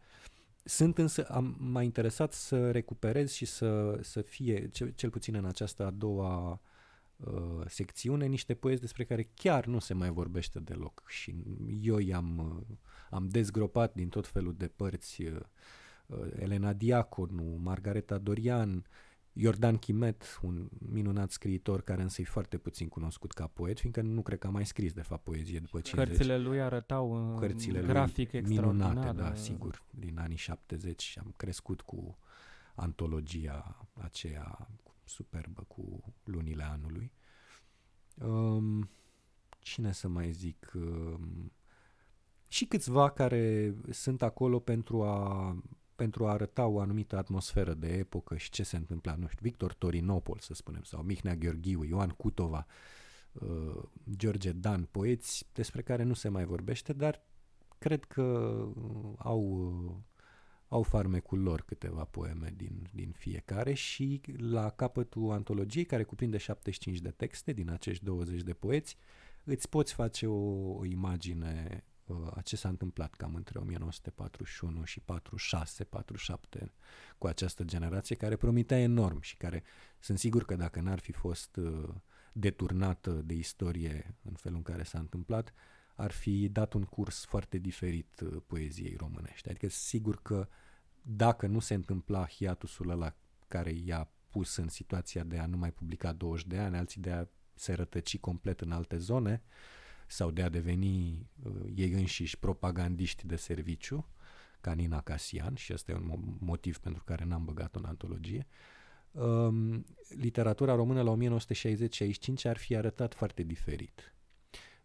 Sunt 0.63 0.97
însă, 0.97 1.27
am 1.27 1.55
mai 1.59 1.85
interesat 1.85 2.33
să 2.33 2.71
recuperez 2.71 3.31
și 3.31 3.45
să, 3.45 3.99
să 4.01 4.21
fie, 4.21 4.69
cel, 4.69 4.89
cel 4.95 5.09
puțin 5.09 5.35
în 5.35 5.45
această 5.45 5.85
a 5.85 5.89
doua 5.89 6.51
uh, 6.51 6.57
secțiune, 7.67 8.25
niște 8.25 8.53
poezi 8.53 8.81
despre 8.81 9.03
care 9.03 9.29
chiar 9.33 9.65
nu 9.65 9.79
se 9.79 9.93
mai 9.93 10.09
vorbește 10.09 10.59
deloc 10.59 11.03
și 11.07 11.35
eu 11.81 11.97
i-am 11.97 12.37
uh, 12.37 12.77
am 13.09 13.27
dezgropat 13.27 13.93
din 13.93 14.09
tot 14.09 14.27
felul 14.27 14.55
de 14.57 14.67
părți 14.67 15.21
uh, 15.21 15.39
uh, 16.05 16.27
Elena 16.35 16.73
Diaconu, 16.73 17.59
Margareta 17.63 18.17
Dorian, 18.17 18.85
Iordan 19.33 19.77
Chimet, 19.77 20.39
un 20.41 20.69
minunat 20.91 21.31
scriitor 21.31 21.81
care 21.81 22.01
însă 22.01 22.21
e 22.21 22.25
foarte 22.25 22.57
puțin 22.57 22.87
cunoscut 22.87 23.31
ca 23.31 23.47
poet, 23.47 23.79
fiindcă 23.79 24.01
nu 24.01 24.21
cred 24.21 24.39
că 24.39 24.47
a 24.47 24.49
mai 24.49 24.65
scris 24.65 24.93
de 24.93 25.01
fapt 25.01 25.23
poezie 25.23 25.59
după 25.59 25.79
50. 25.79 26.07
Cărțile 26.07 26.37
lui 26.37 26.61
arătau 26.61 27.35
Cărțile 27.39 27.81
grafic 27.81 28.31
lui 28.31 28.41
minunate, 28.41 29.11
da, 29.11 29.35
sigur, 29.35 29.83
din 29.89 30.17
anii 30.19 30.37
70 30.37 31.01
și 31.01 31.19
am 31.19 31.33
crescut 31.37 31.81
cu 31.81 32.17
antologia 32.75 33.87
aceea 33.93 34.69
superbă 35.05 35.63
cu 35.67 36.13
lunile 36.23 36.63
anului. 36.63 37.11
Um, 38.21 38.89
cine 39.59 39.91
să 39.91 40.07
mai 40.07 40.31
zic? 40.31 40.71
Um, 40.75 41.51
și 42.47 42.65
câțiva 42.65 43.09
care 43.09 43.75
sunt 43.89 44.21
acolo 44.21 44.59
pentru 44.59 45.03
a, 45.03 45.55
pentru 45.95 46.25
a 46.25 46.31
arăta 46.31 46.65
o 46.65 46.79
anumită 46.79 47.17
atmosferă 47.17 47.73
de 47.73 47.87
epocă 47.87 48.37
și 48.37 48.49
ce 48.49 48.63
se 48.63 48.77
întâmpla, 48.77 49.15
nu 49.15 49.27
știu, 49.27 49.39
Victor 49.41 49.73
Torinopol, 49.73 50.37
să 50.39 50.53
spunem, 50.53 50.83
sau 50.83 51.01
Mihnea 51.01 51.35
Gheorghiu, 51.35 51.83
Ioan 51.83 52.09
Cutova, 52.09 52.65
uh, 53.31 53.83
George 54.15 54.51
Dan, 54.51 54.87
poeți 54.91 55.47
despre 55.53 55.81
care 55.81 56.03
nu 56.03 56.13
se 56.13 56.29
mai 56.29 56.45
vorbește, 56.45 56.93
dar 56.93 57.21
cred 57.77 58.03
că 58.03 58.21
uh, 58.21 59.13
au, 59.17 59.41
uh, 59.41 59.95
au 60.75 60.83
farmecul 60.83 61.41
lor 61.41 61.61
câteva 61.61 62.03
poeme 62.03 62.53
din, 62.55 62.89
din 62.93 63.11
fiecare 63.11 63.73
și 63.73 64.21
la 64.37 64.69
capătul 64.69 65.31
antologiei, 65.31 65.85
care 65.85 66.03
cuprinde 66.03 66.37
75 66.37 66.99
de 66.99 67.11
texte 67.11 67.51
din 67.51 67.69
acești 67.69 68.03
20 68.03 68.41
de 68.41 68.53
poeți, 68.53 68.97
îți 69.43 69.69
poți 69.69 69.93
face 69.93 70.27
o, 70.27 70.73
o 70.77 70.85
imagine 70.85 71.83
uh, 72.05 72.15
ce 72.43 72.55
s-a 72.55 72.69
întâmplat 72.69 73.13
cam 73.13 73.35
între 73.35 73.59
1941 73.59 74.83
și 74.83 75.01
46-47 76.59 76.65
cu 77.17 77.27
această 77.27 77.63
generație 77.63 78.15
care 78.15 78.35
promitea 78.35 78.79
enorm 78.79 79.21
și 79.21 79.37
care 79.37 79.63
sunt 79.99 80.19
sigur 80.19 80.45
că 80.45 80.55
dacă 80.55 80.81
n-ar 80.81 80.99
fi 80.99 81.11
fost 81.11 81.55
uh, 81.55 81.89
deturnată 82.33 83.11
de 83.11 83.33
istorie 83.33 84.15
în 84.23 84.33
felul 84.33 84.57
în 84.57 84.63
care 84.63 84.83
s-a 84.83 84.99
întâmplat, 84.99 85.53
ar 85.95 86.11
fi 86.11 86.49
dat 86.49 86.73
un 86.73 86.83
curs 86.83 87.25
foarte 87.25 87.57
diferit 87.57 88.19
uh, 88.19 88.41
poeziei 88.47 88.95
românești. 88.95 89.49
Adică 89.49 89.67
sigur 89.67 90.21
că 90.21 90.47
dacă 91.07 91.47
nu 91.47 91.59
se 91.59 91.73
întâmpla 91.73 92.27
hiatusul 92.27 92.89
ăla 92.89 93.15
care 93.47 93.71
i-a 93.71 94.09
pus 94.29 94.55
în 94.55 94.67
situația 94.67 95.23
de 95.23 95.37
a 95.37 95.45
nu 95.45 95.57
mai 95.57 95.71
publica 95.71 96.13
20 96.13 96.47
de 96.47 96.57
ani, 96.57 96.77
alții 96.77 97.01
de 97.01 97.11
a 97.11 97.25
se 97.53 97.73
rătăci 97.73 98.17
complet 98.17 98.61
în 98.61 98.71
alte 98.71 98.97
zone 98.97 99.43
sau 100.07 100.31
de 100.31 100.41
a 100.41 100.49
deveni 100.49 101.27
uh, 101.43 101.53
ei 101.75 101.91
înșiși 101.91 102.37
propagandiști 102.37 103.27
de 103.27 103.35
serviciu, 103.35 104.07
ca 104.61 104.73
Nina 104.73 105.01
Casian, 105.01 105.55
și 105.55 105.73
ăsta 105.73 105.91
e 105.91 105.95
un 105.95 106.35
motiv 106.39 106.77
pentru 106.77 107.03
care 107.03 107.25
n-am 107.25 107.45
băgat-o 107.45 107.79
în 107.79 107.85
antologie, 107.85 108.47
um, 109.11 109.85
literatura 110.09 110.75
română 110.75 111.01
la 111.01 111.15
1960-65 111.15 112.43
ar 112.43 112.57
fi 112.57 112.75
arătat 112.75 113.13
foarte 113.13 113.43
diferit. 113.43 114.15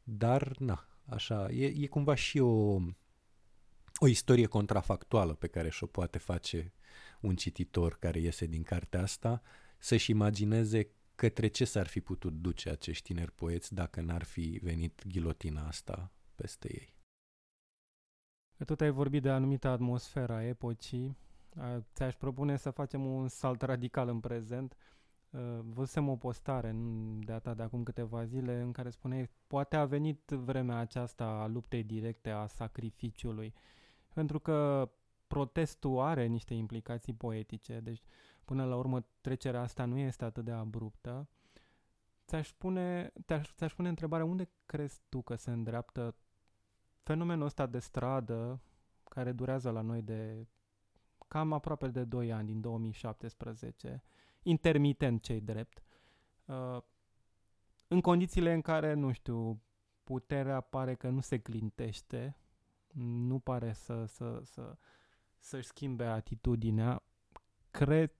Dar, 0.02 0.56
na, 0.58 0.88
așa, 1.04 1.50
e, 1.50 1.66
e 1.66 1.86
cumva 1.86 2.14
și 2.14 2.38
o, 2.38 2.80
o 4.02 4.06
istorie 4.06 4.46
contrafactuală 4.46 5.34
pe 5.34 5.46
care 5.46 5.70
și-o 5.70 5.86
poate 5.86 6.18
face 6.18 6.72
un 7.20 7.36
cititor 7.36 7.96
care 7.98 8.18
iese 8.18 8.46
din 8.46 8.62
cartea 8.62 9.00
asta, 9.02 9.42
să-și 9.78 10.10
imagineze 10.10 10.90
către 11.14 11.46
ce 11.46 11.64
s-ar 11.64 11.86
fi 11.86 12.00
putut 12.00 12.32
duce 12.32 12.70
acești 12.70 13.12
tineri 13.12 13.32
poeți 13.32 13.74
dacă 13.74 14.00
n-ar 14.00 14.22
fi 14.22 14.60
venit 14.62 15.06
ghilotina 15.06 15.66
asta 15.66 16.12
peste 16.34 16.68
ei. 16.72 16.94
Că 18.56 18.64
tot 18.64 18.80
ai 18.80 18.90
vorbit 18.90 19.22
de 19.22 19.30
anumită 19.30 19.68
atmosfera 19.68 20.34
a 20.34 20.46
epocii, 20.46 21.16
ți-aș 21.94 22.14
propune 22.14 22.56
să 22.56 22.70
facem 22.70 23.04
un 23.04 23.28
salt 23.28 23.62
radical 23.62 24.08
în 24.08 24.20
prezent. 24.20 24.76
Văzusem 25.60 26.08
o 26.08 26.16
postare 26.16 26.70
de 26.70 27.24
data 27.24 27.54
de 27.54 27.62
acum 27.62 27.82
câteva 27.82 28.24
zile 28.24 28.60
în 28.60 28.72
care 28.72 28.90
spuneai 28.90 29.30
poate 29.46 29.76
a 29.76 29.84
venit 29.84 30.30
vremea 30.30 30.76
aceasta 30.76 31.24
a 31.24 31.46
luptei 31.46 31.82
directe, 31.82 32.30
a 32.30 32.46
sacrificiului, 32.46 33.54
pentru 34.12 34.40
că 34.40 34.90
protestul 35.26 36.00
are 36.00 36.26
niște 36.26 36.54
implicații 36.54 37.14
poetice, 37.14 37.80
deci 37.80 38.02
până 38.44 38.64
la 38.64 38.76
urmă 38.76 39.04
trecerea 39.20 39.60
asta 39.60 39.84
nu 39.84 39.98
este 39.98 40.24
atât 40.24 40.44
de 40.44 40.50
abruptă. 40.50 41.28
Ți-aș 42.26 42.52
pune, 42.52 43.12
te-aș, 43.26 43.52
ți-aș 43.54 43.74
pune 43.74 43.88
întrebarea 43.88 44.24
unde 44.24 44.50
crezi 44.66 45.00
tu 45.08 45.22
că 45.22 45.34
se 45.34 45.50
îndreaptă 45.50 46.14
fenomenul 47.02 47.46
ăsta 47.46 47.66
de 47.66 47.78
stradă 47.78 48.60
care 49.08 49.32
durează 49.32 49.70
la 49.70 49.80
noi 49.80 50.02
de 50.02 50.46
cam 51.28 51.52
aproape 51.52 51.88
de 51.88 52.04
2 52.04 52.32
ani, 52.32 52.46
din 52.46 52.60
2017, 52.60 54.02
intermitent 54.42 55.22
cei 55.22 55.40
drept, 55.40 55.82
uh, 56.44 56.82
în 57.88 58.00
condițiile 58.00 58.52
în 58.52 58.60
care, 58.60 58.94
nu 58.94 59.12
știu, 59.12 59.62
puterea 60.04 60.60
pare 60.60 60.94
că 60.94 61.08
nu 61.08 61.20
se 61.20 61.38
clintește, 61.38 62.36
nu 62.94 63.38
pare 63.38 63.72
să, 63.72 64.04
să, 64.04 64.40
să, 64.44 64.76
să-și 65.38 65.66
schimbe 65.66 66.04
atitudinea, 66.04 67.02
cred, 67.70 68.12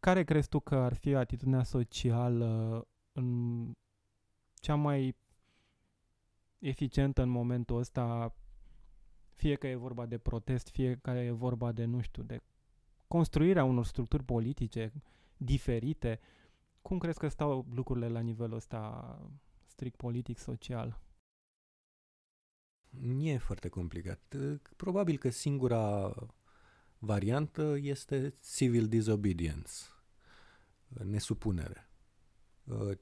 care 0.00 0.24
crezi 0.24 0.48
tu 0.48 0.60
că 0.60 0.74
ar 0.74 0.94
fi 0.94 1.14
atitudinea 1.14 1.62
socială 1.62 2.86
în 3.12 3.72
cea 4.54 4.74
mai 4.74 5.16
eficientă 6.58 7.22
în 7.22 7.28
momentul 7.28 7.78
ăsta, 7.78 8.34
fie 9.32 9.54
că 9.54 9.66
e 9.66 9.74
vorba 9.74 10.06
de 10.06 10.18
protest, 10.18 10.68
fie 10.68 10.96
că 10.96 11.10
e 11.10 11.30
vorba 11.30 11.72
de, 11.72 11.84
nu 11.84 12.00
știu, 12.00 12.22
de 12.22 12.42
construirea 13.08 13.64
unor 13.64 13.84
structuri 13.84 14.24
politice 14.24 14.92
diferite. 15.36 16.20
Cum 16.82 16.98
crezi 16.98 17.18
că 17.18 17.28
stau 17.28 17.66
lucrurile 17.74 18.08
la 18.08 18.20
nivelul 18.20 18.56
ăsta 18.56 19.18
strict 19.66 19.96
politic-social? 19.96 21.00
E 23.18 23.38
foarte 23.38 23.68
complicat. 23.68 24.36
Probabil 24.76 25.18
că 25.18 25.30
singura 25.30 26.14
variantă 26.98 27.76
este 27.80 28.34
civil 28.54 28.88
disobedience, 28.88 29.72
nesupunere. 30.88 31.90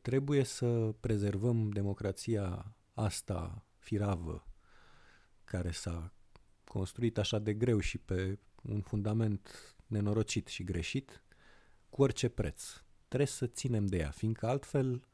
Trebuie 0.02 0.44
să 0.44 0.94
prezervăm 1.00 1.70
democrația 1.70 2.76
asta 2.94 3.64
firavă 3.78 4.46
care 5.44 5.70
s-a 5.70 6.12
construit 6.64 7.18
așa 7.18 7.38
de 7.38 7.54
greu 7.54 7.78
și 7.78 7.98
pe 7.98 8.38
un 8.62 8.80
fundament 8.80 9.74
nenorocit 9.86 10.46
și 10.46 10.64
greșit, 10.64 11.22
cu 11.90 12.02
orice 12.02 12.28
preț. 12.28 12.64
Trebuie 13.06 13.28
să 13.28 13.46
ținem 13.46 13.86
de 13.86 13.96
ea, 13.96 14.10
fiindcă 14.10 14.46
altfel 14.46 15.08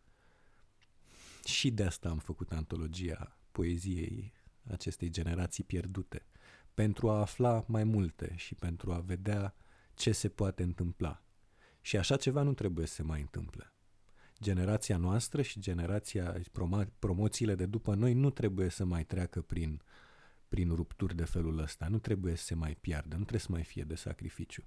și 1.45 1.71
de 1.71 1.85
asta 1.85 2.09
am 2.09 2.19
făcut 2.19 2.53
antologia 2.53 3.39
poeziei 3.53 4.33
acestei 4.71 5.11
generații 5.11 5.65
pierdute, 5.65 6.27
pentru 6.75 7.11
a 7.11 7.21
afla 7.21 7.65
mai 7.69 7.85
multe 7.85 8.33
și 8.37 8.55
pentru 8.55 8.93
a 8.93 8.99
vedea 8.99 9.55
ce 9.95 10.13
se 10.13 10.29
poate 10.29 10.63
întâmpla. 10.63 11.23
Și 11.81 11.97
așa 11.97 12.17
ceva 12.17 12.43
nu 12.43 12.55
trebuie 12.55 12.87
să 12.87 12.95
se 12.95 13.03
mai 13.03 13.21
întâmple 13.21 13.75
generația 14.45 14.97
noastră 14.97 15.43
și 15.43 15.61
generația, 15.61 16.41
promo- 16.41 16.99
promoțiile 16.99 17.55
de 17.55 17.67
după 17.67 17.95
noi 17.95 18.15
nu 18.15 18.31
trebuie 18.31 18.69
să 18.69 18.85
mai 18.85 19.05
treacă 19.05 19.41
prin, 19.41 19.83
prin 20.49 20.75
rupturi 20.75 21.17
de 21.17 21.25
felul 21.25 21.59
ăsta, 21.59 21.87
nu 21.89 21.99
trebuie 21.99 22.37
să 22.37 22.45
se 22.45 22.55
mai 22.55 22.77
piardă, 22.81 23.17
nu 23.17 23.21
trebuie 23.21 23.41
să 23.41 23.49
mai 23.51 23.63
fie 23.63 23.83
de 23.83 23.95
sacrificiu. 23.95 24.65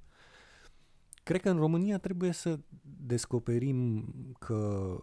Cred 1.23 1.41
că 1.41 1.49
în 1.49 1.57
România 1.57 1.97
trebuie 1.97 2.31
să 2.31 2.59
descoperim 2.81 4.05
că 4.39 4.99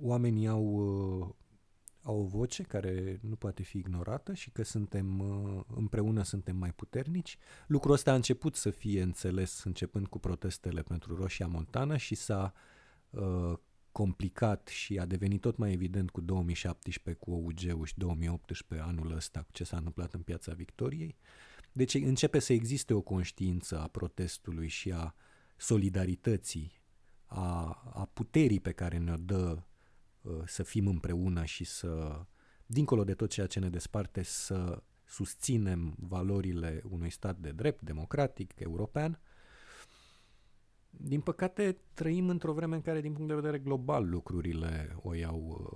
oamenii 0.00 0.46
au, 0.46 0.64
uh, 0.64 1.28
au 2.04 2.20
o 2.20 2.24
voce 2.24 2.62
care 2.62 3.18
nu 3.22 3.36
poate 3.36 3.62
fi 3.62 3.78
ignorată 3.78 4.34
și 4.34 4.50
că 4.50 4.62
suntem 4.62 5.18
uh, 5.18 5.62
împreună 5.74 6.22
suntem 6.22 6.56
mai 6.56 6.72
puternici. 6.72 7.38
Lucrul 7.66 7.92
ăsta 7.92 8.12
a 8.12 8.14
început 8.14 8.56
să 8.56 8.70
fie 8.70 9.02
înțeles 9.02 9.62
începând 9.64 10.06
cu 10.06 10.18
protestele 10.18 10.82
pentru 10.82 11.16
Roșia 11.16 11.46
Montană 11.46 11.96
și 11.96 12.14
s-a 12.14 12.52
uh, 12.54 12.60
Uh, 13.16 13.58
complicat 13.92 14.68
și 14.68 14.98
a 14.98 15.04
devenit 15.04 15.40
tot 15.40 15.56
mai 15.56 15.72
evident 15.72 16.10
cu 16.10 16.20
2017 16.20 17.24
cu 17.24 17.30
OUG-ul 17.30 17.86
și 17.86 17.94
2018 17.96 18.88
anul 18.88 19.12
ăsta 19.12 19.40
cu 19.40 19.52
ce 19.52 19.64
s-a 19.64 19.76
întâmplat 19.76 20.14
în 20.14 20.20
Piața 20.20 20.52
Victoriei. 20.52 21.16
Deci 21.72 21.94
începe 21.94 22.38
să 22.38 22.52
existe 22.52 22.94
o 22.94 23.00
conștiință 23.00 23.80
a 23.80 23.86
protestului 23.86 24.68
și 24.68 24.92
a 24.92 25.14
solidarității, 25.56 26.80
a, 27.24 27.64
a 27.94 28.10
puterii 28.12 28.60
pe 28.60 28.72
care 28.72 28.98
ne-o 28.98 29.16
dă 29.16 29.56
uh, 29.56 29.62
să 30.46 30.62
fim 30.62 30.86
împreună 30.86 31.44
și 31.44 31.64
să, 31.64 32.20
dincolo 32.66 33.04
de 33.04 33.14
tot 33.14 33.30
ceea 33.30 33.46
ce 33.46 33.58
ne 33.58 33.70
desparte, 33.70 34.22
să 34.22 34.82
susținem 35.04 35.94
valorile 35.98 36.82
unui 36.90 37.10
stat 37.10 37.38
de 37.38 37.50
drept, 37.50 37.82
democratic, 37.82 38.52
european. 38.56 39.20
Din 40.90 41.20
păcate, 41.20 41.78
trăim 41.94 42.28
într-o 42.28 42.52
vreme 42.52 42.74
în 42.74 42.82
care, 42.82 43.00
din 43.00 43.12
punct 43.12 43.28
de 43.28 43.34
vedere 43.34 43.58
global, 43.58 44.08
lucrurile 44.08 44.96
o 45.02 45.14
iau, 45.14 45.70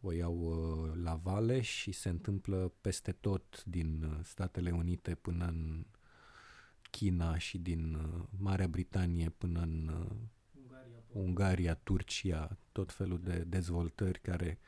o 0.00 0.12
iau 0.12 0.50
la 0.94 1.14
vale 1.14 1.60
și 1.60 1.92
se 1.92 2.08
întâmplă 2.08 2.72
peste 2.80 3.12
tot 3.12 3.64
din 3.64 4.20
Statele 4.22 4.70
Unite 4.70 5.14
până 5.14 5.46
în 5.46 5.86
China 6.90 7.38
și 7.38 7.58
din 7.58 7.98
Marea 8.38 8.68
Britanie 8.68 9.30
până 9.30 9.60
în 9.60 10.06
Ungaria, 11.16 11.28
Ungaria 11.28 11.74
Turcia, 11.74 12.58
tot 12.72 12.92
felul 12.92 13.20
de 13.20 13.38
dezvoltări 13.38 14.20
care 14.20 14.58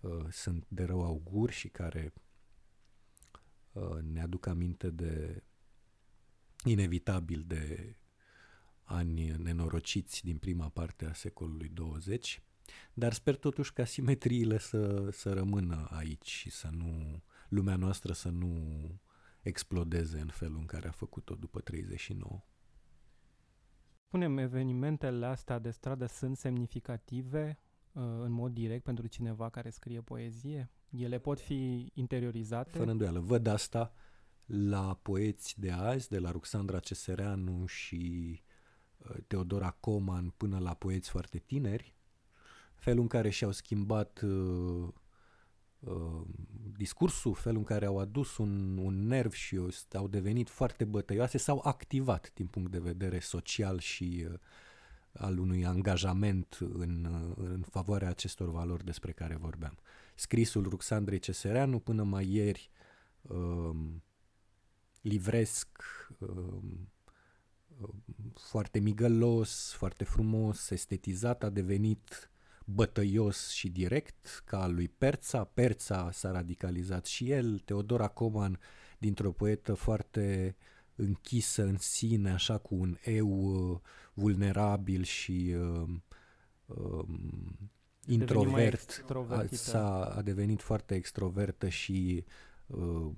uh, 0.00 0.26
sunt 0.30 0.64
de 0.68 0.84
rău 0.84 1.04
augur 1.04 1.50
și 1.50 1.68
care 1.68 2.12
uh, 3.72 3.98
ne 4.02 4.22
aduc 4.22 4.46
aminte 4.46 4.90
de 4.90 5.42
inevitabil 6.64 7.44
de 7.46 7.96
ani 8.82 9.30
nenorociți 9.30 10.24
din 10.24 10.38
prima 10.38 10.68
parte 10.68 11.06
a 11.06 11.12
secolului 11.12 11.68
20, 11.68 12.42
dar 12.94 13.12
sper 13.12 13.36
totuși 13.36 13.72
ca 13.72 13.84
simetriile 13.84 14.58
să, 14.58 15.10
să 15.10 15.32
rămână 15.32 15.88
aici 15.90 16.28
și 16.28 16.50
să 16.50 16.68
nu, 16.72 17.22
lumea 17.48 17.76
noastră 17.76 18.12
să 18.12 18.28
nu 18.28 19.00
explodeze 19.42 20.20
în 20.20 20.28
felul 20.28 20.58
în 20.58 20.66
care 20.66 20.88
a 20.88 20.90
făcut-o 20.90 21.34
după 21.34 21.60
39. 21.60 22.44
Spunem, 24.06 24.38
evenimentele 24.38 25.26
astea 25.26 25.58
de 25.58 25.70
stradă 25.70 26.06
sunt 26.06 26.36
semnificative 26.36 27.58
uh, 27.92 28.02
în 28.02 28.32
mod 28.32 28.52
direct 28.52 28.84
pentru 28.84 29.06
cineva 29.06 29.50
care 29.50 29.70
scrie 29.70 30.00
poezie? 30.00 30.70
Ele 30.90 31.18
pot 31.18 31.40
fi 31.40 31.90
interiorizate? 31.94 32.78
Fără 32.78 32.90
îndoială. 32.90 33.18
Văd 33.18 33.46
asta 33.46 33.92
la 34.46 34.98
poeți 35.02 35.60
de 35.60 35.70
azi, 35.70 36.08
de 36.08 36.18
la 36.18 36.30
Ruxandra 36.30 36.78
Cesereanu 36.78 37.66
și 37.66 38.42
Teodora 39.26 39.70
Coman 39.70 40.32
până 40.36 40.58
la 40.58 40.74
poeți 40.74 41.10
foarte 41.10 41.38
tineri, 41.38 41.94
felul 42.74 43.00
în 43.00 43.08
care 43.08 43.30
și-au 43.30 43.50
schimbat 43.50 44.20
uh, 44.20 44.30
uh, 44.30 44.88
discursul, 46.76 47.34
felul 47.34 47.58
în 47.58 47.64
care 47.64 47.86
au 47.86 47.98
adus 47.98 48.36
un, 48.36 48.78
un 48.78 49.06
nerv 49.06 49.32
și 49.32 49.60
au 49.92 50.08
devenit 50.08 50.48
foarte 50.48 50.84
bătăioase, 50.84 51.38
s-au 51.38 51.60
activat 51.64 52.30
din 52.34 52.46
punct 52.46 52.70
de 52.70 52.78
vedere 52.78 53.18
social 53.18 53.78
și 53.78 54.26
uh, 54.30 54.38
al 55.12 55.38
unui 55.38 55.66
angajament 55.66 56.58
în, 56.60 57.08
în 57.36 57.62
favoarea 57.70 58.08
acestor 58.08 58.50
valori 58.50 58.84
despre 58.84 59.12
care 59.12 59.36
vorbeam. 59.36 59.78
Scrisul 60.14 60.68
Ruxandrei 60.68 61.18
Cesereanu 61.18 61.78
până 61.78 62.02
mai 62.02 62.28
ieri 62.28 62.70
um, 63.22 64.02
livresc 65.00 65.68
um, 66.18 66.88
foarte 68.34 68.78
migălos, 68.78 69.72
foarte 69.72 70.04
frumos, 70.04 70.70
estetizat, 70.70 71.42
a 71.42 71.50
devenit 71.50 72.30
bătăios 72.66 73.50
și 73.50 73.68
direct, 73.68 74.42
ca 74.44 74.62
al 74.62 74.74
lui 74.74 74.88
Perța. 74.88 75.44
Perța 75.44 76.10
s-a 76.12 76.30
radicalizat 76.30 77.06
și 77.06 77.30
el, 77.30 77.58
Teodora 77.58 78.08
Coman, 78.08 78.58
dintr-o 78.98 79.32
poetă 79.32 79.74
foarte 79.74 80.56
închisă 80.94 81.62
în 81.62 81.76
sine, 81.78 82.30
așa 82.30 82.58
cu 82.58 82.74
un 82.74 82.96
eu 83.04 83.28
uh, 83.28 83.78
vulnerabil 84.14 85.02
și 85.02 85.54
uh, 85.58 85.88
uh, 86.66 87.04
introvert, 88.06 89.04
a, 89.28 89.44
s-a, 89.50 90.04
a 90.04 90.22
devenit 90.22 90.62
foarte 90.62 90.94
extrovertă 90.94 91.68
și 91.68 92.24
uh, 92.66 93.10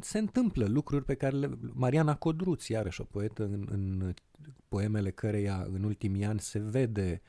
se 0.00 0.18
întâmplă 0.18 0.66
lucruri 0.66 1.04
pe 1.04 1.14
care 1.14 1.36
le... 1.36 1.58
Mariana 1.72 2.16
Codruț, 2.16 2.66
iarăși 2.66 3.00
o 3.00 3.04
poetă 3.04 3.44
în, 3.44 3.66
în 3.70 4.14
poemele 4.68 5.10
căreia 5.10 5.66
în 5.72 5.82
ultimii 5.82 6.24
ani 6.24 6.40
se 6.40 6.58
vede 6.58 7.22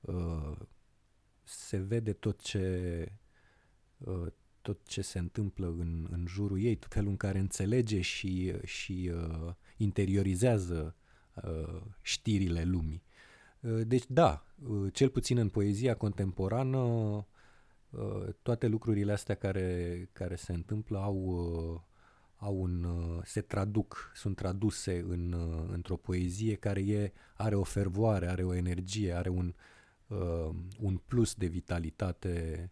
uh, 0.00 0.56
se 1.44 1.76
vede 1.76 2.12
tot 2.12 2.40
ce 2.40 3.12
uh, 3.98 4.26
tot 4.60 4.86
ce 4.86 5.02
se 5.02 5.18
întâmplă 5.18 5.66
în, 5.66 6.06
în 6.10 6.26
jurul 6.26 6.60
ei, 6.60 6.78
felul 6.88 7.08
în 7.08 7.16
care 7.16 7.38
înțelege 7.38 8.00
și, 8.00 8.52
și 8.64 9.10
uh, 9.14 9.52
interiorizează 9.76 10.96
uh, 11.34 11.80
știrile 12.00 12.64
lumii. 12.64 13.02
Uh, 13.60 13.80
deci 13.86 14.04
da, 14.08 14.46
uh, 14.68 14.92
cel 14.92 15.08
puțin 15.08 15.38
în 15.38 15.48
poezia 15.48 15.94
contemporană 15.94 16.78
uh, 16.78 17.24
toate 18.42 18.66
lucrurile 18.66 19.12
astea 19.12 19.34
care, 19.34 20.08
care 20.12 20.34
se 20.34 20.52
întâmplă 20.52 20.98
au, 20.98 21.16
uh, 21.16 21.80
au 22.36 22.60
un, 22.60 22.84
uh, 22.84 23.20
se 23.24 23.40
traduc, 23.40 24.12
sunt 24.14 24.36
traduse 24.36 24.98
în, 24.98 25.32
uh, 25.32 25.68
într-o 25.72 25.96
poezie 25.96 26.54
care 26.54 26.80
e, 26.80 27.12
are 27.34 27.54
o 27.54 27.62
fervoare, 27.62 28.28
are 28.28 28.44
o 28.44 28.54
energie, 28.54 29.12
are 29.12 29.28
un, 29.28 29.54
uh, 30.06 30.50
un 30.78 30.96
plus 30.96 31.34
de 31.34 31.46
vitalitate 31.46 32.70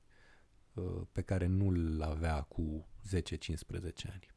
uh, 0.75 1.03
pe 1.13 1.23
care 1.23 1.47
nu-l 1.47 2.03
avea 2.03 2.43
cu 2.43 2.87
10-15 3.03 4.11
ani. 4.13 4.35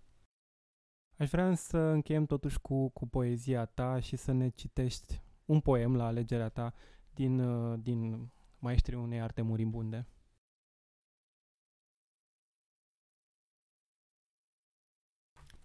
Aș 1.17 1.29
vrea 1.29 1.55
să 1.55 1.77
încheiem 1.77 2.25
totuși 2.25 2.59
cu, 2.59 2.89
cu 2.89 3.07
poezia 3.07 3.65
ta 3.65 3.99
și 3.99 4.15
să 4.15 4.31
ne 4.31 4.49
citești 4.49 5.21
un 5.45 5.59
poem 5.59 5.95
la 5.95 6.05
alegerea 6.05 6.49
ta 6.49 6.73
din, 7.13 7.39
uh, 7.39 7.79
din 7.81 8.31
Maestrii 8.59 8.97
unei 8.97 9.21
arte 9.21 9.41
muribunde. 9.41 10.07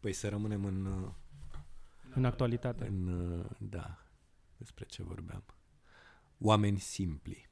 Păi 0.04 0.12
să 0.12 0.28
rămânem 0.28 0.64
în... 0.64 1.10
În 2.14 2.24
actualitate. 2.24 2.86
În, 2.86 3.46
da, 3.58 4.06
despre 4.56 4.84
ce 4.84 5.02
vorbeam. 5.02 5.44
Oameni 6.38 6.78
simpli. 6.78 7.48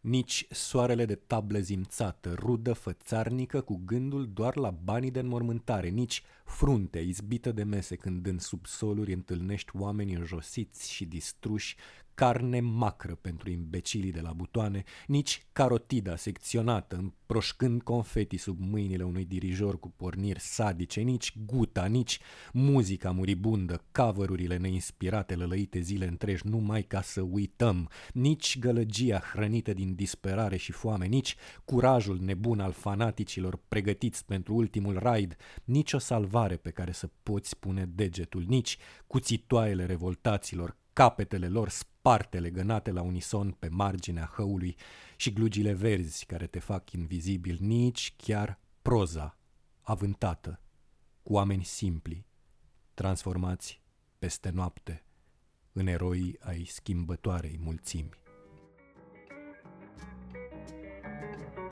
Nici 0.00 0.46
soarele 0.50 1.04
de 1.04 1.14
tablă 1.14 1.58
zimțată, 1.58 2.34
rudă 2.34 2.72
fățarnică 2.72 3.60
cu 3.60 3.80
gândul 3.84 4.32
doar 4.32 4.56
la 4.56 4.70
banii 4.70 5.10
de 5.10 5.18
înmormântare, 5.18 5.88
nici 5.88 6.22
frunte 6.44 6.98
izbită 6.98 7.52
de 7.52 7.62
mese 7.62 7.96
când 7.96 8.26
în 8.26 8.38
subsoluri 8.38 9.12
întâlnești 9.12 9.76
oameni 9.76 10.14
înjosiți 10.14 10.92
și 10.92 11.04
distruși 11.04 11.76
carne 12.16 12.60
macră 12.60 13.14
pentru 13.14 13.50
imbecilii 13.50 14.12
de 14.12 14.20
la 14.20 14.32
butoane, 14.32 14.84
nici 15.06 15.46
carotida 15.52 16.16
secționată, 16.16 16.96
împroșcând 16.96 17.82
confeti 17.82 18.36
sub 18.36 18.60
mâinile 18.60 19.04
unui 19.04 19.24
dirijor 19.24 19.78
cu 19.78 19.90
porniri 19.96 20.40
sadice, 20.40 21.00
nici 21.00 21.32
guta, 21.46 21.84
nici 21.84 22.18
muzica 22.52 23.10
muribundă, 23.10 23.84
cover 23.92 24.28
neinspirate 24.58 25.34
lălăite 25.34 25.80
zile 25.80 26.06
întregi 26.06 26.46
numai 26.46 26.82
ca 26.82 27.02
să 27.02 27.20
uităm, 27.20 27.88
nici 28.12 28.58
gălăgia 28.58 29.18
hrănită 29.32 29.72
din 29.72 29.94
disperare 29.94 30.56
și 30.56 30.72
foame, 30.72 31.06
nici 31.06 31.36
curajul 31.64 32.18
nebun 32.20 32.60
al 32.60 32.72
fanaticilor 32.72 33.60
pregătiți 33.68 34.24
pentru 34.24 34.54
ultimul 34.54 34.98
raid, 34.98 35.36
nici 35.64 35.92
o 35.92 35.98
salvare 35.98 36.56
pe 36.56 36.70
care 36.70 36.92
să 36.92 37.10
poți 37.22 37.58
pune 37.58 37.84
degetul, 37.94 38.44
nici 38.46 38.78
cuțitoaiele 39.06 39.86
revoltaților, 39.86 40.76
capetele 40.96 41.48
lor 41.48 41.68
sparte 41.68 42.40
legănate 42.40 42.90
la 42.90 43.02
unison 43.02 43.50
pe 43.50 43.68
marginea 43.68 44.32
hăului 44.34 44.76
și 45.16 45.32
glugile 45.32 45.72
verzi 45.72 46.26
care 46.26 46.46
te 46.46 46.58
fac 46.58 46.90
invizibil, 46.90 47.58
nici 47.60 48.14
chiar 48.16 48.58
proza 48.82 49.38
avântată 49.80 50.60
cu 51.22 51.32
oameni 51.32 51.64
simpli, 51.64 52.26
transformați 52.94 53.82
peste 54.18 54.50
noapte 54.50 55.04
în 55.72 55.86
eroi 55.86 56.36
ai 56.40 56.64
schimbătoarei 56.64 57.58
mulțimi. 57.58 58.10
thank 61.02 61.56
you 61.56 61.65